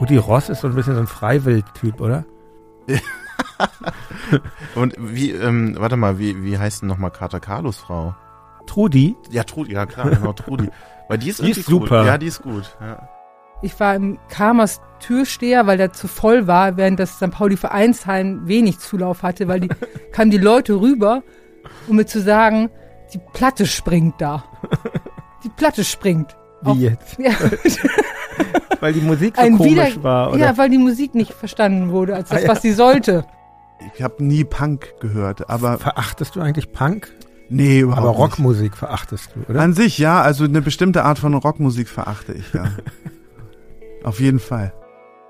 Rudi 0.00 0.16
Ross 0.16 0.48
ist 0.48 0.60
so 0.60 0.68
ein 0.68 0.74
bisschen 0.74 0.94
so 0.94 1.00
ein 1.00 1.06
Freiwild-Typ, 1.08 2.00
oder? 2.00 2.24
Und 4.74 4.94
wie, 4.98 5.32
ähm, 5.32 5.76
warte 5.78 5.96
mal, 5.96 6.18
wie, 6.18 6.42
wie 6.44 6.58
heißt 6.58 6.82
denn 6.82 6.88
nochmal 6.88 7.10
Kater 7.10 7.40
Carlos 7.40 7.78
Frau? 7.78 8.14
Trudi? 8.66 9.16
Ja, 9.30 9.42
Trudi, 9.42 9.72
ja 9.72 9.86
klar, 9.86 10.10
genau, 10.10 10.32
Trudi. 10.32 10.68
Weil 11.08 11.18
die 11.18 11.30
ist 11.30 11.42
Die 11.42 11.50
ist 11.50 11.66
super. 11.66 12.00
Cool. 12.00 12.06
Ja, 12.06 12.16
die 12.18 12.26
ist 12.26 12.42
gut. 12.42 12.76
Ja. 12.80 13.08
Ich 13.62 13.78
war 13.80 13.94
im 13.94 14.18
Kamers 14.28 14.80
Türsteher, 15.00 15.66
weil 15.66 15.78
der 15.78 15.92
zu 15.92 16.08
voll 16.08 16.46
war, 16.46 16.76
während 16.76 16.98
das 17.00 17.16
St. 17.16 17.30
Pauli 17.30 17.56
Vereinsheim 17.56 18.42
wenig 18.46 18.78
Zulauf 18.78 19.22
hatte, 19.22 19.48
weil 19.48 19.60
die 19.60 19.68
kamen 20.12 20.30
die 20.30 20.38
Leute 20.38 20.80
rüber, 20.80 21.22
um 21.88 21.96
mir 21.96 22.06
zu 22.06 22.20
sagen, 22.20 22.70
die 23.14 23.20
Platte 23.32 23.66
springt 23.66 24.14
da. 24.18 24.44
Die 25.44 25.48
Platte 25.48 25.84
springt. 25.84 26.36
Wie 26.62 26.68
Auch- 26.70 26.76
jetzt? 26.76 27.18
Ja, 27.18 27.32
Weil 28.80 28.92
die 28.94 29.00
Musik 29.00 29.36
so 29.36 29.42
ein 29.42 29.56
komisch 29.56 29.70
Wieder 29.94 30.02
war, 30.02 30.30
oder? 30.30 30.38
ja, 30.38 30.56
weil 30.58 30.68
die 30.70 30.78
Musik 30.78 31.14
nicht 31.14 31.32
verstanden 31.32 31.90
wurde, 31.92 32.16
als 32.16 32.30
das, 32.30 32.38
Ah, 32.38 32.42
ja. 32.42 32.48
was 32.48 32.62
sie 32.62 32.72
sollte. 32.72 33.24
Ich 33.94 34.02
habe 34.02 34.24
nie 34.24 34.42
Punk 34.44 34.94
gehört, 35.00 35.48
aber 35.50 35.78
Verachtest 35.78 36.34
du 36.34 36.40
eigentlich 36.40 36.72
Punk? 36.72 37.12
nee, 37.48 37.80
überhaupt 37.80 38.00
Aber 38.00 38.10
nicht. 38.10 38.18
Rockmusik 38.18 38.76
verachtest 38.76 39.30
du, 39.34 39.50
oder? 39.50 39.60
An 39.60 39.72
sich, 39.74 39.98
ja, 39.98 40.20
also 40.22 40.44
eine 40.44 40.62
bestimmte 40.62 41.04
Art 41.04 41.18
von 41.20 41.34
Rockmusik 41.34 41.88
verachte 41.88 42.32
ich, 42.32 42.52
ja. 42.54 42.64
Auf 44.04 44.20
jeden 44.20 44.38
Fall. 44.40 44.72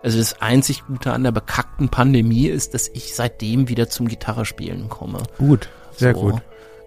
Also 0.03 0.19
das 0.19 0.41
einzig 0.41 0.85
Gute 0.87 1.13
an 1.13 1.23
der 1.23 1.31
bekackten 1.33 1.89
Pandemie 1.89 2.47
ist, 2.49 2.75
dass 2.75 2.89
ich 2.89 3.15
seitdem 3.15 3.69
wieder 3.69 3.89
zum 3.89 4.09
Gitarrespielen 4.09 4.89
komme. 4.89 5.19
Gut, 5.39 5.69
sehr 5.93 6.15
So. 6.15 6.21
gut. 6.23 6.43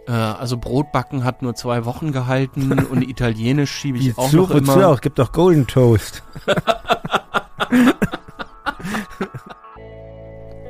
Äh, 0.07 0.11
also 0.11 0.57
Brotbacken 0.57 1.23
hat 1.23 1.41
nur 1.41 1.55
zwei 1.55 1.85
Wochen 1.85 2.11
gehalten 2.11 2.73
und 2.91 3.01
Italienisch 3.07 3.71
schiebe 3.71 3.97
ich 3.97 4.17
auch 4.17 4.29
Zu, 4.29 4.37
noch 4.37 4.51
immer. 4.51 4.87
auch? 4.89 5.01
Gibt 5.01 5.17
doch 5.19 5.31
Golden 5.31 5.65
Toast. 5.67 6.23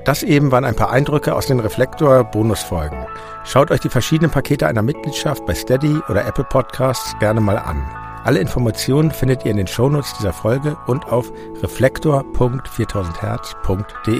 Das 0.05 0.21
eben 0.21 0.51
waren 0.51 0.65
ein 0.65 0.75
paar 0.75 0.91
Eindrücke 0.91 1.33
aus 1.35 1.47
den 1.47 1.59
Reflektor-Bonusfolgen. 1.59 3.07
Schaut 3.43 3.71
euch 3.71 3.79
die 3.79 3.89
verschiedenen 3.89 4.29
Pakete 4.29 4.67
einer 4.67 4.83
Mitgliedschaft 4.83 5.43
bei 5.47 5.55
Steady 5.55 5.99
oder 6.09 6.25
Apple 6.27 6.43
Podcasts 6.43 7.15
gerne 7.19 7.41
mal 7.41 7.57
an. 7.57 7.83
Alle 8.25 8.39
Informationen 8.39 9.11
findet 9.11 9.45
ihr 9.45 9.51
in 9.51 9.57
den 9.57 9.67
Shownotes 9.67 10.15
dieser 10.17 10.33
Folge 10.33 10.75
und 10.87 11.11
auf 11.11 11.31
reflektor.4000herz.de. 11.61 14.19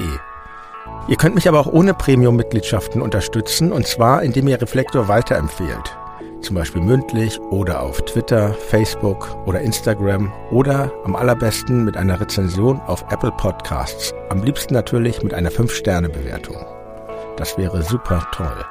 Ihr 1.08 1.18
könnt 1.18 1.34
mich 1.34 1.48
aber 1.48 1.60
auch 1.60 1.66
ohne 1.66 1.96
Premium-Mitgliedschaften 1.96 3.02
unterstützen 3.02 3.72
und 3.72 3.88
zwar 3.88 4.22
indem 4.22 4.48
ihr 4.48 4.62
Reflektor 4.62 5.08
weiterempfehlt. 5.08 5.98
Zum 6.42 6.56
Beispiel 6.56 6.84
mündlich 6.84 7.42
oder 7.50 7.82
auf 7.82 8.00
Twitter, 8.04 8.54
Facebook 8.54 9.36
oder 9.48 9.62
Instagram 9.62 10.32
oder 10.52 10.92
am 11.04 11.16
allerbesten 11.16 11.84
mit 11.84 11.98
einer 11.98 12.22
Rezension 12.22 12.80
auf 12.82 13.04
Apple 13.10 13.32
Podcasts. 13.32 14.14
Am 14.30 14.44
liebsten 14.44 14.76
natürlich 14.76 15.24
mit 15.24 15.34
einer 15.34 15.50
5-Sterne-Bewertung. 15.50 16.64
Das 17.38 17.58
wäre 17.58 17.82
super 17.82 18.28
toll. 18.32 18.64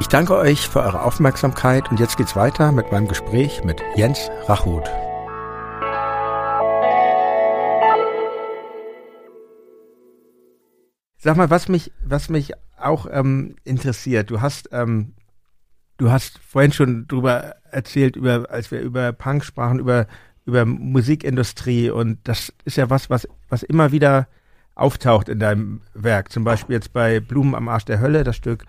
Ich 0.00 0.06
danke 0.06 0.36
euch 0.36 0.68
für 0.68 0.80
eure 0.80 1.02
Aufmerksamkeit 1.02 1.90
und 1.90 1.98
jetzt 1.98 2.16
geht's 2.16 2.36
weiter 2.36 2.70
mit 2.70 2.92
meinem 2.92 3.08
Gespräch 3.08 3.64
mit 3.64 3.82
Jens 3.96 4.30
Rachut. 4.46 4.88
Sag 11.16 11.36
mal, 11.36 11.50
was 11.50 11.68
mich, 11.68 11.92
was 12.04 12.28
mich 12.28 12.52
auch 12.78 13.08
ähm, 13.10 13.56
interessiert, 13.64 14.30
du 14.30 14.40
hast, 14.40 14.68
ähm, 14.70 15.14
du 15.96 16.12
hast 16.12 16.38
vorhin 16.38 16.72
schon 16.72 17.08
drüber 17.08 17.56
erzählt, 17.72 18.14
über, 18.14 18.46
als 18.50 18.70
wir 18.70 18.80
über 18.80 19.12
Punk 19.12 19.44
sprachen, 19.44 19.80
über, 19.80 20.06
über 20.46 20.64
Musikindustrie 20.64 21.90
und 21.90 22.20
das 22.22 22.52
ist 22.64 22.76
ja 22.76 22.88
was, 22.88 23.10
was, 23.10 23.26
was 23.48 23.64
immer 23.64 23.90
wieder 23.90 24.28
auftaucht 24.76 25.28
in 25.28 25.40
deinem 25.40 25.80
Werk. 25.92 26.30
Zum 26.30 26.44
Beispiel 26.44 26.76
jetzt 26.76 26.92
bei 26.92 27.18
Blumen 27.18 27.56
am 27.56 27.68
Arsch 27.68 27.84
der 27.84 27.98
Hölle, 27.98 28.22
das 28.22 28.36
Stück, 28.36 28.64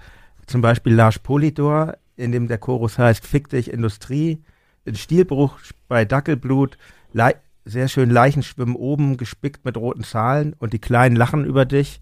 zum 0.50 0.62
Beispiel 0.62 0.94
Lars 0.94 1.20
Polidor, 1.20 1.98
in 2.16 2.32
dem 2.32 2.48
der 2.48 2.58
Chorus 2.58 2.98
heißt 2.98 3.26
Fick 3.26 3.50
dich 3.50 3.72
Industrie, 3.72 4.44
ein 4.88 4.96
Stilbruch 4.96 5.60
bei 5.88 6.06
Dackelblut, 6.06 6.78
Lei 7.14 7.36
sehr 7.66 7.88
schön 7.88 8.10
Leichen 8.10 8.42
schwimmen 8.42 8.76
oben, 8.76 9.18
gespickt 9.18 9.64
mit 9.64 9.78
roten 9.78 10.04
Zahlen 10.04 10.56
und 10.58 10.74
die 10.74 10.80
Kleinen 10.80 11.16
lachen 11.16 11.46
über 11.46 11.66
dich. 11.66 12.02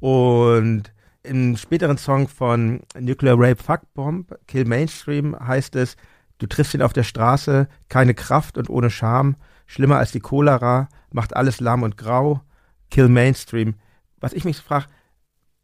Und 0.00 0.92
im 1.22 1.56
späteren 1.56 1.96
Song 1.96 2.28
von 2.28 2.80
Nuclear 2.98 3.36
Rape 3.38 3.62
Fuck 3.62 3.82
Bomb, 3.94 4.38
Kill 4.46 4.66
Mainstream, 4.66 5.34
heißt 5.38 5.76
es, 5.76 5.96
du 6.38 6.46
triffst 6.46 6.74
ihn 6.74 6.82
auf 6.82 6.92
der 6.92 7.04
Straße, 7.04 7.68
keine 7.88 8.14
Kraft 8.14 8.58
und 8.58 8.68
ohne 8.68 8.90
Scham, 8.90 9.36
schlimmer 9.66 9.96
als 9.96 10.12
die 10.12 10.20
Cholera, 10.20 10.88
macht 11.10 11.34
alles 11.34 11.60
lahm 11.60 11.82
und 11.82 11.96
grau, 11.96 12.42
Kill 12.90 13.08
Mainstream. 13.08 13.76
Was 14.20 14.34
ich 14.34 14.44
mich 14.44 14.58
frage, 14.58 14.86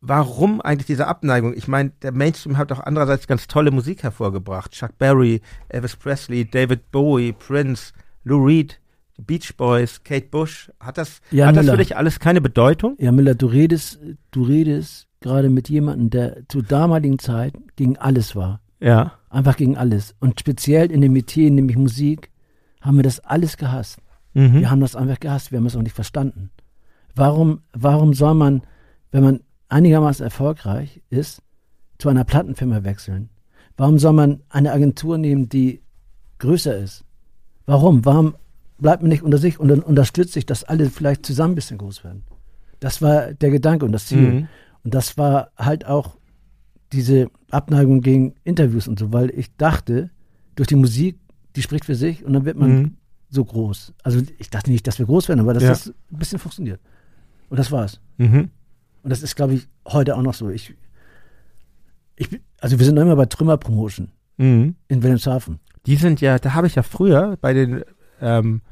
warum 0.06 0.60
eigentlich 0.60 0.86
diese 0.86 1.06
Abneigung? 1.06 1.54
Ich 1.54 1.66
meine, 1.66 1.90
der 2.02 2.12
Mainstream 2.12 2.58
hat 2.58 2.70
auch 2.72 2.80
andererseits 2.80 3.26
ganz 3.26 3.46
tolle 3.46 3.70
Musik 3.70 4.02
hervorgebracht. 4.02 4.72
Chuck 4.72 4.98
Berry, 4.98 5.40
Elvis 5.68 5.96
Presley, 5.96 6.48
David 6.48 6.90
Bowie, 6.90 7.32
Prince, 7.32 7.92
Lou 8.22 8.44
Reed, 8.44 8.80
die 9.16 9.22
Beach 9.22 9.56
Boys, 9.56 10.02
Kate 10.04 10.28
Bush. 10.30 10.70
Hat 10.78 10.98
das, 10.98 11.20
Jan 11.30 11.48
hat 11.48 11.56
das 11.56 11.70
für 11.70 11.76
dich 11.76 11.96
alles 11.96 12.20
keine 12.20 12.40
Bedeutung? 12.40 12.96
Ja, 12.98 13.12
Müller, 13.12 13.34
du 13.34 13.46
redest, 13.46 13.98
du 14.30 14.42
redest 14.42 15.08
gerade 15.20 15.48
mit 15.48 15.68
jemandem, 15.68 16.10
der 16.10 16.48
zur 16.48 16.62
damaligen 16.62 17.18
Zeit 17.18 17.54
gegen 17.76 17.96
alles 17.96 18.36
war. 18.36 18.60
Ja. 18.80 19.12
Einfach 19.30 19.56
gegen 19.56 19.76
alles. 19.76 20.14
Und 20.20 20.38
speziell 20.38 20.90
in 20.90 21.00
dem 21.00 21.12
Metier, 21.12 21.50
nämlich 21.50 21.76
Musik, 21.76 22.30
haben 22.82 22.96
wir 22.96 23.02
das 23.02 23.20
alles 23.20 23.56
gehasst. 23.56 23.98
Mhm. 24.34 24.60
Wir 24.60 24.70
haben 24.70 24.80
das 24.80 24.96
einfach 24.96 25.18
gehasst, 25.20 25.50
wir 25.50 25.58
haben 25.58 25.66
es 25.66 25.76
auch 25.76 25.82
nicht 25.82 25.94
verstanden. 25.94 26.50
Warum, 27.14 27.60
warum 27.72 28.12
soll 28.12 28.34
man, 28.34 28.62
wenn 29.12 29.22
man 29.22 29.40
einigermaßen 29.68 30.24
erfolgreich 30.24 31.00
ist, 31.10 31.42
zu 31.98 32.08
einer 32.08 32.24
Plattenfirma 32.24 32.84
wechseln? 32.84 33.28
Warum 33.76 33.98
soll 33.98 34.12
man 34.12 34.42
eine 34.48 34.72
Agentur 34.72 35.18
nehmen, 35.18 35.48
die 35.48 35.80
größer 36.38 36.76
ist? 36.76 37.04
Warum? 37.66 38.04
Warum 38.04 38.34
bleibt 38.78 39.02
man 39.02 39.08
nicht 39.08 39.22
unter 39.22 39.38
sich 39.38 39.58
und 39.58 39.68
dann 39.68 39.80
unterstützt 39.80 40.32
sich, 40.32 40.46
dass 40.46 40.64
alle 40.64 40.90
vielleicht 40.90 41.24
zusammen 41.26 41.52
ein 41.52 41.56
bisschen 41.56 41.78
groß 41.78 42.04
werden? 42.04 42.22
Das 42.80 43.00
war 43.02 43.32
der 43.34 43.50
Gedanke 43.50 43.84
und 43.86 43.92
das 43.92 44.06
Ziel. 44.06 44.18
Mhm. 44.20 44.48
Und 44.84 44.94
das 44.94 45.16
war 45.16 45.50
halt 45.56 45.86
auch 45.86 46.16
diese 46.92 47.28
Abneigung 47.50 48.00
gegen 48.02 48.34
Interviews 48.44 48.86
und 48.86 48.98
so, 48.98 49.12
weil 49.12 49.30
ich 49.30 49.56
dachte, 49.56 50.10
durch 50.54 50.68
die 50.68 50.76
Musik, 50.76 51.18
die 51.56 51.62
spricht 51.62 51.84
für 51.86 51.94
sich 51.94 52.24
und 52.24 52.32
dann 52.34 52.44
wird 52.44 52.56
man 52.58 52.70
Mhm. 52.82 52.96
so 53.30 53.44
groß. 53.44 53.94
Also 54.02 54.20
ich 54.38 54.50
dachte 54.50 54.70
nicht, 54.70 54.86
dass 54.86 54.98
wir 54.98 55.06
groß 55.06 55.28
werden, 55.28 55.40
aber 55.40 55.54
dass 55.54 55.62
Ja. 55.62 55.68
das 55.70 55.88
ein 55.88 56.18
bisschen 56.18 56.38
funktioniert. 56.38 56.80
Und 57.48 57.58
das 57.58 57.72
war's. 57.72 58.00
Mhm. 58.18 58.50
Und 59.04 59.10
das 59.10 59.22
ist, 59.22 59.36
glaube 59.36 59.54
ich, 59.54 59.68
heute 59.86 60.16
auch 60.16 60.22
noch 60.22 60.34
so. 60.34 60.48
Ich, 60.50 60.74
ich, 62.16 62.28
also 62.60 62.78
wir 62.78 62.84
sind 62.86 62.94
noch 62.96 63.02
immer 63.02 63.16
bei 63.16 63.26
Trümmer 63.26 63.56
Promotion 63.58 64.10
Mhm. 64.36 64.74
in 64.88 65.02
Wilhelmshaven. 65.04 65.60
Die 65.86 65.94
sind 65.94 66.20
ja, 66.20 66.38
da 66.40 66.54
habe 66.54 66.66
ich 66.66 66.74
ja 66.74 66.82
früher 66.82 67.36
bei 67.40 67.52
den, 67.52 67.84
ähm, 68.20 68.62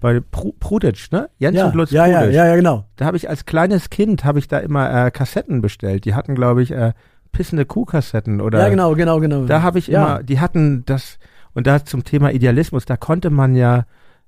bei 0.00 0.20
Pru 0.20 0.52
Pruditsch, 0.58 1.12
ne? 1.12 1.28
Jens 1.36 1.58
Ja, 1.58 1.66
und 1.66 1.74
Lutz 1.74 1.90
ja, 1.90 2.06
ja, 2.06 2.20
Pruditsch. 2.20 2.34
ja, 2.36 2.46
ja, 2.46 2.56
genau. 2.56 2.86
Da 2.96 3.04
habe 3.04 3.18
ich 3.18 3.28
als 3.28 3.44
kleines 3.44 3.90
Kind, 3.90 4.24
habe 4.24 4.38
ich 4.38 4.48
da 4.48 4.58
immer 4.60 5.06
äh, 5.06 5.10
Kassetten 5.10 5.60
bestellt. 5.60 6.06
Die 6.06 6.14
hatten, 6.14 6.34
glaube 6.34 6.62
ich, 6.62 6.70
äh, 6.70 6.94
pissende 7.32 7.66
Kuhkassetten 7.66 8.40
oder 8.40 8.60
ja, 8.60 8.68
genau, 8.70 8.94
genau, 8.94 9.20
genau. 9.20 9.44
Da 9.44 9.60
habe 9.62 9.78
ich 9.78 9.88
ja. 9.88 10.02
immer, 10.02 10.22
die 10.22 10.40
hatten 10.40 10.84
das, 10.86 11.18
und 11.52 11.66
da 11.66 11.84
zum 11.84 12.04
Thema 12.04 12.32
Idealismus, 12.32 12.86
da 12.86 12.96
konnte 12.96 13.28
man 13.28 13.54
ja 13.56 13.84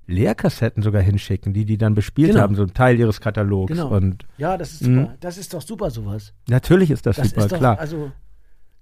Leerkassetten 0.07 0.83
sogar 0.83 1.01
hinschicken, 1.03 1.53
die 1.53 1.65
die 1.65 1.79
dann 1.79 1.95
bespielt 1.95 2.31
Genau. 2.33 2.43
haben, 2.43 2.55
so 2.57 2.63
ein 2.63 2.75
Teil 2.75 2.99
ihres 2.99 3.21
Katalogs. 3.21 3.73
Genau. 3.73 3.89
Und 3.89 4.25
Ja, 4.39 4.57
das 4.57 4.73
ist 4.73 4.83
Mhm. 4.87 5.01
super. 5.03 5.15
Das 5.21 5.39
ist 5.39 5.55
doch 5.55 5.63
super, 5.63 5.91
sowas. 5.91 6.33
natürlich 6.49 6.91
ist 6.91 7.07
das, 7.07 7.17
Das 7.17 7.29
super, 7.31 7.43
ist 7.43 7.53
doch, 7.53 7.59
klar. 7.59 7.79
also, 7.79 8.11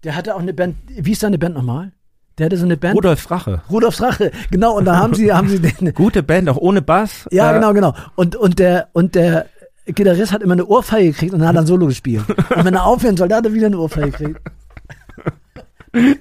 der 0.03 0.17
hatte 0.17 0.35
auch 0.35 0.41
eine 0.41 0.55
Band, 0.55 0.77
wie 0.89 1.13
ist 1.13 1.21
seine 1.21 1.39
Band 1.39 1.55
nochmal? 1.55 1.93
Der 2.39 2.47
hatte 2.47 2.57
so 2.57 2.65
eine 2.65 2.77
Band. 2.79 2.97
Rudolfs 2.97 3.31
Rache. 3.31 3.61
Rudolfs 3.71 4.01
Rache, 4.01 4.31
genau, 4.51 4.79
und 4.79 4.87
da 4.87 4.97
haben 4.97 5.15
sie, 5.15 5.31
haben 5.33 5.49
sie 5.49 5.59
den, 5.61 5.93
Gute 5.95 6.23
Band, 6.23 6.49
auch 6.49 6.57
ohne 6.57 6.81
Bass. 6.81 7.29
ja, 7.31 7.51
Äh, 7.51 7.55
genau, 7.55 7.75
genau. 7.75 7.95
Und, 8.17 8.35
und 8.37 8.59
der, 8.59 8.89
und 8.93 9.15
der 9.15 9.47
Gitarrist 9.85 10.33
hat 10.33 10.43
immer 10.43 10.55
eine 10.55 10.65
Ohrfeige 10.67 11.11
gekriegt 11.13 11.33
und 11.35 11.41
dann 11.41 11.49
hat 11.49 11.57
ein 11.59 11.67
Solo 11.67 11.87
gespielt. 11.87 12.25
Und 12.57 12.65
wenn 12.65 12.75
er 12.75 12.85
aufhören 12.85 13.17
soll, 13.17 13.29
dann 13.29 13.39
hat 13.39 13.47
er 13.47 13.53
wieder 13.53 13.67
eine 13.67 13.79
Ohrfeige 13.79 14.11
gekriegt. 14.11 14.41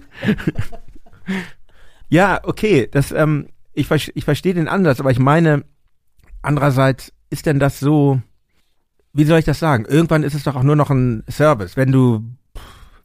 Ja, 2.09 2.39
okay, 2.43 2.87
das, 2.91 3.11
ähm, 3.11 3.49
ich, 3.79 4.11
ich 4.15 4.25
verstehe 4.25 4.53
den 4.53 4.67
Ansatz, 4.67 4.99
aber 4.99 5.11
ich 5.11 5.19
meine, 5.19 5.63
andererseits 6.41 7.13
ist 7.29 7.45
denn 7.45 7.59
das 7.59 7.79
so, 7.79 8.21
wie 9.13 9.23
soll 9.23 9.39
ich 9.39 9.45
das 9.45 9.59
sagen? 9.59 9.85
Irgendwann 9.85 10.23
ist 10.23 10.35
es 10.35 10.43
doch 10.43 10.55
auch 10.55 10.63
nur 10.63 10.75
noch 10.75 10.89
ein 10.89 11.23
Service. 11.29 11.77
Wenn 11.77 11.91
du, 11.91 12.23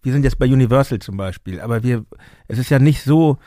wir 0.03 0.13
sind 0.13 0.25
jetzt 0.25 0.39
bei 0.39 0.47
Universal 0.47 0.99
zum 0.99 1.17
Beispiel, 1.17 1.61
aber 1.61 1.83
wir, 1.83 2.05
es 2.49 2.59
ist 2.59 2.71
ja 2.71 2.79
nicht 2.79 3.03
so, 3.03 3.39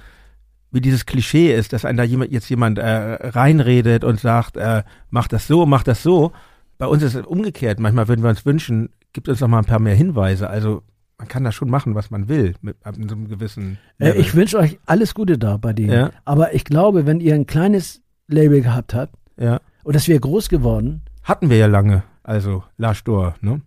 wie 0.72 0.82
dieses 0.82 1.06
Klischee 1.06 1.54
ist, 1.54 1.74
dass 1.74 1.86
einem 1.86 1.98
da 1.98 2.04
jemand, 2.04 2.32
jetzt 2.32 2.50
jemand 2.50 2.78
äh, 2.78 2.86
reinredet 2.86 4.04
und 4.04 4.20
sagt, 4.20 4.58
äh, 4.58 4.84
mach 5.10 5.28
das 5.28 5.48
so, 5.48 5.66
mach 5.66 5.84
das 5.84 6.04
so. 6.04 6.32
Bei 6.78 6.88
uns 6.88 7.04
ist 7.04 7.16
es 7.16 7.26
umgekehrt. 7.26 7.80
Manchmal 7.80 8.08
würden 8.08 8.22
wir 8.22 8.30
uns 8.30 8.46
wünschen, 8.46 8.90
gibt 9.14 9.30
uns 9.30 9.40
noch 9.40 9.48
mal 9.48 9.60
ein 9.60 9.66
paar 9.66 9.80
mehr 9.80 9.96
Hinweise. 9.96 10.50
Also 10.50 10.84
man 11.18 11.28
kann 11.28 11.44
da 11.44 11.52
schon 11.52 11.70
machen, 11.70 11.96
was 11.96 12.12
man 12.12 12.30
will, 12.30 12.54
mit, 12.62 12.78
so 12.84 12.90
einem 13.16 13.28
gewissen 13.28 13.78
Äh, 14.00 14.14
ich 14.14 14.36
wünsche 14.36 14.58
euch 14.60 14.80
alles 14.86 15.16
Gute 15.16 15.38
da 15.38 15.58
bei 15.58 15.74
denen. 15.74 15.92
Ja. 15.92 16.12
Aber 16.26 16.54
ich 16.54 16.64
glaube, 16.64 17.06
wenn 17.06 17.20
ihr 17.20 17.34
ein 17.34 17.48
kleines 17.48 18.02
Label 18.28 18.62
gehabt 18.62 18.94
habt, 18.94 19.14
ja. 19.40 19.60
und 19.84 19.96
das 19.96 20.08
wäre 20.08 20.20
groß 20.20 20.50
geworden, 20.50 21.02
Hatten 21.24 21.50
wir 21.50 21.58
ja 21.58 21.66
lange, 21.68 22.04
also 22.24 22.64
La 22.78 22.94
Stor, 22.94 23.36
ne? 23.42 23.62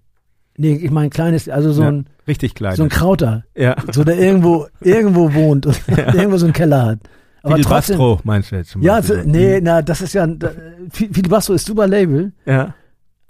nee, 0.56 0.74
ich 0.76 0.90
meine 0.90 1.10
kleines, 1.10 1.48
also 1.48 1.72
so 1.72 1.82
Ja, 1.82 1.88
ein, 1.88 2.06
Richtig 2.28 2.54
klein. 2.54 2.76
so 2.76 2.84
ein 2.84 2.88
Krauter, 2.88 3.44
ja. 3.56 3.74
so 3.92 4.04
der 4.04 4.18
irgendwo, 4.18 4.66
irgendwo 4.80 5.32
wohnt 5.34 5.66
und 5.66 5.80
irgendwo 5.88 6.36
so 6.38 6.46
einen 6.46 6.52
Keller 6.52 6.86
hat. 6.86 6.98
Aber 7.42 7.56
Fidel 7.56 7.64
trotzdem, 7.70 7.98
Bastro 7.98 8.20
meinst 8.24 8.52
du 8.52 8.56
jetzt 8.56 8.70
zum 8.70 8.82
ja, 8.82 9.02
so, 9.02 9.14
nee, 9.24 9.60
na, 9.60 9.82
das 9.82 10.00
ist 10.02 10.12
ja, 10.12 10.22
ein- 10.22 10.38
da- 10.38 10.52
Fidel 10.90 11.28
Bastro 11.28 11.54
ist 11.54 11.66
super 11.66 11.86
Label, 11.88 12.32
Ja, 12.46 12.74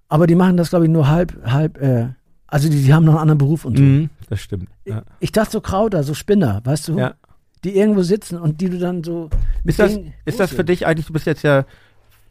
aber 0.09 0.27
die 0.27 0.35
machen 0.35 0.57
das, 0.57 0.71
glaube 0.71 0.85
ich, 0.87 0.91
nur 0.91 1.09
halb, 1.09 1.33
halb, 1.45 1.81
äh, 1.81 2.09
also 2.51 2.69
die, 2.69 2.83
die 2.83 2.93
haben 2.93 3.05
noch 3.05 3.13
einen 3.15 3.23
anderen 3.23 3.39
Beruf 3.39 3.65
und 3.65 3.77
so. 3.79 3.83
mhm, 3.83 4.11
das 4.29 4.41
stimmt. 4.41 4.69
Ja. 4.85 5.03
Ich 5.21 5.33
dachte 5.33 5.53
so 5.53 5.61
Krauter, 5.61 6.03
so 6.03 6.15
Spinner, 6.15 6.61
weißt 6.65 6.89
du? 6.89 6.99
Ja. 6.99 7.15
Die 7.65 7.77
irgendwo 7.77 8.03
sitzen 8.03 8.39
und 8.39 8.61
die 8.61 8.71
du 8.71 8.79
dann 8.79 9.05
so. 9.05 9.29
Ist 9.65 9.79
das, 9.79 9.99
ist 10.25 10.41
das 10.41 10.51
für 10.51 10.65
dich 10.65 10.87
eigentlich, 10.87 11.07
du 11.07 11.13
bist 11.13 11.27
jetzt 11.27 11.43
ja, 11.43 11.65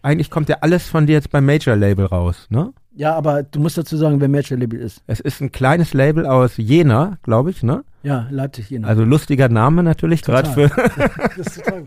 eigentlich 0.02 0.30
kommt 0.32 0.50
ja 0.50 0.58
alles 0.62 0.88
von 0.88 1.06
dir 1.08 1.14
jetzt 1.14 1.30
beim 1.30 1.46
Major-Label 1.46 2.06
raus, 2.06 2.48
ne? 2.50 2.74
Ja, 2.96 3.16
aber 3.16 3.44
du 3.44 3.60
musst 3.60 3.78
dazu 3.78 3.96
sagen, 3.96 4.20
wer 4.20 4.28
Major 4.28 4.58
Label 4.58 4.80
ist. 4.80 5.02
Es 5.08 5.20
ist 5.20 5.40
ein 5.40 5.52
kleines 5.52 5.94
Label 5.94 6.26
aus 6.26 6.58
Jena, 6.58 7.18
glaube 7.24 7.52
ich, 7.52 7.64
ne? 7.64 7.84
Ja, 8.04 8.28
Leipzig 8.32 8.68
hier. 8.68 8.84
Also 8.84 9.04
lustiger 9.04 9.48
Name 9.50 9.84
natürlich, 9.84 10.22
gerade 10.24 10.50
für, 10.50 10.68
das 11.38 11.48
ist 11.48 11.64
total. 11.64 11.86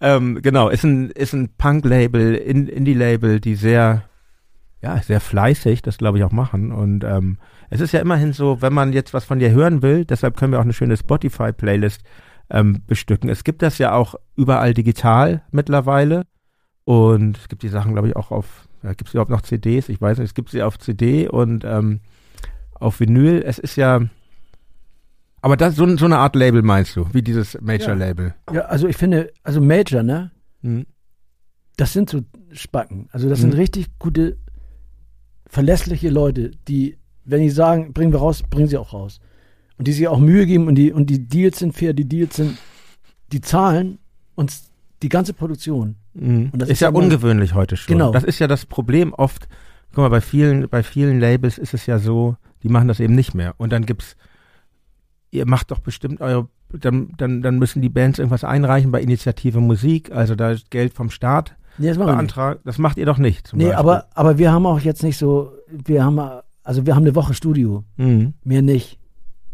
ähm, 0.00 0.40
genau, 0.42 0.68
ist 0.68 0.84
ein, 0.84 1.10
ist 1.10 1.32
ein 1.32 1.50
Punk-Label, 1.58 2.34
In- 2.34 2.68
Indie-Label, 2.68 3.40
die 3.40 3.54
sehr, 3.54 4.02
ja, 4.82 5.00
sehr 5.00 5.20
fleißig 5.20 5.82
das, 5.82 5.98
glaube 5.98 6.18
ich, 6.18 6.24
auch 6.24 6.32
machen. 6.32 6.72
Und 6.72 7.04
ähm, 7.04 7.38
es 7.70 7.80
ist 7.80 7.92
ja 7.92 8.00
immerhin 8.00 8.32
so, 8.32 8.60
wenn 8.60 8.72
man 8.72 8.92
jetzt 8.92 9.14
was 9.14 9.24
von 9.24 9.38
dir 9.38 9.50
hören 9.52 9.80
will, 9.82 10.04
deshalb 10.04 10.36
können 10.36 10.52
wir 10.52 10.58
auch 10.58 10.64
eine 10.64 10.72
schöne 10.72 10.96
Spotify-Playlist 10.96 12.02
ähm, 12.50 12.82
bestücken. 12.86 13.30
Es 13.30 13.44
gibt 13.44 13.62
das 13.62 13.78
ja 13.78 13.92
auch 13.94 14.16
überall 14.36 14.74
digital 14.74 15.42
mittlerweile. 15.52 16.24
Und 16.84 17.38
es 17.38 17.48
gibt 17.48 17.62
die 17.62 17.68
Sachen, 17.68 17.92
glaube 17.92 18.08
ich, 18.08 18.16
auch 18.16 18.32
auf, 18.32 18.66
ja, 18.82 18.90
gibt 18.94 19.08
es 19.08 19.14
überhaupt 19.14 19.30
noch 19.30 19.42
CDs? 19.42 19.88
Ich 19.88 20.00
weiß 20.00 20.18
nicht, 20.18 20.26
es 20.30 20.34
gibt 20.34 20.50
sie 20.50 20.62
auf 20.64 20.78
CD 20.80 21.28
und 21.28 21.64
ähm, 21.64 22.00
auf 22.74 22.98
Vinyl. 22.98 23.40
Es 23.46 23.60
ist 23.60 23.76
ja, 23.76 24.00
aber 25.40 25.56
das, 25.56 25.76
so, 25.76 25.96
so 25.96 26.04
eine 26.04 26.18
Art 26.18 26.34
Label 26.36 26.62
meinst 26.62 26.96
du, 26.96 27.06
wie 27.12 27.22
dieses 27.22 27.60
Major-Label. 27.60 28.34
Ja, 28.52 28.62
also 28.62 28.88
ich 28.88 28.96
finde, 28.96 29.32
also 29.44 29.60
Major, 29.60 30.02
ne? 30.02 30.32
Hm. 30.62 30.86
Das 31.76 31.92
sind 31.92 32.10
so 32.10 32.22
Spacken. 32.52 33.08
Also 33.12 33.28
das 33.28 33.40
sind 33.40 33.54
Mhm. 33.54 33.60
richtig 33.60 33.98
gute, 33.98 34.36
verlässliche 35.52 36.08
Leute, 36.08 36.52
die, 36.66 36.96
wenn 37.26 37.42
die 37.42 37.50
sagen, 37.50 37.92
bringen 37.92 38.10
wir 38.10 38.20
raus, 38.20 38.42
bringen 38.42 38.68
sie 38.68 38.78
auch 38.78 38.94
raus. 38.94 39.20
Und 39.76 39.86
die 39.86 39.92
sich 39.92 40.08
auch 40.08 40.18
Mühe 40.18 40.46
geben 40.46 40.66
und 40.66 40.76
die, 40.76 40.92
und 40.92 41.10
die 41.10 41.28
Deals 41.28 41.58
sind 41.58 41.76
fair, 41.76 41.92
die 41.92 42.08
Deals 42.08 42.36
sind, 42.36 42.56
die 43.32 43.42
zahlen 43.42 43.98
uns 44.34 44.70
die 45.02 45.10
ganze 45.10 45.34
Produktion. 45.34 45.96
Mhm. 46.14 46.48
Und 46.52 46.62
das 46.62 46.70
ist, 46.70 46.74
ist 46.76 46.80
ja 46.80 46.88
ja 46.88 46.94
ungewöhnlich 46.94 47.52
heute 47.52 47.76
schon. 47.76 47.92
Genau. 47.92 48.12
Das 48.12 48.24
ist 48.24 48.38
ja 48.38 48.46
das 48.46 48.64
Problem 48.64 49.12
oft. 49.12 49.46
Guck 49.90 49.98
mal, 49.98 50.08
bei 50.08 50.22
vielen, 50.22 50.70
bei 50.70 50.82
vielen 50.82 51.20
Labels 51.20 51.58
ist 51.58 51.74
es 51.74 51.84
ja 51.84 51.98
so, 51.98 52.36
die 52.62 52.70
machen 52.70 52.88
das 52.88 52.98
eben 52.98 53.14
nicht 53.14 53.34
mehr. 53.34 53.54
Und 53.58 53.74
dann 53.74 53.84
gibt's, 53.84 54.16
ihr 55.32 55.46
macht 55.46 55.70
doch 55.70 55.80
bestimmt 55.80 56.22
eure, 56.22 56.48
dann, 56.72 57.12
dann, 57.18 57.42
dann 57.42 57.58
müssen 57.58 57.82
die 57.82 57.90
Bands 57.90 58.18
irgendwas 58.18 58.44
einreichen 58.44 58.90
bei 58.90 59.02
Initiative 59.02 59.60
Musik, 59.60 60.12
also 60.12 60.34
da 60.34 60.52
ist 60.52 60.70
Geld 60.70 60.94
vom 60.94 61.10
Staat 61.10 61.56
Nee, 61.78 61.88
das 61.88 61.98
machen 61.98 62.08
beantragt. 62.14 62.60
Das 62.64 62.78
macht 62.78 62.98
ihr 62.98 63.06
doch 63.06 63.18
nicht. 63.18 63.46
Zum 63.48 63.58
Nee, 63.58 63.64
Beispiel. 63.66 63.78
aber, 63.80 64.06
aber 64.14 64.38
wir 64.38 64.52
haben 64.52 64.66
auch 64.66 64.80
jetzt 64.80 65.02
nicht 65.02 65.16
so, 65.18 65.52
wir 65.68 66.04
haben, 66.04 66.18
also 66.62 66.86
wir 66.86 66.94
haben 66.94 67.02
eine 67.04 67.14
Woche 67.14 67.34
Studio, 67.34 67.84
Mhm. 67.96 68.34
mehr 68.44 68.62
nicht. 68.62 68.98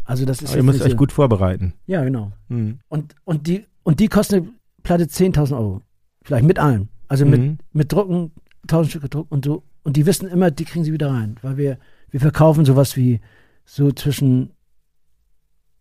Also 0.03 0.25
das 0.25 0.41
ist 0.41 0.49
Aber 0.49 0.57
ihr 0.57 0.63
müsst 0.63 0.81
euch 0.81 0.91
so- 0.91 0.97
gut 0.97 1.11
vorbereiten. 1.11 1.73
Ja, 1.85 2.03
genau. 2.03 2.31
Mhm. 2.47 2.79
Und, 2.89 3.15
und 3.25 3.47
die, 3.47 3.65
und 3.83 3.99
die 3.99 4.07
kostet 4.07 4.43
eine 4.43 4.51
Platte 4.83 5.03
10.000 5.07 5.57
Euro. 5.57 5.81
Vielleicht 6.23 6.45
mit 6.45 6.59
allem. 6.59 6.89
Also 7.07 7.25
mit, 7.25 7.41
Mhm. 7.41 7.57
mit 7.73 7.91
Drucken, 7.91 8.31
1000 8.67 8.89
Stück 8.89 9.01
gedruckt 9.03 9.31
und 9.31 9.45
so. 9.45 9.63
Und 9.83 9.95
die 9.97 10.05
wissen 10.05 10.27
immer, 10.27 10.51
die 10.51 10.65
kriegen 10.65 10.83
sie 10.83 10.93
wieder 10.93 11.11
rein. 11.11 11.37
Weil 11.41 11.57
wir, 11.57 11.77
wir 12.11 12.19
verkaufen 12.19 12.65
sowas 12.65 12.95
wie 12.97 13.21
so 13.65 13.91
zwischen, 13.91 14.51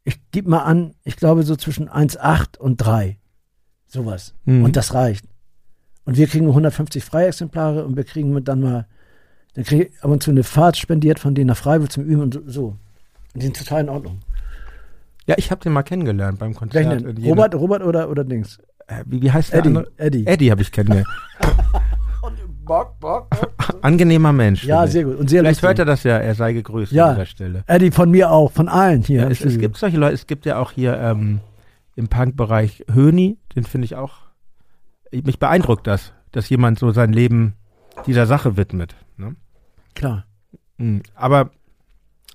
ich 0.05 0.19
gebe 0.31 0.49
mal 0.51 0.61
an, 0.63 0.95
ich 1.05 1.17
glaube 1.17 1.43
so 1.43 1.57
zwischen 1.57 1.89
1,8 1.89 2.57
und 2.59 2.77
3. 2.79 3.19
Sowas. 3.87 4.35
Mhm. 4.45 4.65
Und 4.65 4.77
das 4.77 4.95
reicht. 4.95 5.27
Und 6.09 6.17
wir 6.17 6.27
kriegen 6.27 6.47
nur 6.47 6.55
150 6.55 7.05
Freiexemplare 7.05 7.85
und 7.85 7.95
wir 7.95 8.05
kriegen 8.05 8.43
dann 8.43 8.63
mal, 8.63 8.87
dann 9.53 9.65
kriege 9.65 9.85
ich 9.85 10.03
ab 10.03 10.11
und 10.11 10.23
zu 10.23 10.31
eine 10.31 10.43
Fahrt 10.43 10.79
spendiert 10.79 11.19
von 11.19 11.35
denen 11.35 11.49
nach 11.49 11.57
Freiburg 11.59 11.93
zum 11.93 12.05
Üben 12.05 12.23
und 12.23 12.41
so. 12.47 12.69
Und 13.35 13.43
die 13.43 13.43
sind 13.43 13.59
total 13.59 13.83
in 13.83 13.91
Ordnung. 13.91 14.21
Ja, 15.27 15.35
ich 15.37 15.51
habe 15.51 15.63
den 15.63 15.75
mal 15.75 15.83
kennengelernt 15.83 16.39
beim 16.39 16.55
Konzert. 16.55 17.05
Robert, 17.23 17.55
Robert 17.55 17.83
oder, 17.83 18.09
oder 18.09 18.25
Dings? 18.25 18.59
Äh, 18.87 19.05
wie, 19.05 19.21
wie 19.21 19.31
heißt 19.31 19.53
der 19.53 19.59
Eddie. 19.59 19.69
andere? 19.69 19.89
Eddie. 19.99 20.27
Eddie 20.27 20.51
habe 20.51 20.63
ich 20.63 20.73
kennengelernt. 20.73 21.07
Angenehmer 23.83 24.33
Mensch. 24.33 24.65
Ja, 24.65 24.87
sehr 24.87 25.05
gut. 25.05 25.19
Und 25.19 25.29
sehr 25.29 25.43
Vielleicht 25.43 25.57
lustig. 25.61 25.69
hört 25.69 25.79
er 25.81 25.85
das 25.85 26.05
ja, 26.05 26.17
er 26.17 26.35
sei 26.35 26.55
gegrüßt 26.55 26.91
Ja. 26.93 27.09
an 27.09 27.15
dieser 27.17 27.27
Stelle. 27.27 27.65
Eddie 27.67 27.91
von 27.91 28.11
mir 28.11 28.31
auch, 28.31 28.51
von 28.53 28.71
allen 28.71 29.03
hier. 29.03 29.25
Ja, 29.25 29.29
es, 29.29 29.45
es 29.45 29.59
gibt 29.59 29.77
solche 29.77 29.99
Leute, 29.99 30.15
es 30.15 30.27
gibt 30.27 30.47
ja 30.47 30.59
auch 30.59 30.73
hier 30.73 30.97
ähm, 30.99 31.41
im 31.97 32.09
Punk-Bereich 32.09 32.87
Höni, 32.91 33.37
den 33.55 33.65
finde 33.65 33.85
ich 33.85 33.95
auch, 33.97 34.28
mich 35.13 35.39
beeindruckt 35.39 35.87
das, 35.87 36.13
dass 36.33 36.49
jemand 36.49 36.79
so 36.79 36.91
sein 36.93 37.13
Leben 37.13 37.55
dieser 38.07 38.27
Sache 38.27 38.57
widmet. 38.57 38.97
Ne? 39.17 39.37
Klar. 39.95 40.27
Mhm. 40.77 41.03
Aber 41.15 41.51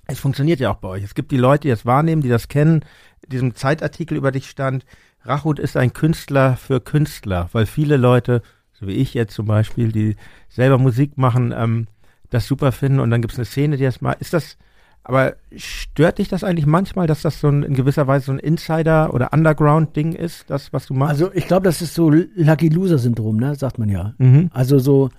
es 0.06 0.18
funktioniert 0.18 0.60
ja 0.60 0.70
auch 0.70 0.76
bei 0.76 0.88
euch. 0.88 1.04
Es 1.04 1.14
gibt 1.14 1.30
die 1.32 1.36
Leute, 1.36 1.62
die 1.62 1.70
das 1.70 1.86
wahrnehmen, 1.86 2.22
die 2.22 2.28
das 2.28 2.48
kennen. 2.48 2.84
In 3.22 3.30
diesem 3.30 3.54
Zeitartikel 3.54 4.16
über 4.16 4.32
dich 4.32 4.50
stand, 4.50 4.84
Rachut 5.22 5.58
ist 5.58 5.76
ein 5.76 5.92
Künstler 5.94 6.56
für 6.56 6.80
Künstler, 6.80 7.48
weil 7.52 7.64
viele 7.64 7.96
Leute, 7.96 8.42
so 8.72 8.86
wie 8.86 8.92
ich 8.92 9.14
jetzt 9.14 9.34
zum 9.34 9.46
Beispiel, 9.46 9.90
die 9.90 10.16
selber 10.50 10.76
Musik 10.76 11.16
machen, 11.16 11.54
ähm, 11.56 11.86
das 12.28 12.46
super 12.46 12.72
finden 12.72 13.00
und 13.00 13.10
dann 13.10 13.22
gibt 13.22 13.32
es 13.32 13.38
eine 13.38 13.46
Szene, 13.46 13.76
die 13.76 13.84
das 13.84 14.00
mal, 14.00 14.16
ist 14.20 14.34
das, 14.34 14.58
aber 15.06 15.36
stört 15.54 16.18
dich 16.18 16.28
das 16.28 16.42
eigentlich 16.44 16.64
manchmal, 16.64 17.06
dass 17.06 17.20
das 17.20 17.38
so 17.38 17.48
ein, 17.48 17.62
in 17.62 17.74
gewisser 17.74 18.06
Weise 18.06 18.26
so 18.26 18.32
ein 18.32 18.38
Insider- 18.38 19.12
oder 19.12 19.34
Underground-Ding 19.34 20.14
ist, 20.14 20.48
das, 20.48 20.72
was 20.72 20.86
du 20.86 20.94
machst? 20.94 21.10
Also 21.10 21.32
ich 21.34 21.46
glaube, 21.46 21.64
das 21.64 21.82
ist 21.82 21.94
so 21.94 22.10
Lucky 22.10 22.70
Loser 22.70 22.96
Syndrom, 22.96 23.36
ne? 23.36 23.54
Sagt 23.54 23.78
man 23.78 23.90
ja. 23.90 24.14
mhm. 24.16 24.48
Also 24.52 24.78
so 24.78 25.10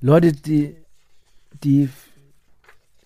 Leute, 0.00 0.32
die, 0.32 0.76
die, 1.64 1.88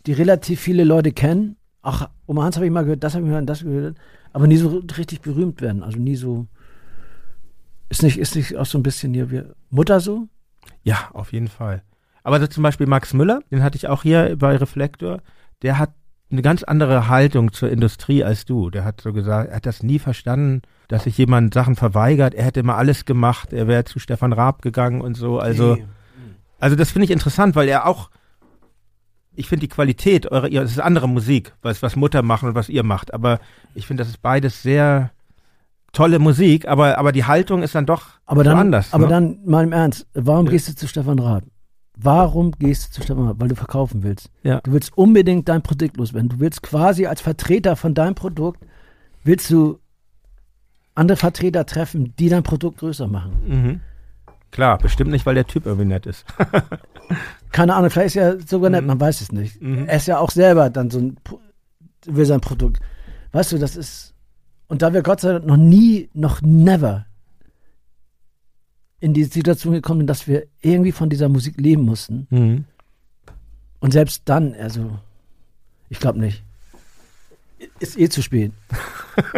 die 0.04 0.12
relativ 0.12 0.60
viele 0.60 0.84
Leute 0.84 1.10
kennen. 1.12 1.56
Ach, 1.80 2.10
um 2.26 2.38
eins 2.38 2.56
habe 2.56 2.66
ich 2.66 2.72
mal 2.72 2.82
gehört, 2.82 3.02
das 3.02 3.14
habe 3.14 3.24
ich 3.24 3.30
mal 3.30 3.40
gehört, 3.40 3.48
das 3.48 3.62
gehört, 3.62 3.96
aber 4.34 4.46
nie 4.46 4.56
so 4.56 4.82
richtig 4.98 5.22
berühmt 5.22 5.62
werden. 5.62 5.82
Also 5.82 5.98
nie 5.98 6.16
so. 6.16 6.46
Ist 7.88 8.02
nicht, 8.02 8.18
ist 8.18 8.36
nicht 8.36 8.56
auch 8.56 8.66
so 8.66 8.76
ein 8.76 8.82
bisschen 8.82 9.14
hier 9.14 9.30
wie 9.30 9.42
Mutter 9.70 10.00
so? 10.00 10.28
Ja, 10.82 11.08
auf 11.14 11.32
jeden 11.32 11.48
Fall. 11.48 11.82
Aber 12.24 12.40
so 12.40 12.46
zum 12.46 12.62
Beispiel 12.62 12.86
Max 12.86 13.14
Müller, 13.14 13.40
den 13.50 13.62
hatte 13.62 13.76
ich 13.76 13.88
auch 13.88 14.02
hier 14.02 14.36
bei 14.36 14.56
Reflektor, 14.56 15.22
der 15.62 15.78
hat 15.78 15.92
eine 16.30 16.42
ganz 16.42 16.62
andere 16.62 17.08
Haltung 17.08 17.52
zur 17.52 17.70
Industrie 17.70 18.24
als 18.24 18.44
du. 18.44 18.70
Der 18.70 18.84
hat 18.84 19.00
so 19.00 19.12
gesagt, 19.12 19.50
er 19.50 19.56
hat 19.56 19.66
das 19.66 19.82
nie 19.82 19.98
verstanden, 19.98 20.62
dass 20.88 21.04
sich 21.04 21.16
jemand 21.18 21.54
Sachen 21.54 21.76
verweigert. 21.76 22.34
Er 22.34 22.44
hätte 22.44 22.60
immer 22.60 22.76
alles 22.76 23.04
gemacht. 23.04 23.52
Er 23.52 23.68
wäre 23.68 23.84
zu 23.84 23.98
Stefan 23.98 24.32
Raab 24.32 24.62
gegangen 24.62 25.00
und 25.00 25.16
so. 25.16 25.38
Also, 25.38 25.78
also 26.58 26.74
das 26.76 26.90
finde 26.90 27.04
ich 27.04 27.10
interessant, 27.10 27.54
weil 27.54 27.68
er 27.68 27.86
auch, 27.86 28.10
ich 29.34 29.48
finde 29.48 29.60
die 29.60 29.72
Qualität 29.72 30.30
eurer, 30.30 30.48
ihr, 30.48 30.62
das 30.62 30.72
ist 30.72 30.80
andere 30.80 31.08
Musik, 31.08 31.54
was, 31.62 31.82
was 31.82 31.94
Mutter 31.94 32.22
macht 32.22 32.42
und 32.42 32.54
was 32.54 32.68
ihr 32.68 32.82
macht. 32.82 33.14
Aber 33.14 33.38
ich 33.74 33.86
finde, 33.86 34.02
das 34.02 34.08
ist 34.08 34.20
beides 34.22 34.62
sehr, 34.62 35.12
tolle 35.96 36.18
Musik, 36.18 36.68
aber, 36.68 36.98
aber 36.98 37.10
die 37.10 37.24
Haltung 37.24 37.62
ist 37.62 37.74
dann 37.74 37.86
doch 37.86 38.08
Aber 38.26 38.44
dann, 38.44 38.56
woanders. 38.56 38.92
aber 38.92 39.04
ne? 39.04 39.10
dann 39.10 39.38
mal 39.46 39.64
im 39.64 39.72
Ernst, 39.72 40.06
warum 40.12 40.46
gehst 40.46 40.68
du 40.68 40.74
zu 40.74 40.86
Stefan 40.86 41.18
Raab? 41.18 41.44
Warum 41.96 42.52
gehst 42.52 42.88
du 42.88 42.92
zu 42.92 43.02
Stefan? 43.02 43.40
Weil 43.40 43.48
du 43.48 43.54
verkaufen 43.56 44.02
willst. 44.02 44.30
Ja. 44.42 44.60
Du 44.60 44.72
willst 44.72 44.96
unbedingt 44.96 45.48
dein 45.48 45.62
Produkt 45.62 45.96
loswerden. 45.96 46.28
Du 46.28 46.38
willst 46.40 46.62
quasi 46.62 47.06
als 47.06 47.20
Vertreter 47.22 47.74
von 47.74 47.94
deinem 47.94 48.14
Produkt, 48.14 48.64
willst 49.24 49.50
du 49.50 49.78
andere 50.94 51.16
Vertreter 51.16 51.64
treffen, 51.66 52.14
die 52.18 52.28
dein 52.28 52.42
Produkt 52.42 52.78
größer 52.78 53.06
machen. 53.06 53.32
Mhm. 53.46 53.80
Klar, 54.50 54.78
bestimmt 54.78 55.10
nicht, 55.10 55.26
weil 55.26 55.34
der 55.34 55.46
Typ 55.46 55.66
irgendwie 55.66 55.86
nett 55.86 56.06
ist. 56.06 56.24
Keine 57.52 57.74
Ahnung, 57.74 57.90
vielleicht 57.90 58.16
ist 58.16 58.22
er 58.22 58.40
sogar 58.40 58.70
Mhm. 58.70 58.76
nett, 58.76 58.86
man 58.86 59.00
weiß 59.00 59.20
es 59.22 59.32
nicht. 59.32 59.60
Er 59.62 59.96
ist 59.96 60.06
ja 60.06 60.18
auch 60.18 60.30
selber 60.30 60.70
dann 60.70 60.90
so 60.90 60.98
ein, 60.98 61.16
will 62.06 62.26
sein 62.26 62.40
Produkt. 62.40 62.80
Weißt 63.32 63.52
du, 63.52 63.58
das 63.58 63.76
ist, 63.76 64.14
und 64.68 64.82
da 64.82 64.92
wir 64.92 65.02
Gott 65.02 65.20
sei 65.20 65.32
Dank 65.32 65.46
noch 65.46 65.56
nie, 65.56 66.08
noch 66.14 66.40
never 66.42 67.05
in 69.00 69.14
die 69.14 69.24
Situation 69.24 69.74
gekommen 69.74 70.00
sind, 70.00 70.10
dass 70.10 70.26
wir 70.26 70.46
irgendwie 70.60 70.92
von 70.92 71.10
dieser 71.10 71.28
Musik 71.28 71.60
leben 71.60 71.82
mussten. 71.82 72.26
Mhm. 72.30 72.64
Und 73.80 73.92
selbst 73.92 74.22
dann, 74.24 74.54
also, 74.54 74.98
ich 75.88 76.00
glaube 76.00 76.18
nicht. 76.18 76.42
Ist 77.78 77.98
eh 77.98 78.08
zu 78.08 78.22
spät. 78.22 78.52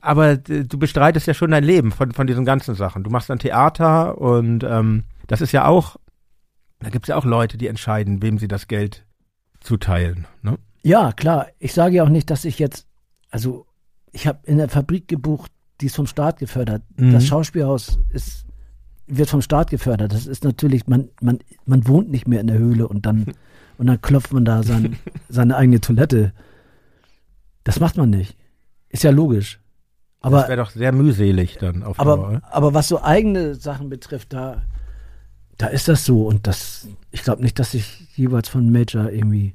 Aber 0.00 0.36
du 0.36 0.78
bestreitest 0.78 1.28
ja 1.28 1.34
schon 1.34 1.52
dein 1.52 1.62
Leben 1.62 1.92
von, 1.92 2.10
von 2.12 2.26
diesen 2.26 2.44
ganzen 2.44 2.74
Sachen. 2.74 3.04
Du 3.04 3.10
machst 3.10 3.30
dann 3.30 3.38
Theater 3.38 4.18
und 4.18 4.64
ähm, 4.64 5.04
das 5.28 5.40
ist 5.40 5.52
ja 5.52 5.66
auch, 5.66 5.96
da 6.80 6.90
gibt 6.90 7.04
es 7.04 7.08
ja 7.08 7.16
auch 7.16 7.24
Leute, 7.24 7.56
die 7.56 7.68
entscheiden, 7.68 8.20
wem 8.20 8.38
sie 8.38 8.48
das 8.48 8.66
Geld 8.66 9.06
zuteilen. 9.60 10.26
Ne? 10.42 10.58
Ja, 10.82 11.12
klar. 11.12 11.46
Ich 11.60 11.72
sage 11.72 11.96
ja 11.96 12.04
auch 12.04 12.08
nicht, 12.08 12.30
dass 12.30 12.44
ich 12.44 12.58
jetzt, 12.58 12.88
also, 13.30 13.66
ich 14.10 14.26
habe 14.26 14.40
in 14.44 14.58
der 14.58 14.68
Fabrik 14.68 15.06
gebucht, 15.06 15.52
die 15.82 15.86
ist 15.86 15.96
vom 15.96 16.06
Staat 16.06 16.38
gefördert. 16.38 16.82
Mhm. 16.96 17.12
Das 17.12 17.26
Schauspielhaus 17.26 17.98
ist, 18.10 18.46
wird 19.06 19.28
vom 19.28 19.42
Staat 19.42 19.70
gefördert. 19.70 20.12
Das 20.12 20.26
ist 20.26 20.44
natürlich, 20.44 20.86
man, 20.86 21.08
man, 21.20 21.40
man 21.66 21.86
wohnt 21.88 22.08
nicht 22.08 22.28
mehr 22.28 22.40
in 22.40 22.46
der 22.46 22.58
Höhle 22.58 22.86
und 22.86 23.04
dann, 23.04 23.26
und 23.78 23.86
dann 23.88 24.00
klopft 24.00 24.32
man 24.32 24.44
da 24.44 24.62
sein, 24.62 24.96
seine 25.28 25.56
eigene 25.56 25.80
Toilette. 25.80 26.32
Das 27.64 27.80
macht 27.80 27.96
man 27.96 28.10
nicht. 28.10 28.36
Ist 28.90 29.02
ja 29.02 29.10
logisch. 29.10 29.60
das 30.20 30.32
Aber, 30.32 30.48
wäre 30.48 30.56
doch 30.56 30.70
sehr 30.70 30.92
mühselig 30.92 31.58
dann 31.58 31.82
auf 31.82 31.98
aber, 31.98 32.16
Dauer. 32.16 32.42
aber 32.50 32.74
was 32.74 32.88
so 32.88 33.02
eigene 33.02 33.56
Sachen 33.56 33.88
betrifft, 33.88 34.32
da, 34.32 34.62
da 35.58 35.66
ist 35.66 35.88
das 35.88 36.04
so. 36.04 36.26
Und 36.26 36.46
das, 36.46 36.86
ich 37.10 37.24
glaube 37.24 37.42
nicht, 37.42 37.58
dass 37.58 37.74
ich 37.74 38.16
jeweils 38.16 38.48
von 38.48 38.70
Major 38.70 39.10
irgendwie 39.10 39.54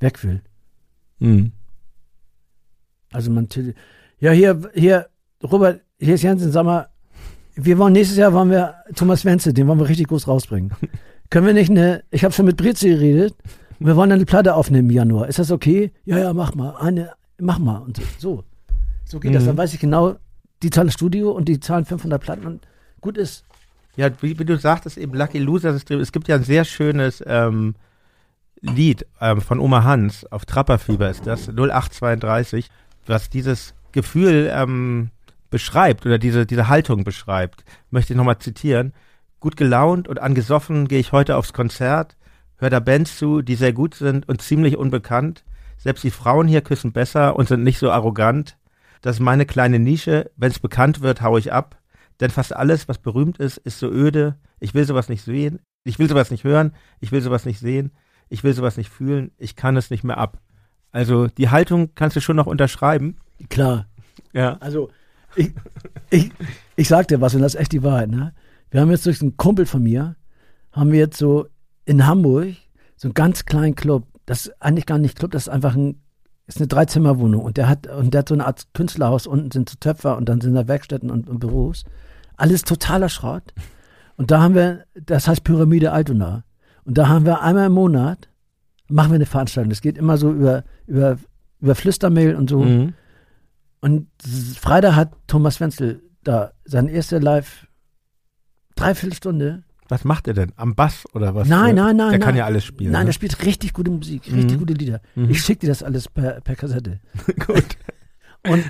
weg 0.00 0.24
will. 0.24 0.42
Mhm. 1.20 1.52
Also 3.12 3.30
man, 3.30 3.48
ja 4.24 4.32
hier, 4.32 4.70
hier, 4.72 5.06
Robert, 5.42 5.82
hier 5.98 6.14
ist 6.14 6.22
Jensen, 6.22 6.50
sag 6.50 6.64
mal, 6.64 6.88
wir 7.56 7.76
wollen 7.76 7.92
nächstes 7.92 8.16
Jahr 8.16 8.32
wollen 8.32 8.50
wir 8.50 8.74
Thomas 8.96 9.24
Wenzel, 9.26 9.52
den 9.52 9.68
wollen 9.68 9.78
wir 9.78 9.88
richtig 9.88 10.08
groß 10.08 10.26
rausbringen. 10.26 10.72
Können 11.30 11.46
wir 11.46 11.52
nicht 11.52 11.70
eine, 11.70 12.04
ich 12.10 12.24
habe 12.24 12.32
schon 12.32 12.46
mit 12.46 12.56
Brezi 12.56 12.88
geredet, 12.88 13.34
wir 13.78 13.96
wollen 13.96 14.12
eine 14.12 14.24
Platte 14.24 14.54
aufnehmen 14.54 14.88
im 14.88 14.96
Januar. 14.96 15.28
Ist 15.28 15.38
das 15.38 15.50
okay? 15.50 15.92
Ja, 16.06 16.18
ja, 16.18 16.32
mach 16.32 16.54
mal, 16.54 16.74
eine, 16.76 17.12
mach 17.38 17.58
mal 17.58 17.78
und 17.78 18.00
so. 18.18 18.44
So, 19.04 19.20
geht 19.20 19.34
das. 19.34 19.42
Mhm. 19.42 19.48
Dann 19.48 19.56
weiß 19.58 19.74
ich 19.74 19.80
genau, 19.80 20.16
die 20.62 20.70
zahlen 20.70 20.90
Studio 20.90 21.30
und 21.30 21.46
die 21.46 21.60
zahlen 21.60 21.84
500 21.84 22.22
Platten 22.22 22.46
und 22.46 22.66
gut 23.02 23.18
ist. 23.18 23.44
Ja, 23.96 24.08
wie, 24.22 24.38
wie 24.38 24.44
du 24.44 24.56
sagtest, 24.56 24.96
eben 24.96 25.12
Lucky 25.14 25.38
Loser 25.38 25.74
System. 25.74 26.00
Es 26.00 26.12
gibt 26.12 26.28
ja 26.28 26.36
ein 26.36 26.44
sehr 26.44 26.64
schönes 26.64 27.22
ähm, 27.26 27.74
Lied 28.62 29.06
ähm, 29.20 29.42
von 29.42 29.60
Oma 29.60 29.84
Hans, 29.84 30.24
auf 30.32 30.46
Trapperfieber 30.46 31.10
ist 31.10 31.26
das, 31.26 31.48
0832, 31.48 32.70
was 33.06 33.28
dieses 33.28 33.74
Gefühl 33.94 34.50
ähm, 34.52 35.10
beschreibt 35.50 36.04
oder 36.04 36.18
diese, 36.18 36.44
diese 36.44 36.68
Haltung 36.68 37.04
beschreibt. 37.04 37.64
Möchte 37.90 38.12
ich 38.12 38.16
nochmal 38.16 38.38
zitieren. 38.38 38.92
Gut 39.40 39.56
gelaunt 39.56 40.08
und 40.08 40.20
angesoffen 40.20 40.88
gehe 40.88 40.98
ich 40.98 41.12
heute 41.12 41.36
aufs 41.36 41.52
Konzert, 41.52 42.16
hör 42.56 42.70
da 42.70 42.80
Bands 42.80 43.16
zu, 43.16 43.40
die 43.40 43.54
sehr 43.54 43.72
gut 43.72 43.94
sind 43.94 44.28
und 44.28 44.42
ziemlich 44.42 44.76
unbekannt. 44.76 45.44
Selbst 45.78 46.02
die 46.02 46.10
Frauen 46.10 46.48
hier 46.48 46.60
küssen 46.60 46.92
besser 46.92 47.36
und 47.36 47.48
sind 47.48 47.62
nicht 47.62 47.78
so 47.78 47.90
arrogant. 47.90 48.58
Das 49.00 49.16
ist 49.16 49.20
meine 49.20 49.46
kleine 49.46 49.78
Nische. 49.78 50.30
Wenn's 50.36 50.58
bekannt 50.58 51.02
wird, 51.02 51.22
hau 51.22 51.36
ich 51.38 51.52
ab. 51.52 51.78
Denn 52.20 52.30
fast 52.30 52.54
alles, 52.54 52.88
was 52.88 52.98
berühmt 52.98 53.38
ist, 53.38 53.58
ist 53.58 53.78
so 53.78 53.88
öde. 53.90 54.36
Ich 54.60 54.74
will 54.74 54.86
sowas 54.86 55.08
nicht 55.08 55.22
sehen. 55.22 55.60
Ich 55.84 55.98
will 55.98 56.08
sowas 56.08 56.30
nicht 56.30 56.44
hören. 56.44 56.72
Ich 57.00 57.12
will 57.12 57.20
sowas 57.20 57.44
nicht 57.44 57.60
sehen. 57.60 57.92
Ich 58.28 58.42
will 58.42 58.54
sowas 58.54 58.76
nicht 58.76 58.90
fühlen. 58.90 59.30
Ich 59.36 59.56
kann 59.56 59.76
es 59.76 59.90
nicht 59.90 60.04
mehr 60.04 60.18
ab. 60.18 60.40
Also 60.90 61.26
die 61.26 61.50
Haltung 61.50 61.90
kannst 61.94 62.16
du 62.16 62.20
schon 62.20 62.36
noch 62.36 62.46
unterschreiben. 62.46 63.18
Klar, 63.48 63.86
Ja. 64.32 64.56
Also, 64.60 64.90
ich, 65.36 65.52
ich, 66.10 66.30
ich 66.76 66.88
sag 66.88 67.08
dir 67.08 67.20
was, 67.20 67.34
und 67.34 67.42
das 67.42 67.54
ist 67.54 67.60
echt 67.60 67.72
die 67.72 67.82
Wahrheit, 67.82 68.10
ne? 68.10 68.32
Wir 68.70 68.80
haben 68.80 68.90
jetzt 68.90 69.06
durch 69.06 69.20
einen 69.20 69.36
Kumpel 69.36 69.66
von 69.66 69.82
mir, 69.82 70.16
haben 70.72 70.90
wir 70.92 70.98
jetzt 70.98 71.18
so 71.18 71.46
in 71.84 72.06
Hamburg 72.06 72.54
so 72.96 73.08
einen 73.08 73.14
ganz 73.14 73.44
kleinen 73.44 73.74
Club. 73.74 74.06
Das 74.26 74.46
ist 74.46 74.62
eigentlich 74.62 74.86
gar 74.86 74.98
nicht 74.98 75.18
Club, 75.18 75.32
das 75.32 75.44
ist 75.44 75.48
einfach 75.48 75.74
ein, 75.76 76.00
ist 76.46 76.58
eine 76.58 76.66
Dreizimmerwohnung. 76.66 77.42
Und 77.42 77.56
der 77.56 77.68
hat, 77.68 77.86
und 77.86 78.14
der 78.14 78.20
hat 78.20 78.28
so 78.28 78.34
eine 78.34 78.46
Art 78.46 78.66
Künstlerhaus. 78.74 79.26
Unten 79.26 79.50
sind 79.50 79.68
so 79.68 79.76
Töpfer 79.78 80.16
und 80.16 80.28
dann 80.28 80.40
sind 80.40 80.54
da 80.54 80.66
Werkstätten 80.66 81.10
und, 81.10 81.28
und 81.28 81.38
Büros. 81.38 81.84
Alles 82.36 82.62
totaler 82.62 83.08
Schrott. 83.08 83.54
Und 84.16 84.30
da 84.30 84.40
haben 84.40 84.54
wir, 84.54 84.84
das 84.94 85.28
heißt 85.28 85.44
Pyramide 85.44 85.92
Altona. 85.92 86.44
Und 86.84 86.98
da 86.98 87.08
haben 87.08 87.24
wir 87.24 87.42
einmal 87.42 87.66
im 87.66 87.72
Monat, 87.72 88.28
machen 88.88 89.10
wir 89.10 89.16
eine 89.16 89.26
Veranstaltung. 89.26 89.70
Das 89.70 89.80
geht 89.80 89.98
immer 89.98 90.16
so 90.16 90.32
über, 90.32 90.64
über, 90.86 91.18
über 91.60 91.74
Flüstermail 91.74 92.36
und 92.36 92.50
so. 92.50 92.60
Mhm. 92.60 92.94
Und 93.84 94.06
Freitag 94.58 94.94
hat 94.96 95.12
Thomas 95.26 95.60
Wenzel 95.60 96.00
da 96.22 96.52
seine 96.64 96.90
erste 96.90 97.18
Live 97.18 97.66
Dreiviertelstunde. 98.76 99.62
Was 99.88 100.04
macht 100.04 100.26
er 100.26 100.32
denn? 100.32 100.52
Am 100.56 100.74
Bass 100.74 101.04
oder 101.12 101.34
was? 101.34 101.46
Nein, 101.46 101.74
nein, 101.74 101.96
nein. 101.96 102.08
Der 102.10 102.18
nein. 102.18 102.20
kann 102.20 102.34
ja 102.36 102.46
alles 102.46 102.64
spielen. 102.64 102.92
Nein, 102.92 103.02
ne? 103.02 103.06
der 103.06 103.12
spielt 103.12 103.44
richtig 103.44 103.74
gute 103.74 103.90
Musik, 103.90 104.22
richtig 104.32 104.54
Mhm. 104.54 104.58
gute 104.58 104.72
Lieder. 104.72 105.00
Mhm. 105.14 105.28
Ich 105.28 105.42
schicke 105.42 105.60
dir 105.60 105.68
das 105.68 105.82
alles 105.82 106.08
per, 106.08 106.40
per 106.40 106.56
Kassette. 106.56 107.00
Gut. 107.46 107.76
Und 108.48 108.64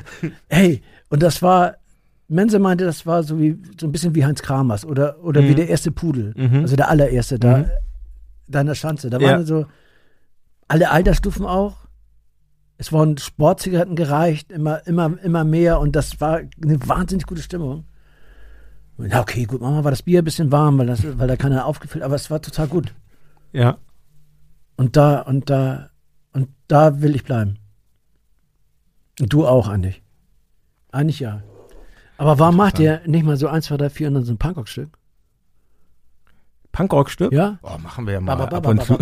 hey, 0.49 0.83
und 1.11 1.23
das 1.23 1.41
war, 1.43 1.77
Mense 2.27 2.59
meinte, 2.59 2.85
das 2.85 3.07
war 3.07 3.23
so 3.23 3.39
wie 3.39 3.57
so 3.81 3.87
ein 3.87 3.93
bisschen 3.93 4.17
wie 4.17 4.25
Heinz 4.25 4.43
Kramers 4.43 4.85
oder, 4.85 5.23
oder 5.23 5.43
wie 5.45 5.51
Mhm. 5.53 5.57
der 5.57 5.69
erste 5.69 5.93
Pudel. 5.93 6.35
Mhm. 6.37 6.63
Also 6.63 6.75
der 6.75 6.89
allererste 6.91 7.39
da, 7.39 7.59
Mhm. 7.59 7.67
da 8.49 8.61
in 8.63 8.67
der 8.67 8.75
Schanze. 8.75 9.11
Da 9.11 9.19
Ja. 9.21 9.29
waren 9.31 9.47
so 9.47 9.67
alle 10.67 10.91
Altersstufen 10.91 11.47
auch. 11.47 11.84
Es 12.77 12.93
wurden 12.93 13.19
Sportzigaretten 13.19 13.97
gereicht, 13.97 14.51
immer, 14.51 14.87
immer, 14.87 15.19
immer 15.23 15.45
mehr 15.45 15.81
und 15.81 15.95
das 15.95 16.21
war 16.21 16.41
eine 16.63 16.89
wahnsinnig 16.89 17.27
gute 17.27 17.43
Stimmung. 17.43 17.85
Ja, 18.99 19.21
okay, 19.21 19.45
gut, 19.45 19.61
manchmal 19.61 19.85
war 19.85 19.91
das 19.91 20.03
Bier 20.03 20.23
ein 20.23 20.25
bisschen 20.25 20.53
warm, 20.53 20.79
weil, 20.79 20.87
das, 20.87 21.03
weil 21.19 21.29
da 21.29 21.37
keiner 21.37 21.67
aufgefüllt, 21.67 22.05
aber 22.05 22.15
es 22.15 22.31
war 22.31 22.41
total 22.41 22.69
gut. 22.69 22.95
Ja. 23.53 23.79
Und 24.77 24.97
da, 24.97 25.21
und 25.21 25.51
da, 25.51 25.91
und 26.33 26.49
da 26.69 27.01
will 27.01 27.15
ich 27.15 27.25
bleiben. 27.25 27.59
Und 29.21 29.33
du 29.33 29.47
auch, 29.47 29.69
eigentlich. 29.69 30.03
Eigentlich 30.91 31.21
ja. 31.21 31.43
Aber 32.17 32.39
warum 32.39 32.57
macht 32.57 32.79
ihr 32.79 33.01
nicht 33.07 33.25
mal 33.25 33.37
so 33.37 33.49
1, 33.49 33.67
2, 33.67 33.77
3, 33.77 33.91
4 33.91 34.09
und 34.09 34.15
dann 34.15 34.25
so 34.25 34.33
ein 34.33 34.39
Punkrock-Stück? 34.39 34.97
Punkrock-Stück? 36.71 37.33
Ja? 37.33 37.59
Oh, 37.63 37.79
machen 37.79 38.07
wir 38.07 38.15
ja 38.15 38.21
mal 38.21 38.41
ab 38.41 38.67
und 38.67 38.83
zu. 38.83 38.99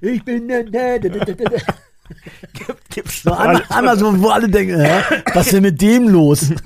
Ich 0.00 0.24
bin 0.24 0.48
der. 2.66 2.76
Gibt's 2.90 3.22
So 3.22 3.32
einmal, 3.32 3.62
einmal 3.68 3.98
so, 3.98 4.20
wo 4.20 4.28
alle 4.28 4.48
denken, 4.48 4.80
hä? 4.80 5.02
was 5.34 5.46
ist 5.46 5.54
denn 5.54 5.62
mit 5.62 5.80
dem 5.80 6.08
los? 6.08 6.52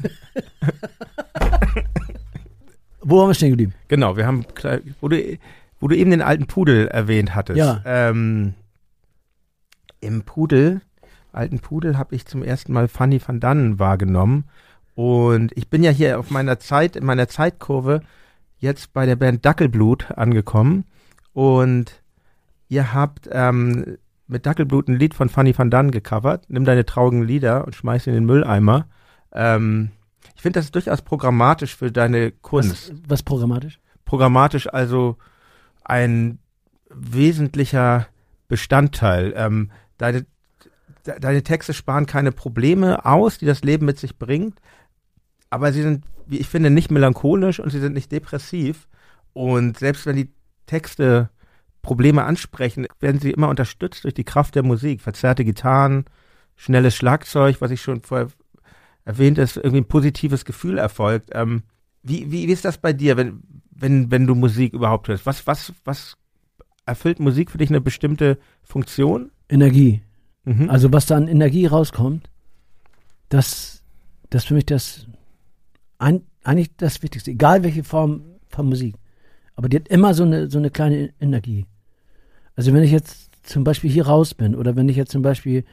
wo 3.03 3.23
haben 3.23 3.29
wir 3.29 3.35
stehen 3.35 3.51
geblieben? 3.51 3.75
Genau, 3.89 4.17
wir 4.17 4.27
haben, 4.27 4.45
wo 5.01 5.09
du, 5.09 5.39
wo 5.81 5.89
du 5.89 5.97
eben 5.97 6.11
den 6.11 6.23
alten 6.23 6.47
Pudel 6.47 6.89
erwähnt 6.89 7.35
hattest. 7.35 7.59
Ja. 7.59 7.83
Ähm, 7.85 8.55
Im 10.01 10.23
Pudel, 10.23 10.81
alten 11.33 11.61
Pudel, 11.61 11.99
habe 11.99 12.15
ich 12.15 12.27
zum 12.27 12.43
ersten 12.43 12.73
Mal 12.73 12.89
Fanny 12.89 13.21
van 13.25 13.41
Dannen 13.41 13.79
wahrgenommen. 13.79 14.45
Und 14.95 15.53
ich 15.57 15.69
bin 15.69 15.83
ja 15.83 15.91
hier 15.91 16.19
auf 16.19 16.31
meiner 16.31 16.59
Zeit, 16.59 16.97
in 16.97 17.05
meiner 17.05 17.29
Zeitkurve 17.29 18.01
jetzt 18.59 18.93
bei 18.93 19.07
der 19.07 19.17
Band 19.17 19.45
Dackelblut 19.45 20.11
angekommen. 20.13 20.85
Und 21.33 22.03
ihr 22.69 22.95
habt 22.95 23.29
ähm, 23.31 23.99
mit 24.27 24.47
Dackelblut 24.47 24.89
ein 24.89 24.99
Lied 24.99 25.15
von 25.15 25.29
Fanny 25.29 25.57
van 25.57 25.71
Dannen 25.71 25.91
gecovert. 25.91 26.45
Nimm 26.49 26.65
deine 26.65 26.85
traurigen 26.85 27.23
Lieder 27.23 27.65
und 27.65 27.75
schmeiß 27.75 28.05
sie 28.05 28.11
in 28.11 28.17
den 28.17 28.25
Mülleimer. 28.25 28.87
Ähm, 29.33 29.91
ich 30.35 30.43
finde, 30.43 30.59
das 30.59 30.67
ist 30.67 30.75
durchaus 30.75 31.03
programmatisch 31.03 31.77
für 31.77 31.93
deine 31.93 32.33
Kunst 32.33 32.91
Was, 32.91 33.03
was 33.09 33.23
programmatisch? 33.23 33.81
programmatisch 34.05 34.69
also 34.73 35.17
ein 35.85 36.39
wesentlicher 36.91 38.07
Bestandteil. 38.49 39.35
Ähm, 39.37 39.71
deine, 39.99 40.27
de, 41.07 41.19
deine 41.21 41.43
Texte 41.43 41.75
sparen 41.75 42.07
keine 42.07 42.33
Probleme 42.33 43.05
aus, 43.05 43.39
die 43.39 43.47
das 43.47 43.63
Leben 43.63 43.87
mit 43.87 43.99
sich 43.99 44.19
bringt, 44.19 44.61
aber 45.51 45.73
sie 45.73 45.83
sind, 45.83 46.05
wie 46.27 46.39
ich 46.39 46.49
finde, 46.49 46.71
nicht 46.71 46.91
melancholisch 46.91 47.61
und 47.61 47.71
sie 47.71 47.81
sind 47.81 47.95
nicht 47.95 48.11
depressiv. 48.11 48.89
Und 49.33 49.79
selbst 49.79 50.07
wenn 50.07 50.17
die 50.17 50.33
Texte 50.67 51.31
Probleme 51.87 52.25
ansprechen, 52.25 52.89
werden 52.99 53.21
sie 53.21 53.31
immer 53.31 53.49
unterstützt 53.49 54.03
durch 54.03 54.15
die 54.15 54.25
Kraft 54.25 54.57
der 54.57 54.65
Musik. 54.65 55.01
Verzerrte 55.01 55.45
Gitarren, 55.45 56.05
schnelles 56.57 56.97
Schlagzeug, 56.97 57.61
was 57.61 57.71
ich 57.71 57.81
schon 57.81 58.03
vorher 58.03 58.27
erwähnt, 59.05 59.39
dass 59.39 59.57
irgendwie 59.57 59.83
ein 59.83 59.89
positives 59.89 60.45
Gefühl 60.45 60.79
erfolgt. 60.79 61.31
Ähm, 61.33 61.63
wie, 62.03 62.33
wie, 62.33 62.49
wie 62.49 62.53
ist 62.53 62.65
das 62.65 62.79
bei 62.79 62.93
dir, 62.93 63.17
wenn, 63.17 63.41
wenn, 63.71 64.11
wenn 64.11 64.27
du 64.27 64.35
Musik 64.35 64.73
überhaupt 64.73 65.07
hörst? 65.07 65.27
Was, 65.27 65.47
was, 65.47 65.73
was 65.85 66.17
erfüllt 66.87 67.21
Musik 67.21 67.53
für 67.53 67.59
dich 67.59 67.71
eine 67.71 67.81
bestimmte 67.81 68.39
Funktion? 68.65 69.31
Energie. 69.49 70.03
Mhm. 70.45 70.69
Also 70.69 70.93
was 70.93 71.07
da 71.07 71.17
an 71.17 71.29
Energie 71.29 71.67
rauskommt, 71.67 72.29
das, 73.29 73.85
das 74.31 74.43
ist 74.43 74.49
für 74.49 74.55
mich 74.55 74.67
das 74.67 75.07
ein, 75.99 76.23
eigentlich 76.43 76.77
das 76.77 77.01
Wichtigste. 77.01 77.31
Egal 77.31 77.63
welche 77.63 77.85
Form 77.85 78.23
von 78.49 78.67
Musik. 78.67 78.97
Aber 79.55 79.69
die 79.69 79.77
hat 79.77 79.87
immer 79.87 80.15
so 80.15 80.25
eine, 80.25 80.51
so 80.51 80.59
eine 80.59 80.71
kleine 80.71 81.15
Energie. 81.21 81.65
Also 82.57 82.73
wenn 82.73 82.83
ich 82.83 82.91
jetzt 82.91 83.31
zum 83.43 83.65
Beispiel 83.65 83.91
hier 83.91 84.07
raus 84.07 84.35
bin 84.35 84.55
oder 84.55 84.75
wenn 84.75 84.89
ich 84.89 84.97
jetzt 84.97 85.13
zum 85.13 85.23
Beispiel 85.23 85.65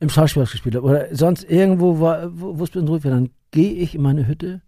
im 0.00 0.08
Schauspielhaus 0.08 0.52
gespielt 0.52 0.74
habe 0.74 0.86
oder 0.86 1.14
sonst 1.14 1.44
irgendwo, 1.44 2.00
war, 2.00 2.28
wo 2.32 2.62
es 2.62 2.74
ruhig 2.74 3.04
war, 3.04 3.10
dann 3.10 3.30
gehe 3.50 3.72
ich 3.72 3.94
in 3.94 4.02
meine 4.02 4.26
Hütte, 4.26 4.62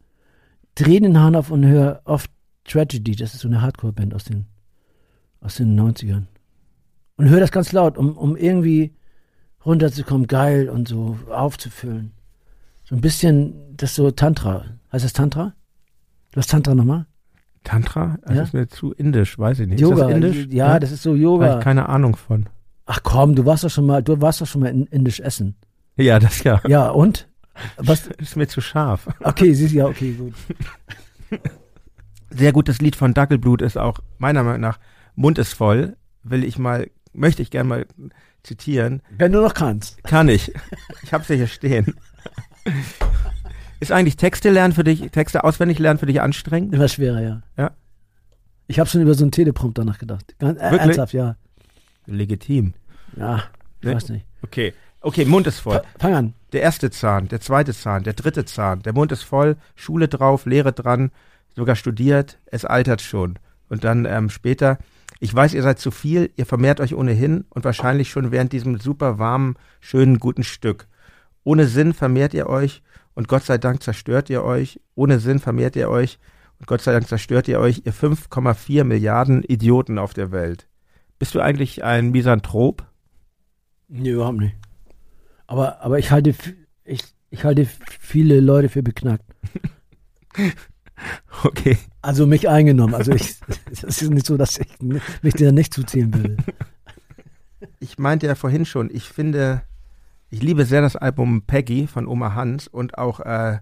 drehe 0.74 1.00
den 1.00 1.18
Hahn 1.18 1.36
auf 1.36 1.50
und 1.50 1.64
höre 1.64 2.02
oft 2.04 2.30
Tragedy. 2.64 3.16
Das 3.16 3.34
ist 3.34 3.40
so 3.40 3.48
eine 3.48 3.62
Hardcore-Band 3.62 4.14
aus 4.14 4.24
den, 4.24 4.46
aus 5.40 5.56
den 5.56 5.78
90ern. 5.78 6.24
Und 7.16 7.28
höre 7.28 7.40
das 7.40 7.52
ganz 7.52 7.72
laut, 7.72 7.98
um, 7.98 8.16
um 8.16 8.36
irgendwie 8.36 8.94
runterzukommen, 9.64 10.26
geil 10.26 10.68
und 10.68 10.88
so 10.88 11.18
aufzufüllen. 11.30 12.12
So 12.84 12.94
ein 12.94 13.00
bisschen, 13.00 13.76
das 13.76 13.94
so 13.94 14.10
Tantra. 14.10 14.64
Heißt 14.92 15.04
das 15.04 15.12
Tantra? 15.12 15.54
Du 16.32 16.38
hast 16.38 16.50
Tantra 16.50 16.74
nochmal? 16.74 17.06
Tantra? 17.64 18.18
Das 18.24 18.36
Ja. 18.36 18.42
ist 18.42 18.54
mir 18.54 18.68
zu 18.68 18.92
indisch, 18.92 19.38
weiß 19.38 19.60
ich 19.60 19.68
nicht. 19.68 19.80
Yoga. 19.80 19.94
Ist 19.94 20.02
das 20.02 20.10
indisch? 20.14 20.46
Ja, 20.54 20.78
das 20.78 20.92
ist 20.92 21.02
so 21.02 21.10
Habe 21.10 21.20
Yoga. 21.20 21.58
ich 21.58 21.64
keine 21.64 21.88
Ahnung 21.88 22.16
von. 22.16 22.48
Ach 22.86 23.00
komm, 23.02 23.34
du 23.34 23.44
warst 23.46 23.64
doch 23.64 23.70
schon 23.70 23.86
mal, 23.86 24.02
du 24.02 24.20
warst 24.20 24.40
doch 24.40 24.46
schon 24.46 24.62
mal 24.62 24.68
in 24.70 24.86
indisch 24.86 25.20
essen. 25.20 25.56
Ja, 25.96 26.18
das 26.18 26.42
ja. 26.42 26.60
Ja, 26.66 26.88
und? 26.88 27.28
Was? 27.76 28.06
Ist 28.18 28.36
mir 28.36 28.48
zu 28.48 28.60
scharf. 28.60 29.06
Okay, 29.22 29.52
siehst 29.52 29.74
ja, 29.74 29.86
okay, 29.86 30.12
gut. 30.12 30.34
Sehr 32.30 32.52
gutes 32.52 32.80
Lied 32.80 32.96
von 32.96 33.12
Dackelblut 33.12 33.60
ist 33.60 33.76
auch 33.76 33.98
meiner 34.18 34.42
Meinung 34.42 34.60
nach 34.60 34.78
Mund 35.14 35.38
ist 35.38 35.52
voll. 35.52 35.96
Will 36.22 36.44
ich 36.44 36.58
mal, 36.58 36.88
möchte 37.12 37.42
ich 37.42 37.50
gerne 37.50 37.68
mal 37.68 37.86
zitieren. 38.42 39.02
Wenn 39.18 39.32
du 39.32 39.40
noch 39.40 39.54
kannst. 39.54 40.02
Kann 40.04 40.28
ich. 40.28 40.52
Ich 41.02 41.12
hab's 41.12 41.28
ja 41.28 41.34
hier 41.34 41.46
stehen. 41.48 41.94
Ist 43.80 43.92
eigentlich 43.92 44.16
Texte 44.16 44.50
lernen 44.50 44.74
für 44.74 44.84
dich, 44.84 45.10
Texte 45.10 45.42
auswendig 45.44 45.78
lernen 45.78 45.98
für 45.98 46.06
dich 46.06 46.20
anstrengend? 46.20 46.74
Immer 46.74 46.88
schwerer, 46.88 47.20
ja. 47.22 47.42
Ja. 47.56 47.70
Ich 48.66 48.78
habe 48.78 48.88
schon 48.88 49.00
über 49.00 49.14
so 49.14 49.24
einen 49.24 49.32
Teleprompter 49.32 49.84
nachgedacht. 49.84 50.34
Ganz, 50.38 50.58
äh, 50.58 50.62
Wirklich? 50.64 50.80
ernsthaft, 50.82 51.12
ja. 51.14 51.36
Legitim. 52.06 52.74
Ja, 53.16 53.44
ich 53.80 53.86
Ne? 53.88 53.94
weiß 53.94 54.08
nicht. 54.10 54.26
Okay. 54.42 54.72
Okay, 55.00 55.24
Mund 55.24 55.46
ist 55.46 55.60
voll. 55.60 55.76
Fa- 55.78 55.84
Fang 55.98 56.14
an. 56.14 56.34
Der 56.52 56.60
erste 56.62 56.90
Zahn, 56.90 57.28
der 57.28 57.40
zweite 57.40 57.72
Zahn, 57.72 58.02
der 58.02 58.12
dritte 58.12 58.44
Zahn, 58.44 58.82
der 58.82 58.92
Mund 58.92 59.12
ist 59.12 59.22
voll, 59.22 59.56
Schule 59.74 60.08
drauf, 60.08 60.44
Lehre 60.46 60.72
dran, 60.72 61.10
sogar 61.56 61.74
studiert, 61.76 62.38
es 62.46 62.64
altert 62.64 63.00
schon. 63.00 63.38
Und 63.68 63.84
dann 63.84 64.04
ähm, 64.04 64.28
später, 64.30 64.78
ich 65.20 65.34
weiß, 65.34 65.54
ihr 65.54 65.62
seid 65.62 65.78
zu 65.78 65.90
viel, 65.90 66.30
ihr 66.36 66.44
vermehrt 66.44 66.80
euch 66.80 66.94
ohnehin 66.94 67.44
und 67.50 67.64
wahrscheinlich 67.64 68.10
schon 68.10 68.30
während 68.30 68.52
diesem 68.52 68.78
super 68.78 69.18
warmen, 69.18 69.56
schönen, 69.80 70.18
guten 70.18 70.44
Stück. 70.44 70.86
Ohne 71.44 71.66
Sinn 71.66 71.94
vermehrt 71.94 72.34
ihr 72.34 72.48
euch 72.48 72.82
und 73.20 73.28
Gott 73.28 73.42
sei 73.42 73.58
Dank 73.58 73.82
zerstört 73.82 74.30
ihr 74.30 74.42
euch. 74.42 74.80
Ohne 74.94 75.20
Sinn 75.20 75.40
vermehrt 75.40 75.76
ihr 75.76 75.90
euch 75.90 76.18
und 76.58 76.66
Gott 76.66 76.80
sei 76.80 76.92
Dank 76.92 77.06
zerstört 77.06 77.48
ihr 77.48 77.60
euch, 77.60 77.82
ihr 77.84 77.92
5,4 77.92 78.82
Milliarden 78.82 79.42
Idioten 79.42 79.98
auf 79.98 80.14
der 80.14 80.32
Welt. 80.32 80.66
Bist 81.18 81.34
du 81.34 81.40
eigentlich 81.40 81.84
ein 81.84 82.12
Misanthrop? 82.12 82.86
Nee, 83.88 84.12
überhaupt 84.12 84.38
nicht. 84.38 84.56
Aber, 85.46 85.82
aber 85.82 85.98
ich 85.98 86.10
halte, 86.10 86.34
ich, 86.84 87.02
ich 87.28 87.44
halte 87.44 87.66
viele 87.66 88.40
Leute 88.40 88.70
für 88.70 88.82
beknackt. 88.82 89.26
Okay. 91.44 91.78
Also 92.02 92.26
mich 92.26 92.46
eingenommen. 92.46 92.94
Also 92.94 93.12
ich, 93.12 93.36
es 93.70 93.82
ist 93.82 94.10
nicht 94.10 94.26
so, 94.26 94.36
dass 94.36 94.58
ich 94.58 94.68
mich 94.80 95.32
da 95.32 95.50
nicht 95.50 95.72
zuzählen 95.72 96.12
würde. 96.12 96.36
ich 97.78 97.98
meinte 97.98 98.26
ja 98.26 98.34
vorhin 98.34 98.66
schon, 98.66 98.90
ich 98.92 99.04
finde, 99.04 99.62
ich 100.30 100.42
liebe 100.42 100.64
sehr 100.64 100.80
das 100.82 100.96
Album 100.96 101.42
Peggy 101.42 101.86
von 101.86 102.06
Oma 102.06 102.34
Hans 102.34 102.68
und 102.68 102.96
auch 102.98 103.20
äh, 103.20 103.58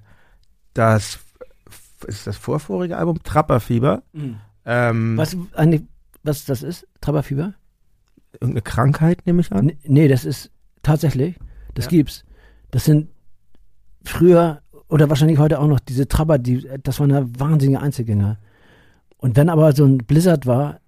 das, 0.75 1.19
ist 2.07 2.27
das 2.27 2.37
vorvorige 2.37 2.97
Album 2.97 3.23
Trapperfieber. 3.23 4.03
Ähm, 4.65 5.17
Was 5.17 5.37
eigentlich, 5.55 5.83
was 6.23 6.45
das 6.45 6.63
ist? 6.63 6.87
Trauerfieber? 7.01 7.55
Irgendeine 8.35 8.63
Krankheit 8.63 9.27
nehme 9.27 9.41
ich 9.41 9.51
an? 9.53 9.71
N- 9.71 9.77
Nee, 9.85 10.09
das 10.09 10.25
ist 10.25 10.51
tatsächlich, 10.83 11.37
das 11.75 11.87
Ja. 11.87 11.91
gibt's. 11.91 12.25
Das 12.71 12.85
sind 12.85 13.09
früher 14.05 14.61
oder 14.89 15.09
wahrscheinlich 15.09 15.39
heute 15.39 15.59
auch 15.61 15.67
noch 15.67 15.81
diese 15.81 16.07
Trabber, 16.09 16.39
die, 16.39 16.67
das 16.83 17.01
waren 17.01 17.11
ja 17.11 17.25
wahnsinnige 17.39 17.81
Einzelgänger. 17.81 18.39
Und 19.17 19.37
wenn 19.37 19.49
aber 19.49 19.73
so 19.73 19.85
ein 19.85 19.99
Blizzard 19.99 20.47
war, 20.47 20.81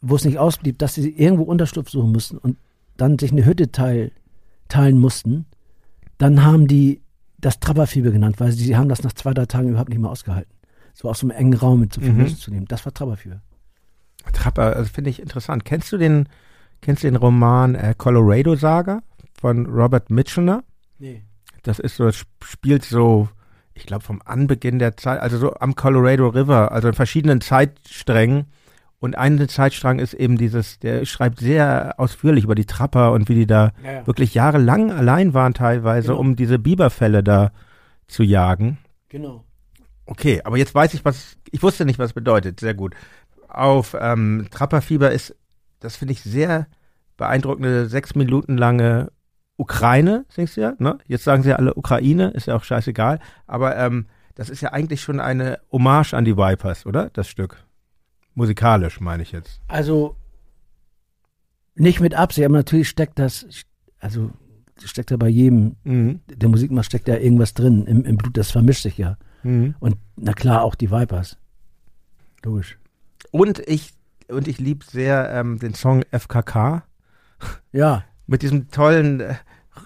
wo 0.00 0.16
es 0.16 0.24
nicht 0.24 0.38
ausblieb, 0.38 0.78
dass 0.78 0.94
sie 0.94 1.08
irgendwo 1.10 1.44
Unterschlupf 1.44 1.90
suchen 1.90 2.12
mussten 2.12 2.38
und 2.38 2.56
dann 2.96 3.18
sich 3.18 3.32
eine 3.32 3.44
Hütte 3.44 3.70
teil, 3.72 4.12
teilen 4.68 4.98
mussten, 4.98 5.46
dann 6.18 6.44
haben 6.44 6.66
die 6.66 7.02
das 7.40 7.60
Trabberfieber 7.60 8.10
genannt, 8.10 8.40
weil 8.40 8.52
sie, 8.52 8.64
sie 8.64 8.76
haben 8.76 8.88
das 8.88 9.02
nach 9.02 9.12
zwei, 9.12 9.32
drei 9.32 9.46
Tagen 9.46 9.68
überhaupt 9.70 9.90
nicht 9.90 10.00
mehr 10.00 10.10
ausgehalten. 10.10 10.52
So 10.94 11.08
aus 11.08 11.20
so 11.20 11.26
einem 11.28 11.36
engen 11.38 11.54
Raum 11.54 11.80
mit 11.80 11.92
so 11.92 12.00
viel 12.00 12.10
Mhm. 12.10 12.16
Menschen 12.18 12.38
zu 12.38 12.50
nehmen. 12.50 12.66
Das 12.66 12.84
war 12.84 12.92
Trabberfieber. 12.92 13.40
Trapper, 14.32 14.76
also 14.76 14.90
finde 14.90 15.10
ich 15.10 15.20
interessant. 15.22 15.64
Kennst 15.64 15.92
du 15.92 15.96
den, 15.98 16.28
kennst 16.82 17.02
du 17.02 17.06
den 17.06 17.16
Roman 17.16 17.74
äh, 17.76 17.94
Colorado 17.96 18.56
Saga 18.56 19.00
von 19.40 19.66
Robert 19.66 20.10
Mitchener? 20.10 20.64
Nee. 20.98 21.22
Das 21.62 21.78
ist 21.78 21.96
so, 21.96 22.04
das 22.06 22.16
sp- 22.18 22.42
spielt 22.44 22.84
so, 22.84 23.28
ich 23.74 23.86
glaube 23.86 24.02
vom 24.04 24.20
Anbeginn 24.24 24.78
der 24.80 24.96
Zeit, 24.96 25.20
also 25.20 25.38
so 25.38 25.54
am 25.54 25.76
Colorado 25.76 26.26
River, 26.28 26.72
also 26.72 26.88
in 26.88 26.94
verschiedenen 26.94 27.40
Zeitsträngen. 27.40 28.46
Und 29.00 29.16
ein 29.16 29.48
Zeitstrang 29.48 30.00
ist 30.00 30.12
eben 30.14 30.36
dieses, 30.36 30.80
der 30.80 31.04
schreibt 31.04 31.38
sehr 31.38 31.94
ausführlich 31.98 32.44
über 32.44 32.56
die 32.56 32.66
Trapper 32.66 33.12
und 33.12 33.28
wie 33.28 33.34
die 33.36 33.46
da 33.46 33.72
Ja, 33.84 33.92
ja. 33.92 34.06
wirklich 34.06 34.34
jahrelang 34.34 34.90
allein 34.90 35.34
waren 35.34 35.54
teilweise, 35.54 36.08
Genau. 36.08 36.20
um 36.20 36.34
diese 36.36 36.58
Biberfälle 36.58 37.22
da 37.22 37.52
zu 38.08 38.22
jagen. 38.24 38.78
Genau. 39.08 39.44
Okay, 40.06 40.40
aber 40.44 40.56
jetzt 40.56 40.74
weiß 40.74 40.94
ich, 40.94 41.04
was, 41.04 41.36
ich 41.50 41.62
wusste 41.62 41.84
nicht, 41.84 41.98
was 41.98 42.12
bedeutet. 42.12 42.58
Sehr 42.60 42.74
gut. 42.74 42.94
Auf 43.48 43.96
ähm, 43.98 44.48
Trapperfieber 44.50 45.12
ist, 45.12 45.36
das 45.80 45.96
finde 45.96 46.12
ich 46.12 46.22
sehr 46.22 46.66
beeindruckende, 47.16 47.86
sechs 47.86 48.14
Minuten 48.14 48.56
lange 48.56 49.12
Ukraine, 49.56 50.24
singst 50.28 50.56
du 50.56 50.60
ja, 50.62 50.72
ne? 50.78 50.98
Jetzt 51.06 51.24
sagen 51.24 51.42
sie 51.42 51.50
ja 51.50 51.56
alle 51.56 51.74
Ukraine, 51.74 52.28
ist 52.30 52.46
ja 52.46 52.54
auch 52.56 52.64
scheißegal. 52.64 53.18
Aber 53.46 53.76
ähm, 53.76 54.06
das 54.34 54.50
ist 54.50 54.60
ja 54.60 54.72
eigentlich 54.72 55.02
schon 55.02 55.20
eine 55.20 55.58
Hommage 55.72 56.14
an 56.14 56.24
die 56.24 56.36
Vipers, 56.36 56.86
oder? 56.86 57.10
Das 57.12 57.28
Stück. 57.28 57.64
Musikalisch, 58.38 59.00
meine 59.00 59.24
ich 59.24 59.32
jetzt. 59.32 59.60
Also 59.66 60.14
nicht 61.74 61.98
mit 62.00 62.14
Absicht, 62.14 62.44
aber 62.44 62.54
natürlich 62.56 62.88
steckt 62.88 63.18
das, 63.18 63.46
also 63.98 64.30
steckt 64.84 65.10
da 65.10 65.16
bei 65.16 65.26
jedem, 65.28 65.74
Mhm. 65.82 66.20
der 66.28 66.48
Musik 66.48 66.70
macht, 66.70 66.86
steckt 66.86 67.08
da 67.08 67.16
irgendwas 67.16 67.52
drin 67.52 67.84
im, 67.86 68.04
im 68.04 68.16
Blut, 68.16 68.36
das 68.36 68.52
vermischt 68.52 68.82
sich 68.84 68.96
ja. 68.96 69.16
Mhm. 69.42 69.74
Und 69.80 69.96
na 70.16 70.34
klar, 70.34 70.62
auch 70.62 70.76
die 70.76 70.90
Vipers. 70.90 71.36
Logisch. 72.44 72.78
Und 73.32 73.58
ich, 73.66 73.92
und 74.28 74.46
ich 74.46 74.58
liebe 74.58 74.84
sehr 74.84 75.30
ähm, 75.32 75.58
den 75.58 75.74
Song 75.74 76.04
FKK. 76.12 76.84
Ja, 77.72 78.04
mit 78.28 78.42
diesem 78.42 78.70
tollen, 78.70 79.18
äh, 79.20 79.34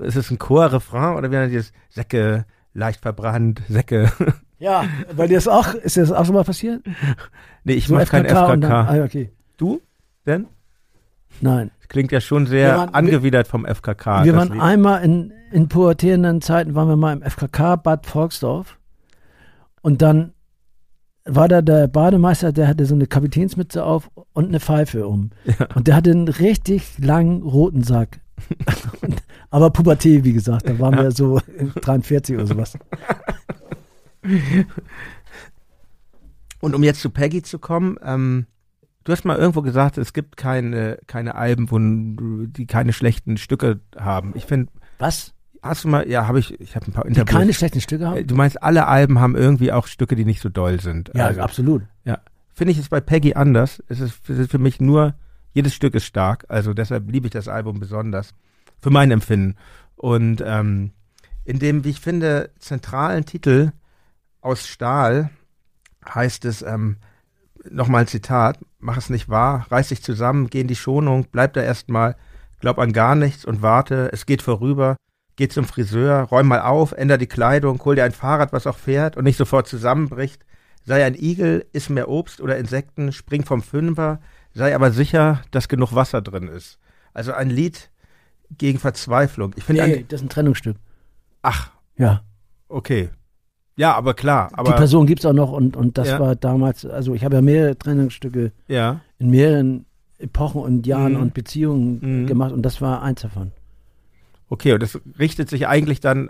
ist 0.01 0.17
es 0.17 0.31
ein 0.31 0.39
Chor-Refrain 0.39 1.17
oder 1.17 1.31
wie 1.31 1.37
nennt 1.37 1.53
ihr 1.53 1.61
das? 1.61 1.73
Säcke, 1.89 2.45
leicht 2.75 3.01
verbrannt, 3.01 3.63
Säcke. 3.69 4.13
Ja, 4.63 4.85
weil 5.15 5.29
dir 5.29 5.35
das 5.37 5.49
auch, 5.49 5.75
ist 5.75 5.97
dir 5.97 6.01
das 6.03 6.13
auch 6.13 6.25
schon 6.25 6.35
mal 6.35 6.45
passiert? 6.45 6.83
nee, 7.65 7.75
ich 7.75 7.87
So 7.89 7.95
mach 7.95 8.07
kein 8.09 8.25
FKK. 8.25 8.57
dann, 8.57 8.65
ah, 8.65 9.05
okay. 9.05 9.31
Du? 9.57 9.81
Denn? 10.27 10.47
Nein. 11.41 11.71
Das 11.81 11.89
klingt 11.89 12.13
ja 12.13 12.21
schon 12.21 12.47
sehr 12.47 12.77
waren- 12.77 12.95
angewidert 12.95 13.49
vom 13.49 13.65
FKK. 13.67 14.25
wir 14.25 14.37
waren 14.37 14.53
Lied. 14.53 14.61
einmal 14.63 15.03
in, 15.05 15.33
in 15.51 15.69
pubertierenden 15.69 16.41
Zeiten, 16.41 16.75
waren 16.75 16.89
wir 16.89 16.97
mal 16.97 17.13
im 17.13 17.23
FKK 17.23 17.77
Bad 17.77 18.07
Volksdorf. 18.07 18.79
Und 19.83 20.01
dann 20.03 20.33
war 21.25 21.49
da 21.49 21.63
der 21.63 21.87
Bademeister, 21.89 22.53
der 22.53 22.69
hatte 22.69 22.85
so 22.87 22.95
eine 22.95 23.07
Kapitänsmütze 23.07 23.85
auf 23.85 24.11
und 24.33 24.49
eine 24.49 24.61
Pfeife 24.61 25.07
um. 25.07 25.31
Und 25.75 25.87
der 25.89 25.95
hatte 25.97 26.11
einen 26.11 26.29
richtig 26.29 26.99
langen 26.99 27.43
roten 27.43 27.83
Sack. 27.83 28.21
Aber 29.51 29.71
Pubertät, 29.71 30.25
wie 30.25 30.33
gesagt, 30.33 30.69
da 30.69 30.79
waren 30.79 30.97
wir 30.97 31.11
so 31.13 31.41
43 31.81 32.37
oder 32.37 32.47
sowas. 32.47 32.79
Und 36.61 36.75
um 36.75 36.83
jetzt 36.83 37.01
zu 37.01 37.11
Peggy 37.11 37.43
zu 37.43 37.59
kommen, 37.59 37.97
ähm, 38.03 38.47
du 39.05 39.13
hast 39.13 39.25
mal 39.25 39.37
irgendwo 39.37 39.63
gesagt, 39.63 39.99
es 39.99 40.13
gibt 40.13 40.37
keine, 40.37 40.99
keine 41.07 41.35
Alben, 41.35 41.71
wo, 41.71 41.79
die 42.47 42.67
keine 42.67 42.93
schlechten 42.93 43.37
Stücke 43.37 43.81
haben. 43.99 44.33
Ich 44.37 44.45
finde, 44.45 44.71
Was? 44.99 45.35
hast 45.61 45.83
du 45.85 45.89
mal, 45.89 46.09
ja, 46.09 46.29
habe 46.29 46.39
ich, 46.39 46.61
ich 46.61 46.77
habe 46.77 46.87
ein 46.87 46.93
paar 46.93 47.05
Die 47.05 47.09
Interviews. 47.09 47.37
keine 47.37 47.53
schlechten 47.53 47.81
Stücke 47.81 48.05
Äh, 48.05 48.07
haben? 48.07 48.27
du 48.27 48.35
meinst, 48.37 48.63
alle 48.63 48.87
Alben 48.87 49.19
haben 49.19 49.35
irgendwie 49.35 49.73
auch 49.73 49.89
Stücke, 49.89 50.15
die 50.15 50.25
nicht 50.25 50.41
so 50.41 50.49
doll 50.49 50.81
sind. 50.81 51.11
Ja, 51.15 51.27
Also- 51.27 51.41
absolut. 51.41 51.83
finde 52.55 52.73
ich 52.73 52.79
es 52.79 52.91
bei 52.91 53.01
Peggy 53.01 53.35
anders. 53.35 53.83
Es 53.89 53.99
ist, 54.01 54.29
es 54.29 54.39
ist 54.39 54.51
für 54.51 54.59
mich 54.59 54.79
nur, 54.79 55.15
jedes 55.55 55.75
Stück 55.75 55.95
ist 55.95 56.05
stark. 56.05 56.45
Also 56.49 56.75
deshalb 56.75 57.11
liebe 57.11 57.27
ich 57.27 57.33
das 57.33 57.49
Album 57.49 57.81
besonders. 57.81 58.35
Für 58.81 58.91
mein 58.91 59.11
Empfinden. 59.11 59.57
Und 59.97 60.43
ähm, 60.47 60.93
in 61.45 61.59
dem, 61.59 61.83
wie 61.85 61.89
ich 61.91 61.99
finde, 62.01 62.51
zentralen 62.59 63.25
Titel 63.25 63.73
aus 64.43 64.67
Stahl 64.67 65.31
heißt 66.07 66.45
es, 66.45 66.63
ähm, 66.63 66.97
nochmal 67.71 68.03
ein 68.03 68.07
Zitat, 68.09 68.59
mach 68.81 68.97
es 68.97 69.09
nicht 69.09 69.29
wahr, 69.29 69.67
reiß 69.71 69.89
dich 69.89 70.03
zusammen, 70.03 70.49
geh 70.51 70.61
in 70.61 70.69
die 70.69 70.77
Schonung, 70.77 71.27
bleib 71.31 71.53
da 71.55 71.63
erstmal, 71.63 72.17
glaub 72.61 72.79
an 72.79 72.93
gar 72.93 73.15
nichts 73.15 73.45
und 73.45 73.63
warte, 73.63 74.11
es 74.13 74.27
geht 74.27 74.43
vorüber, 74.43 74.97
geh 75.37 75.49
zum 75.49 75.65
Friseur, 75.65 76.23
räum 76.25 76.49
mal 76.49 76.61
auf, 76.63 76.93
änder 76.93 77.19
die 77.19 77.29
Kleidung, 77.29 77.83
hol 77.85 77.95
dir 77.95 78.05
ein 78.05 78.13
Fahrrad, 78.13 78.53
was 78.53 78.67
auch 78.67 78.77
fährt 78.77 79.17
und 79.17 79.25
nicht 79.25 79.37
sofort 79.37 79.69
zusammenbricht, 79.69 80.45
sei 80.85 81.05
ein 81.05 81.15
Igel, 81.15 81.65
iss 81.73 81.89
mehr 81.89 82.09
Obst 82.09 82.41
oder 82.41 82.59
Insekten, 82.59 83.13
spring 83.13 83.45
vom 83.45 83.63
Fünfer, 83.63 84.21
sei 84.53 84.75
aber 84.75 84.91
sicher, 84.91 85.43
dass 85.53 85.69
genug 85.69 85.95
Wasser 85.95 86.21
drin 86.21 86.49
ist. 86.49 86.79
Also 87.15 87.33
ein 87.33 87.49
Lied 87.51 87.91
gegen 88.59 88.79
Verzweiflung. 88.81 89.53
Ich 89.57 89.65
finde, 89.65 89.87
Nee, 89.87 90.05
das 90.09 90.21
ist 90.21 90.27
ein 90.27 90.31
Trennungsstück. 90.31 90.77
ach, 91.43 91.71
Ja. 91.97 92.23
okay. 92.69 93.11
Ja, 93.77 93.95
aber 93.95 94.13
klar, 94.15 94.51
aber 94.53 94.71
die 94.73 94.77
Person 94.77 95.07
gibt's 95.07 95.25
auch 95.25 95.33
noch 95.33 95.51
und, 95.53 95.77
und 95.77 95.97
das 95.99 96.09
Ja. 96.09 96.19
war 96.21 96.37
damals, 96.37 96.85
also 96.85 97.15
ich 97.15 97.25
habe 97.25 97.37
ja 97.37 97.41
mehrere 97.43 97.77
Trennungsstücke 97.79 98.53
ja, 98.69 99.01
in 99.19 99.31
mehreren 99.31 99.87
Epochen 100.19 100.61
und 100.63 100.87
Jahren 100.87 101.15
Mhm. 101.15 101.21
und 101.21 101.35
Beziehungen 101.35 101.99
Mhm. 102.23 102.27
gemacht 102.27 102.53
und 102.53 102.63
das 102.63 102.81
war 102.81 103.03
eins 103.03 103.23
davon. 103.23 103.53
okay, 104.49 104.75
und 104.75 104.83
das 104.83 105.01
richtet 105.19 105.49
sich 105.49 105.67
eigentlich 105.67 106.01
dann 106.01 106.29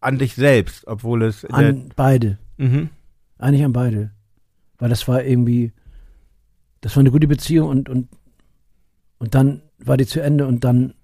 an 0.00 0.18
dich 0.18 0.36
selbst, 0.36 0.86
obwohl 0.86 1.24
es 1.24 1.44
An 1.46 1.90
beide. 1.96 2.38
mhm. 2.58 2.90
Eigentlich 3.38 3.64
an 3.64 3.72
beide. 3.72 4.10
Weil 4.78 4.88
das 4.88 5.08
war 5.08 5.24
irgendwie, 5.24 5.72
das 6.82 6.94
war 6.94 7.00
eine 7.00 7.10
gute 7.10 7.26
Beziehung 7.26 7.68
und, 7.68 7.88
und, 7.88 8.08
und 9.18 9.34
dann 9.34 9.62
war 9.78 9.96
die 9.96 10.06
zu 10.06 10.20
Ende 10.20 10.46
und 10.46 10.62
dann 10.64 10.94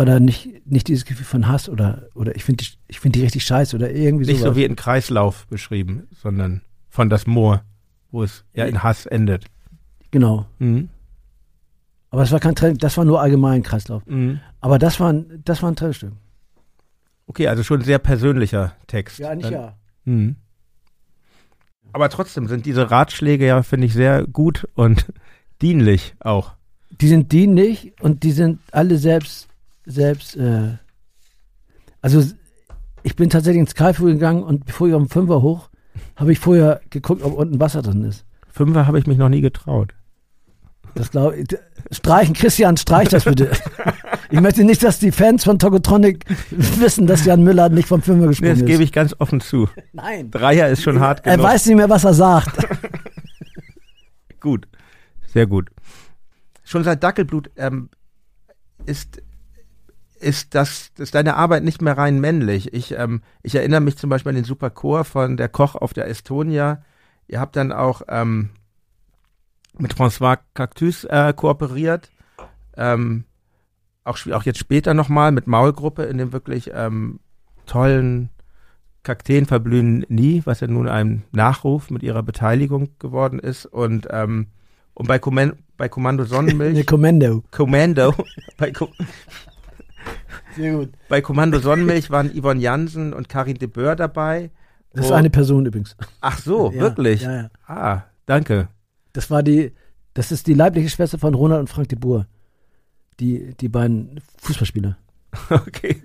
war 0.00 0.06
da 0.06 0.18
nicht, 0.18 0.66
nicht 0.66 0.88
dieses 0.88 1.04
Gefühl 1.04 1.26
von 1.26 1.46
Hass 1.46 1.68
oder, 1.68 2.06
oder 2.14 2.34
ich 2.34 2.42
finde 2.42 2.64
die, 2.64 2.70
ich 2.88 3.00
finde 3.00 3.18
die 3.18 3.22
richtig 3.22 3.44
scheiße 3.44 3.76
oder 3.76 3.90
irgendwie 3.90 4.24
nicht 4.24 4.38
sowas. 4.40 4.54
so 4.54 4.56
wie 4.56 4.64
in 4.64 4.74
Kreislauf 4.74 5.46
beschrieben, 5.48 6.08
sondern 6.22 6.62
von 6.88 7.10
das 7.10 7.26
Moor, 7.26 7.62
wo 8.10 8.22
es 8.22 8.46
ja 8.54 8.64
in 8.64 8.82
Hass 8.82 9.04
endet. 9.04 9.44
Genau. 10.10 10.46
Mhm. 10.58 10.88
Aber 12.08 12.22
es 12.22 12.32
war 12.32 12.40
kein 12.40 12.54
Trend, 12.54 12.82
das 12.82 12.96
war 12.96 13.04
nur 13.04 13.20
allgemein 13.20 13.62
Kreislauf. 13.62 14.02
Mhm. 14.06 14.40
Aber 14.62 14.78
das 14.78 15.00
war 15.00 15.12
ein, 15.12 15.42
das 15.44 15.62
war 15.62 15.70
ein 15.70 15.76
Trennstück. 15.76 16.12
Okay, 17.26 17.48
also 17.48 17.62
schon 17.62 17.80
ein 17.80 17.84
sehr 17.84 17.98
persönlicher 17.98 18.72
Text. 18.86 19.18
Ja, 19.18 19.28
eigentlich 19.28 19.52
Dann- 19.52 19.60
ja. 19.60 19.76
Mhm. 20.06 20.36
Aber 21.92 22.08
trotzdem 22.08 22.46
sind 22.48 22.64
diese 22.64 22.90
Ratschläge 22.90 23.46
ja, 23.46 23.62
finde 23.62 23.86
ich, 23.86 23.92
sehr 23.92 24.26
gut 24.26 24.66
und 24.72 25.04
dienlich 25.60 26.14
auch. 26.20 26.54
Die 27.02 27.08
sind 27.08 27.32
dienlich 27.32 27.92
und 28.00 28.22
die 28.22 28.32
sind 28.32 28.60
alle 28.72 28.96
selbst, 28.96 29.49
selbst, 29.86 30.36
äh, 30.36 30.76
also 32.00 32.22
ich 33.02 33.16
bin 33.16 33.30
tatsächlich 33.30 33.60
ins 33.60 33.74
Karlsruhe 33.74 34.12
gegangen 34.12 34.42
und 34.42 34.64
bevor 34.66 34.88
ich 34.88 34.94
auf 34.94 35.02
den 35.02 35.08
Fünfer 35.08 35.42
hoch, 35.42 35.70
habe 36.16 36.32
ich 36.32 36.38
vorher 36.38 36.80
geguckt, 36.90 37.22
ob 37.22 37.34
unten 37.34 37.58
Wasser 37.60 37.82
drin 37.82 38.04
ist. 38.04 38.24
Fünfer 38.48 38.86
habe 38.86 38.98
ich 38.98 39.06
mich 39.06 39.18
noch 39.18 39.28
nie 39.28 39.40
getraut. 39.40 39.94
Das 40.96 41.10
glaube 41.10 41.36
ich. 41.36 41.46
Streichen, 41.92 42.34
Christian, 42.34 42.76
streich 42.76 43.08
das 43.08 43.24
bitte. 43.24 43.50
Ich 44.32 44.40
möchte 44.40 44.62
nicht, 44.62 44.84
dass 44.84 45.00
die 45.00 45.10
Fans 45.10 45.42
von 45.42 45.58
Tokotronic 45.58 46.24
wissen, 46.50 47.08
dass 47.08 47.24
Jan 47.24 47.42
Müller 47.42 47.68
nicht 47.68 47.88
vom 47.88 48.00
Fünfer 48.00 48.26
Nee, 48.26 48.28
gesprungen 48.28 48.52
das 48.52 48.60
ist. 48.60 48.66
gebe 48.66 48.84
ich 48.84 48.92
ganz 48.92 49.12
offen 49.18 49.40
zu. 49.40 49.68
Nein. 49.92 50.30
Dreier 50.30 50.68
ist 50.68 50.84
schon 50.84 51.00
hart 51.00 51.26
Er 51.26 51.32
genug. 51.36 51.46
weiß 51.50 51.66
nicht 51.66 51.74
mehr, 51.74 51.90
was 51.90 52.04
er 52.04 52.14
sagt. 52.14 52.56
Gut, 54.40 54.68
sehr 55.26 55.48
gut. 55.48 55.68
Schon 56.62 56.84
seit 56.84 57.02
Dackelblut 57.02 57.50
ähm, 57.56 57.90
ist 58.86 59.20
ist 60.20 60.54
das 60.54 60.92
ist 60.98 61.14
deine 61.14 61.36
Arbeit 61.36 61.64
nicht 61.64 61.82
mehr 61.82 61.96
rein 61.96 62.20
männlich. 62.20 62.72
Ich 62.72 62.92
ähm, 62.96 63.22
ich 63.42 63.54
erinnere 63.54 63.80
mich 63.80 63.96
zum 63.96 64.10
Beispiel 64.10 64.30
an 64.30 64.36
den 64.36 64.44
Superchor 64.44 65.04
von 65.04 65.36
der 65.36 65.48
Koch 65.48 65.74
auf 65.74 65.92
der 65.92 66.08
Estonia. 66.08 66.82
Ihr 67.26 67.40
habt 67.40 67.56
dann 67.56 67.72
auch 67.72 68.02
ähm, 68.08 68.50
mit 69.78 69.94
François 69.94 70.38
Cactus 70.54 71.04
äh, 71.04 71.32
kooperiert. 71.34 72.10
Ähm, 72.76 73.24
auch, 74.04 74.18
auch 74.32 74.42
jetzt 74.44 74.58
später 74.58 74.94
nochmal 74.94 75.32
mit 75.32 75.46
Maulgruppe 75.46 76.04
in 76.04 76.18
dem 76.18 76.32
wirklich 76.32 76.70
ähm, 76.74 77.20
tollen 77.66 78.30
Kakteen 79.02 79.46
verblühen 79.46 80.04
nie, 80.08 80.42
was 80.44 80.60
ja 80.60 80.66
nun 80.66 80.88
ein 80.88 81.22
Nachruf 81.32 81.90
mit 81.90 82.02
ihrer 82.02 82.22
Beteiligung 82.22 82.90
geworden 82.98 83.38
ist. 83.38 83.64
Und, 83.66 84.08
ähm, 84.10 84.48
und 84.94 85.08
bei, 85.08 85.18
Kommen 85.18 85.54
bei 85.76 85.88
Kommando 85.88 86.24
Sonnenmilch, 86.24 86.86
Kommando. 86.86 87.42
Kommando, 87.50 88.14
bei, 88.58 88.72
Ko 88.72 88.88
Sehr 90.56 90.72
gut. 90.74 90.90
bei 91.08 91.20
Kommando 91.20 91.58
Sonnenmilch 91.58 92.10
waren 92.10 92.30
Yvonne 92.30 92.60
Jansen 92.60 93.12
und 93.12 93.28
Karin 93.28 93.56
de 93.58 93.68
Boer 93.68 93.96
dabei. 93.96 94.50
Das 94.92 95.06
ist 95.06 95.12
eine 95.12 95.30
Person 95.30 95.66
übrigens. 95.66 95.96
Ach 96.20 96.38
so, 96.38 96.72
Ja, 96.72 96.80
wirklich? 96.80 97.22
Ja, 97.22 97.34
ja. 97.42 97.50
Ah, 97.66 98.02
danke. 98.26 98.68
Das 99.12 99.30
war 99.30 99.42
die, 99.42 99.72
das 100.14 100.32
ist 100.32 100.46
die 100.46 100.54
leibliche 100.54 100.88
Schwester 100.90 101.18
von 101.18 101.34
Ronald 101.34 101.60
und 101.60 101.68
Frank 101.68 101.88
de 101.88 101.98
Boer. 101.98 102.26
Die, 103.20 103.54
die 103.54 103.68
beiden 103.68 104.20
Fußballspieler. 104.38 104.96
Okay. 105.50 106.02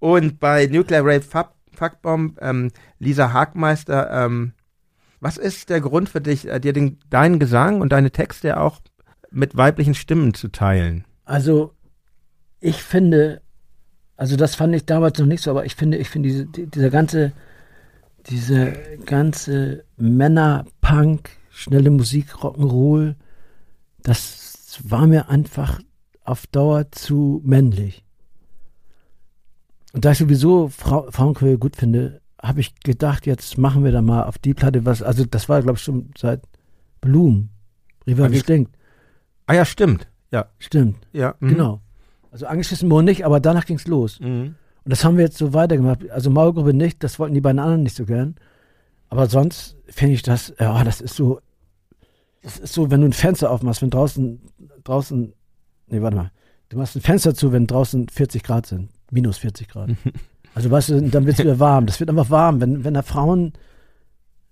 Und 0.00 0.40
bei 0.40 0.66
Nuclear 0.66 1.04
Rape 1.04 1.20
Fuck, 1.22 1.50
Fuckbomb, 1.74 2.38
ähm, 2.40 2.70
Lisa 2.98 3.32
Hagmeister, 3.32 4.10
ähm, 4.24 4.52
was 5.20 5.36
ist 5.36 5.70
der 5.70 5.80
Grund 5.80 6.08
für 6.08 6.20
dich, 6.20 6.48
äh, 6.48 6.58
dir 6.58 6.72
den, 6.72 6.98
deinen 7.08 7.38
Gesang 7.38 7.80
und 7.80 7.92
deine 7.92 8.10
Texte 8.10 8.58
auch 8.58 8.80
mit 9.30 9.56
weiblichen 9.56 9.94
Stimmen 9.94 10.34
zu 10.34 10.48
teilen? 10.48 11.04
Also, 11.24 11.74
ich 12.62 12.82
finde, 12.82 13.42
also 14.16 14.36
das 14.36 14.54
fand 14.54 14.74
ich 14.74 14.86
damals 14.86 15.18
noch 15.18 15.26
nicht 15.26 15.42
so, 15.42 15.50
aber 15.50 15.66
ich 15.66 15.74
finde, 15.74 15.98
ich 15.98 16.08
finde 16.08 16.28
diese, 16.30 16.46
die- 16.46 16.66
dieser 16.66 16.90
ganze, 16.90 17.32
diese 18.30 18.72
ganze 19.04 19.84
Männer-Punk, 19.96 21.28
schnelle 21.50 21.90
Musik, 21.90 22.30
Rock'n'Roll, 22.36 23.16
das 24.02 24.80
war 24.84 25.06
mir 25.06 25.28
einfach 25.28 25.80
auf 26.24 26.46
Dauer 26.46 26.90
zu 26.92 27.42
männlich. 27.44 28.04
Und 29.92 30.04
da 30.04 30.12
ich 30.12 30.18
sowieso 30.18 30.68
Frau, 30.68 31.10
Frauenchöre 31.10 31.58
gut 31.58 31.76
finde, 31.76 32.20
habe 32.40 32.60
ich 32.60 32.74
gedacht, 32.80 33.26
jetzt 33.26 33.58
machen 33.58 33.84
wir 33.84 33.92
da 33.92 34.02
mal 34.02 34.22
auf 34.24 34.38
die 34.38 34.54
Platte 34.54 34.84
was, 34.86 35.02
also 35.02 35.24
das 35.24 35.48
war, 35.48 35.62
glaube 35.62 35.76
ich, 35.78 35.82
schon 35.84 36.10
seit 36.16 36.40
Blumen. 37.00 37.50
Riva 38.06 38.26
Okay. 38.26 38.38
stinkt. 38.40 38.74
Ah 39.46 39.54
ja, 39.54 39.64
stimmt. 39.64 40.08
Ja, 40.30 40.46
Stimmt. 40.58 40.96
ja. 41.12 41.34
mhm. 41.40 41.48
Genau. 41.50 41.80
Also 42.32 42.46
angeschissen 42.46 42.90
wurde 42.90 43.04
nicht, 43.04 43.24
aber 43.24 43.38
danach 43.40 43.66
ging's 43.66 43.86
los. 43.86 44.18
Mhm. 44.18 44.56
Und 44.84 44.90
das 44.90 45.04
haben 45.04 45.16
wir 45.16 45.24
jetzt 45.24 45.38
so 45.38 45.52
weitergemacht. 45.52 46.10
Also 46.10 46.30
Maulgruppe 46.30 46.74
nicht, 46.74 47.04
das 47.04 47.18
wollten 47.18 47.34
die 47.34 47.40
beiden 47.40 47.60
anderen 47.60 47.82
nicht 47.82 47.94
so 47.94 48.06
gern. 48.06 48.34
Aber 49.08 49.28
sonst 49.28 49.76
finde 49.86 50.14
ich 50.14 50.22
das, 50.22 50.52
ja, 50.58 50.82
das 50.82 51.00
ist 51.00 51.14
so, 51.14 51.40
das 52.42 52.58
ist 52.58 52.72
so, 52.72 52.90
wenn 52.90 53.02
du 53.02 53.06
ein 53.06 53.12
Fenster 53.12 53.50
aufmachst, 53.50 53.82
wenn 53.82 53.90
draußen, 53.90 54.40
draußen, 54.82 55.34
nee, 55.88 56.00
warte 56.00 56.16
mal, 56.16 56.30
du 56.70 56.78
machst 56.78 56.96
ein 56.96 57.02
Fenster 57.02 57.34
zu, 57.34 57.52
wenn 57.52 57.66
draußen 57.66 58.08
40 58.08 58.42
Grad 58.42 58.66
sind, 58.66 58.88
minus 59.10 59.38
40 59.38 59.68
Grad. 59.68 59.90
Also 60.54 60.70
weißt 60.70 60.90
du, 60.90 61.00
dann 61.08 61.24
wird's 61.24 61.38
wieder 61.38 61.58
warm. 61.58 61.86
Das 61.86 61.98
wird 61.98 62.10
einfach 62.10 62.28
warm. 62.28 62.60
Wenn, 62.60 62.84
wenn 62.84 62.92
da 62.92 63.00
Frauen 63.00 63.54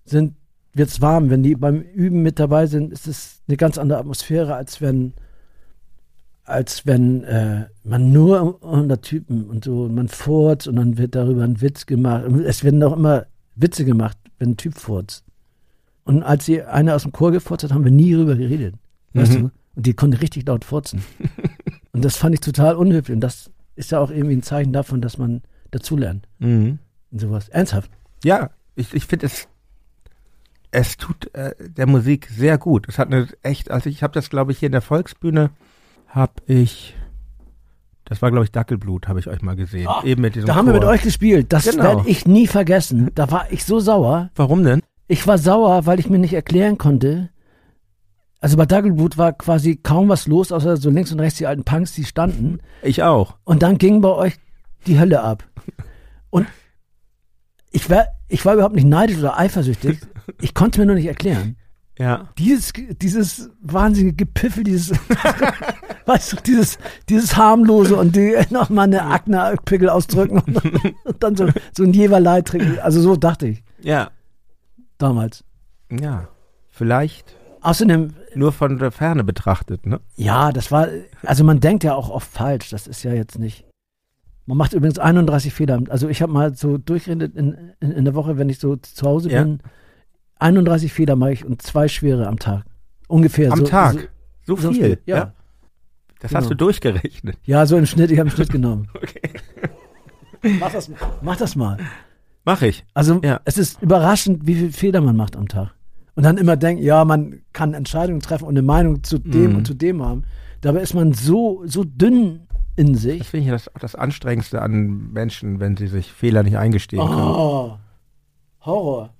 sind, 0.06 0.34
wird's 0.72 1.02
warm. 1.02 1.28
Wenn 1.28 1.42
die 1.42 1.54
beim 1.54 1.82
Üben 1.82 2.22
mit 2.22 2.38
dabei 2.38 2.66
sind, 2.66 2.90
ist 2.90 3.06
es 3.06 3.42
eine 3.46 3.58
ganz 3.58 3.76
andere 3.76 3.98
Atmosphäre, 3.98 4.54
als 4.54 4.80
wenn, 4.80 5.12
als 6.50 6.86
wenn 6.86 7.24
äh, 7.24 7.66
man 7.84 8.12
nur 8.12 8.62
unter 8.62 9.00
Typen 9.00 9.44
und 9.44 9.64
so, 9.64 9.88
man 9.88 10.08
furzt 10.08 10.68
und 10.68 10.76
dann 10.76 10.98
wird 10.98 11.14
darüber 11.14 11.44
ein 11.44 11.60
Witz 11.60 11.86
gemacht. 11.86 12.24
Es 12.44 12.62
werden 12.64 12.82
auch 12.82 12.96
immer 12.96 13.26
Witze 13.56 13.84
gemacht, 13.84 14.16
wenn 14.38 14.50
ein 14.50 14.56
Typ 14.56 14.74
furzt. 14.78 15.24
Und 16.04 16.22
als 16.22 16.46
sie 16.46 16.62
eine 16.62 16.94
aus 16.94 17.02
dem 17.02 17.12
Chor 17.12 17.30
gefurzt 17.32 17.64
hat, 17.64 17.72
haben 17.72 17.84
wir 17.84 17.90
nie 17.92 18.12
drüber 18.14 18.34
geredet. 18.36 18.74
Weißt 19.14 19.32
Mhm. 19.34 19.36
du? 19.42 19.50
Und 19.76 19.86
die 19.86 19.94
konnte 19.94 20.20
richtig 20.20 20.46
laut 20.46 20.64
furzen. 20.64 21.02
und 21.92 22.04
das 22.04 22.16
fand 22.16 22.34
ich 22.34 22.40
total 22.40 22.74
unhöflich. 22.76 23.14
Und 23.14 23.20
das 23.20 23.50
ist 23.76 23.92
ja 23.92 24.00
auch 24.00 24.10
irgendwie 24.10 24.36
ein 24.36 24.42
Zeichen 24.42 24.72
davon, 24.72 25.00
dass 25.00 25.18
man 25.18 25.42
dazulernt. 25.70 26.26
Mhm. 26.38 26.78
Und 27.12 27.20
sowas. 27.20 27.48
Ernsthaft. 27.48 27.90
Ja, 28.24 28.50
ich, 28.74 28.92
ich 28.94 29.06
finde 29.06 29.26
es, 29.26 29.46
es 30.72 30.96
tut 30.96 31.32
äh, 31.34 31.54
der 31.58 31.86
Musik 31.86 32.28
sehr 32.30 32.58
gut. 32.58 32.88
Es 32.88 32.98
hat 32.98 33.08
eine 33.08 33.28
echt, 33.42 33.70
also 33.70 33.88
ich 33.88 34.02
habe 34.02 34.12
das, 34.14 34.30
glaube 34.30 34.52
ich, 34.52 34.58
hier 34.58 34.66
in 34.66 34.72
der 34.72 34.80
Volksbühne, 34.82 35.50
habe 36.10 36.32
ich, 36.46 36.94
das 38.04 38.20
war, 38.22 38.30
glaube 38.30 38.44
ich, 38.44 38.52
Dackelblut, 38.52 39.08
habe 39.08 39.18
ich 39.20 39.28
euch 39.28 39.42
mal 39.42 39.56
gesehen. 39.56 39.86
Ah, 39.88 40.02
Eben 40.04 40.22
mit 40.22 40.34
diesem 40.34 40.46
Da 40.46 40.54
haben 40.56 40.66
wir 40.66 40.72
Chor. 40.72 40.80
mit 40.80 40.88
euch 40.88 41.02
gespielt. 41.02 41.52
Das 41.52 41.64
Genau. 41.70 41.82
werde 41.84 42.02
ich 42.08 42.26
nie 42.26 42.46
vergessen. 42.46 43.10
Da 43.14 43.30
war 43.30 43.50
ich 43.50 43.64
so 43.64 43.80
sauer. 43.80 44.30
Warum 44.34 44.62
denn? 44.64 44.82
Ich 45.08 45.26
war 45.26 45.38
sauer, 45.38 45.86
weil 45.86 45.98
ich 46.00 46.08
mir 46.10 46.18
nicht 46.18 46.34
erklären 46.34 46.78
konnte. 46.78 47.30
Also 48.40 48.56
bei 48.56 48.64
Daggelboot 48.66 49.18
war 49.18 49.32
quasi 49.32 49.76
kaum 49.76 50.08
was 50.08 50.26
los, 50.26 50.50
außer 50.50 50.76
so 50.76 50.88
links 50.90 51.12
und 51.12 51.20
rechts 51.20 51.38
die 51.38 51.46
alten 51.46 51.64
Punks, 51.64 51.92
die 51.92 52.04
standen. 52.04 52.58
Ich 52.82 53.02
auch. 53.02 53.36
Und 53.44 53.62
dann 53.62 53.76
ging 53.78 54.00
bei 54.00 54.08
euch 54.10 54.34
die 54.86 54.98
Hölle 54.98 55.22
ab. 55.22 55.44
Und 56.30 56.46
ich 57.70 57.88
war, 57.90 58.06
ich 58.28 58.44
war 58.44 58.54
überhaupt 58.54 58.74
nicht 58.74 58.86
neidisch 58.86 59.18
oder 59.18 59.38
eifersüchtig. 59.38 59.98
Ich 60.40 60.54
konnte 60.54 60.76
es 60.76 60.78
mir 60.78 60.86
nur 60.86 60.94
nicht 60.96 61.06
erklären. 61.06 61.56
Ja. 61.98 62.28
Dieses, 62.38 62.72
dieses 63.02 63.50
wahnsinnige 63.60 64.16
Gepiffel, 64.16 64.64
dieses, 64.64 64.88
weißt 66.10 66.32
du, 66.32 66.36
dieses, 66.46 66.78
dieses 67.08 67.36
harmlose 67.36 67.96
und 67.96 68.14
die 68.16 68.36
noch 68.50 68.68
mal 68.70 68.82
eine 68.82 69.02
Akne-Pickel 69.02 69.88
ausdrücken 69.88 70.38
und, 70.40 70.56
und 71.04 71.16
dann 71.22 71.36
so, 71.36 71.48
so 71.76 71.84
ein 71.84 71.92
Jeverlei 71.92 72.42
trinken. 72.42 72.78
Also 72.80 73.00
so 73.00 73.16
dachte 73.16 73.46
ich 73.48 73.62
Ja. 73.80 74.10
damals. 74.98 75.44
Ja. 75.90 76.28
Vielleicht 76.70 77.36
Außerdem, 77.62 78.14
nur 78.34 78.52
von 78.52 78.78
der 78.78 78.90
Ferne 78.90 79.22
betrachtet, 79.22 79.84
ne? 79.84 80.00
ja, 80.16 80.50
das 80.50 80.72
war, 80.72 80.88
also 81.22 81.44
man 81.44 81.60
denkt 81.60 81.84
ja 81.84 81.94
auch 81.94 82.08
oft 82.08 82.30
falsch. 82.30 82.70
Das 82.70 82.86
ist 82.86 83.02
ja 83.02 83.12
jetzt 83.12 83.38
nicht. 83.38 83.66
Man 84.46 84.56
macht 84.56 84.72
übrigens 84.72 84.98
31 84.98 85.52
Fehler. 85.52 85.78
Also 85.90 86.08
ich 86.08 86.22
habe 86.22 86.32
mal 86.32 86.54
so 86.54 86.78
durchgerechnet 86.78 87.36
in, 87.36 87.72
in, 87.80 87.90
in 87.92 88.04
der 88.06 88.14
Woche, 88.14 88.38
wenn 88.38 88.48
ich 88.48 88.58
so 88.60 88.76
zu 88.76 89.06
Hause 89.06 89.30
Ja. 89.30 89.42
bin, 89.42 89.60
31 90.38 90.90
Fehler 90.92 91.16
mache 91.16 91.32
ich 91.32 91.44
und 91.44 91.60
zwei 91.60 91.86
schwere 91.88 92.26
am 92.28 92.38
Tag. 92.38 92.64
Ungefähr. 93.08 93.52
Am 93.52 93.58
so, 93.58 93.64
Tag. 93.66 94.08
So, 94.46 94.56
So, 94.56 94.62
so 94.62 94.72
viel. 94.72 94.98
ja. 95.04 95.16
ja. 95.16 95.32
Das 96.20 96.30
Genau. 96.30 96.40
hast 96.42 96.50
du 96.50 96.54
durchgerechnet. 96.54 97.36
Ja, 97.44 97.66
so 97.66 97.76
im 97.76 97.86
Schnitt, 97.86 98.10
ich 98.10 98.18
habe 98.18 98.28
einen 98.28 98.36
Schnitt 98.36 98.50
genommen. 98.50 98.88
Okay. 100.42 100.58
Mach 100.58 100.72
das, 100.72 100.90
mach 101.20 101.36
das 101.36 101.54
mal. 101.56 101.76
Mach 102.46 102.62
ich. 102.62 102.84
Also 102.94 103.20
Ja. 103.22 103.40
es 103.44 103.58
ist 103.58 103.82
überraschend, 103.82 104.46
wie 104.46 104.54
viel 104.54 104.72
Fehler 104.72 105.00
man 105.02 105.14
macht 105.16 105.36
am 105.36 105.48
Tag. 105.48 105.74
Und 106.14 106.24
dann 106.24 106.38
immer 106.38 106.56
denken, 106.56 106.82
ja, 106.82 107.04
man 107.04 107.42
kann 107.52 107.74
Entscheidungen 107.74 108.20
treffen 108.20 108.44
und 108.44 108.54
eine 108.54 108.62
Meinung 108.62 109.02
zu 109.02 109.18
dem 109.18 109.50
Mhm. 109.50 109.56
und 109.56 109.66
zu 109.66 109.74
dem 109.74 110.02
haben. 110.02 110.24
Dabei 110.62 110.80
ist 110.80 110.94
man 110.94 111.12
so, 111.12 111.62
so 111.66 111.84
dünn 111.84 112.46
in 112.76 112.94
Das 112.94 113.02
sich. 113.02 113.24
finde 113.28 113.46
ich 113.46 113.52
das, 113.52 113.70
das 113.80 113.94
Anstrengendste 113.94 114.62
an 114.62 115.12
Menschen, 115.12 115.60
wenn 115.60 115.76
sie 115.76 115.86
sich 115.88 116.10
Fehler 116.10 116.42
nicht 116.42 116.56
eingestehen 116.56 117.06
können. 117.06 117.20
Oh, 117.20 117.76
Horror. 118.62 119.10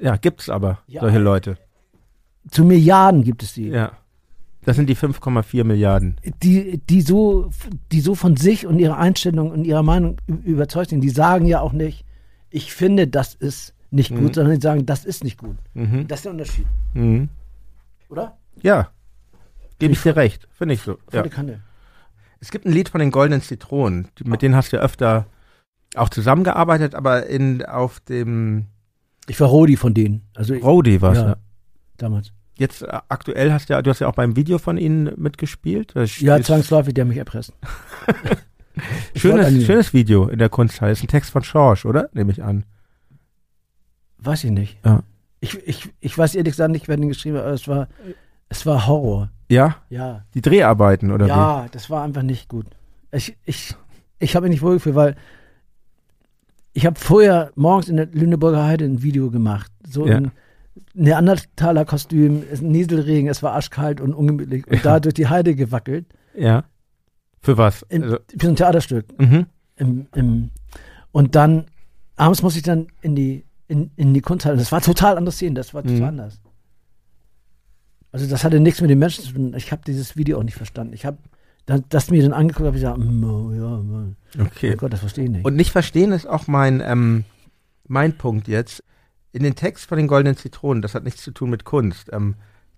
Ja, 0.00 0.16
gibt's 0.16 0.48
aber, 0.48 0.78
Ja. 0.86 1.02
solche 1.02 1.18
Leute. 1.18 1.58
Zu 2.50 2.64
Milliarden 2.64 3.22
gibt 3.24 3.42
es 3.42 3.52
die. 3.54 3.68
Ja. 3.68 3.92
Das 4.64 4.76
sind 4.76 4.88
die 4.88 4.96
5,4 4.96 5.64
Milliarden. 5.64 6.16
Die, 6.42 6.78
die, 6.78 7.00
so, 7.00 7.50
die 7.90 8.00
so 8.00 8.14
von 8.14 8.36
sich 8.36 8.66
und 8.66 8.78
ihrer 8.78 8.96
Einstellung 8.96 9.50
und 9.50 9.64
ihrer 9.64 9.82
Meinung 9.82 10.18
überzeugt 10.44 10.90
sind. 10.90 11.00
Die 11.00 11.10
sagen 11.10 11.46
ja 11.46 11.60
auch 11.60 11.72
nicht, 11.72 12.04
ich 12.50 12.72
finde, 12.72 13.08
das 13.08 13.34
ist 13.34 13.74
nicht 13.90 14.10
gut, 14.10 14.20
Mhm. 14.22 14.34
sondern 14.34 14.54
die 14.54 14.62
sagen, 14.62 14.86
das 14.86 15.04
ist 15.04 15.24
nicht 15.24 15.36
gut. 15.38 15.56
Mhm. 15.74 16.06
Das 16.06 16.20
ist 16.20 16.24
der 16.26 16.32
Unterschied, 16.32 16.66
Mhm. 16.94 17.28
oder? 18.08 18.36
Ja. 18.62 18.90
Gebe 19.78 19.94
ich 19.94 20.02
dir 20.02 20.14
recht. 20.16 20.46
Finde 20.52 20.74
ich 20.74 20.82
so. 20.82 20.96
Ja. 21.12 21.24
Es 22.40 22.50
gibt 22.50 22.64
ein 22.66 22.72
Lied 22.72 22.88
von 22.88 23.00
den 23.00 23.10
Goldenen 23.10 23.42
Zitronen. 23.42 24.08
Die- 24.18 24.24
Mit 24.24 24.42
denen 24.42 24.54
hast 24.54 24.72
du 24.72 24.76
ja 24.76 24.82
öfter 24.82 25.26
auch 25.96 26.08
zusammengearbeitet, 26.08 26.94
aber 26.94 27.26
in, 27.26 27.64
auf 27.64 27.98
dem 28.00 28.66
Ich 29.26 29.38
war 29.40 29.48
Rodi 29.48 29.76
von 29.76 29.92
denen. 29.94 30.22
Also 30.34 30.54
ich, 30.54 30.62
Roadie 30.62 31.00
war's. 31.00 31.18
Ja. 31.18 31.26
Ja. 31.30 31.36
damals. 31.96 32.32
Jetzt 32.58 32.82
äh, 32.82 32.98
aktuell 33.08 33.52
hast 33.52 33.68
du 33.68 33.74
ja, 33.74 33.82
du 33.82 33.90
hast 33.90 34.00
ja 34.00 34.08
auch 34.08 34.14
beim 34.14 34.36
Video 34.36 34.58
von 34.58 34.76
ihnen 34.78 35.10
mitgespielt. 35.16 35.94
Ja, 36.18 36.40
zwangsläufig, 36.40 36.94
der 36.94 37.04
mich 37.04 37.18
erpresst. 37.18 37.52
Schönes, 39.16 39.64
schönes 39.66 39.92
Video 39.92 40.28
in 40.28 40.38
der 40.38 40.48
Kunsthalle. 40.48 40.92
Ist 40.92 41.02
ein 41.02 41.08
Text 41.08 41.30
von 41.30 41.42
Schorsch, 41.44 41.84
oder? 41.84 42.08
Nehme 42.14 42.32
ich 42.32 42.42
an. 42.42 42.64
Weiß 44.18 44.44
ich 44.44 44.50
nicht. 44.50 44.78
Ja. 44.84 45.02
Ich, 45.40 45.58
ich, 45.66 45.90
ich 46.00 46.16
weiß 46.16 46.34
ehrlich 46.36 46.52
gesagt 46.52 46.70
nicht, 46.70 46.88
wer 46.88 46.96
den 46.96 47.08
geschrieben 47.08 47.36
hat, 47.36 47.44
aber 47.44 47.52
es 47.54 47.68
war, 47.68 47.88
es 48.48 48.64
war 48.64 48.86
Horror. 48.86 49.30
Ja? 49.48 49.76
Ja. 49.90 50.24
Die 50.34 50.40
Dreharbeiten, 50.40 51.10
oder 51.10 51.26
ja, 51.26 51.66
das 51.72 51.90
war 51.90 52.02
einfach 52.02 52.22
nicht 52.22 52.48
gut. 52.48 52.66
Ich, 53.10 53.36
ich, 53.44 53.74
ich 54.18 54.34
habe 54.36 54.44
mich 54.44 54.52
nicht 54.56 54.62
wohlgefühlt, 54.62 54.94
weil 54.94 55.16
ich 56.72 56.86
habe 56.86 56.98
vorher 56.98 57.50
morgens 57.56 57.88
in 57.88 57.96
der 57.96 58.06
Lüneburger 58.06 58.64
Heide 58.64 58.84
ein 58.86 59.02
Video 59.02 59.30
gemacht. 59.30 59.70
So 59.86 60.06
Ja. 60.06 60.16
ein 60.16 60.32
Neandertaler 60.94 61.84
Kostüm, 61.84 62.44
Nieselregen, 62.60 63.28
es 63.28 63.42
war 63.42 63.52
arschkalt 63.52 64.00
und 64.00 64.14
ungemütlich 64.14 64.66
und 64.66 64.84
da 64.84 65.00
durch 65.00 65.14
die 65.14 65.26
Heide 65.28 65.54
gewackelt. 65.54 66.06
Ja. 66.34 66.64
Für 67.40 67.58
was? 67.58 67.82
Im, 67.88 68.02
Also, 68.04 68.18
für 68.38 68.48
ein 68.48 68.56
Theaterstück. 68.56 69.18
mhm. 69.20 69.46
Im, 69.76 70.06
im, 70.14 70.50
und 71.12 71.34
dann, 71.34 71.66
abends 72.16 72.42
musste 72.42 72.58
ich 72.58 72.64
dann 72.64 72.86
in 73.00 73.14
die, 73.16 73.44
in, 73.68 73.90
in 73.96 74.14
die 74.14 74.20
Kunsthalle. 74.20 74.56
Das 74.58 74.70
war 74.72 74.80
total 74.80 75.16
anders 75.18 75.38
sehen, 75.38 75.54
das 75.54 75.74
war 75.74 75.82
total 75.82 75.96
Mhm. 75.98 76.04
anders. 76.04 76.40
Also 78.12 78.26
das 78.28 78.44
hatte 78.44 78.60
nichts 78.60 78.80
mit 78.80 78.90
den 78.90 78.98
Menschen 78.98 79.24
zu 79.24 79.32
tun. 79.32 79.54
Ich 79.56 79.72
habe 79.72 79.82
dieses 79.86 80.16
Video 80.16 80.38
auch 80.38 80.42
nicht 80.42 80.54
verstanden. 80.56 80.92
Ich 80.92 81.06
habe 81.06 81.16
das, 81.64 81.80
das 81.88 82.10
mir 82.10 82.22
dann 82.22 82.32
angeguckt, 82.34 82.66
habe 82.66 82.76
ich 82.76 82.82
gesagt, 82.82 82.98
mm, 82.98 83.24
oh, 83.24 83.52
ja, 83.52 83.78
Mann. 83.82 84.16
Okay. 84.38 84.72
oh 84.74 84.76
Gott, 84.76 84.92
das 84.92 85.00
verstehe 85.00 85.24
ich 85.24 85.30
nicht. 85.30 85.44
Und 85.44 85.56
nicht 85.56 85.70
verstehen 85.70 86.12
ist 86.12 86.26
auch 86.26 86.46
mein, 86.46 86.80
ähm, 86.84 87.24
mein 87.88 88.16
Punkt 88.18 88.48
jetzt. 88.48 88.82
In 89.32 89.42
den 89.42 89.54
Text 89.54 89.86
von 89.86 89.96
den 89.96 90.08
Goldenen 90.08 90.36
Zitronen, 90.36 90.82
das 90.82 90.94
hat 90.94 91.04
nichts 91.04 91.22
zu 91.22 91.30
tun 91.30 91.48
mit 91.48 91.64
Kunst. 91.64 92.10
Ähm, 92.12 92.34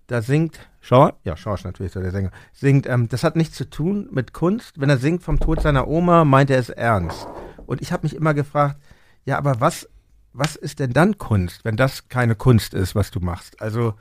da 0.06 0.22
singt 0.22 0.60
Schorsch, 0.80 1.14
ja, 1.24 1.36
Schorsch 1.36 1.64
natürlich, 1.64 1.92
so 1.92 2.00
der 2.00 2.12
Sänger, 2.12 2.30
singt, 2.52 2.86
ähm, 2.86 3.08
das 3.08 3.24
hat 3.24 3.34
nichts 3.34 3.56
zu 3.56 3.68
tun 3.68 4.08
mit 4.12 4.32
Kunst. 4.32 4.80
Wenn 4.80 4.88
er 4.88 4.98
singt 4.98 5.22
vom 5.22 5.40
Tod 5.40 5.62
seiner 5.62 5.88
Oma, 5.88 6.24
meint 6.24 6.50
er 6.50 6.58
es 6.58 6.68
ernst. 6.68 7.26
Und 7.66 7.82
ich 7.82 7.90
habe 7.90 8.06
mich 8.06 8.14
immer 8.14 8.34
gefragt, 8.34 8.80
ja, 9.24 9.36
aber 9.36 9.60
was, 9.60 9.88
was 10.32 10.54
ist 10.54 10.78
denn 10.78 10.92
dann 10.92 11.18
Kunst, 11.18 11.64
wenn 11.64 11.76
das 11.76 12.08
keine 12.08 12.36
Kunst 12.36 12.72
ist, 12.72 12.94
was 12.94 13.10
du 13.10 13.18
machst? 13.18 13.60
Also, 13.60 13.94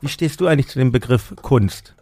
wie 0.00 0.08
stehst 0.08 0.40
du 0.40 0.46
eigentlich 0.46 0.68
zu 0.68 0.78
dem 0.78 0.92
Begriff 0.92 1.34
Kunst? 1.42 1.94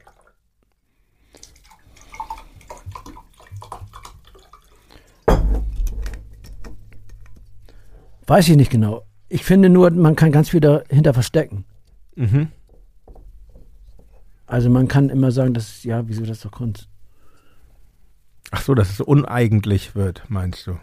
Weiß 8.29 8.49
ich 8.49 8.57
nicht 8.57 8.71
genau. 8.71 9.07
Ich 9.29 9.45
finde 9.45 9.69
nur, 9.69 9.91
man 9.91 10.17
kann 10.17 10.33
ganz 10.33 10.51
viel 10.51 10.61
dahinter 10.61 11.13
verstecken. 11.15 11.65
Mhm. 12.15 12.49
Also 14.47 14.71
man 14.71 14.87
kann 14.89 15.11
immer 15.11 15.33
sagen, 15.33 15.55
das 15.55 15.69
ist, 15.69 15.85
ja, 15.85 16.07
wieso 16.09 16.21
das 16.23 16.39
ist 16.39 16.45
doch 16.45 16.53
Kunst. 16.53 16.89
Ach 18.53 18.63
so, 18.63 18.75
dass 18.75 18.91
es 18.91 19.01
uneigentlich 19.01 19.97
wird, 19.97 20.23
meinst 20.29 20.67
du? 20.69 20.79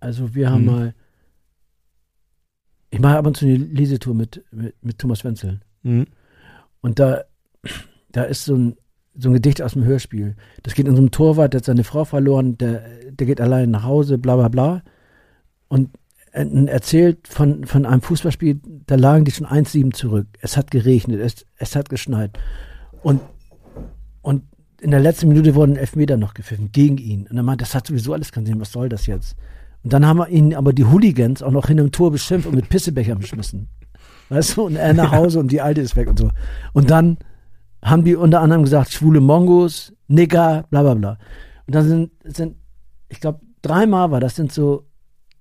Also 0.00 0.34
wir 0.34 0.50
haben 0.50 0.64
Mhm. 0.64 0.70
mal, 0.70 0.94
ich 2.90 3.00
mache 3.00 3.16
ab 3.16 3.26
und 3.26 3.36
zu 3.36 3.46
eine 3.46 3.56
Lesetour 3.56 4.14
mit, 4.14 4.44
mit, 4.50 4.74
mit 4.84 4.98
Thomas 4.98 5.24
Wenzel. 5.24 5.60
Mhm. 5.82 6.06
Und 6.82 6.98
da, 6.98 7.22
da 8.12 8.24
ist 8.24 8.44
so 8.44 8.54
ein, 8.54 8.76
so 9.16 9.30
ein 9.30 9.34
Gedicht 9.34 9.62
aus 9.62 9.72
dem 9.72 9.84
Hörspiel. 9.84 10.36
Das 10.62 10.74
geht 10.74 10.86
in 10.86 10.94
so 10.94 11.00
einem 11.00 11.10
Torwart, 11.10 11.54
der 11.54 11.58
hat 11.60 11.64
seine 11.64 11.84
Frau 11.84 12.04
verloren, 12.04 12.58
der, 12.58 12.84
der 13.10 13.26
geht 13.26 13.40
allein 13.40 13.70
nach 13.70 13.84
Hause, 13.84 14.18
bla 14.18 14.36
bla 14.36 14.48
bla. 14.48 14.82
Und 15.68 15.90
erzählt 16.34 17.28
von, 17.28 17.64
von 17.64 17.86
einem 17.86 18.02
Fußballspiel, 18.02 18.60
da 18.86 18.96
lagen 18.96 19.24
die 19.24 19.30
schon 19.30 19.46
1-7 19.46 19.92
zurück. 19.92 20.26
Es 20.40 20.56
hat 20.56 20.72
geregnet, 20.72 21.20
es, 21.20 21.46
es 21.56 21.76
hat 21.76 21.88
geschneit. 21.88 22.36
Und, 23.02 23.20
und 24.20 24.42
in 24.80 24.90
der 24.90 25.00
letzten 25.00 25.28
Minute 25.28 25.54
wurden 25.54 25.76
Elfmeter 25.76 26.16
noch 26.16 26.34
gepfiffen 26.34 26.72
gegen 26.72 26.98
ihn. 26.98 27.28
Und 27.28 27.36
er 27.36 27.44
meint, 27.44 27.60
das 27.60 27.74
hat 27.74 27.86
sowieso 27.86 28.12
alles 28.12 28.32
keinen 28.32 28.46
Sinn, 28.46 28.60
was 28.60 28.72
soll 28.72 28.88
das 28.88 29.06
jetzt? 29.06 29.36
Und 29.84 29.92
dann 29.92 30.04
haben 30.06 30.18
wir 30.18 30.28
ihn 30.28 30.54
aber 30.54 30.72
die 30.72 30.84
Hooligans 30.84 31.42
auch 31.42 31.52
noch 31.52 31.68
hin 31.68 31.78
im 31.78 31.92
Tor 31.92 32.10
beschimpft 32.10 32.48
und 32.48 32.56
mit 32.56 32.68
Pissebechern 32.68 33.18
beschmissen. 33.18 33.68
Weißt 34.28 34.56
du, 34.56 34.62
und 34.62 34.76
er 34.76 34.92
nach 34.92 35.12
Hause 35.12 35.38
und 35.38 35.52
die 35.52 35.60
Alte 35.60 35.82
ist 35.82 35.94
weg 35.94 36.08
und 36.08 36.18
so. 36.18 36.30
Und 36.72 36.90
dann 36.90 37.18
haben 37.82 38.02
die 38.02 38.16
unter 38.16 38.40
anderem 38.40 38.64
gesagt, 38.64 38.92
schwule 38.92 39.20
Mongos, 39.20 39.92
Nigger, 40.08 40.64
bla 40.70 40.82
bla 40.82 40.94
bla. 40.94 41.18
Und 41.66 41.74
dann 41.74 41.86
sind, 41.86 42.10
sind 42.24 42.56
ich 43.08 43.20
glaube, 43.20 43.40
dreimal 43.62 44.10
war 44.10 44.20
das, 44.20 44.34
sind 44.34 44.50
so 44.50 44.86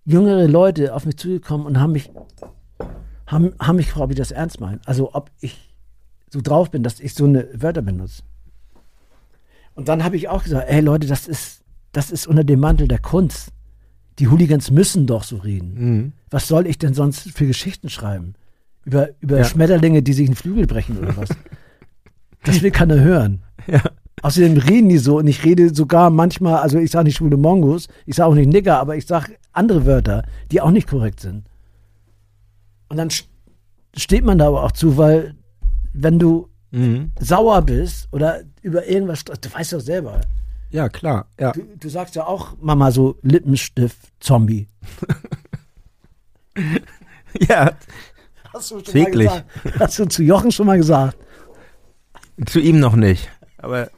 jüngere 0.05 0.47
Leute 0.47 0.93
auf 0.93 1.05
mich 1.05 1.17
zugekommen 1.17 1.65
und 1.65 1.80
haben 1.80 1.93
mich, 1.93 2.11
haben, 3.27 3.53
haben 3.59 3.75
mich 3.77 3.88
gefragt, 3.88 4.03
ob 4.05 4.11
ich 4.11 4.17
das 4.17 4.31
ernst 4.31 4.59
meine. 4.59 4.80
Also 4.85 5.13
ob 5.13 5.31
ich 5.39 5.73
so 6.30 6.41
drauf 6.41 6.71
bin, 6.71 6.84
dass 6.84 6.99
ich 6.99 7.13
so 7.13 7.25
eine 7.25 7.47
Wörter 7.53 7.81
benutze. 7.81 8.23
Und 9.75 9.88
dann 9.88 10.03
habe 10.03 10.15
ich 10.17 10.30
auch 10.30 10.43
gesagt, 10.43 10.69
ey 10.69 10.81
Leute, 10.81 11.07
das 11.07 11.27
ist, 11.27 11.61
das 11.91 12.11
ist 12.11 12.27
unter 12.27 12.43
dem 12.43 12.59
Mantel 12.59 12.88
der 12.88 12.99
Kunst. 12.99 13.49
Die 14.19 14.27
Hooligans 14.27 14.69
müssen 14.69 15.07
doch 15.07 15.23
so 15.23 15.38
reden. 15.38 15.73
Mhm. 15.75 16.11
Was 16.30 16.47
soll 16.47 16.67
ich 16.67 16.77
denn 16.77 16.93
sonst 16.93 17.31
für 17.31 17.47
Geschichten 17.47 17.89
schreiben? 17.89 18.35
Über, 18.85 19.09
über 19.21 19.39
Ja. 19.39 19.43
Schmetterlinge, 19.45 20.03
die 20.03 20.13
sich 20.13 20.27
einen 20.27 20.35
Flügel 20.35 20.67
brechen 20.67 20.97
oder 20.97 21.15
was? 21.17 21.30
Das 22.45 22.61
will 22.61 22.71
keiner 22.71 22.99
hören. 22.99 23.41
Ja. 23.67 23.81
Außerdem 24.21 24.57
reden 24.57 24.89
die 24.89 24.97
so 24.97 25.19
und 25.19 25.27
ich 25.27 25.45
rede 25.45 25.73
sogar 25.73 26.09
manchmal, 26.09 26.57
also 26.57 26.77
ich 26.77 26.91
sage 26.91 27.05
nicht 27.05 27.15
schwule 27.15 27.38
Mongos, 27.38 27.88
ich 28.05 28.15
sage 28.17 28.30
auch 28.30 28.35
nicht 28.35 28.49
Nigger, 28.51 28.80
aber 28.80 28.97
ich 28.97 29.05
sage 29.05 29.35
andere 29.53 29.85
Wörter, 29.85 30.23
die 30.51 30.61
auch 30.61 30.71
nicht 30.71 30.88
korrekt 30.88 31.19
sind. 31.19 31.45
Und 32.89 32.97
dann 32.97 33.09
st- 33.09 33.25
steht 33.95 34.23
man 34.25 34.38
da 34.38 34.47
aber 34.47 34.63
auch 34.63 34.71
zu, 34.71 34.97
weil 34.97 35.35
wenn 35.93 36.19
du 36.19 36.49
Mhm. 36.71 37.11
sauer 37.19 37.61
bist 37.61 38.07
oder 38.11 38.41
über 38.63 38.88
irgendwas, 38.88 39.23
du 39.25 39.34
weißt 39.53 39.73
doch 39.73 39.80
selber. 39.80 40.21
Ja, 40.71 40.89
klar. 40.89 41.27
Ja. 41.39 41.51
Du, 41.51 41.61
du 41.80 41.88
sagst 41.89 42.15
ja 42.15 42.25
auch 42.25 42.57
Mama 42.59 42.89
so 42.91 43.15
Lippenstift, 43.21 43.99
Zombie. 44.19 44.67
ja, 47.47 47.71
Hast 48.53 48.69
du 48.71 48.75
schon 48.75 48.84
Täglich. 48.85 49.27
mal 49.30 49.43
gesagt? 49.61 49.80
Hast 49.80 49.99
du 49.99 50.05
zu 50.05 50.23
Jochen 50.23 50.51
schon 50.51 50.65
mal 50.67 50.77
gesagt? 50.77 51.17
zu 52.47 52.59
ihm 52.59 52.80
noch 52.80 52.95
nicht. 52.95 53.30
Aber 53.57 53.89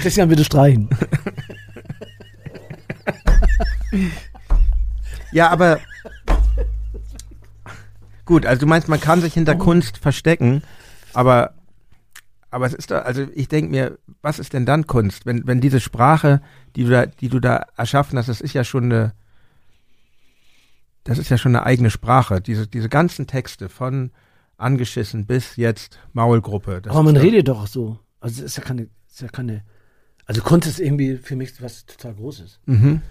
Christian, 0.00 0.28
bitte 0.30 0.44
streichen. 0.44 0.88
ja, 5.32 5.50
aber 5.50 5.80
gut, 8.24 8.46
also 8.46 8.60
du 8.60 8.66
meinst, 8.66 8.88
man 8.88 9.00
kann 9.00 9.20
sich 9.20 9.34
hinter 9.34 9.54
Kunst 9.54 9.98
verstecken, 9.98 10.62
aber 11.12 11.54
Aber 12.50 12.66
es 12.66 12.74
ist 12.74 12.90
doch, 12.90 13.04
also 13.04 13.26
ich 13.34 13.48
denke 13.48 13.70
mir, 13.70 13.98
was 14.22 14.38
ist 14.38 14.52
denn 14.52 14.64
dann 14.66 14.86
Kunst? 14.86 15.26
Wenn, 15.26 15.46
wenn 15.46 15.60
diese 15.60 15.80
Sprache, 15.80 16.40
die 16.74 16.84
du 16.84 16.90
da, 16.90 17.04
die 17.06 17.28
du 17.28 17.38
da 17.40 17.66
erschaffen 17.76 18.16
hast, 18.18 18.28
das 18.28 18.40
ist 18.40 18.54
ja 18.54 18.64
schon 18.64 18.84
eine, 18.84 19.12
das 21.04 21.18
ist 21.18 21.28
ja 21.28 21.36
schon 21.38 21.54
eine 21.54 21.66
eigene 21.66 21.90
Sprache. 21.90 22.40
Diese, 22.40 22.66
diese 22.66 22.88
ganzen 22.88 23.26
Texte 23.26 23.68
von 23.68 24.10
angeschissen 24.56 25.26
bis 25.26 25.56
jetzt 25.56 25.98
Maulgruppe. 26.14 26.82
Aber 26.86 27.02
man 27.02 27.16
redet 27.16 27.48
doch 27.48 27.66
so. 27.66 27.98
Also 28.20 28.40
es 28.40 28.52
ist 28.52 28.56
ja 28.56 28.62
keine, 28.64 28.88
ist 29.08 29.20
ja 29.20 29.28
keine. 29.28 29.62
Also 30.24 30.40
Kunst 30.40 30.66
ist 30.66 30.80
irgendwie 30.80 31.18
für 31.18 31.36
mich 31.36 31.60
was 31.60 31.84
total 31.84 32.14
Großes, 32.14 32.60
Mhm. 32.66 33.02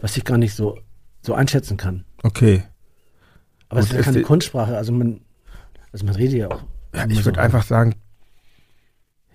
Was 0.00 0.16
ich 0.16 0.24
gar 0.24 0.38
nicht 0.38 0.54
so, 0.54 0.78
so 1.22 1.34
einschätzen 1.34 1.76
kann. 1.76 2.04
Okay. 2.22 2.62
Aber 3.68 3.80
es 3.80 3.88
Gut, 3.90 3.98
ist 3.98 4.06
ja 4.06 4.12
keine 4.12 4.24
Kunstsprache, 4.24 4.76
also 4.76 4.92
man, 4.92 5.20
also 5.92 6.04
man 6.06 6.14
redet 6.14 6.38
ja 6.38 6.48
auch. 6.50 6.62
Ja, 6.94 7.06
ich 7.08 7.18
so 7.18 7.24
würde 7.26 7.38
rein. 7.38 7.44
einfach 7.46 7.62
sagen, 7.62 7.94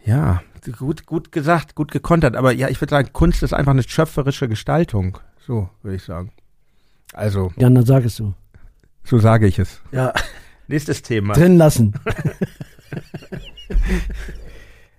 ja, 0.06 0.42
gut, 0.78 1.06
gut 1.06 1.32
gesagt, 1.32 1.76
gut 1.76 1.92
gekontert, 1.92 2.36
aber 2.36 2.52
ja, 2.52 2.68
ich 2.70 2.80
würde 2.82 2.92
sagen, 2.92 3.10
Kunst 3.14 3.44
ist 3.44 3.54
einfach 3.54 3.72
eine 3.72 3.84
schöpferische 3.84 4.48
Gestaltung. 4.48 5.18
So 5.40 5.70
würde 5.84 5.96
ich 5.96 6.04
sagen. 6.04 6.32
Also, 7.14 7.54
Ja, 7.58 7.70
dann 7.70 7.86
sag 7.86 8.04
es 8.06 8.16
so. 8.16 8.34
so 9.04 9.20
sage 9.20 9.48
ich 9.48 9.58
es. 9.60 9.82
Ja, 9.92 10.14
Nächstes 10.68 11.02
Thema. 11.04 11.34
drin 11.34 11.58
lassen. 11.58 11.94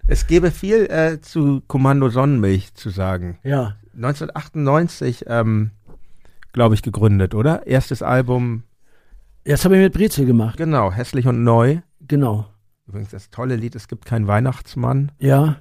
Es 0.09 0.26
gäbe 0.28 0.52
viel 0.52 0.86
äh, 0.86 1.20
zu 1.20 1.62
Kommando 1.66 2.09
Sonnenmilch 2.10 2.74
zu 2.74 2.90
sagen. 2.90 3.38
Ja, 3.43 3.74
1998, 3.97 5.24
ähm, 5.27 5.70
glaube 6.52 6.74
ich, 6.74 6.82
gegründet, 6.82 7.35
oder? 7.35 7.66
Erstes 7.66 8.02
Album, 8.02 8.62
jetzt 9.44 9.64
habe 9.64 9.77
ich 9.77 9.82
mit 9.82 9.93
Brezel 9.93 10.27
gemacht. 10.27 10.56
genau, 10.56 10.93
hässlich 10.93 11.27
und 11.27 11.43
neu. 11.43 11.78
Genau. 12.01 12.47
Übrigens 12.86 13.10
das 13.10 13.31
tolle 13.31 13.56
Lied, 13.56 13.74
es 13.74 13.89
gibt 13.89 14.05
keinen 14.05 14.27
Weihnachtsmann. 14.27 15.12
Ja. 15.18 15.56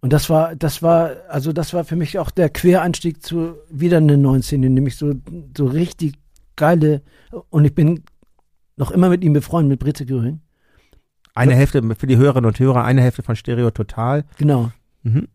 Und 0.00 0.12
das 0.12 0.30
war, 0.30 0.54
das 0.54 0.82
war, 0.82 1.10
also 1.28 1.52
das 1.52 1.74
war 1.74 1.84
für 1.84 1.96
mich 1.96 2.18
auch 2.18 2.30
der 2.30 2.50
Quereinstieg 2.50 3.22
zu 3.22 3.56
wieder 3.68 3.96
eine 3.96 4.16
neuen 4.16 4.42
Szene, 4.42 4.70
nämlich 4.70 4.96
so, 4.96 5.14
so 5.56 5.66
richtig 5.66 6.14
geile, 6.54 7.02
und 7.50 7.64
ich 7.64 7.74
bin 7.74 8.04
noch 8.76 8.90
immer 8.90 9.08
mit 9.08 9.24
ihm 9.24 9.32
befreundet, 9.32 9.70
mit 9.70 9.80
Brezel 9.80 10.06
Göring. 10.06 10.40
Eine 11.34 11.54
Hälfte 11.54 11.82
für 11.96 12.06
die 12.06 12.16
Hörerinnen 12.16 12.46
und 12.46 12.58
Hörer, 12.58 12.84
eine 12.84 13.00
Hälfte 13.00 13.22
von 13.22 13.36
Stereo 13.36 13.70
Total. 13.70 14.24
Genau. 14.38 14.72
Mhm. 15.02 15.28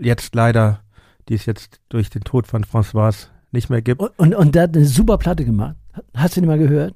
Jetzt 0.00 0.34
leider, 0.34 0.80
die 1.30 1.34
es 1.36 1.46
jetzt 1.46 1.80
durch 1.88 2.10
den 2.10 2.22
Tod 2.24 2.46
von 2.48 2.64
François 2.64 3.28
nicht 3.52 3.70
mehr 3.70 3.80
gibt. 3.80 4.00
Und, 4.00 4.18
und, 4.18 4.34
und 4.34 4.54
der 4.54 4.64
hat 4.64 4.76
eine 4.76 4.84
super 4.84 5.16
Platte 5.16 5.44
gemacht. 5.44 5.76
Hast 6.12 6.36
du 6.36 6.40
die 6.40 6.46
mal 6.46 6.58
gehört? 6.58 6.94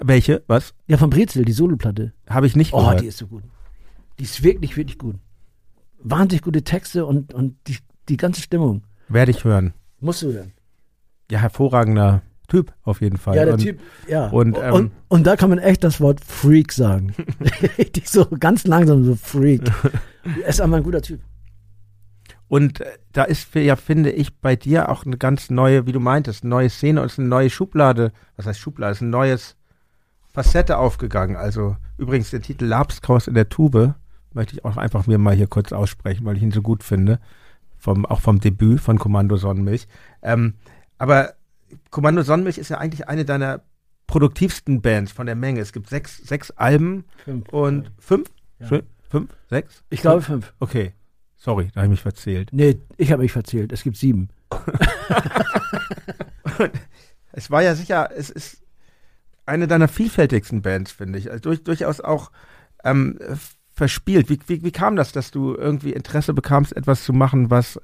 Welche? 0.00 0.42
Was? 0.46 0.74
Ja, 0.86 0.98
von 0.98 1.10
Brezel, 1.10 1.44
die 1.44 1.52
Soloplatte. 1.52 2.12
Habe 2.28 2.46
ich 2.46 2.54
nicht 2.54 2.72
Oh, 2.74 2.80
gehört. 2.80 3.00
die 3.00 3.06
ist 3.06 3.18
so 3.18 3.26
gut. 3.26 3.42
Die 4.18 4.24
ist 4.24 4.42
wirklich, 4.42 4.76
wirklich 4.76 4.98
gut. 4.98 5.16
Wahnsinnig 6.02 6.42
gute 6.42 6.62
Texte 6.62 7.06
und, 7.06 7.32
und 7.34 7.56
die, 7.66 7.78
die 8.08 8.16
ganze 8.18 8.42
Stimmung. 8.42 8.82
Werde 9.08 9.30
ich 9.30 9.42
hören. 9.44 9.72
Musst 10.00 10.22
du 10.22 10.32
hören. 10.32 10.52
Ja, 11.30 11.38
hervorragender 11.38 12.22
Typ 12.48 12.72
auf 12.82 13.00
jeden 13.00 13.16
Fall. 13.16 13.36
Ja, 13.36 13.44
der 13.44 13.54
und, 13.54 13.60
Typ, 13.60 13.80
ja. 14.08 14.28
und, 14.28 14.56
ähm, 14.60 14.74
und, 14.74 14.92
und 15.08 15.26
da 15.26 15.36
kann 15.36 15.50
man 15.50 15.58
echt 15.58 15.84
das 15.84 16.00
Wort 16.00 16.20
Freak 16.22 16.72
sagen. 16.72 17.14
die 17.94 18.02
so 18.04 18.26
ganz 18.26 18.66
langsam 18.66 19.04
so 19.04 19.16
Freak. 19.16 19.62
Er 20.42 20.48
ist 20.48 20.60
einfach 20.60 20.76
ein 20.76 20.82
guter 20.82 21.00
Typ. 21.00 21.20
Und 22.50 22.80
äh, 22.80 22.98
da 23.12 23.22
ist 23.22 23.44
für, 23.44 23.60
ja, 23.60 23.76
finde 23.76 24.10
ich, 24.10 24.36
bei 24.40 24.56
dir 24.56 24.88
auch 24.88 25.06
eine 25.06 25.16
ganz 25.16 25.50
neue, 25.50 25.86
wie 25.86 25.92
du 25.92 26.00
meintest, 26.00 26.42
eine 26.42 26.50
neue 26.50 26.68
Szene 26.68 27.00
und 27.00 27.16
eine 27.16 27.28
neue 27.28 27.48
Schublade. 27.48 28.10
Was 28.34 28.46
heißt 28.46 28.58
Schublade? 28.58 28.90
Es 28.90 28.98
ist 28.98 29.02
ein 29.02 29.10
neues 29.10 29.56
Facette 30.32 30.76
aufgegangen. 30.76 31.36
Also 31.36 31.76
übrigens 31.96 32.30
der 32.30 32.42
Titel 32.42 32.64
Labskraus 32.64 33.28
in 33.28 33.34
der 33.34 33.48
Tube 33.48 33.94
möchte 34.32 34.54
ich 34.56 34.64
auch 34.64 34.76
einfach 34.76 35.06
mir 35.06 35.16
mal 35.16 35.36
hier 35.36 35.46
kurz 35.46 35.72
aussprechen, 35.72 36.24
weil 36.26 36.36
ich 36.36 36.42
ihn 36.42 36.50
so 36.50 36.60
gut 36.60 36.82
finde. 36.82 37.20
Vom, 37.78 38.04
auch 38.04 38.20
vom 38.20 38.40
Debüt 38.40 38.80
von 38.80 38.98
Kommando 38.98 39.36
Sonnenmilch. 39.36 39.86
Ähm, 40.20 40.54
aber 40.98 41.34
Kommando 41.90 42.22
Sonnenmilch 42.22 42.58
ist 42.58 42.68
ja 42.68 42.78
eigentlich 42.78 43.08
eine 43.08 43.24
deiner 43.24 43.60
produktivsten 44.08 44.82
Bands 44.82 45.12
von 45.12 45.26
der 45.26 45.36
Menge. 45.36 45.60
Es 45.60 45.72
gibt 45.72 45.88
sechs, 45.88 46.16
sechs 46.18 46.50
Alben 46.50 47.04
Fünf. 47.24 47.48
und 47.50 47.92
fünf? 48.00 48.28
Ja. 48.58 48.66
Schön. 48.66 48.82
Fünf? 49.08 49.30
Sechs? 49.48 49.84
Ich 49.88 50.00
glaube 50.00 50.22
fünf. 50.22 50.52
Okay. 50.58 50.94
Sorry, 51.42 51.68
da 51.72 51.80
habe 51.80 51.86
ich 51.86 51.92
mich 51.92 52.02
verzählt. 52.02 52.50
Nee, 52.52 52.80
ich 52.98 53.12
habe 53.12 53.22
mich 53.22 53.32
verzählt. 53.32 53.72
Es 53.72 53.82
gibt 53.82 53.96
sieben. 53.96 54.28
Es 57.32 57.50
war 57.50 57.62
ja 57.62 57.74
sicher, 57.74 58.10
es 58.14 58.28
ist 58.28 58.60
eine 59.46 59.66
deiner 59.66 59.88
vielfältigsten 59.88 60.60
Bands, 60.60 60.92
finde 60.92 61.18
ich. 61.18 61.30
Also 61.30 61.40
durch, 61.40 61.64
durchaus 61.64 62.00
auch 62.00 62.30
ähm, 62.84 63.18
verspielt. 63.72 64.28
Wie, 64.28 64.38
wie, 64.48 64.62
wie 64.62 64.70
kam 64.70 64.96
das, 64.96 65.12
dass 65.12 65.30
du 65.30 65.54
irgendwie 65.54 65.92
Interesse 65.92 66.34
bekamst, 66.34 66.76
etwas 66.76 67.04
zu 67.04 67.14
machen, 67.14 67.50
was, 67.50 67.80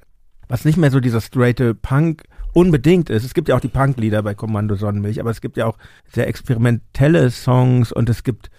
was 0.47 0.65
nicht 0.65 0.77
mehr 0.77 0.91
so 0.91 0.99
dieser 0.99 1.21
straighte 1.21 1.73
Punk 1.73 2.25
unbedingt 2.53 3.09
ist? 3.09 3.23
Es 3.23 3.33
gibt 3.33 3.47
ja 3.47 3.55
auch 3.55 3.61
die 3.61 3.69
Punk-Lieder 3.69 4.21
bei 4.21 4.35
Kommando 4.35 4.75
Sonnenmilch, 4.75 5.19
aber 5.19 5.31
es 5.31 5.41
gibt 5.41 5.57
ja 5.57 5.65
auch 5.65 5.77
sehr 6.13 6.27
experimentelle 6.27 7.31
Songs 7.31 7.91
und 7.91 8.09
es 8.09 8.23
gibt 8.23 8.51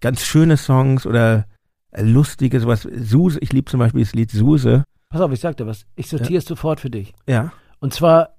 ganz 0.00 0.24
schöne 0.24 0.56
Songs 0.56 1.06
oder 1.06 1.46
äh, 1.92 2.02
lustige, 2.02 2.60
sowas. 2.60 2.82
Suse, 2.82 3.38
ich 3.40 3.52
liebe 3.52 3.70
zum 3.70 3.80
Beispiel 3.80 4.02
das 4.02 4.14
Lied 4.14 4.30
Suse. 4.30 4.84
Pass 5.08 5.20
auf, 5.20 5.32
ich 5.32 5.40
sag 5.40 5.56
dir 5.56 5.66
was. 5.66 5.86
Ich 5.96 6.08
sortiere 6.08 6.38
es 6.38 6.44
sofort 6.44 6.80
für 6.80 6.90
dich. 6.90 7.12
Ja. 7.26 7.52
Und 7.80 7.92
zwar 7.94 8.36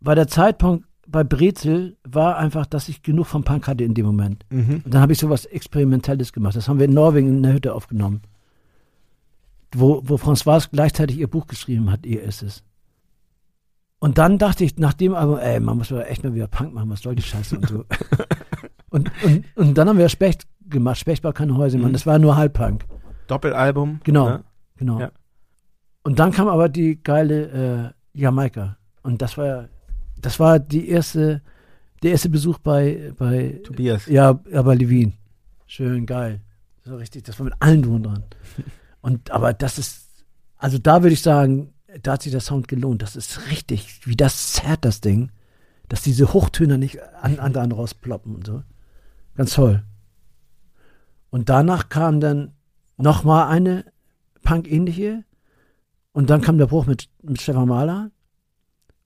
war 0.00 0.14
der 0.14 0.28
Zeitpunkt 0.28 0.86
bei 1.08 1.24
Brezel 1.24 1.96
war 2.04 2.36
einfach, 2.36 2.66
dass 2.66 2.88
ich 2.88 3.02
genug 3.02 3.26
vom 3.26 3.42
Punk 3.42 3.66
hatte 3.66 3.82
in 3.82 3.94
dem 3.94 4.04
Moment. 4.04 4.44
Mhm. 4.50 4.82
Und 4.84 4.94
dann 4.94 5.00
habe 5.00 5.12
ich 5.12 5.18
sowas 5.18 5.46
Experimentelles 5.46 6.32
gemacht. 6.32 6.54
Das 6.54 6.68
haben 6.68 6.78
wir 6.78 6.84
in 6.84 6.92
Norwegen 6.92 7.28
in 7.28 7.42
der 7.42 7.54
Hütte 7.54 7.74
aufgenommen. 7.74 8.22
Wo, 9.72 10.02
wo 10.04 10.16
François 10.16 10.68
gleichzeitig 10.70 11.18
ihr 11.18 11.28
Buch 11.28 11.46
geschrieben 11.46 11.90
hat, 11.90 12.04
ihr 12.04 12.22
ist 12.22 12.42
es. 12.42 12.62
Und 13.98 14.18
dann 14.18 14.38
dachte 14.38 14.64
ich, 14.64 14.76
nach 14.76 14.92
dem 14.92 15.14
Album, 15.14 15.38
ey, 15.38 15.58
man 15.60 15.78
muss 15.78 15.90
mal 15.90 16.02
echt 16.02 16.22
mal 16.24 16.34
wieder 16.34 16.46
Punk 16.46 16.74
machen, 16.74 16.90
was 16.90 17.00
soll 17.00 17.14
die 17.14 17.22
Scheiße 17.22 17.56
und 17.56 17.68
so. 17.68 17.84
und, 18.90 19.10
und, 19.24 19.44
und 19.56 19.74
dann 19.74 19.88
haben 19.88 19.98
wir 19.98 20.08
Specht 20.08 20.46
gemacht, 20.68 20.98
Specht 20.98 21.24
war 21.24 21.32
keine 21.32 21.56
Häusemann, 21.56 21.88
Mhm. 21.90 21.92
das 21.94 22.06
war 22.06 22.18
nur 22.18 22.36
Halbpunk. 22.36 22.84
Doppelalbum. 23.26 24.00
Genau. 24.04 24.28
Ne? 24.28 24.44
Genau. 24.76 25.00
Ja. 25.00 25.10
Und 26.02 26.18
dann 26.18 26.32
kam 26.32 26.48
aber 26.48 26.68
die 26.68 27.02
geile 27.02 27.94
äh, 28.14 28.18
Jamaika. 28.18 28.78
Und 29.02 29.20
das 29.22 29.36
war 29.36 29.68
das 30.20 30.40
war 30.40 30.58
die 30.58 30.88
erste, 30.88 31.42
der 32.02 32.10
erste 32.12 32.28
Besuch 32.28 32.58
bei, 32.58 33.12
bei 33.16 33.60
Tobias. 33.64 34.06
ja, 34.06 34.40
ja, 34.50 34.62
bei 34.62 34.74
Levin. 34.74 35.12
Schön, 35.66 36.06
geil. 36.06 36.40
So 36.84 36.96
richtig, 36.96 37.24
das 37.24 37.38
war 37.38 37.44
mit 37.44 37.54
allen 37.60 37.84
und 37.84 38.02
dran. 38.04 38.24
Und 39.00 39.30
aber 39.30 39.52
das 39.52 39.78
ist, 39.78 40.24
also 40.56 40.76
da 40.78 41.02
würde 41.02 41.12
ich 41.14 41.22
sagen, 41.22 41.72
da 42.02 42.12
hat 42.14 42.22
sich 42.22 42.32
der 42.32 42.40
Sound 42.40 42.66
gelohnt. 42.66 43.00
Das 43.02 43.14
ist 43.14 43.48
richtig, 43.50 44.00
wie 44.06 44.16
das 44.16 44.52
zerrt 44.54 44.84
das 44.84 45.00
Ding, 45.00 45.30
dass 45.88 46.02
diese 46.02 46.32
Hochtöner 46.32 46.78
nicht 46.78 46.98
an 47.22 47.38
anderen 47.38 47.70
rausploppen 47.72 48.34
und 48.34 48.46
so. 48.46 48.62
Ganz 49.38 49.54
toll. 49.54 49.84
Und 51.30 51.48
danach 51.48 51.88
kam 51.88 52.18
dann 52.18 52.52
noch 52.96 53.22
mal 53.22 53.46
eine 53.46 53.84
Punk-ähnliche 54.42 55.22
und 56.10 56.28
dann 56.28 56.40
kam 56.40 56.58
der 56.58 56.66
Bruch 56.66 56.86
mit, 56.86 57.08
mit 57.22 57.40
Stefan 57.40 57.68
Mahler. 57.68 58.10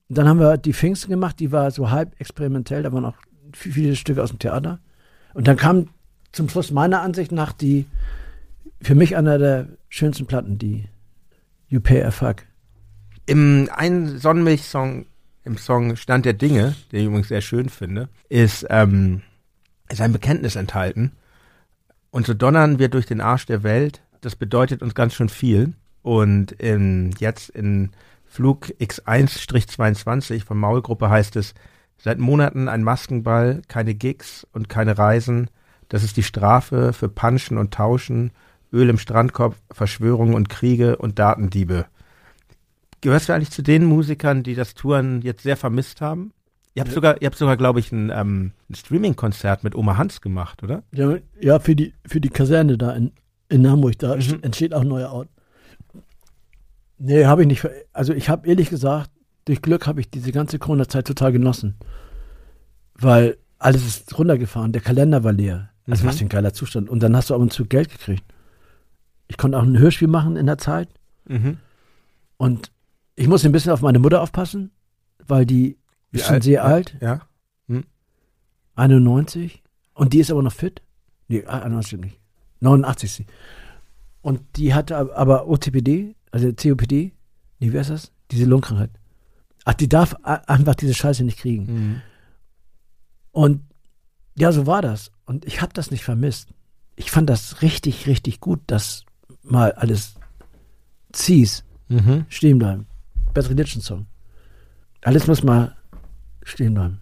Und 0.09 0.17
dann 0.17 0.27
haben 0.27 0.39
wir 0.39 0.57
die 0.57 0.73
Pfingsten 0.73 1.11
gemacht, 1.11 1.39
die 1.39 1.51
war 1.51 1.69
so 1.69 1.91
halb 1.91 2.19
experimentell, 2.19 2.81
da 2.81 2.91
waren 2.91 3.05
auch 3.05 3.17
viel- 3.53 3.73
viele 3.73 3.95
Stücke 3.95 4.23
aus 4.23 4.31
dem 4.31 4.39
Theater. 4.39 4.79
Und 5.35 5.47
dann 5.47 5.55
kam 5.55 5.89
zum 6.31 6.49
Schluss 6.49 6.71
meiner 6.71 7.03
Ansicht 7.03 7.31
nach 7.31 7.53
die, 7.53 7.85
für 8.81 8.95
mich 8.95 9.15
einer 9.15 9.37
der 9.37 9.67
schönsten 9.87 10.25
Platten, 10.25 10.57
die 10.57 10.85
You 11.67 11.79
Pay 11.79 12.05
a 12.05 12.09
Fuck. 12.11 12.37
Im 13.27 13.69
einen 13.71 14.17
Sonnenmilch-Song, 14.17 15.05
im 15.43 15.57
Song 15.59 15.95
Stand 15.95 16.25
der 16.25 16.33
Dinge, 16.33 16.73
den 16.91 17.01
ich 17.01 17.05
übrigens 17.05 17.27
sehr 17.27 17.41
schön 17.41 17.69
finde, 17.69 18.09
ist, 18.29 18.65
ähm, 18.71 19.21
ist 19.93 20.01
ein 20.01 20.11
Bekenntnis 20.11 20.55
enthalten. 20.55 21.13
Und 22.11 22.25
so 22.25 22.33
donnern 22.33 22.79
wir 22.79 22.89
durch 22.89 23.05
den 23.05 23.21
Arsch 23.21 23.45
der 23.45 23.63
Welt. 23.63 24.01
Das 24.21 24.35
bedeutet 24.35 24.81
uns 24.81 24.95
ganz 24.95 25.13
schön 25.13 25.29
viel. 25.29 25.73
Und 26.01 26.51
in, 26.53 27.13
jetzt 27.19 27.49
in 27.49 27.91
Flug 28.25 28.67
X1-22 28.79 30.43
von 30.43 30.57
Maulgruppe 30.57 31.09
heißt 31.09 31.35
es, 31.35 31.53
seit 31.97 32.19
Monaten 32.19 32.67
ein 32.67 32.83
Maskenball, 32.83 33.61
keine 33.67 33.93
Gigs 33.93 34.45
und 34.51 34.67
keine 34.67 34.97
Reisen. 34.97 35.49
Das 35.89 36.03
ist 36.03 36.17
die 36.17 36.23
Strafe 36.23 36.91
für 36.91 37.09
Punchen 37.09 37.57
und 37.57 37.73
Tauschen, 37.73 38.31
Öl 38.71 38.89
im 38.89 38.97
Strandkorb, 38.97 39.55
Verschwörungen 39.71 40.33
und 40.33 40.49
Kriege 40.49 40.97
und 40.97 41.19
Datendiebe. 41.19 41.85
Gehörst 43.01 43.29
du 43.29 43.33
eigentlich 43.33 43.51
zu 43.51 43.61
den 43.61 43.85
Musikern, 43.85 44.43
die 44.43 44.55
das 44.55 44.73
Touren 44.73 45.21
jetzt 45.21 45.43
sehr 45.43 45.57
vermisst 45.57 46.01
haben? 46.01 46.33
Ihr 46.75 46.81
habt 46.81 46.91
sogar, 46.91 47.21
ihr 47.21 47.27
habt 47.27 47.37
sogar, 47.37 47.55
glaube 47.57 47.79
ich, 47.79 47.91
ein, 47.91 48.09
ähm, 48.13 48.51
ein 48.69 48.75
Streaming-Konzert 48.75 49.63
mit 49.63 49.75
Oma 49.75 49.97
Hans 49.97 50.21
gemacht, 50.21 50.63
oder? 50.63 50.83
Ja, 50.91 51.17
ja 51.39 51.59
für, 51.59 51.75
die, 51.75 51.93
für 52.07 52.19
die 52.19 52.29
Kaserne 52.29 52.77
da 52.77 52.91
in, 52.93 53.11
in 53.49 53.69
Hamburg, 53.69 53.99
da 53.99 54.15
Mhm. 54.15 54.39
entsteht 54.41 54.73
auch 54.73 54.81
ein 54.81 54.87
neuer 54.87 55.11
Ort. 55.11 55.29
Nee, 56.97 57.25
habe 57.25 57.41
ich 57.41 57.47
nicht. 57.47 57.67
Also 57.91 58.13
ich 58.13 58.29
habe 58.29 58.47
ehrlich 58.47 58.69
gesagt, 58.69 59.11
durch 59.45 59.61
Glück 59.61 59.87
habe 59.87 59.99
ich 59.99 60.09
diese 60.09 60.31
ganze 60.31 60.57
Corona-Zeit 60.57 61.05
total 61.05 61.31
genossen. 61.31 61.75
Weil 62.95 63.37
alles 63.59 63.85
ist 63.85 64.17
runtergefahren, 64.17 64.71
der 64.71 64.81
Kalender 64.81 65.23
war 65.23 65.33
leer. 65.33 65.69
Also 65.87 66.03
Mhm. 66.03 66.07
was 66.07 66.17
für 66.17 66.25
ein 66.25 66.29
geiler 66.29 66.53
Zustand. 66.53 66.89
Und 66.89 67.03
dann 67.03 67.15
hast 67.15 67.29
du 67.29 67.35
ab 67.35 67.41
und 67.41 67.51
zu 67.51 67.65
Geld 67.65 67.89
gekriegt. 67.89 68.23
Ich 69.27 69.37
konnte 69.37 69.57
auch 69.57 69.63
ein 69.63 69.77
Hörspiel 69.77 70.07
machen 70.07 70.37
in 70.37 70.45
der 70.45 70.57
Zeit. 70.57 70.89
Mhm. 71.27 71.57
Und 72.37 72.71
ich 73.15 73.27
musste 73.27 73.49
ein 73.49 73.51
bisschen 73.51 73.71
auf 73.71 73.81
meine 73.81 73.99
Mutter 73.99 74.21
aufpassen, 74.21 74.71
weil 75.27 75.45
die 75.45 75.77
Wie 76.13 76.19
ist 76.19 76.27
schon 76.27 76.41
sehr 76.41 76.63
alt, 76.63 76.95
Ja. 77.01 77.27
91. 78.75 79.61
Und 79.93 80.13
die 80.13 80.19
ist 80.19 80.31
aber 80.31 80.41
noch 80.41 80.51
fit. 80.53 80.81
Nee, 81.27 81.45
91 81.45 81.87
stimmt 81.87 82.05
nicht. 82.05 82.19
89 82.61 83.09
ist 83.09 83.15
sie. 83.17 83.25
Und 84.21 84.41
die 84.55 84.73
hatte 84.73 84.97
ab- 84.97 85.11
aber 85.13 85.47
OTPD, 85.47 86.15
also 86.31 86.51
COPD. 86.53 87.11
Nee, 87.59 87.71
wie 87.73 87.77
heißt 87.77 87.89
das? 87.91 88.11
Diese 88.31 88.45
Lungenkrankheit. 88.45 88.89
Ach, 89.65 89.73
die 89.73 89.87
darf 89.89 90.15
einfach 90.23 90.75
diese 90.75 90.93
Scheiße 90.93 91.23
nicht 91.23 91.37
kriegen. 91.39 91.65
Mhm. 91.65 92.01
Und 93.31 93.61
ja, 94.35 94.51
so 94.51 94.65
war 94.65 94.81
das. 94.81 95.11
Und 95.25 95.45
ich 95.45 95.61
habe 95.61 95.73
das 95.73 95.91
nicht 95.91 96.03
vermisst. 96.03 96.49
Ich 96.95 97.11
fand 97.11 97.29
das 97.29 97.61
richtig, 97.61 98.07
richtig 98.07 98.39
gut, 98.39 98.59
dass 98.67 99.05
mal 99.43 99.71
alles 99.73 100.15
ziehst, 101.11 101.63
Mhm. 101.89 102.25
stehen 102.29 102.57
bleiben. 102.59 102.87
Bad 103.33 103.49
Religion 103.49 103.81
Song. 103.81 104.07
Alles 105.01 105.27
muss 105.27 105.43
mal 105.43 105.75
stehen 106.43 106.73
bleiben. 106.73 107.01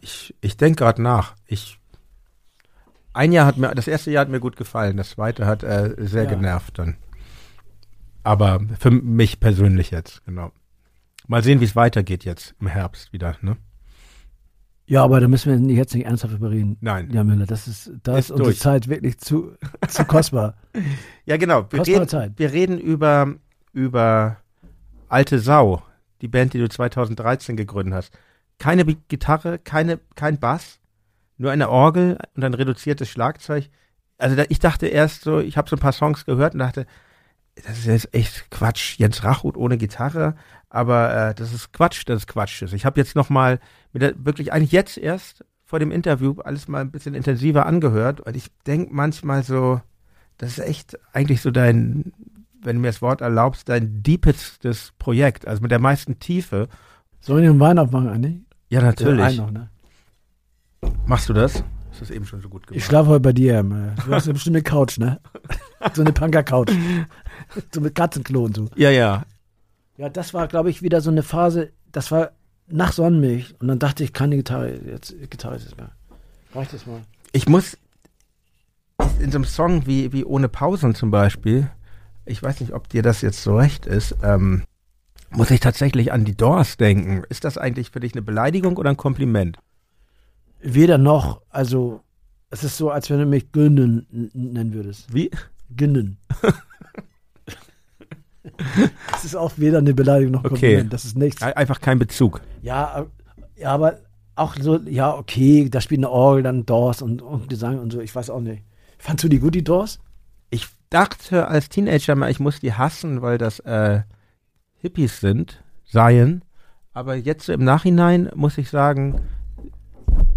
Ich, 0.00 0.34
ich 0.40 0.56
denke 0.56 0.84
gerade 0.84 1.02
nach. 1.02 1.34
Ich 1.46 1.78
ein 3.12 3.30
Jahr 3.32 3.46
hat 3.46 3.56
mir, 3.56 3.74
das 3.74 3.86
erste 3.86 4.10
Jahr 4.10 4.22
hat 4.22 4.28
mir 4.28 4.40
gut 4.40 4.56
gefallen, 4.56 4.96
das 4.96 5.10
zweite 5.10 5.46
hat 5.46 5.62
äh, 5.62 5.94
sehr 5.98 6.24
Ja. 6.24 6.30
genervt 6.30 6.78
dann. 6.78 6.96
Aber 8.24 8.60
für 8.78 8.90
mich 8.90 9.38
persönlich 9.38 9.90
jetzt, 9.90 10.24
genau. 10.24 10.50
Mal 11.26 11.42
sehen, 11.44 11.60
wie 11.60 11.64
es 11.64 11.76
weitergeht 11.76 12.24
jetzt 12.24 12.54
im 12.60 12.66
Herbst 12.66 13.12
wieder, 13.12 13.36
ne? 13.40 13.56
Ja, 14.86 15.02
aber 15.04 15.20
da 15.20 15.28
müssen 15.28 15.66
wir 15.68 15.74
jetzt 15.74 15.94
nicht 15.94 16.04
ernsthaft 16.04 16.34
überreden. 16.34 16.76
Nein. 16.80 17.10
Ja, 17.10 17.24
Müller, 17.24 17.46
das 17.46 17.68
ist, 17.68 17.90
da 18.02 18.18
Ist 18.18 18.26
ist 18.26 18.30
unsere 18.32 18.48
durch. 18.50 18.58
Zeit 18.60 18.88
wirklich 18.88 19.18
zu, 19.18 19.52
zu 19.88 20.04
kostbar. 20.04 20.56
Ja, 21.24 21.38
genau. 21.38 21.62
Wir 21.70 21.78
Kostbare 21.78 22.00
reden, 22.00 22.08
Zeit. 22.08 22.32
wir 22.36 22.52
reden 22.52 22.78
über, 22.78 23.34
über 23.72 24.36
Alte 25.08 25.38
Sau, 25.38 25.82
die 26.20 26.28
Band, 26.28 26.52
die 26.52 26.58
du 26.58 26.68
2013 26.68 27.56
gegründet 27.56 27.94
hast. 27.94 28.18
Keine 28.58 28.84
Gitarre, 28.84 29.58
keine, 29.58 30.00
kein 30.14 30.38
Bass, 30.38 30.78
nur 31.38 31.50
eine 31.50 31.68
Orgel 31.68 32.18
und 32.34 32.44
ein 32.44 32.54
reduziertes 32.54 33.08
Schlagzeug. 33.08 33.68
Also 34.18 34.36
da, 34.36 34.44
ich 34.48 34.60
dachte 34.60 34.86
erst 34.86 35.22
so, 35.22 35.40
ich 35.40 35.56
habe 35.56 35.68
so 35.68 35.76
ein 35.76 35.80
paar 35.80 35.92
Songs 35.92 36.24
gehört 36.24 36.54
und 36.54 36.60
dachte, 36.60 36.86
das 37.56 37.78
ist 37.78 37.86
jetzt 37.86 38.14
echt 38.14 38.50
Quatsch. 38.50 38.98
Jens 38.98 39.22
Rachut 39.24 39.56
ohne 39.56 39.78
Gitarre, 39.78 40.34
aber 40.68 41.30
äh, 41.30 41.34
das 41.34 41.52
ist 41.52 41.72
Quatsch, 41.72 42.02
das 42.06 42.22
ist 42.22 42.26
Quatsch. 42.26 42.62
Ich 42.62 42.84
habe 42.84 43.00
jetzt 43.00 43.14
noch 43.14 43.30
mal 43.30 43.60
mit 43.92 44.02
der, 44.02 44.14
wirklich 44.24 44.52
eigentlich 44.52 44.72
jetzt 44.72 44.98
erst 44.98 45.44
vor 45.64 45.78
dem 45.78 45.90
Interview 45.90 46.34
alles 46.44 46.68
mal 46.68 46.80
ein 46.80 46.90
bisschen 46.90 47.14
intensiver 47.14 47.66
angehört 47.66 48.20
und 48.20 48.36
ich 48.36 48.50
denk 48.66 48.92
manchmal 48.92 49.42
so, 49.42 49.80
das 50.38 50.58
ist 50.58 50.66
echt 50.66 50.98
eigentlich 51.12 51.40
so 51.40 51.50
dein, 51.50 52.12
wenn 52.60 52.76
du 52.76 52.82
mir 52.82 52.88
das 52.88 53.02
Wort 53.02 53.20
erlaubst, 53.20 53.68
dein 53.68 54.02
deepestes 54.02 54.92
Projekt, 54.98 55.46
also 55.46 55.62
mit 55.62 55.70
der 55.70 55.78
meisten 55.78 56.18
Tiefe. 56.18 56.68
Sollen 57.24 57.42
wir 57.42 57.48
einen 57.50 57.60
Wein 57.60 57.78
aufmachen 57.78 58.08
eigentlich? 58.10 58.34
Ja, 58.68 58.80
Ja, 58.80 58.84
natürlich. 58.86 59.38
noch, 59.38 59.50
ne? 59.50 59.70
Machst 61.06 61.26
du 61.26 61.32
das? 61.32 61.64
Das 61.90 62.02
ist 62.02 62.10
eben 62.10 62.26
schon 62.26 62.42
so 62.42 62.50
gut 62.50 62.66
gemacht. 62.66 62.76
Ich 62.76 62.84
schlafe 62.84 63.08
heute 63.08 63.20
bei 63.20 63.32
dir. 63.32 63.62
Du 63.62 64.12
hast 64.12 64.24
eine 64.24 64.34
bestimmte 64.34 64.62
Couch, 64.62 64.98
ne? 64.98 65.20
So 65.94 66.02
eine 66.02 66.12
Punker-Couch. 66.12 66.70
so 67.72 67.80
mit 67.80 67.94
Katzenklo 67.94 68.44
und 68.44 68.56
so. 68.56 68.68
ja, 68.76 68.90
ja. 68.90 69.24
Ja, 69.96 70.10
das 70.10 70.34
war, 70.34 70.48
glaube 70.48 70.68
ich, 70.68 70.82
wieder 70.82 71.00
so 71.00 71.10
eine 71.10 71.22
Phase, 71.22 71.70
das 71.92 72.10
war 72.10 72.32
nach 72.66 72.92
Sonnenmilch. 72.92 73.54
Und 73.58 73.68
dann 73.68 73.78
dachte 73.78 74.04
ich, 74.04 74.12
keine 74.12 74.36
Gitarre, 74.36 74.74
jetzt 74.84 75.14
Gitarre 75.30 75.56
ist 75.56 75.66
es 75.66 75.76
mal. 75.78 75.92
Reicht 76.54 76.74
es 76.74 76.84
mal. 76.84 77.00
Ich 77.32 77.48
muss 77.48 77.78
in 79.18 79.30
so 79.30 79.38
einem 79.38 79.44
Song 79.46 79.86
wie, 79.86 80.12
wie 80.12 80.24
Ohne 80.24 80.48
Pausen 80.50 80.94
zum 80.94 81.10
Beispiel, 81.10 81.70
ich 82.26 82.42
weiß 82.42 82.60
nicht, 82.60 82.72
ob 82.74 82.88
dir 82.90 83.02
das 83.02 83.22
jetzt 83.22 83.42
so 83.42 83.56
recht 83.56 83.86
ist, 83.86 84.14
ähm, 84.22 84.64
muss 85.36 85.50
ich 85.50 85.60
tatsächlich 85.60 86.12
an 86.12 86.24
die 86.24 86.36
Doors 86.36 86.76
denken. 86.76 87.22
Ist 87.28 87.44
das 87.44 87.58
eigentlich 87.58 87.90
für 87.90 88.00
dich 88.00 88.12
eine 88.14 88.22
Beleidigung 88.22 88.76
oder 88.76 88.90
ein 88.90 88.96
Kompliment? 88.96 89.58
Weder 90.60 90.96
noch, 90.98 91.42
also, 91.50 92.00
es 92.50 92.64
ist 92.64 92.76
so, 92.76 92.90
als 92.90 93.10
wenn 93.10 93.18
du 93.18 93.26
mich 93.26 93.52
Günden 93.52 94.06
n- 94.12 94.30
nennen 94.52 94.72
würdest. 94.72 95.12
Wie? 95.12 95.30
Günden. 95.76 96.18
Das 99.10 99.24
ist 99.24 99.34
auch 99.34 99.52
weder 99.56 99.78
eine 99.78 99.94
Beleidigung 99.94 100.32
noch 100.32 100.44
ein 100.44 100.46
Okay. 100.52 100.60
Kompliment. 100.60 100.92
Das 100.92 101.04
ist 101.04 101.16
nichts. 101.16 101.42
Ei- 101.42 101.56
Einfach 101.56 101.80
kein 101.80 101.98
Bezug. 101.98 102.40
Ja, 102.62 103.06
ja, 103.56 103.70
aber 103.70 103.98
auch 104.36 104.54
so, 104.56 104.78
ja, 104.80 105.14
okay, 105.14 105.68
da 105.70 105.80
spielt 105.80 106.00
eine 106.00 106.10
Orgel, 106.10 106.42
dann 106.42 106.66
Doors 106.66 107.02
und, 107.02 107.22
und 107.22 107.48
Gesang 107.48 107.78
und 107.78 107.92
so, 107.92 108.00
ich 108.00 108.14
weiß 108.14 108.30
auch 108.30 108.40
nicht. 108.40 108.62
Fandst 108.98 109.24
du 109.24 109.28
die 109.28 109.38
gut, 109.38 109.54
die 109.54 109.64
Doors? 109.64 109.98
Ich 110.50 110.66
dachte 110.90 111.48
als 111.48 111.68
Teenager 111.68 112.14
mal, 112.16 112.30
ich 112.30 112.40
muss 112.40 112.60
die 112.60 112.72
hassen, 112.72 113.22
weil 113.22 113.38
das 113.38 113.60
äh, 113.60 114.02
Hippies 114.84 115.20
sind, 115.20 115.64
seien. 115.86 116.44
Aber 116.92 117.14
jetzt 117.14 117.48
im 117.48 117.64
Nachhinein 117.64 118.30
muss 118.34 118.58
ich 118.58 118.68
sagen, 118.68 119.18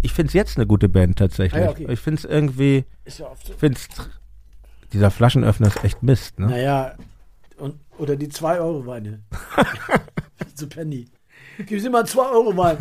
ich 0.00 0.14
finde 0.14 0.28
es 0.28 0.32
jetzt 0.32 0.56
eine 0.56 0.66
gute 0.66 0.88
Band 0.88 1.18
tatsächlich. 1.18 1.60
Ah 1.60 1.66
ja, 1.66 1.70
okay. 1.70 1.86
Ich 1.90 2.00
finde 2.00 2.18
es 2.20 2.24
irgendwie, 2.24 2.86
Ist 3.04 3.18
ja 3.18 3.26
oft 3.26 3.46
so. 3.46 3.52
ich 3.52 3.58
finde 3.58 3.78
dieser 4.94 5.10
Flaschenöffner 5.10 5.66
ist 5.66 5.84
echt 5.84 6.02
Mist, 6.02 6.38
ne? 6.38 6.46
Naja, 6.46 6.94
und, 7.58 7.78
oder 7.98 8.16
die 8.16 8.28
2-Euro-Weine. 8.28 9.20
so 10.54 10.66
Penny. 10.70 11.08
Gib 11.66 11.82
sie 11.82 11.90
mal 11.90 12.04
2-Euro-Wein. 12.04 12.78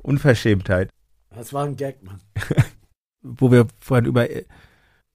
Unverschämtheit. 0.00 0.90
Das 1.34 1.52
war 1.52 1.64
ein 1.66 1.74
Gag, 1.74 2.04
Mann. 2.04 2.20
Wo 3.22 3.50
wir 3.50 3.66
vorhin 3.80 4.06
über 4.06 4.30
äh, 4.30 4.44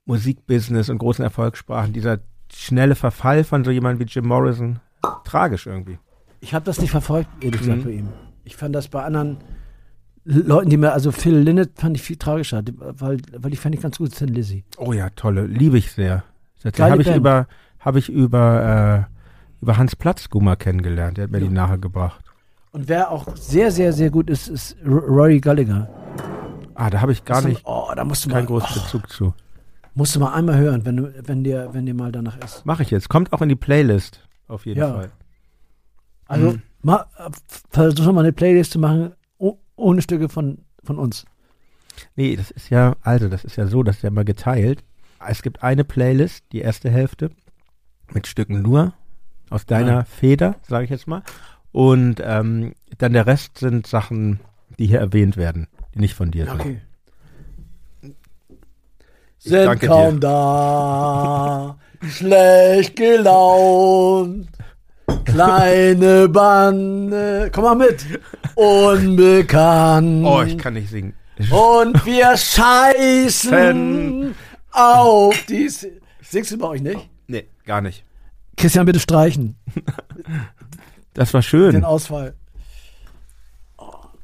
Musikbusiness 0.03 0.89
und 0.89 0.97
großen 0.97 1.23
Erfolg 1.23 1.55
sprachen, 1.55 1.93
dieser 1.93 2.19
schnelle 2.55 2.95
Verfall 2.95 3.43
von 3.43 3.63
so 3.63 3.71
jemandem 3.71 4.07
wie 4.07 4.11
Jim 4.11 4.27
Morrison, 4.27 4.79
tragisch 5.23 5.67
irgendwie. 5.67 5.97
Ich 6.39 6.53
habe 6.53 6.65
das 6.65 6.79
nicht 6.79 6.91
verfolgt, 6.91 7.29
ehrlich 7.43 7.61
gesagt, 7.61 7.79
Mhm. 7.79 7.83
bei 7.83 7.89
ihm. 7.91 8.09
Ich 8.43 8.55
fand 8.57 8.75
das 8.75 8.87
bei 8.89 9.03
anderen 9.03 9.37
Leuten, 10.25 10.69
die 10.69 10.77
mir, 10.77 10.93
also 10.93 11.11
Phil 11.11 11.35
Lynott 11.37 11.71
fand 11.75 11.97
ich 11.97 12.03
viel 12.03 12.15
tragischer, 12.17 12.63
weil, 12.77 13.17
weil 13.37 13.53
ich 13.53 13.59
fand 13.59 13.75
ich 13.75 13.81
ganz 13.81 13.97
gut, 13.97 14.13
Sin 14.15 14.29
Lizzy. 14.29 14.63
Oh 14.77 14.93
ja, 14.93 15.09
tolle, 15.09 15.45
liebe 15.47 15.77
ich 15.77 15.91
sehr. 15.91 16.23
Habe 16.79 17.01
ich 17.01 17.13
über, 17.13 17.47
habe 17.79 17.99
ich 17.99 18.07
über, 18.09 19.07
äh, 19.09 19.61
über 19.61 19.77
Hans 19.77 19.95
Platzgummer 19.95 20.55
kennengelernt. 20.55 21.17
Der 21.17 21.25
hat 21.25 21.31
mir 21.31 21.39
Ja. 21.39 21.47
die 21.47 21.53
nahegebracht. 21.53 22.23
Und 22.71 22.87
wer 22.87 23.11
auch 23.11 23.35
sehr, 23.35 23.69
sehr, 23.71 23.91
sehr 23.93 24.09
gut 24.09 24.29
ist, 24.29 24.47
ist 24.47 24.77
Rory 24.85 25.39
Gallagher. 25.39 25.89
Ah, 26.75 26.89
da 26.89 27.01
habe 27.01 27.11
ich 27.11 27.23
gar 27.25 27.41
nicht, 27.41 27.61
Oh, 27.65 27.91
da 27.95 28.03
musst 28.03 28.25
du 28.25 28.29
keinen 28.29 28.45
mal, 28.45 28.59
großen 28.59 28.77
oh, 28.77 28.81
Bezug 28.81 29.09
zu. 29.09 29.33
Musst 29.95 30.15
du 30.15 30.19
mal 30.19 30.33
einmal 30.33 30.57
hören, 30.57 30.85
wenn, 30.85 30.97
du, 30.97 31.13
wenn, 31.27 31.43
dir, 31.43 31.69
wenn 31.73 31.85
dir 31.85 31.93
mal 31.93 32.11
danach 32.11 32.37
ist. 32.43 32.65
Mache 32.65 32.83
ich 32.83 32.91
jetzt. 32.91 33.09
Kommt 33.09 33.31
auch 33.33 33.41
in 33.41 33.49
die 33.49 33.55
Playlist. 33.55 34.27
Auf 34.47 34.65
jeden 34.65 34.79
Ja. 34.79 34.93
Fall. 34.93 35.11
Also, 36.25 36.51
Mhm. 36.53 36.61
mal, 36.81 37.05
versuch 37.69 38.11
mal 38.11 38.21
eine 38.21 38.33
Playlist 38.33 38.71
zu 38.71 38.79
machen, 38.79 39.13
oh, 39.37 39.57
ohne 39.75 40.01
Stücke 40.01 40.29
von, 40.29 40.59
von 40.83 40.97
uns. 40.97 41.25
Nee, 42.15 42.35
das 42.35 42.49
ist 42.51 42.69
ja, 42.69 42.95
also, 43.01 43.29
das 43.29 43.43
ist 43.43 43.55
ja 43.55 43.67
so, 43.67 43.83
das 43.83 43.97
ist 43.97 44.01
ja 44.01 44.09
mal 44.09 44.25
geteilt. 44.25 44.83
Es 45.25 45.41
gibt 45.41 45.63
eine 45.63 45.83
Playlist, 45.83 46.43
die 46.51 46.59
erste 46.61 46.89
Hälfte, 46.89 47.29
mit 48.11 48.27
Stücken 48.27 48.61
nur 48.61 48.93
aus 49.49 49.65
deiner 49.65 49.91
Ja. 49.91 50.03
Feder, 50.05 50.55
sage 50.67 50.85
ich 50.85 50.89
jetzt 50.89 51.07
mal. 51.07 51.21
Und 51.71 52.21
ähm, 52.23 52.73
dann 52.97 53.13
der 53.13 53.25
Rest 53.27 53.57
sind 53.59 53.87
Sachen, 53.87 54.39
die 54.79 54.87
hier 54.87 54.99
erwähnt 54.99 55.37
werden, 55.37 55.67
die 55.93 55.99
nicht 55.99 56.13
von 56.15 56.31
dir 56.31 56.45
sind. 56.45 56.59
Okay. 56.59 56.81
Sind 59.45 59.65
danke 59.65 59.87
kaum 59.87 60.19
da, 60.21 61.75
schlecht 62.07 62.95
gelaunt, 62.95 64.47
kleine 65.25 66.29
Bande, 66.29 67.51
komm 67.53 67.63
mal 67.65 67.75
mit, 67.75 68.05
unbekannt. 68.55 70.25
Oh, 70.25 70.41
ich 70.43 70.57
kann 70.57 70.75
nicht 70.75 70.89
singen. 70.89 71.13
Und 71.51 72.05
wir 72.05 72.37
scheißen 72.37 74.33
auf 74.71 75.35
die... 75.47 75.65
S- 75.65 75.87
Singst 76.21 76.51
du 76.51 76.57
bei 76.57 76.67
euch 76.67 76.81
nicht? 76.81 77.09
Nee, 77.27 77.47
gar 77.65 77.81
nicht. 77.81 78.05
Christian, 78.55 78.85
bitte 78.85 78.99
streichen, 78.99 79.55
Das 81.13 81.33
war 81.33 81.41
schön. 81.41 81.73
den 81.73 81.83
Ausfall. 81.83 82.33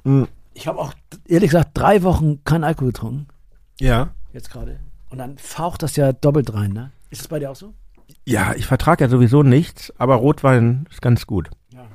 Mhm. 0.05 0.27
Ich 0.53 0.65
habe 0.67 0.79
auch, 0.79 0.93
ehrlich 1.27 1.49
gesagt, 1.51 1.71
drei 1.73 2.03
Wochen 2.03 2.41
kein 2.45 2.63
Alkohol 2.63 2.93
getrunken, 2.93 3.27
Ja. 3.81 4.09
jetzt 4.33 4.49
gerade. 4.49 4.79
Und 5.09 5.17
dann 5.17 5.37
faucht 5.37 5.83
das 5.83 5.95
ja 5.95 6.13
doppelt 6.13 6.53
rein, 6.53 6.71
ne? 6.71 6.91
Ist 7.09 7.21
es 7.21 7.27
bei 7.27 7.39
dir 7.39 7.51
auch 7.51 7.55
so? 7.55 7.73
Ja, 8.25 8.53
ich 8.55 8.65
vertrage 8.65 9.03
ja 9.03 9.09
sowieso 9.09 9.43
nichts, 9.43 9.93
aber 9.97 10.15
Rotwein 10.15 10.85
ist 10.89 11.01
ganz 11.01 11.25
gut. 11.25 11.49
Ja. 11.73 11.87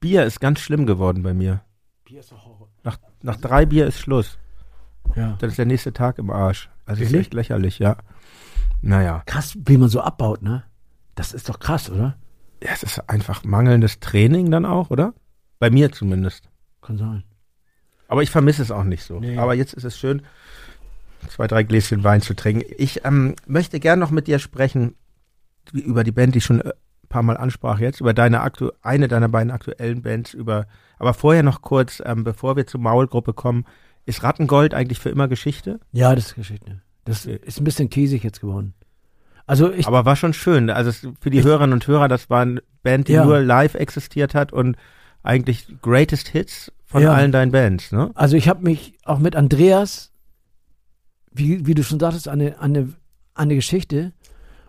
Bier 0.00 0.24
ist 0.24 0.40
ganz 0.40 0.60
schlimm 0.60 0.86
geworden 0.86 1.22
bei 1.22 1.34
mir. 1.34 1.62
Bier 2.04 2.20
ist 2.20 2.32
doch 2.32 2.44
Horror. 2.44 2.68
Nach, 2.82 2.98
nach 3.22 3.36
drei 3.36 3.66
Bier 3.66 3.86
ist 3.86 3.98
Schluss. 3.98 4.38
Ja. 5.14 5.36
Dann 5.38 5.50
ist 5.50 5.58
der 5.58 5.66
nächste 5.66 5.92
Tag 5.92 6.18
im 6.18 6.30
Arsch. 6.30 6.70
Also 6.86 7.02
ist 7.02 7.12
echt 7.12 7.34
lächerlich, 7.34 7.78
ja. 7.78 7.96
Naja. 8.80 9.22
Krass, 9.26 9.56
wie 9.64 9.76
man 9.76 9.88
so 9.88 10.00
abbaut, 10.00 10.42
ne? 10.42 10.64
Das 11.14 11.32
ist 11.32 11.48
doch 11.48 11.58
krass, 11.58 11.90
oder? 11.90 12.16
Ja, 12.62 12.70
es 12.72 12.82
ist 12.82 13.08
einfach 13.08 13.44
mangelndes 13.44 14.00
Training 14.00 14.50
dann 14.50 14.64
auch, 14.64 14.90
oder? 14.90 15.14
Bei 15.58 15.70
mir 15.70 15.92
zumindest. 15.92 16.48
Kann 16.80 16.96
sein. 16.96 17.24
Aber 18.08 18.22
ich 18.22 18.30
vermisse 18.30 18.62
es 18.62 18.70
auch 18.70 18.84
nicht 18.84 19.04
so. 19.04 19.20
Nee. 19.20 19.38
Aber 19.38 19.54
jetzt 19.54 19.74
ist 19.74 19.84
es 19.84 19.98
schön. 19.98 20.22
Zwei, 21.28 21.46
drei 21.46 21.62
Gläschen 21.62 22.04
Wein 22.04 22.20
zu 22.20 22.34
trinken. 22.34 22.64
Ich 22.78 23.04
ähm, 23.04 23.34
möchte 23.46 23.80
gern 23.80 23.98
noch 23.98 24.10
mit 24.10 24.26
dir 24.26 24.38
sprechen 24.38 24.94
über 25.72 26.04
die 26.04 26.12
Band, 26.12 26.34
die 26.34 26.38
ich 26.38 26.44
schon 26.44 26.60
äh, 26.60 26.68
ein 26.70 27.08
paar 27.08 27.22
Mal 27.22 27.36
ansprach 27.36 27.78
jetzt, 27.78 28.00
über 28.00 28.14
deine 28.14 28.40
aktu 28.40 28.70
eine 28.82 29.08
deiner 29.08 29.28
beiden 29.28 29.50
aktuellen 29.50 30.02
Bands, 30.02 30.34
über 30.34 30.66
aber 30.98 31.14
vorher 31.14 31.42
noch 31.42 31.62
kurz, 31.62 32.02
ähm, 32.04 32.24
bevor 32.24 32.56
wir 32.56 32.66
zur 32.66 32.80
Maulgruppe 32.80 33.32
kommen, 33.32 33.64
ist 34.06 34.22
Rattengold 34.22 34.74
eigentlich 34.74 34.98
für 34.98 35.10
immer 35.10 35.28
Geschichte? 35.28 35.80
Ja, 35.92 36.14
das 36.14 36.26
ist 36.28 36.34
Geschichte. 36.34 36.80
Das 37.04 37.26
ist 37.26 37.60
ein 37.60 37.64
bisschen 37.64 37.90
käsig 37.90 38.22
jetzt 38.22 38.40
geworden. 38.40 38.74
Also 39.46 39.72
ich, 39.72 39.86
Aber 39.88 40.04
war 40.04 40.14
schon 40.16 40.32
schön. 40.34 40.70
Also 40.70 40.92
für 41.20 41.30
die 41.30 41.42
Hörerinnen 41.42 41.72
und 41.72 41.86
Hörer, 41.86 42.06
das 42.08 42.30
war 42.30 42.42
eine 42.42 42.62
Band, 42.84 43.08
die 43.08 43.12
Ja. 43.14 43.24
nur 43.24 43.40
live 43.40 43.74
existiert 43.74 44.34
hat 44.34 44.52
und 44.52 44.76
eigentlich 45.24 45.66
Greatest 45.82 46.28
Hits 46.28 46.70
von 46.84 47.02
Ja. 47.02 47.12
allen 47.12 47.32
deinen 47.32 47.50
Bands, 47.52 47.90
ne? 47.90 48.10
also 48.14 48.36
ich 48.36 48.48
habe 48.48 48.62
mich 48.62 48.98
auch 49.04 49.18
mit 49.18 49.34
Andreas, 49.34 50.11
wie, 51.34 51.66
wie 51.66 51.74
du 51.74 51.82
schon 51.82 52.00
sagtest, 52.00 52.28
eine, 52.28 52.58
eine, 52.60 52.92
eine 53.34 53.54
Geschichte. 53.54 54.12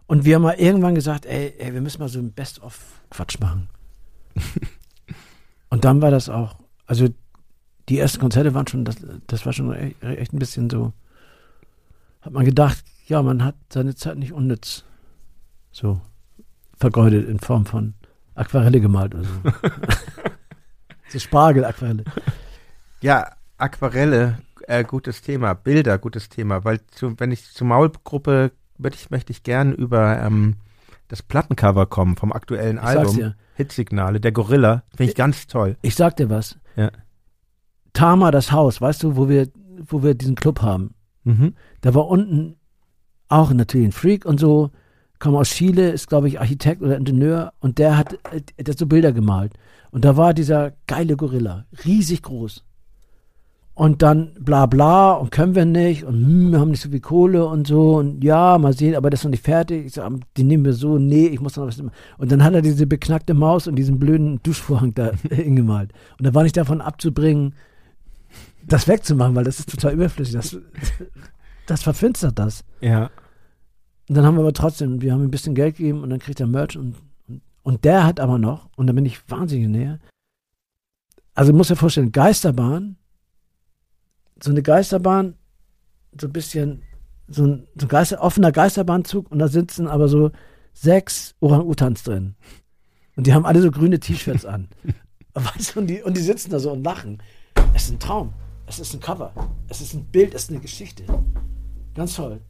Und 0.06 0.26
wir 0.26 0.36
haben 0.36 0.42
mal 0.42 0.56
irgendwann 0.56 0.96
gesagt, 0.96 1.26
ey, 1.26 1.54
ey 1.58 1.74
wir 1.74 1.82
müssen 1.82 2.00
mal 2.00 2.10
so 2.10 2.20
ein 2.20 2.34
Best-of-Quatsch 2.34 3.40
machen. 3.40 3.70
und 5.70 5.86
dann 5.86 6.02
war 6.02 6.12
das 6.12 6.30
auch, 6.30 6.56
also 6.86 7.08
die 7.90 8.00
ersten 8.00 8.20
Konzerte 8.20 8.54
waren 8.54 8.68
schon, 8.68 8.86
das, 8.86 8.98
das 9.28 9.46
war 9.46 9.54
schon 9.54 9.74
echt, 9.74 10.02
echt 10.04 10.34
ein 10.34 10.40
bisschen 10.40 10.70
so, 10.70 10.94
hat 12.22 12.34
man 12.34 12.46
gedacht, 12.46 12.84
ja, 13.08 13.22
man 13.22 13.44
hat 13.44 13.56
seine 13.72 13.96
Zeit 13.96 14.18
nicht 14.18 14.32
unnütz 14.32 14.84
so 15.72 16.00
vergeudet 16.78 17.28
in 17.28 17.40
Form 17.40 17.66
von 17.66 17.94
Aquarelle 18.36 18.80
gemalt 18.80 19.14
oder 19.14 19.24
so. 19.24 19.32
so 21.10 21.20
Spargel-Aquarelle. 21.20 22.06
Ja, 23.02 23.36
Aquarelle, 23.58 24.40
äh, 24.68 24.84
gutes 24.84 25.22
Thema. 25.22 25.54
Bilder, 25.54 25.98
gutes 25.98 26.30
Thema. 26.30 26.64
Weil 26.64 26.80
zu, 26.88 27.20
wenn 27.20 27.32
ich 27.32 27.52
zur 27.52 27.68
Maulgruppe 27.68 28.52
möchte 28.78 29.00
ich, 29.00 29.10
möchte 29.12 29.32
ich 29.32 29.44
gern 29.44 29.74
über 29.74 30.22
ähm, 30.22 30.56
das 31.08 31.22
Plattencover 31.22 31.86
kommen 31.86 32.16
vom 32.16 32.32
aktuellen 32.32 32.78
Ich 32.78 32.84
Album. 32.84 33.16
dir. 33.16 33.36
Hitsignale, 33.56 34.20
der 34.20 34.32
Gorilla. 34.32 34.84
Finde 34.96 35.12
ich 35.12 35.16
ganz 35.16 35.48
toll. 35.48 35.78
Ich 35.82 35.96
sag 35.96 36.16
dir 36.18 36.30
was. 36.30 36.58
Ja. 36.76 36.92
Tama, 37.94 38.32
das 38.32 38.52
Haus, 38.52 38.82
weißt 38.82 39.04
du, 39.04 39.16
wo 39.16 39.30
wir, 39.30 39.48
wo 39.88 40.02
wir 40.02 40.16
diesen 40.16 40.36
Club 40.36 40.62
haben. 40.62 40.96
Mhm. 41.24 41.54
Da 41.82 41.94
war 41.94 42.08
unten 42.08 42.56
auch 43.28 43.54
natürlich 43.54 43.88
ein 43.88 43.92
Freak 43.92 44.26
und 44.26 44.40
so, 44.40 44.72
kam 45.20 45.36
aus 45.36 45.50
Chile, 45.52 45.92
ist 45.92 46.08
glaube 46.10 46.28
ich 46.28 46.40
Architekt 46.40 46.82
oder 46.82 46.98
Ingenieur 46.98 47.54
und 47.60 47.78
der 47.78 47.98
hat, 47.98 48.14
äh, 48.32 48.42
der 48.60 48.74
hat 48.74 48.80
so 48.80 48.88
Bilder 48.88 49.12
gemalt. 49.12 49.54
Und 49.92 50.06
da 50.06 50.18
war 50.18 50.34
dieser 50.34 50.74
geile 50.88 51.16
Gorilla, 51.16 51.66
riesig 51.86 52.24
groß. 52.24 52.64
Und 53.76 54.04
dann 54.04 54.36
bla 54.40 54.68
bla 54.68 55.14
und 55.14 55.32
können 55.32 55.56
wir 55.56 55.66
nicht 55.66 56.04
und 56.04 56.14
hm, 56.14 56.52
wir 56.52 56.60
haben 56.60 56.70
nicht 56.70 56.82
so 56.82 56.90
viel 56.90 57.00
Kohle 57.00 57.48
und 57.48 57.66
so 57.66 57.96
und 57.96 58.24
ja, 58.24 58.60
mal 58.60 58.74
sehen, 58.74 58.94
aber 58.94 59.10
das 59.10 59.22
ist 59.22 59.24
noch 59.24 59.32
nicht 59.32 59.44
fertig. 59.44 59.88
Ich 59.88 59.94
sag, 59.94 60.12
die 60.38 60.44
nehmen 60.44 60.64
wir 60.64 60.74
so, 60.74 61.00
nee, 61.00 61.26
ich 61.26 61.42
muss 61.42 61.56
noch 61.56 61.66
was. 61.66 61.80
Und 61.80 62.32
dann 62.32 62.44
hat 62.44 62.54
er 62.54 62.62
diese 62.62 62.86
beknackte 62.86 63.34
Maus 63.34 63.66
und 63.66 63.76
diesen 63.76 63.98
blöden 63.98 64.40
Duschvorhang 64.44 64.94
da 64.94 65.12
hingemalt. 65.30 65.92
Und 66.20 66.28
da 66.28 66.36
war 66.36 66.44
nicht 66.44 66.56
davon 66.56 66.82
abzubringen, 66.82 67.56
das 68.68 68.88
wegzumachen, 68.88 69.34
weil 69.36 69.44
das 69.44 69.58
ist 69.58 69.72
total 69.72 69.94
überflüssig. 69.94 70.36
Das, 70.36 70.56
das 71.66 71.82
verfinstert 71.82 72.38
das. 72.38 72.64
Ja. 72.80 73.10
Und 74.08 74.16
dann 74.16 74.26
haben 74.26 74.36
wir 74.36 74.42
aber 74.42 74.54
trotzdem, 74.54 75.02
wir 75.02 75.14
haben 75.14 75.24
ein 75.24 75.32
bisschen 75.32 75.56
Geld 75.56 75.78
gegeben 75.78 76.04
und 76.04 76.12
dann 76.12 76.20
kriegt 76.20 76.40
er 76.40 76.46
Merch 76.48 76.78
und, 76.78 76.96
und, 77.28 77.42
und 77.64 77.86
der 77.86 78.04
hat 78.04 78.20
aber 78.20 78.38
noch, 78.38 78.70
und 78.76 78.86
da 78.86 78.94
bin 78.94 79.06
ich 79.06 79.28
wahnsinnig 79.30 79.68
näher. 79.68 80.00
Also 81.34 81.54
muss 81.54 81.70
dir 81.70 81.76
vorstellen, 81.76 82.12
Geisterbahn, 82.12 82.98
so 84.44 84.52
eine 84.52 84.62
Geisterbahn, 84.62 85.36
so 86.20 86.28
ein 86.28 86.34
bisschen, 86.34 86.84
so 87.30 87.46
ein, 87.46 87.68
so 87.78 87.86
ein 87.86 87.88
Geister, 87.88 88.22
offener 88.22 88.52
Geisterbahnzug 88.52 89.32
und 89.32 89.40
da 89.40 89.48
sitzen 89.48 89.88
aber 89.88 90.10
so 90.10 90.32
sechs 90.74 91.34
Orang-Utans 91.40 92.04
drin. 92.04 92.36
Und 93.16 93.26
die 93.26 93.34
haben 93.34 93.46
alle 93.46 93.62
so 93.62 93.72
grüne 93.72 94.02
T-Shirts 94.02 94.46
an. 94.46 94.68
weißt 95.34 95.76
du, 95.76 95.80
und 95.80 95.88
die, 95.88 96.02
und 96.02 96.18
die 96.18 96.22
sitzen 96.22 96.52
da 96.52 96.60
so 96.60 96.74
und 96.74 96.84
lachen. 96.84 97.24
Es 97.74 97.86
ist 97.86 97.92
ein 97.92 98.00
Traum. 98.00 98.34
Es 98.68 98.80
ist 98.80 98.94
ein 98.94 99.00
Cover. 99.00 99.32
Es 99.70 99.80
ist 99.80 99.94
ein 99.94 100.04
Bild, 100.08 100.34
es 100.34 100.44
ist 100.44 100.50
eine 100.50 100.60
Geschichte. 100.60 101.06
Ganz 101.96 102.16
toll. 102.16 102.42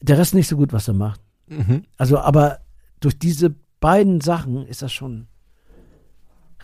Der 0.00 0.16
Rest 0.16 0.34
nicht 0.34 0.48
so 0.48 0.56
gut, 0.56 0.72
was 0.72 0.88
er 0.88 0.94
macht. 0.94 1.20
Mhm. 1.48 1.84
Also, 1.98 2.18
aber 2.18 2.60
durch 3.00 3.18
diese 3.18 3.54
beiden 3.80 4.22
Sachen 4.22 4.66
ist 4.66 4.80
das 4.80 4.92
schon 4.94 5.26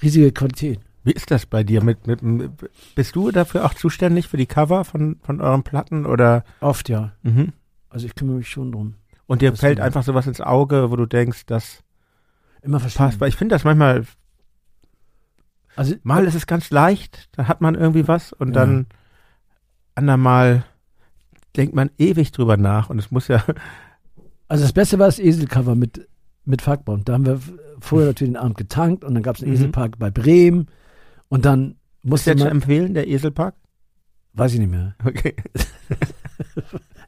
riesige 0.01 0.33
Qualität. 0.33 0.81
Wie 1.05 1.13
ist 1.13 1.31
das 1.31 1.47
bei 1.47 1.65
dir? 1.65 1.83
Mit, 1.83 2.07
mit, 2.07 2.23
mit, 2.23 2.51
bist 2.95 3.17
du 3.17 3.31
dafür 3.33 3.65
auch 3.65 3.75
zuständig 3.75 4.29
für 4.29 4.37
die 4.37 4.47
Cover 4.47 4.85
von, 4.85 5.17
von 5.23 5.41
euren 5.41 5.63
Platten? 5.65 6.07
Oder? 6.07 6.45
Oft 6.61 6.89
ja. 6.89 7.13
Mhm. 7.23 7.53
Also 7.91 8.07
ich 8.07 8.15
kümmere 8.15 8.37
mich 8.37 8.49
schon 8.49 8.71
drum. 8.73 8.95
Und 9.27 9.43
dir 9.43 9.55
fällt 9.57 9.81
einfach 9.81 10.03
sowas 10.05 10.27
ins 10.27 10.41
Auge, 10.41 10.91
wo 10.91 10.97
du 10.97 11.07
denkst, 11.07 11.47
das 11.47 11.83
Immer 12.63 12.79
verschieden. 12.81 13.05
passt. 13.05 13.21
Weil 13.21 13.29
ich 13.31 13.37
finde 13.37 13.55
das 13.55 13.65
manchmal, 13.65 14.05
Also 15.75 15.95
mal 16.03 16.25
ist 16.25 16.35
es 16.35 16.47
ganz 16.47 16.71
leicht, 16.71 17.29
da 17.33 17.49
hat 17.49 17.61
man 17.61 17.75
irgendwie 17.75 18.07
was 18.07 18.33
und 18.33 18.49
Ja. 18.49 18.55
dann 18.55 18.87
andermal 19.95 20.65
denkt 21.57 21.75
man 21.75 21.91
ewig 21.99 22.33
drüber 22.33 22.57
nach 22.57 22.91
und 22.91 22.99
es 22.99 23.11
muss 23.11 23.29
ja, 23.29 23.43
Also 24.49 24.65
das 24.65 24.73
Beste 24.73 24.99
war 24.99 25.07
das 25.07 25.19
Eselcover 25.19 25.75
mit, 25.75 26.07
mit 26.45 26.63
Fuckbomb. 26.63 27.05
Da 27.07 27.15
haben 27.15 27.27
wir 27.27 27.41
vorher 27.81 28.09
natürlich 28.09 28.33
den 28.35 28.37
Abend 28.41 28.57
getankt 28.57 29.03
und 29.05 29.15
dann 29.15 29.23
gab 29.23 29.37
es 29.37 29.43
einen 29.43 29.51
Mhm. 29.53 29.57
Eselpark 29.59 29.99
bei 29.99 30.11
Bremen 30.11 30.69
und 31.33 31.45
dann 31.47 31.77
muss 32.03 32.11
musste 32.21 32.31
jetzt 32.33 32.41
man, 32.41 32.49
empfehlen, 32.49 32.93
der 32.93 33.09
Eselpark? 33.09 33.55
weiß 34.35 34.53
ich 34.53 34.59
nicht 34.61 34.71
mehr. 34.71 34.95
Okay. 35.03 35.35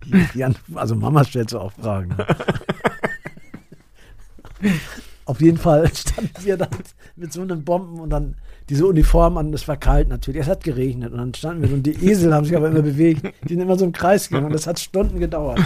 Jan, 0.34 0.54
also 0.74 0.94
Mama 0.94 1.24
stellt 1.24 1.50
so 1.50 1.60
auch 1.60 1.72
Fragen. 1.72 2.16
Auf 5.26 5.40
jeden 5.42 5.58
Fall 5.58 5.94
standen 5.94 6.42
wir 6.42 6.56
dann 6.56 6.70
mit 7.16 7.34
so 7.34 7.42
einem 7.42 7.64
Bomben 7.64 8.00
und 8.00 8.08
dann 8.10 8.36
diese 8.70 8.86
Uniform 8.86 9.36
an, 9.36 9.52
es 9.52 9.68
war 9.68 9.76
kalt 9.76 10.08
natürlich, 10.08 10.40
es 10.40 10.48
hat 10.48 10.64
geregnet 10.64 11.12
und 11.12 11.18
dann 11.18 11.34
standen 11.34 11.62
wir 11.62 11.72
und 11.74 11.82
die 11.82 11.92
Esel 12.10 12.32
haben 12.32 12.46
sich 12.46 12.56
aber 12.56 12.68
immer 12.68 12.80
bewegt, 12.82 13.30
die 13.44 13.48
sind 13.54 13.60
immer 13.60 13.78
so 13.78 13.84
im 13.84 13.92
Kreis 13.92 14.28
gegangen 14.28 14.46
und 14.46 14.52
das 14.54 14.66
hat 14.66 14.78
Stunden 14.78 15.20
gedauert. 15.20 15.60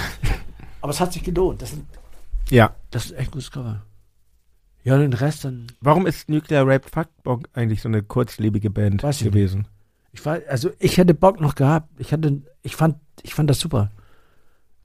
Aber 0.80 0.90
es 0.90 0.98
hat 1.01 1.12
sich 1.12 1.22
gelohnt, 1.22 1.62
das, 1.62 1.74
Ja. 2.51 2.74
das 2.90 3.06
ist 3.06 3.12
echt 3.12 3.28
ein 3.30 3.32
gutes 3.32 3.52
Cover. 3.52 3.82
Ja, 4.89 4.98
den 4.98 5.12
Rest 5.12 5.44
dann, 5.44 5.66
Warum 5.81 6.06
ist 6.06 6.28
Nuclear 6.28 6.66
Rape 6.66 6.89
Fuckbong 6.89 7.47
eigentlich 7.52 7.82
so 7.82 7.89
eine 7.89 8.02
kurzlebige 8.02 8.70
Band 8.70 9.02
Weiß 9.02 9.16
ich 9.19 9.24
nicht. 9.24 9.32
gewesen? 9.35 9.66
ich 10.12 10.24
war, 10.27 10.39
also 10.48 10.70
ich 10.78 10.97
hätte 10.98 11.15
Bock 11.15 11.40
noch 11.40 11.55
gehabt, 11.55 11.89
ich 11.98 12.12
hatte, 12.12 12.43
ich 12.62 12.74
fand, 12.74 12.97
ich 13.23 13.35
fand 13.35 13.48
das 13.51 13.60
super, 13.60 13.90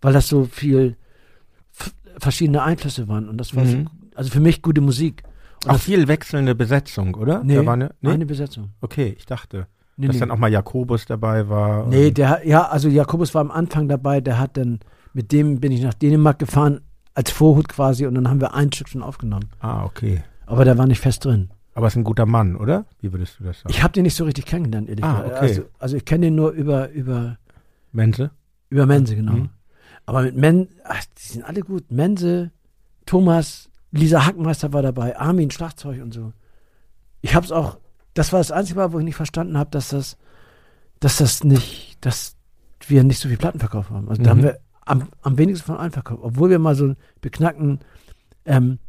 weil 0.02 0.14
das 0.14 0.28
so 0.28 0.46
viel 0.46 0.98
verschiedene 2.20 2.62
Einflüsse 2.62 3.08
waren 3.08 3.30
und 3.30 3.38
das 3.38 3.56
war, 3.56 3.64
Mhm. 3.64 3.86
so, 3.86 4.08
also 4.16 4.30
für 4.30 4.40
mich 4.40 4.62
gute 4.62 4.82
Musik. 4.82 5.24
Und 5.66 5.72
Auch 5.72 5.80
viel 5.80 6.08
wechselnde 6.08 6.56
Besetzung, 6.56 7.16
oder? 7.16 7.44
Nee, 7.44 7.56
Da 7.56 7.66
war 7.66 7.74
eine, 7.74 7.96
nee? 8.02 8.12
eine 8.12 8.26
Besetzung. 8.26 8.72
Okay, 8.82 9.16
ich 9.18 9.26
dachte, 9.26 9.68
Nee, 9.96 10.08
dass 10.08 10.16
nee. 10.16 10.20
dann 10.22 10.32
auch 10.32 10.38
mal 10.38 10.52
Jakobus 10.52 11.06
dabei 11.06 11.48
war. 11.50 11.88
nee, 11.88 12.12
der, 12.12 12.30
hat- 12.30 12.46
ja, 12.46 12.68
also 12.68 12.90
Jakobus 12.90 13.34
war 13.34 13.42
am 13.42 13.52
Anfang 13.52 13.88
dabei, 13.88 14.22
der 14.22 14.40
hat 14.40 14.58
dann, 14.58 14.80
mit 15.14 15.32
dem 15.32 15.60
bin 15.60 15.72
ich 15.72 15.82
nach 15.82 15.94
Dänemark 15.94 16.40
gefahren, 16.40 16.82
als 17.16 17.32
Vorhut 17.32 17.68
quasi, 17.70 18.06
und 18.06 18.16
dann 18.16 18.28
haben 18.30 18.42
wir 18.42 18.54
ein 18.54 18.72
Stück 18.72 18.90
schon 18.90 19.04
aufgenommen. 19.04 19.50
Ah, 19.60 19.84
okay. 19.86 20.24
Aber 20.46 20.66
der 20.66 20.78
war 20.78 20.88
nicht 20.88 21.00
fest 21.02 21.26
drin. 21.26 21.50
Aber 21.76 21.88
ist 21.88 21.96
ein 21.96 22.04
guter 22.04 22.26
Mann, 22.26 22.56
oder? 22.56 22.86
Wie 23.02 23.12
würdest 23.12 23.40
du 23.40 23.44
das 23.46 23.58
sagen? 23.62 23.70
Ich 23.70 23.82
habe 23.82 23.94
den 23.94 24.04
nicht 24.04 24.16
so 24.16 24.26
richtig 24.26 24.46
kennengelernt, 24.46 24.90
ehrlich 24.90 25.04
Ah, 25.06 25.22
gesagt. 25.22 25.32
okay. 25.38 25.40
Also, 25.48 25.62
also 25.80 25.98
ich 25.98 26.06
kenne 26.06 26.28
den 26.28 26.36
nur 26.36 26.52
über, 26.52 26.90
über, 26.90 27.38
Mense? 27.92 28.32
über 28.70 28.86
Mense, 28.86 29.16
genau. 29.16 29.34
Mhm. 29.34 29.50
Aber 30.06 30.22
mit 30.24 30.36
Men, 30.36 30.68
ach, 30.84 31.04
die 31.18 31.34
sind 31.34 31.44
alle 31.46 31.62
gut. 31.62 31.92
Mense, 31.92 32.52
Thomas, 33.06 33.70
Lisa 33.92 34.26
Hackmeister 34.26 34.74
war 34.74 34.82
dabei, 34.82 35.18
Armin 35.18 35.50
Schlagzeug 35.52 36.02
und 36.02 36.14
so. 36.14 36.34
Ich 37.22 37.36
habe 37.36 37.46
es 37.46 37.52
auch, 37.52 37.78
das 38.14 38.32
war 38.34 38.40
das 38.40 38.52
einzige 38.52 38.80
Mal, 38.80 38.92
wo 38.92 39.00
ich 39.00 39.06
nicht 39.06 39.16
verstanden 39.16 39.58
habe, 39.58 39.70
dass 39.72 39.90
das, 39.90 40.18
dass 41.00 41.18
das 41.18 41.44
nicht, 41.44 41.98
dass 42.02 42.36
wir 42.88 43.04
nicht 43.04 43.20
so 43.20 43.30
viel 43.30 43.38
Platten 43.38 43.60
verkauft 43.60 43.90
haben. 43.92 44.10
Also 44.10 44.22
da 44.22 44.34
Mhm. 44.34 44.38
haben 44.38 44.44
wir 44.44 44.60
am, 44.86 45.10
am 45.22 45.38
wenigsten 45.38 45.66
von 45.66 45.78
allen 45.78 45.92
verkauft, 45.92 46.22
obwohl 46.24 46.50
wir 46.50 46.60
mal 46.60 46.76
so 46.76 46.86
einen 46.86 46.98
beknackten 47.22 47.80
ähm, 48.46 48.80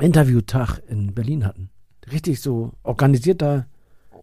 Interviewtag 0.00 0.80
in 0.88 1.14
Berlin 1.14 1.44
hatten. 1.44 1.70
Richtig 2.10 2.40
so 2.40 2.72
organisiert 2.82 3.42
da 3.42 3.66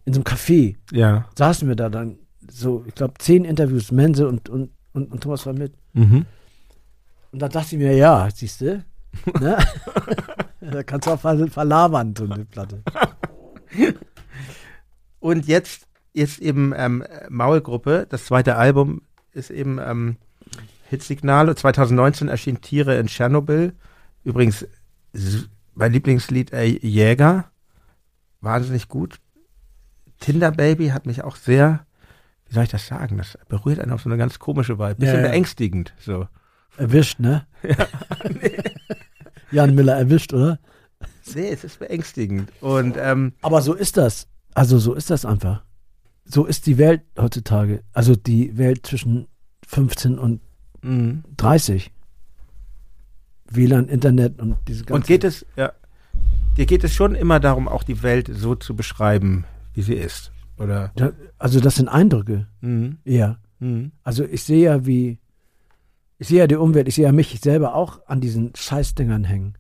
in 0.06 0.14
so 0.14 0.20
einem 0.20 0.26
Café 0.26 0.76
Ja. 0.92 1.26
saßen 1.38 1.68
wir 1.68 1.76
da 1.76 1.90
dann 1.90 2.18
so, 2.50 2.84
ich 2.88 2.96
glaube, 2.96 3.14
zehn 3.20 3.46
Interviews, 3.46 3.92
Mense 3.92 4.28
und, 4.28 4.50
und, 4.50 4.72
und, 4.94 5.12
und 5.12 5.22
Thomas 5.22 5.46
war 5.46 5.54
mit. 5.54 5.74
Mhm. 5.94 6.26
Und 7.32 7.42
da 7.42 7.48
dachte 7.48 7.76
ich 7.76 7.82
mir, 7.82 7.96
ja, 7.96 8.28
siehst 8.34 8.62
du, 8.62 8.84
ne? 9.40 9.58
da 10.62 10.84
kannst 10.84 11.08
du 11.08 11.12
auch 11.12 11.20
ver 11.20 11.48
verlabern, 11.48 12.16
so 12.18 12.26
eine 12.26 12.46
Platte. 12.46 12.82
Und 15.20 15.48
jetzt, 15.48 15.88
jetzt 16.14 16.40
eben 16.40 16.74
ähm, 16.76 17.04
Maulgruppe, 17.30 18.08
das 18.10 18.26
zweite 18.26 18.56
Album 18.56 19.02
ist 19.32 19.52
eben 19.52 19.80
ähm, 19.80 20.18
Hitsignale. 20.90 21.56
2019 21.56 22.28
erschien 22.28 22.62
Tiere 22.62 22.98
in 22.98 23.08
Tschernobyl. 23.08 23.74
Übrigens, 24.24 24.68
mein 25.74 25.94
Lieblingslied 25.94 26.52
äh, 26.52 26.66
Jäger. 26.66 27.52
Wahnsinnig 28.42 28.88
gut. 28.88 29.20
Tinder 30.20 30.52
Baby 30.52 30.90
hat 30.90 31.06
mich 31.06 31.24
auch 31.24 31.36
sehr 31.36 31.86
wie 32.50 32.56
soll 32.56 32.64
ich 32.64 32.70
das 32.70 32.88
sagen? 32.88 33.18
Das 33.18 33.38
berührt 33.48 33.80
einen 33.80 33.92
auf 33.92 34.02
so 34.02 34.10
eine 34.10 34.18
ganz 34.18 34.40
komische 34.40 34.80
Weise. 34.80 34.96
Bisschen 34.96 35.16
Ja, 35.18 35.22
ja. 35.22 35.28
beängstigend, 35.30 35.94
so. 36.00 36.28
Erwischt, 36.78 37.20
ne? 37.20 37.46
Jan 39.52 39.76
Miller 39.76 39.96
erwischt, 39.98 40.34
oder? 40.34 40.60
Nee, 41.36 41.50
es 41.50 41.64
ist 41.64 41.80
beängstigend. 41.80 42.52
Und, 42.62 42.98
ähm, 42.98 43.34
Aber 43.42 43.62
so 43.62 43.74
ist 43.74 43.98
das. 43.98 44.28
Also 44.56 44.80
so 44.80 44.96
ist 44.96 45.12
das 45.12 45.26
einfach. 45.26 45.64
So 46.26 46.46
ist 46.46 46.66
die 46.66 46.78
Welt 46.80 47.04
heutzutage. 47.18 47.84
Also 47.94 48.16
die 48.16 48.58
Welt 48.58 48.86
zwischen 48.86 49.28
15 49.68 50.18
und 50.18 50.42
mh. 50.82 51.24
30. 51.38 51.92
WLAN, 53.52 53.88
Internet 53.88 54.40
und 54.40 54.58
diese 54.68 54.84
ganze 54.86 54.94
Und 54.96 55.08
geht 55.08 55.24
es, 55.24 55.46
ja, 55.56 55.72
dir 56.58 56.66
geht 56.66 56.84
es 56.84 56.94
schon 56.94 57.16
immer 57.16 57.40
darum, 57.40 57.68
auch 57.68 57.84
die 57.84 58.04
Welt 58.04 58.30
so 58.32 58.54
zu 58.56 58.76
beschreiben, 58.76 59.46
wie 59.74 59.82
sie 59.82 59.96
ist, 59.96 60.32
oder? 60.58 60.92
Ja, 60.98 61.12
Also 61.40 61.60
das 61.60 61.76
sind 61.76 61.88
Eindrücke, 61.88 62.48
Mhm. 62.62 62.98
eher. 63.06 63.40
Mhm. 63.60 63.92
Also 64.04 64.24
ich 64.24 64.44
sehe 64.44 64.64
ja, 64.66 64.86
wie, 64.86 65.18
ich 66.20 66.28
sehe 66.28 66.40
ja 66.40 66.48
die 66.48 66.56
Umwelt, 66.58 66.88
ich 66.88 66.96
sehe 66.96 67.06
ja 67.06 67.12
mich 67.12 67.40
selber 67.42 67.74
auch 67.74 68.06
an 68.06 68.22
diesen 68.22 68.52
Scheißdingern 68.56 69.24
hängen. 69.24 69.56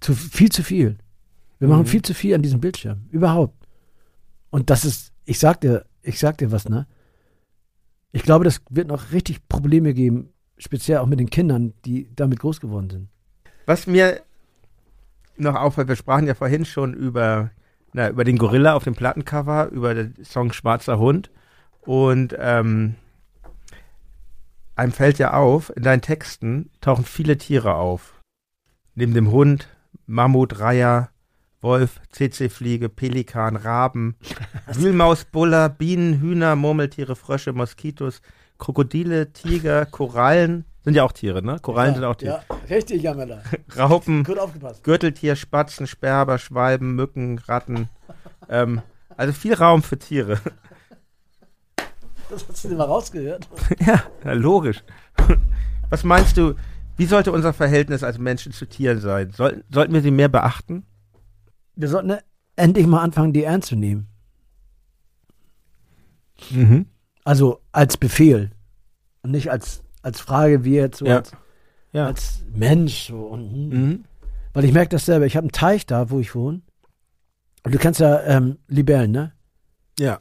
Zu, 0.00 0.14
viel 0.14 0.50
zu 0.52 0.62
viel. 0.62 0.98
Wir 1.58 1.68
machen 1.68 1.82
Mhm. 1.82 1.86
viel 1.86 2.02
zu 2.02 2.12
viel 2.12 2.34
an 2.34 2.42
diesem 2.42 2.60
Bildschirm. 2.60 3.06
Überhaupt. 3.10 3.66
Und 4.50 4.68
das 4.68 4.84
ist, 4.84 5.12
ich 5.24 5.38
sag 5.38 5.62
dir, 5.62 5.86
ich 6.02 6.18
sag 6.18 6.36
dir 6.38 6.52
was, 6.52 6.68
ne? 6.68 6.86
Ich 8.12 8.22
glaube, 8.22 8.44
das 8.44 8.60
wird 8.70 8.86
noch 8.88 9.12
richtig 9.12 9.48
Probleme 9.48 9.94
geben, 9.94 10.28
speziell 10.58 10.98
auch 10.98 11.06
mit 11.06 11.20
den 11.20 11.30
Kindern, 11.30 11.74
die 11.84 12.08
damit 12.14 12.40
groß 12.40 12.60
geworden 12.60 12.90
sind. 12.90 13.08
Was 13.66 13.86
mir 13.86 14.20
noch 15.36 15.54
auffällt, 15.54 15.88
wir 15.88 15.96
sprachen 15.96 16.26
ja 16.26 16.34
vorhin 16.34 16.64
schon 16.64 16.94
über, 16.94 17.50
na, 17.92 18.10
über 18.10 18.24
den 18.24 18.38
Gorilla 18.38 18.74
auf 18.74 18.84
dem 18.84 18.94
Plattencover, 18.94 19.68
über 19.68 19.94
den 19.94 20.14
Song 20.24 20.52
Schwarzer 20.52 20.98
Hund. 20.98 21.30
Und 21.80 22.34
ähm, 22.38 22.94
einem 24.76 24.92
fällt 24.92 25.18
ja 25.18 25.32
auf, 25.34 25.72
in 25.76 25.82
deinen 25.82 26.02
Texten 26.02 26.70
tauchen 26.80 27.04
viele 27.04 27.38
Tiere 27.38 27.74
auf. 27.74 28.20
Neben 28.94 29.14
dem 29.14 29.30
Hund, 29.30 29.68
Mammut, 30.06 30.60
Reiher, 30.60 31.10
Wolf, 31.60 32.00
CC-Fliege, 32.10 32.88
Pelikan, 32.88 33.56
Raben, 33.56 34.16
Wühlmaus, 34.72 35.24
Buller, 35.24 35.68
Bienen, 35.68 36.20
Hühner, 36.20 36.56
Murmeltiere, 36.56 37.16
Frösche, 37.16 37.52
Moskitos, 37.52 38.20
Krokodile, 38.58 39.32
Tiger, 39.32 39.86
Korallen. 39.86 40.64
Sind 40.84 40.94
ja 40.94 41.04
auch 41.04 41.12
Tiere, 41.12 41.42
ne? 41.42 41.58
Korallen 41.60 41.94
sind 41.94 42.04
auch 42.04 42.14
Tiere. 42.14 42.42
Ja, 42.48 42.56
richtig, 42.68 43.02
Jammerler. 43.02 43.42
Raupen, 43.76 44.24
Gut 44.24 44.38
aufgepasst. 44.38 44.84
Gürteltier, 44.84 45.34
Spatzen, 45.36 45.86
Sperber, 45.86 46.38
Schwalben, 46.38 46.94
Mücken, 46.94 47.38
Ratten. 47.38 47.88
ähm, 48.48 48.82
also 49.16 49.32
viel 49.32 49.54
Raum 49.54 49.82
für 49.82 49.98
Tiere. 49.98 50.38
Das 52.30 52.48
hast 52.48 52.64
du 52.64 52.68
dir 52.68 52.76
mal 52.76 52.84
rausgehört. 52.84 53.48
ja, 53.86 54.02
ja, 54.24 54.32
logisch. 54.32 54.82
Was 55.90 56.04
meinst 56.04 56.38
du, 56.38 56.54
wie 56.96 57.04
sollte 57.04 57.30
unser 57.30 57.52
Verhältnis 57.52 58.02
als 58.02 58.18
Menschen 58.18 58.50
zu 58.50 58.66
Tieren 58.66 58.98
sein? 58.98 59.30
Sollten, 59.30 59.62
sollten 59.72 59.92
wir 59.92 60.00
sie 60.00 60.10
mehr 60.10 60.30
beachten? 60.30 60.86
Wir 61.76 61.88
sollten 61.88 62.08
ne, 62.08 62.24
endlich 62.56 62.86
mal 62.86 63.02
anfangen, 63.02 63.34
die 63.34 63.44
ernst 63.44 63.68
zu 63.68 63.76
nehmen. 63.76 64.08
Mhm. 66.50 66.86
Also 67.24 67.60
als 67.72 67.96
Befehl. 67.96 68.50
Und 69.22 69.30
nicht 69.30 69.50
als, 69.50 69.82
als 70.02 70.20
Frage, 70.20 70.64
wie 70.64 70.74
jetzt 70.74 70.98
so 70.98 71.06
Ja. 71.06 71.16
als, 71.16 71.32
Ja. 71.92 72.06
als 72.06 72.44
Mensch. 72.54 73.08
So. 73.08 73.20
Und, 73.26 73.50
hm. 73.50 73.68
Mhm. 73.68 74.04
Weil 74.52 74.64
ich 74.64 74.72
merke 74.72 74.90
das 74.90 75.06
selber. 75.06 75.26
Ich 75.26 75.36
habe 75.36 75.44
einen 75.44 75.52
Teich 75.52 75.86
da, 75.86 76.10
wo 76.10 76.20
ich 76.20 76.34
wohne. 76.34 76.60
Und 77.64 77.74
du 77.74 77.78
kennst 77.78 78.00
ja 78.00 78.20
ähm, 78.24 78.58
Libellen, 78.68 79.10
ne? 79.10 79.32
Ja. 79.98 80.18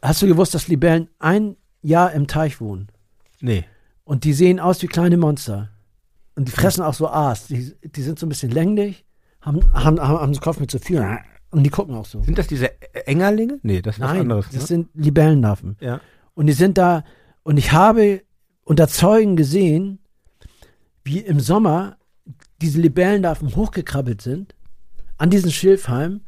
Hast 0.00 0.22
du 0.22 0.26
gewusst, 0.28 0.54
dass 0.54 0.68
Libellen 0.68 1.08
ein 1.18 1.56
Jahr 1.82 2.12
im 2.12 2.28
Teich 2.28 2.60
wohnen? 2.60 2.88
Nee. 3.40 3.64
Und 4.04 4.22
die 4.24 4.32
sehen 4.32 4.60
aus 4.60 4.80
wie 4.82 4.86
kleine 4.86 5.16
Monster. 5.16 5.70
Und 6.36 6.46
die 6.46 6.52
fressen 6.52 6.82
auch 6.82 6.94
so 6.94 7.08
Aas. 7.08 7.48
Die, 7.48 7.74
die 7.82 8.02
sind 8.02 8.18
so 8.18 8.26
ein 8.26 8.28
bisschen 8.28 8.52
länglich, 8.52 9.04
haben, 9.40 9.60
haben, 9.74 9.98
haben, 10.00 10.20
haben 10.20 10.32
den 10.32 10.40
Kopf 10.40 10.60
mit 10.60 10.70
so 10.70 10.78
Fühlern. 10.78 11.18
Und 11.50 11.62
die 11.62 11.70
gucken 11.70 11.94
auch 11.94 12.04
so. 12.06 12.22
Sind 12.22 12.38
das 12.38 12.46
diese 12.48 12.70
Engerlinge? 13.06 13.58
Nee, 13.62 13.80
das 13.82 13.96
ist 13.96 14.00
was 14.02 14.10
Nein, 14.12 14.20
anderes. 14.22 14.46
das 14.46 14.62
ne? 14.62 14.66
sind 14.66 14.88
Libellenlarven. 14.94 15.76
ja. 15.80 16.00
Und 16.34 16.46
die 16.48 16.52
sind 16.52 16.76
da, 16.76 17.02
und 17.44 17.56
ich 17.56 17.72
habe 17.72 18.22
unter 18.64 18.88
Zeugen 18.88 19.36
gesehen, 19.36 20.00
wie 21.02 21.20
im 21.20 21.40
Sommer 21.40 21.96
diese 22.60 22.78
Libellenlarven 22.80 23.56
hochgekrabbelt 23.56 24.20
sind, 24.20 24.54
an 25.16 25.30
diesen 25.30 25.50
Schilfhalm, 25.50 26.20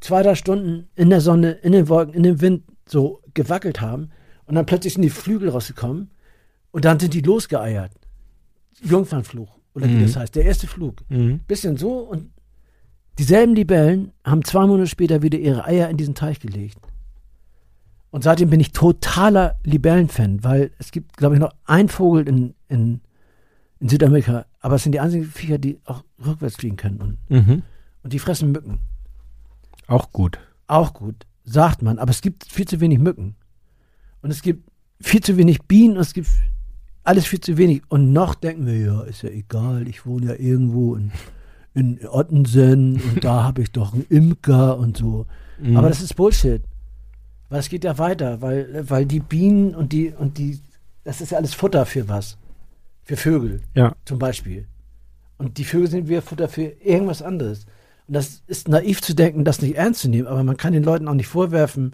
zwei, 0.00 0.22
drei 0.24 0.34
Stunden 0.34 0.88
in 0.96 1.10
der 1.10 1.20
Sonne, 1.20 1.52
in 1.52 1.70
den 1.72 1.88
Wolken, 1.88 2.14
in 2.14 2.24
dem 2.24 2.40
Wind 2.40 2.64
so 2.88 3.22
gewackelt 3.34 3.80
haben 3.80 4.10
und 4.46 4.56
dann 4.56 4.66
plötzlich 4.66 4.94
sind 4.94 5.02
die 5.02 5.10
Flügel 5.10 5.50
rausgekommen 5.50 6.10
und 6.72 6.84
dann 6.84 6.98
sind 6.98 7.14
die 7.14 7.20
losgeeiert. 7.20 7.92
Jungfernflug, 8.82 9.48
oder 9.74 9.86
wie 9.88 9.94
Mhm. 9.94 10.02
das 10.02 10.16
heißt, 10.16 10.34
der 10.34 10.44
erste 10.44 10.66
Flug. 10.66 10.96
Mhm. 11.08 11.40
Bisschen 11.46 11.76
so 11.76 11.98
und 11.98 12.30
dieselben 13.18 13.54
Libellen 13.54 14.12
haben 14.24 14.44
zwei 14.44 14.66
Monate 14.66 14.88
später 14.88 15.22
wieder 15.22 15.38
ihre 15.38 15.64
Eier 15.64 15.88
in 15.88 15.96
diesen 15.96 16.14
Teich 16.14 16.40
gelegt. 16.40 16.78
Und 18.10 18.24
seitdem 18.24 18.50
bin 18.50 18.60
ich 18.60 18.72
totaler 18.72 19.56
Libellenfan, 19.64 20.42
weil 20.42 20.72
es 20.78 20.90
gibt, 20.90 21.16
glaube 21.16 21.34
ich, 21.36 21.40
noch 21.40 21.52
einen 21.64 21.88
Vogel 21.88 22.26
in, 22.28 22.54
in, 22.68 23.00
in 23.78 23.88
Südamerika, 23.88 24.46
aber 24.60 24.76
es 24.76 24.82
sind 24.82 24.92
die 24.92 25.00
einzigen 25.00 25.26
Viecher, 25.26 25.58
die 25.58 25.78
auch 25.84 26.02
rückwärts 26.24 26.56
fliegen 26.56 26.76
können. 26.76 27.00
Und, 27.00 27.18
Mhm. 27.46 27.62
und 28.02 28.12
die 28.12 28.18
fressen 28.18 28.50
Mücken. 28.50 28.80
Auch 29.86 30.10
gut. 30.12 30.38
Auch 30.66 30.92
gut, 30.94 31.26
sagt 31.44 31.82
man, 31.82 31.98
aber 31.98 32.10
es 32.10 32.20
gibt 32.20 32.46
viel 32.46 32.66
zu 32.66 32.80
wenig 32.80 32.98
Mücken. 32.98 33.36
Und 34.22 34.30
es 34.30 34.42
gibt 34.42 34.68
viel 35.00 35.20
zu 35.20 35.36
wenig 35.36 35.62
Bienen 35.62 35.94
und 35.96 36.02
es 36.02 36.12
gibt 36.12 36.28
alles 37.04 37.26
viel 37.26 37.40
zu 37.40 37.56
wenig. 37.56 37.82
Und 37.88 38.12
noch 38.12 38.34
denken 38.34 38.66
wir, 38.66 38.76
ja, 38.76 39.00
ist 39.02 39.22
ja 39.22 39.30
egal, 39.30 39.88
ich 39.88 40.04
wohne 40.04 40.26
ja 40.26 40.34
irgendwo 40.34 40.94
in, 40.96 41.10
in 41.74 42.00
Ottensen 42.08 43.00
und 43.00 43.24
da 43.24 43.44
habe 43.44 43.62
ich 43.62 43.72
doch 43.72 43.92
einen 43.94 44.06
Imker 44.08 44.76
und 44.78 44.96
so. 44.96 45.26
Mhm. 45.60 45.76
Aber 45.76 45.88
das 45.88 46.00
ist 46.00 46.16
Bullshit. 46.16 46.62
Weil 47.48 47.60
es 47.60 47.68
geht 47.68 47.84
ja 47.84 47.98
weiter, 47.98 48.40
weil, 48.40 48.88
weil 48.88 49.06
die 49.06 49.20
Bienen 49.20 49.74
und 49.74 49.92
die, 49.92 50.12
und 50.12 50.38
die, 50.38 50.60
das 51.04 51.20
ist 51.20 51.30
ja 51.32 51.38
alles 51.38 51.54
Futter 51.54 51.84
für 51.86 52.08
was. 52.08 52.38
Für 53.02 53.16
Vögel 53.16 53.62
Ja. 53.74 53.94
zum 54.04 54.18
Beispiel. 54.18 54.66
Und 55.38 55.58
die 55.58 55.64
Vögel 55.64 55.88
sind 55.88 56.08
wieder 56.08 56.22
Futter 56.22 56.48
für 56.48 56.62
irgendwas 56.62 57.22
anderes. 57.22 57.64
Und 58.06 58.14
das 58.14 58.42
ist 58.46 58.68
naiv 58.68 59.00
zu 59.02 59.14
denken, 59.14 59.44
das 59.44 59.62
nicht 59.62 59.76
ernst 59.76 60.00
zu 60.00 60.08
nehmen, 60.08 60.28
aber 60.28 60.44
man 60.44 60.56
kann 60.56 60.72
den 60.72 60.82
Leuten 60.84 61.08
auch 61.08 61.14
nicht 61.14 61.28
vorwerfen, 61.28 61.92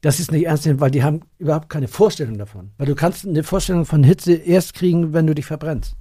dass 0.00 0.18
sie 0.18 0.22
es 0.22 0.30
nicht 0.30 0.46
ernst 0.46 0.66
nehmen, 0.66 0.80
weil 0.80 0.90
die 0.92 1.02
haben 1.02 1.20
überhaupt 1.38 1.68
keine 1.68 1.88
Vorstellung 1.88 2.38
davon. 2.38 2.70
Weil 2.78 2.86
du 2.86 2.94
kannst 2.94 3.26
eine 3.26 3.42
Vorstellung 3.42 3.84
von 3.84 4.04
Hitze 4.04 4.32
erst 4.34 4.74
kriegen, 4.74 5.12
wenn 5.12 5.26
du 5.26 5.34
dich 5.34 5.46
verbrennst. 5.46 5.96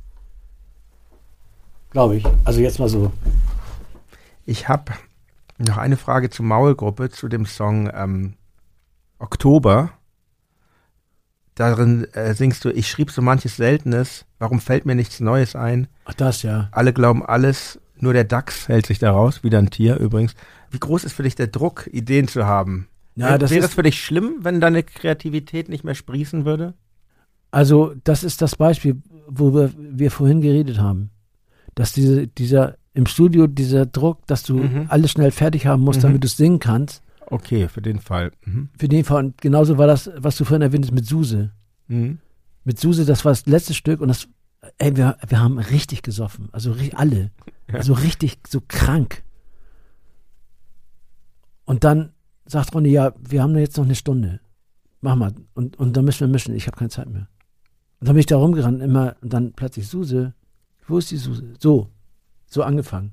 Glaube 1.92 2.18
ich. 2.18 2.26
Also 2.46 2.60
jetzt 2.62 2.80
mal 2.80 2.90
so. 2.90 3.12
Ich 4.46 4.68
habe 4.68 4.94
noch 5.58 5.78
eine 5.78 5.98
Frage 5.98 6.30
zur 6.30 6.46
Maulgruppe, 6.46 7.10
zu 7.10 7.28
dem 7.28 7.46
Song 7.46 7.90
ähm, 7.94 8.34
Oktober. 9.20 9.92
Darin 11.56 12.04
äh, 12.14 12.34
singst 12.36 12.64
du, 12.66 12.70
ich 12.70 12.88
schrieb 12.88 13.10
so 13.10 13.22
manches 13.22 13.56
Seltenes, 13.58 14.26
warum 14.38 14.60
fällt 14.60 14.86
mir 14.86 14.94
nichts 14.96 15.20
Neues 15.20 15.56
ein? 15.56 15.88
Ach, 16.06 16.14
das 16.14 16.44
ja. 16.44 16.70
Alle 16.72 16.94
glauben 16.94 17.26
alles, 17.26 17.80
nur 18.00 18.14
der 18.14 18.26
Dachs 18.26 18.68
hält 18.68 18.86
sich 18.86 19.00
daraus, 19.00 19.44
wieder 19.44 19.58
ein 19.58 19.72
Tier 19.72 19.98
übrigens. 19.98 20.36
Wie 20.70 20.80
groß 20.80 21.04
ist 21.04 21.14
für 21.14 21.24
dich 21.24 21.34
der 21.36 21.48
Druck, 21.48 21.88
Ideen 21.92 22.28
zu 22.28 22.46
haben? 22.46 22.88
Ja, 23.16 23.30
Wäre 23.42 23.46
ist- 23.46 23.64
es 23.66 23.74
für 23.74 23.82
dich 23.82 24.00
schlimm, 24.04 24.36
wenn 24.42 24.62
deine 24.62 24.84
Kreativität 24.84 25.68
nicht 25.70 25.84
mehr 25.84 25.96
sprießen 25.96 26.46
würde? 26.46 26.76
Also, 27.50 27.96
das 28.04 28.24
ist 28.24 28.44
das 28.44 28.56
Beispiel, 28.56 29.02
wo 29.28 29.52
wir, 29.56 29.72
wir 29.76 30.12
vorhin 30.12 30.42
geredet 30.42 30.78
haben. 30.78 31.10
Dass 31.78 31.94
diese, 31.94 32.28
dieser, 32.28 32.76
im 32.94 33.06
Studio 33.06 33.46
dieser 33.48 33.86
Druck, 33.86 34.26
dass 34.26 34.42
du 34.44 34.56
Mhm. 34.58 34.86
alles 34.90 35.12
schnell 35.12 35.30
fertig 35.32 35.68
haben 35.68 35.84
musst, 35.84 36.00
Mhm. 36.00 36.04
damit 36.04 36.24
du 36.24 36.28
es 36.28 36.36
singen 36.38 36.58
kannst. 36.60 37.04
Okay, 37.28 37.68
für 37.68 37.82
den 37.82 38.00
Fall. 38.00 38.32
Mhm. 38.46 38.70
Für 38.80 38.88
den 38.88 39.04
Fall, 39.04 39.26
und 39.26 39.42
genauso 39.42 39.78
war 39.78 39.86
das, 39.86 40.10
was 40.18 40.38
du 40.38 40.44
vorhin 40.46 40.62
erwähnt 40.64 40.86
hast 40.86 40.94
mit 40.94 41.06
Suse. 41.06 41.52
Mhm. 41.88 42.18
Mit 42.64 42.80
Suse, 42.80 43.06
das 43.06 43.24
war 43.26 43.32
das 43.32 43.46
letzte 43.46 43.74
Stück 43.76 44.02
und 44.02 44.08
das, 44.08 44.28
ey, 44.80 44.96
wir, 44.98 45.18
wir 45.28 45.40
haben 45.40 45.60
richtig 45.60 46.02
gesoffen. 46.02 46.50
Also 46.52 46.76
alle. 46.96 47.32
Also 47.72 47.92
richtig 47.94 48.38
so 48.48 48.62
krank. 48.66 49.24
Und 51.66 51.84
dann 51.84 52.14
sagt 52.46 52.74
Ronny, 52.74 52.90
ja, 52.90 53.14
wir 53.20 53.42
haben 53.44 53.58
jetzt 53.58 53.76
noch 53.78 53.84
eine 53.84 53.96
Stunde. 53.96 54.40
Mach 55.02 55.16
mal. 55.18 55.34
Und, 55.54 55.78
und 55.78 55.98
dann 55.98 56.06
müssen 56.06 56.22
wir 56.22 56.28
mischen. 56.30 56.56
Ich 56.56 56.66
habe 56.68 56.78
keine 56.78 56.90
Zeit 56.90 57.10
mehr. 57.10 57.28
Und 58.00 58.08
dann 58.08 58.14
bin 58.16 58.22
ich 58.22 58.26
da 58.26 58.38
rumgerannt 58.38 58.82
immer 58.82 59.16
und 59.22 59.34
dann 59.34 59.52
plötzlich 59.54 59.88
Suse. 59.88 60.34
Wo 60.88 60.98
ist 60.98 61.12
die 61.12 61.18
Suse? 61.18 61.54
So. 61.60 61.90
So 62.48 62.64
angefangen. 62.64 63.12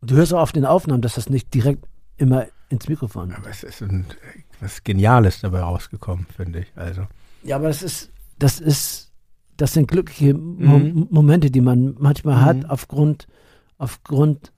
Und 0.00 0.10
du 0.10 0.16
hörst 0.16 0.34
auch 0.34 0.40
auf 0.40 0.52
den 0.52 0.64
Aufnahmen, 0.64 1.02
dass 1.02 1.14
das 1.14 1.28
nicht 1.30 1.52
direkt 1.54 1.84
immer 2.16 2.46
ins 2.68 2.88
Mikrofon. 2.88 3.32
Aber 3.32 3.48
es 3.50 3.62
ist 3.62 3.82
ein, 3.82 4.06
was 4.60 4.82
Geniales 4.84 5.40
dabei 5.40 5.60
rausgekommen, 5.60 6.26
finde 6.36 6.60
ich. 6.60 6.66
Also. 6.76 7.06
Ja, 7.42 7.56
aber 7.56 7.68
das 7.68 7.82
ist, 7.82 8.10
das 8.38 8.60
ist, 8.60 9.10
das 9.56 9.72
sind 9.74 9.88
glückliche 9.88 10.34
Mo 10.34 10.78
Mhm. 10.78 11.08
Momente, 11.10 11.50
die 11.50 11.60
man 11.60 11.94
manchmal 11.98 12.36
Mhm. 12.36 12.44
hat 12.44 12.70
aufgrund, 12.70 13.26
aufgrund 13.78 14.52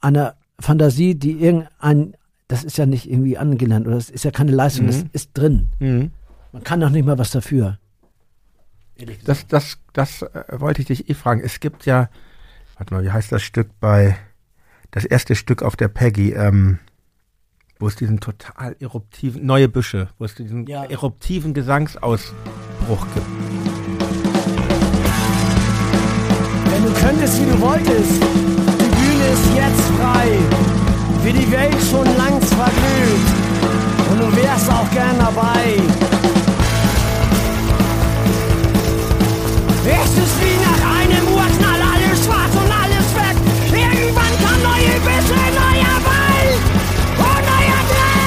einer 0.00 0.34
Fantasie, 0.60 1.14
die 1.14 1.32
irgendein 1.32 2.14
das 2.50 2.64
ist 2.64 2.78
ja 2.78 2.86
nicht 2.86 3.10
irgendwie 3.10 3.36
angelernt 3.36 3.86
oder 3.86 3.96
das 3.96 4.08
ist 4.08 4.24
ja 4.24 4.30
keine 4.30 4.52
Leistung, 4.52 4.86
das 4.86 5.02
Mhm. 5.04 5.10
ist 5.12 5.30
drin. 5.34 5.68
Mhm. 5.80 6.10
Man 6.52 6.64
kann 6.64 6.80
doch 6.80 6.88
nicht 6.88 7.04
mal 7.04 7.18
was 7.18 7.30
dafür. 7.30 7.78
Das, 9.24 9.46
das, 9.46 9.78
das 9.92 10.22
äh, 10.22 10.44
wollte 10.58 10.82
ich 10.82 10.88
dich 10.88 11.08
eh 11.08 11.14
fragen. 11.14 11.40
Es 11.40 11.60
gibt 11.60 11.86
ja, 11.86 12.08
warte 12.76 12.94
mal, 12.94 13.04
wie 13.04 13.10
heißt 13.10 13.30
das 13.30 13.42
Stück 13.42 13.68
bei, 13.80 14.16
das 14.90 15.04
erste 15.04 15.34
Stück 15.36 15.62
auf 15.62 15.76
der 15.76 15.88
Peggy, 15.88 16.32
ähm, 16.32 16.78
wo 17.78 17.86
es 17.86 17.94
diesen 17.96 18.18
total 18.18 18.74
eruptiven, 18.80 19.46
neue 19.46 19.68
Büsche, 19.68 20.08
wo 20.18 20.24
es 20.24 20.34
diesen 20.34 20.66
Ja. 20.66 20.84
eruptiven 20.84 21.54
Gesangsausbruch 21.54 23.06
gibt. 23.14 23.26
Wenn 26.70 26.84
du 26.84 26.92
könntest, 27.00 27.40
wie 27.40 27.50
du 27.50 27.60
wolltest, 27.60 28.22
die 28.22 28.90
Bühne 28.96 29.26
ist 29.32 29.54
jetzt 29.54 29.80
frei. 30.00 30.38
Wie 31.24 31.32
die 31.32 31.50
Welt 31.50 31.76
schon 31.90 32.06
langst 32.16 32.54
verglüht. 32.54 33.28
Und 34.10 34.20
du 34.20 34.36
wärst 34.36 34.70
auch 34.70 34.90
gern 34.90 35.18
dabei. 35.18 35.76
Es 39.90 40.10
ist 40.10 40.36
wie 40.42 40.56
nach 40.62 40.82
einem 41.00 41.26
Urknall, 41.28 41.80
alles 41.80 42.22
schwarz 42.24 42.54
und 42.54 42.70
alles 42.70 43.08
weg. 43.14 43.36
Irgendwann 43.72 44.34
kam 44.44 44.62
neue 44.62 45.00
Büsche, 45.00 45.32
neuer 45.32 45.98
Wald 46.04 46.62
und 47.16 47.42
neuer 47.48 47.82
Dreck. 47.88 48.18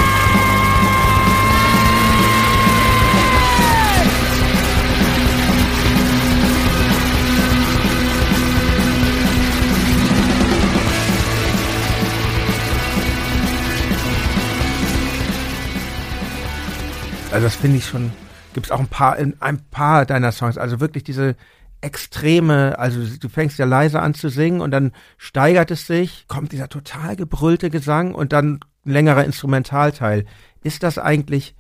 Also 17.32 17.46
das 17.46 17.56
finde 17.56 17.78
ich 17.78 17.86
schon, 17.86 18.12
gibt 18.54 18.68
es 18.68 18.72
auch 18.72 18.80
ein 18.80 18.88
paar, 18.88 19.18
in 19.18 19.36
ein 19.42 19.60
paar 19.70 20.06
deiner 20.06 20.32
Songs, 20.32 20.58
also 20.58 20.80
wirklich 20.80 21.04
diese 21.04 21.36
extreme, 21.82 22.78
also 22.78 23.00
du 23.20 23.30
fängst 23.30 23.58
ja 23.58 23.66
leise 23.66 24.00
an 24.02 24.14
zu 24.14 24.30
singen 24.30 24.62
und 24.62 24.72
dann 24.72 24.92
steigert 25.18 25.72
es 25.72 25.88
sich, 25.88 26.26
kommt 26.28 26.52
dieser 26.52 26.70
total 26.70 27.16
gebrüllte 27.16 27.70
Gesang 27.70 28.14
und 28.14 28.34
dann 28.34 28.60
ein 28.86 28.92
längerer 28.92 29.26
Instrumentalteil. 29.26 30.26
Ist 30.64 30.84
das 30.84 30.98
eigentlich, 30.98 31.56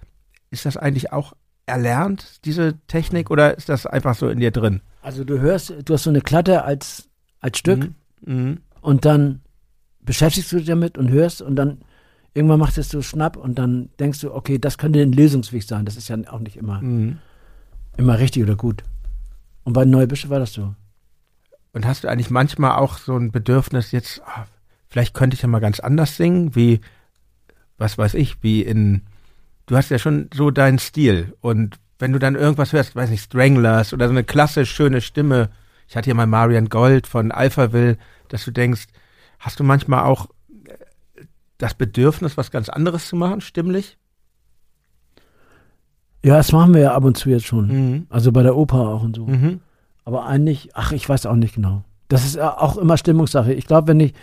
ist 0.51 0.65
das 0.65 0.77
eigentlich 0.77 1.11
auch 1.11 1.33
erlernt, 1.65 2.45
diese 2.45 2.77
Technik, 2.87 3.31
oder 3.31 3.57
ist 3.57 3.69
das 3.69 3.85
einfach 3.85 4.15
so 4.15 4.29
in 4.29 4.39
dir 4.39 4.51
drin? 4.51 4.81
Also 5.01 5.23
du 5.23 5.39
hörst, 5.39 5.73
du 5.85 5.93
hast 5.93 6.03
so 6.03 6.09
eine 6.11 6.21
Klatte 6.21 6.63
als, 6.63 7.09
als 7.39 7.57
Stück 7.57 7.89
Mhm. 8.23 8.35
Mhm. 8.35 8.57
und 8.81 9.05
dann 9.05 9.41
beschäftigst 10.01 10.51
du 10.51 10.57
dich 10.57 10.67
damit 10.67 10.97
und 10.97 11.09
hörst 11.09 11.41
und 11.41 11.55
dann 11.55 11.79
irgendwann 12.33 12.59
machst 12.59 12.77
du 12.77 12.81
es 12.81 12.89
so 12.89 13.01
schnapp 13.01 13.35
und 13.37 13.55
dann 13.59 13.89
denkst 13.99 14.19
du, 14.21 14.33
okay, 14.33 14.57
das 14.57 14.77
könnte 14.77 14.99
ein 15.01 15.11
Lösungsweg 15.11 15.63
sein. 15.63 15.85
Das 15.85 15.97
ist 15.97 16.07
ja 16.09 16.17
auch 16.29 16.39
nicht 16.39 16.57
immer, 16.57 16.81
Mhm. 16.81 17.17
immer 17.97 18.19
richtig 18.19 18.43
oder 18.43 18.55
gut. 18.55 18.83
Und 19.63 19.73
bei 19.73 19.85
Neue 19.85 20.07
Büsche 20.07 20.29
war 20.29 20.39
das 20.39 20.53
so. 20.53 20.73
Und 21.73 21.85
hast 21.85 22.03
du 22.03 22.07
eigentlich 22.09 22.29
manchmal 22.29 22.77
auch 22.77 22.97
so 22.97 23.15
ein 23.17 23.31
Bedürfnis, 23.31 23.91
jetzt, 23.91 24.21
ah, 24.25 24.45
vielleicht 24.87 25.13
könnte 25.13 25.35
ich 25.35 25.41
ja 25.41 25.47
mal 25.47 25.59
ganz 25.59 25.79
anders 25.79 26.17
singen, 26.17 26.55
wie, 26.55 26.81
was 27.77 27.97
weiß 27.97 28.13
ich, 28.15 28.41
wie 28.43 28.61
in, 28.61 29.03
du 29.67 29.75
hast 29.77 29.89
ja 29.89 29.99
schon 29.99 30.29
so 30.33 30.51
deinen 30.51 30.79
Stil. 30.79 31.33
Und 31.41 31.79
wenn 31.99 32.11
du 32.11 32.19
dann 32.19 32.35
irgendwas 32.35 32.73
hörst, 32.73 32.95
weiß 32.95 33.09
nicht, 33.09 33.23
Stranglers 33.23 33.93
oder 33.93 34.07
so 34.07 34.11
eine 34.11 34.23
klassisch 34.23 34.71
schöne 34.71 35.01
Stimme, 35.01 35.49
ich 35.87 35.95
hatte 35.95 36.05
hier 36.05 36.15
mal 36.15 36.27
Marian 36.27 36.69
Gold 36.69 37.07
von 37.07 37.31
Alphaville, 37.31 37.97
dass 38.29 38.43
du 38.45 38.51
denkst, 38.51 38.87
hast 39.39 39.59
du 39.59 39.63
manchmal 39.63 40.03
auch 40.03 40.27
das 41.61 41.73
Bedürfnis, 41.75 42.37
was 42.37 42.51
ganz 42.51 42.69
anderes 42.69 43.07
zu 43.07 43.15
machen, 43.15 43.41
stimmlich? 43.41 43.97
Ja, 46.23 46.37
das 46.37 46.51
machen 46.51 46.73
wir 46.73 46.81
ja 46.81 46.93
ab 46.93 47.03
und 47.03 47.17
zu 47.17 47.29
jetzt 47.29 47.45
schon. 47.45 47.67
Mhm. 47.67 48.07
Also 48.09 48.31
bei 48.31 48.43
der 48.43 48.55
Oper 48.55 48.79
auch 48.89 49.03
und 49.03 49.15
so. 49.15 49.27
Mhm. 49.27 49.61
Aber 50.03 50.25
eigentlich, 50.25 50.71
ach, 50.73 50.91
ich 50.91 51.07
weiß 51.07 51.25
auch 51.25 51.35
nicht 51.35 51.55
genau. 51.55 51.83
Das 52.07 52.25
ist 52.25 52.39
auch 52.39 52.77
immer 52.77 52.97
Stimmungssache. 52.97 53.53
Ich 53.53 53.67
glaube, 53.67 53.87
wenn 53.87 53.99
ich 53.99 54.13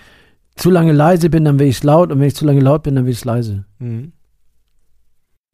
zu 0.56 0.70
lange 0.70 0.92
leise 0.92 1.30
bin, 1.30 1.44
dann 1.44 1.58
will 1.58 1.68
ich 1.68 1.76
es 1.76 1.82
laut 1.84 2.10
und 2.10 2.18
wenn 2.20 2.26
ich 2.26 2.34
zu 2.34 2.44
lange 2.44 2.60
laut 2.60 2.82
bin, 2.82 2.96
dann 2.96 3.04
will 3.04 3.12
ich 3.12 3.18
es 3.18 3.24
leise. 3.24 3.64
Mhm. 3.78 4.12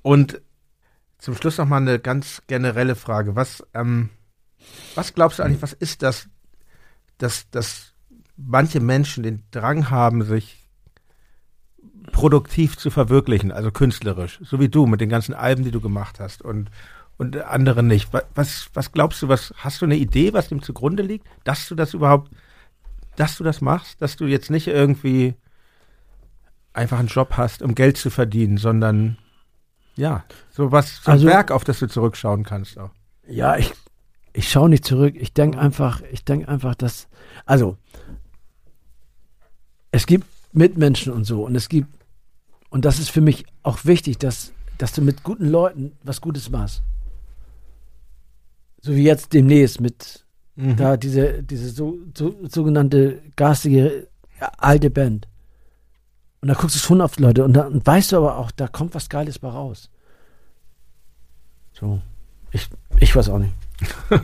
Und 0.02 0.40
zum 1.18 1.34
Schluss 1.34 1.58
noch 1.58 1.66
mal 1.66 1.78
eine 1.78 1.98
ganz 1.98 2.42
generelle 2.46 2.94
Frage. 2.94 3.36
Was, 3.36 3.62
ähm, 3.74 4.10
was 4.94 5.14
glaubst 5.14 5.38
du 5.38 5.42
eigentlich, 5.42 5.62
was 5.62 5.72
ist 5.72 6.02
das, 6.02 6.28
dass, 7.18 7.48
dass 7.50 7.94
manche 8.36 8.80
Menschen 8.80 9.22
den 9.22 9.42
Drang 9.50 9.90
haben, 9.90 10.22
sich 10.22 10.63
produktiv 12.14 12.76
zu 12.78 12.90
verwirklichen, 12.90 13.52
also 13.52 13.70
künstlerisch, 13.70 14.38
so 14.42 14.58
wie 14.60 14.68
du 14.68 14.86
mit 14.86 15.00
den 15.00 15.08
ganzen 15.10 15.34
Alben, 15.34 15.64
die 15.64 15.70
du 15.72 15.80
gemacht 15.80 16.20
hast 16.20 16.40
und, 16.42 16.70
und 17.18 17.36
andere 17.42 17.82
nicht. 17.82 18.12
Wa- 18.12 18.22
Was, 18.34 18.70
was 18.72 18.92
glaubst 18.92 19.20
du, 19.20 19.28
was, 19.28 19.52
hast 19.58 19.82
du 19.82 19.84
eine 19.84 19.96
Idee, 19.96 20.32
was 20.32 20.48
dem 20.48 20.62
zugrunde 20.62 21.02
liegt, 21.02 21.26
dass 21.44 21.68
du 21.68 21.74
das 21.74 21.92
überhaupt, 21.92 22.30
dass 23.16 23.36
du 23.36 23.44
das 23.44 23.60
machst, 23.60 24.00
dass 24.00 24.16
du 24.16 24.26
jetzt 24.26 24.48
nicht 24.50 24.68
irgendwie 24.68 25.34
einfach 26.72 26.98
einen 27.00 27.08
Job 27.08 27.34
hast, 27.36 27.62
um 27.62 27.74
Geld 27.74 27.96
zu 27.96 28.10
verdienen, 28.10 28.56
sondern 28.58 29.18
ja, 29.96 30.24
so 30.50 30.72
was, 30.72 30.96
so 31.02 31.10
ein 31.10 31.14
Also- 31.14 31.26
Werk, 31.26 31.50
auf 31.50 31.64
das 31.64 31.78
du 31.80 31.86
zurückschauen 31.88 32.44
kannst 32.44 32.78
auch. 32.78 32.90
Ja, 33.28 33.56
ich, 33.56 33.72
ich 34.32 34.50
schaue 34.50 34.68
nicht 34.68 34.84
zurück. 34.84 35.14
Ich 35.18 35.32
denke 35.34 35.58
einfach, 35.58 36.00
ich 36.12 36.24
denke 36.24 36.48
einfach, 36.48 36.74
dass, 36.74 37.08
also, 37.46 37.76
es 39.90 40.06
gibt 40.06 40.26
Mitmenschen 40.52 41.12
und 41.12 41.24
so 41.24 41.44
und 41.44 41.54
es 41.56 41.68
gibt, 41.68 41.88
und 42.74 42.84
das 42.84 42.98
ist 42.98 43.10
für 43.10 43.20
mich 43.20 43.46
auch 43.62 43.84
wichtig, 43.84 44.18
dass, 44.18 44.52
dass 44.78 44.92
du 44.92 45.00
mit 45.00 45.22
guten 45.22 45.46
Leuten 45.48 45.92
was 46.02 46.20
Gutes 46.20 46.50
machst. 46.50 46.82
So 48.82 48.94
wie 48.96 49.04
jetzt 49.04 49.32
demnächst 49.32 49.80
mit 49.80 50.24
Mhm. 50.56 50.76
da 50.76 50.96
diese, 50.96 51.42
diese 51.42 51.68
so, 51.70 51.98
so, 52.16 52.36
sogenannte 52.48 53.20
garstige 53.36 54.08
alte 54.58 54.90
Band. 54.90 55.28
Und 56.40 56.48
da 56.48 56.54
guckst 56.54 56.76
du 56.76 56.80
schon 56.80 57.00
auf 57.00 57.16
die 57.16 57.22
Leute 57.22 57.44
und 57.44 57.54
dann 57.54 57.84
weißt 57.84 58.12
du 58.12 58.18
aber 58.18 58.36
auch, 58.36 58.50
da 58.50 58.68
kommt 58.68 58.94
was 58.94 59.08
Geiles 59.08 59.38
bei 59.38 59.48
raus. 59.48 59.90
So. 61.72 62.00
Ich, 62.52 62.68
ich 62.98 63.14
weiß 63.14 63.28
auch 63.30 63.38
nicht. 63.38 63.54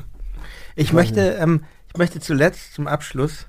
Ich 0.77 0.93
möchte, 0.93 1.21
ähm, 1.33 1.65
ich 1.89 1.99
möchte 1.99 2.21
zuletzt 2.21 2.75
zum 2.75 2.87
Abschluss, 2.87 3.47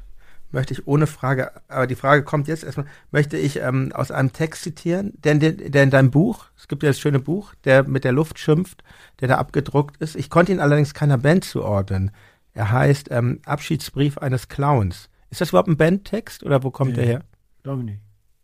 möchte 0.54 0.74
ich 0.74 0.88
ohne 0.88 1.08
Frage, 1.08 1.52
aber 1.68 1.88
die 1.88 1.96
Frage 1.96 2.24
kommt 2.24 2.48
jetzt 2.48 2.64
erstmal, 2.64 2.86
möchte 3.12 3.38
ich 3.38 3.58
ähm, 3.60 3.92
aus 3.94 4.12
einem 4.12 4.34
Text 4.34 4.64
zitieren, 4.64 5.14
der, 5.24 5.32
in 5.34 5.40
den- 5.40 5.72
der 5.72 5.84
in 5.84 5.90
deinem 5.90 6.12
Buch, 6.12 6.46
es 6.58 6.68
gibt 6.68 6.84
ja 6.84 6.90
das 6.90 7.00
schöne 7.00 7.20
Buch, 7.20 7.54
der 7.64 7.84
mit 7.88 8.04
der 8.04 8.12
Luft 8.12 8.40
schimpft, 8.40 8.84
der 9.20 9.28
da 9.28 9.38
abgedruckt 9.38 9.98
ist. 9.98 10.16
Ich 10.16 10.30
konnte 10.30 10.52
ihn 10.52 10.60
allerdings 10.60 10.94
keiner 10.94 11.18
Band 11.18 11.46
zuordnen. 11.46 12.12
Er 12.54 12.72
heißt 12.72 13.10
ähm, 13.12 13.40
Abschiedsbrief 13.46 14.18
eines 14.18 14.48
Clowns. 14.50 15.10
Ist 15.30 15.40
das 15.42 15.50
überhaupt 15.50 15.70
ein 15.70 15.78
Bandtext 15.78 16.44
oder 16.44 16.64
wo 16.64 16.72
kommt 16.72 16.92
Nee. 16.92 16.96
der 16.98 17.06
her? 17.06 17.22
Glaube 17.64 17.84
nicht. 17.84 18.00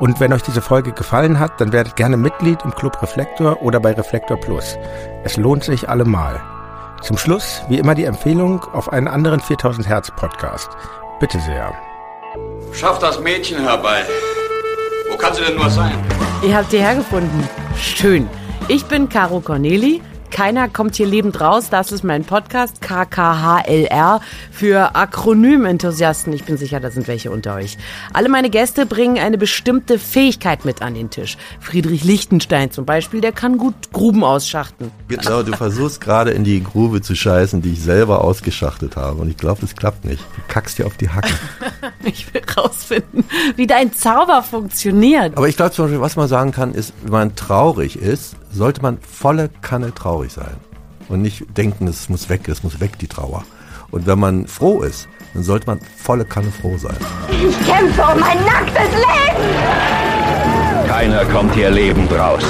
Und 0.00 0.18
wenn 0.18 0.32
euch 0.32 0.42
diese 0.42 0.62
Folge 0.62 0.90
gefallen 0.92 1.38
hat, 1.38 1.60
dann 1.60 1.72
werdet 1.72 1.94
gerne 1.94 2.16
Mitglied 2.16 2.64
im 2.64 2.74
Club 2.74 3.00
Reflektor 3.02 3.62
oder 3.62 3.78
bei 3.78 3.92
Reflektor 3.92 4.36
Plus. 4.36 4.76
Es 5.22 5.36
lohnt 5.36 5.62
sich 5.62 5.88
allemal. 5.88 6.40
Zum 7.02 7.16
Schluss, 7.16 7.62
wie 7.68 7.78
immer, 7.78 7.94
die 7.94 8.04
Empfehlung 8.04 8.62
auf 8.72 8.92
einen 8.92 9.08
anderen 9.08 9.40
4000 9.40 9.88
Hertz 9.88 10.10
Podcast. 10.10 10.68
Bitte 11.20 11.38
sehr. 11.40 11.72
Schaff 12.72 12.98
das 12.98 13.20
Mädchen 13.20 13.60
herbei. 13.62 14.02
Wo 15.10 15.16
kann 15.16 15.32
sie 15.34 15.42
denn 15.42 15.56
nur 15.56 15.70
sein? 15.70 15.94
Ihr 16.42 16.56
habt 16.56 16.70
hierher 16.70 16.96
gefunden. 16.96 17.48
Schön. 17.76 18.28
Ich 18.68 18.84
bin 18.86 19.08
Caro 19.08 19.40
Corneli. 19.40 20.02
Keiner 20.30 20.68
kommt 20.68 20.94
hier 20.96 21.06
lebend 21.06 21.40
raus. 21.40 21.70
Das 21.70 21.92
ist 21.92 22.04
mein 22.04 22.24
Podcast 22.24 22.80
KKHLR 22.80 24.20
für 24.50 24.94
Akronym-Enthusiasten. 24.94 26.32
Ich 26.32 26.44
bin 26.44 26.56
sicher, 26.56 26.80
da 26.80 26.90
sind 26.90 27.08
welche 27.08 27.30
unter 27.30 27.54
euch. 27.54 27.78
Alle 28.12 28.28
meine 28.28 28.50
Gäste 28.50 28.86
bringen 28.86 29.18
eine 29.18 29.38
bestimmte 29.38 29.98
Fähigkeit 29.98 30.64
mit 30.64 30.82
an 30.82 30.94
den 30.94 31.10
Tisch. 31.10 31.36
Friedrich 31.60 32.04
Lichtenstein 32.04 32.70
zum 32.70 32.84
Beispiel, 32.84 33.20
der 33.20 33.32
kann 33.32 33.58
gut 33.58 33.74
Gruben 33.92 34.24
ausschachten. 34.24 34.90
Genau, 35.08 35.42
du 35.42 35.52
versuchst 35.56 36.00
gerade 36.00 36.30
in 36.30 36.44
die 36.44 36.62
Grube 36.62 37.02
zu 37.02 37.14
scheißen, 37.14 37.62
die 37.62 37.72
ich 37.72 37.82
selber 37.82 38.22
ausgeschachtet 38.22 38.96
habe. 38.96 39.22
Und 39.22 39.30
ich 39.30 39.36
glaube, 39.36 39.64
es 39.64 39.74
klappt 39.74 40.04
nicht. 40.04 40.22
Du 40.36 40.42
kackst 40.48 40.78
dir 40.78 40.86
auf 40.86 40.96
die 40.96 41.08
Hacken. 41.08 41.34
Ich 42.04 42.32
will 42.32 42.40
rausfinden, 42.56 43.24
wie 43.56 43.66
dein 43.66 43.92
Zauber 43.92 44.42
funktioniert. 44.42 45.36
Aber 45.36 45.48
ich 45.48 45.56
glaube 45.56 45.72
zum 45.72 45.86
Beispiel, 45.86 46.00
was 46.00 46.16
man 46.16 46.28
sagen 46.28 46.52
kann, 46.52 46.72
ist, 46.72 46.94
wenn 47.02 47.12
man 47.12 47.36
traurig 47.36 47.96
ist, 47.96 48.36
sollte 48.50 48.80
man 48.82 48.98
volle 48.98 49.50
Kanne 49.60 49.94
traurig 49.94 50.17
sein. 50.26 50.56
Und 51.08 51.22
nicht 51.22 51.56
denken, 51.56 51.86
es 51.86 52.08
muss 52.08 52.28
weg, 52.28 52.48
es 52.48 52.62
muss 52.62 52.80
weg, 52.80 52.98
die 52.98 53.08
Trauer. 53.08 53.44
Und 53.90 54.06
wenn 54.06 54.18
man 54.18 54.46
froh 54.46 54.82
ist, 54.82 55.08
dann 55.34 55.42
sollte 55.42 55.66
man 55.66 55.80
volle 55.96 56.24
Kanne 56.24 56.50
froh 56.50 56.76
sein. 56.76 56.96
Ich 57.30 57.66
kämpfe 57.66 58.02
um 58.02 58.20
mein 58.20 58.44
nacktes 58.44 58.90
Leben! 58.94 59.28
Keiner 60.86 61.24
kommt 61.26 61.54
hier 61.54 61.70
lebend 61.70 62.12
raus. 62.12 62.42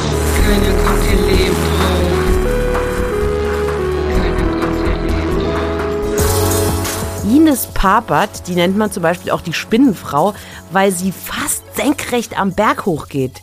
Ines 7.24 7.66
Papert, 7.66 8.46
die 8.46 8.54
nennt 8.54 8.76
man 8.76 8.90
zum 8.90 9.02
Beispiel 9.02 9.30
auch 9.30 9.40
die 9.40 9.52
Spinnenfrau, 9.52 10.34
weil 10.70 10.92
sie 10.92 11.12
fast 11.12 11.62
senkrecht 11.76 12.38
am 12.38 12.52
Berg 12.52 12.86
hochgeht. 12.86 13.42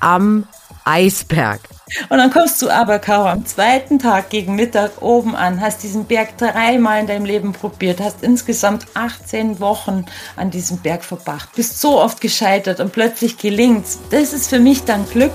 Am 0.00 0.46
Eisberg. 0.84 1.60
Und 2.08 2.18
dann 2.18 2.30
kommst 2.30 2.60
du 2.62 2.70
aber, 2.70 2.98
Caro, 2.98 3.28
am 3.28 3.46
zweiten 3.46 3.98
Tag 3.98 4.30
gegen 4.30 4.54
Mittag 4.54 5.02
oben 5.02 5.34
an, 5.34 5.60
hast 5.60 5.82
diesen 5.82 6.04
Berg 6.04 6.38
dreimal 6.38 7.00
in 7.00 7.06
deinem 7.06 7.24
Leben 7.24 7.52
probiert, 7.52 8.00
hast 8.00 8.22
insgesamt 8.22 8.86
18 8.94 9.60
Wochen 9.60 10.04
an 10.36 10.50
diesem 10.50 10.78
Berg 10.78 11.04
verbracht, 11.04 11.50
bist 11.54 11.80
so 11.80 12.00
oft 12.00 12.20
gescheitert 12.20 12.80
und 12.80 12.92
plötzlich 12.92 13.38
gelingt's. 13.38 13.98
Das 14.10 14.32
ist 14.32 14.48
für 14.48 14.58
mich 14.58 14.84
dann 14.84 15.08
Glück. 15.08 15.32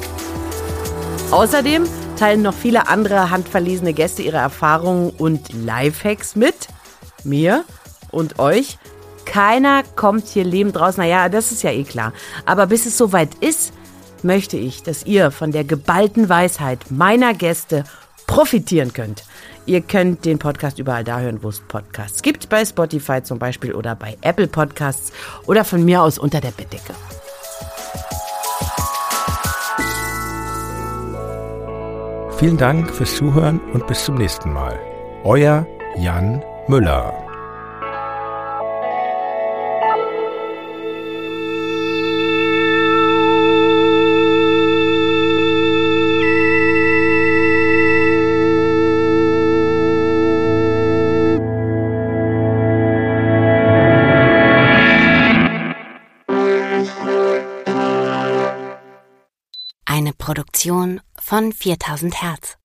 Außerdem 1.32 1.88
teilen 2.18 2.42
noch 2.42 2.54
viele 2.54 2.88
andere 2.88 3.30
handverlesene 3.30 3.94
Gäste 3.94 4.22
ihre 4.22 4.38
Erfahrungen 4.38 5.10
und 5.10 5.52
Lifehacks 5.54 6.36
mit 6.36 6.56
mir 7.24 7.66
und 8.12 8.40
euch. 8.40 8.78
Keiner 9.26 9.84
kommt 9.96 10.28
hier 10.28 10.46
lebend 10.46 10.80
raus. 10.80 10.98
Naja, 10.98 11.28
das 11.30 11.52
ist 11.52 11.64
ja 11.64 11.72
eh 11.72 11.84
klar. 11.84 12.14
Aber 12.46 12.68
bis 12.68 12.86
es 12.86 12.98
soweit 12.98 13.34
ist, 13.42 13.74
möchte 14.26 14.58
ich, 14.58 14.84
dass 14.84 15.06
ihr 15.06 15.32
von 15.32 15.52
der 15.52 15.64
geballten 15.64 16.28
Weisheit 16.28 16.92
meiner 16.92 17.34
Gäste 17.34 17.86
profitieren 18.28 18.92
könnt. 18.92 19.24
Ihr 19.66 19.82
könnt 19.82 20.26
den 20.26 20.38
Podcast 20.38 20.78
überall 20.78 21.04
da 21.04 21.20
hören, 21.20 21.42
wo 21.42 21.50
es 21.50 21.60
Podcasts 21.62 22.22
gibt, 22.22 22.50
bei 22.50 22.66
Spotify 22.66 23.24
zum 23.24 23.40
Beispiel 23.40 23.74
oder 23.74 23.96
bei 23.96 24.18
Apple 24.22 24.48
Podcasts 24.48 25.12
oder 25.48 25.64
von 25.64 25.84
mir 25.86 26.02
aus 26.02 26.20
unter 26.20 26.42
der 26.42 26.52
Bettdecke. 26.52 26.94
Vielen 32.38 32.58
Dank 32.58 32.94
fürs 32.94 33.16
Zuhören 33.16 33.62
und 33.74 33.88
bis 33.88 34.04
zum 34.04 34.16
nächsten 34.16 34.52
Mal. 34.52 34.78
Euer 35.24 35.66
Jan 35.98 36.44
Müller. 36.68 37.25
Produktion 60.66 61.00
von 61.20 61.54
4000 61.54 62.24
Hertz. 62.24 62.58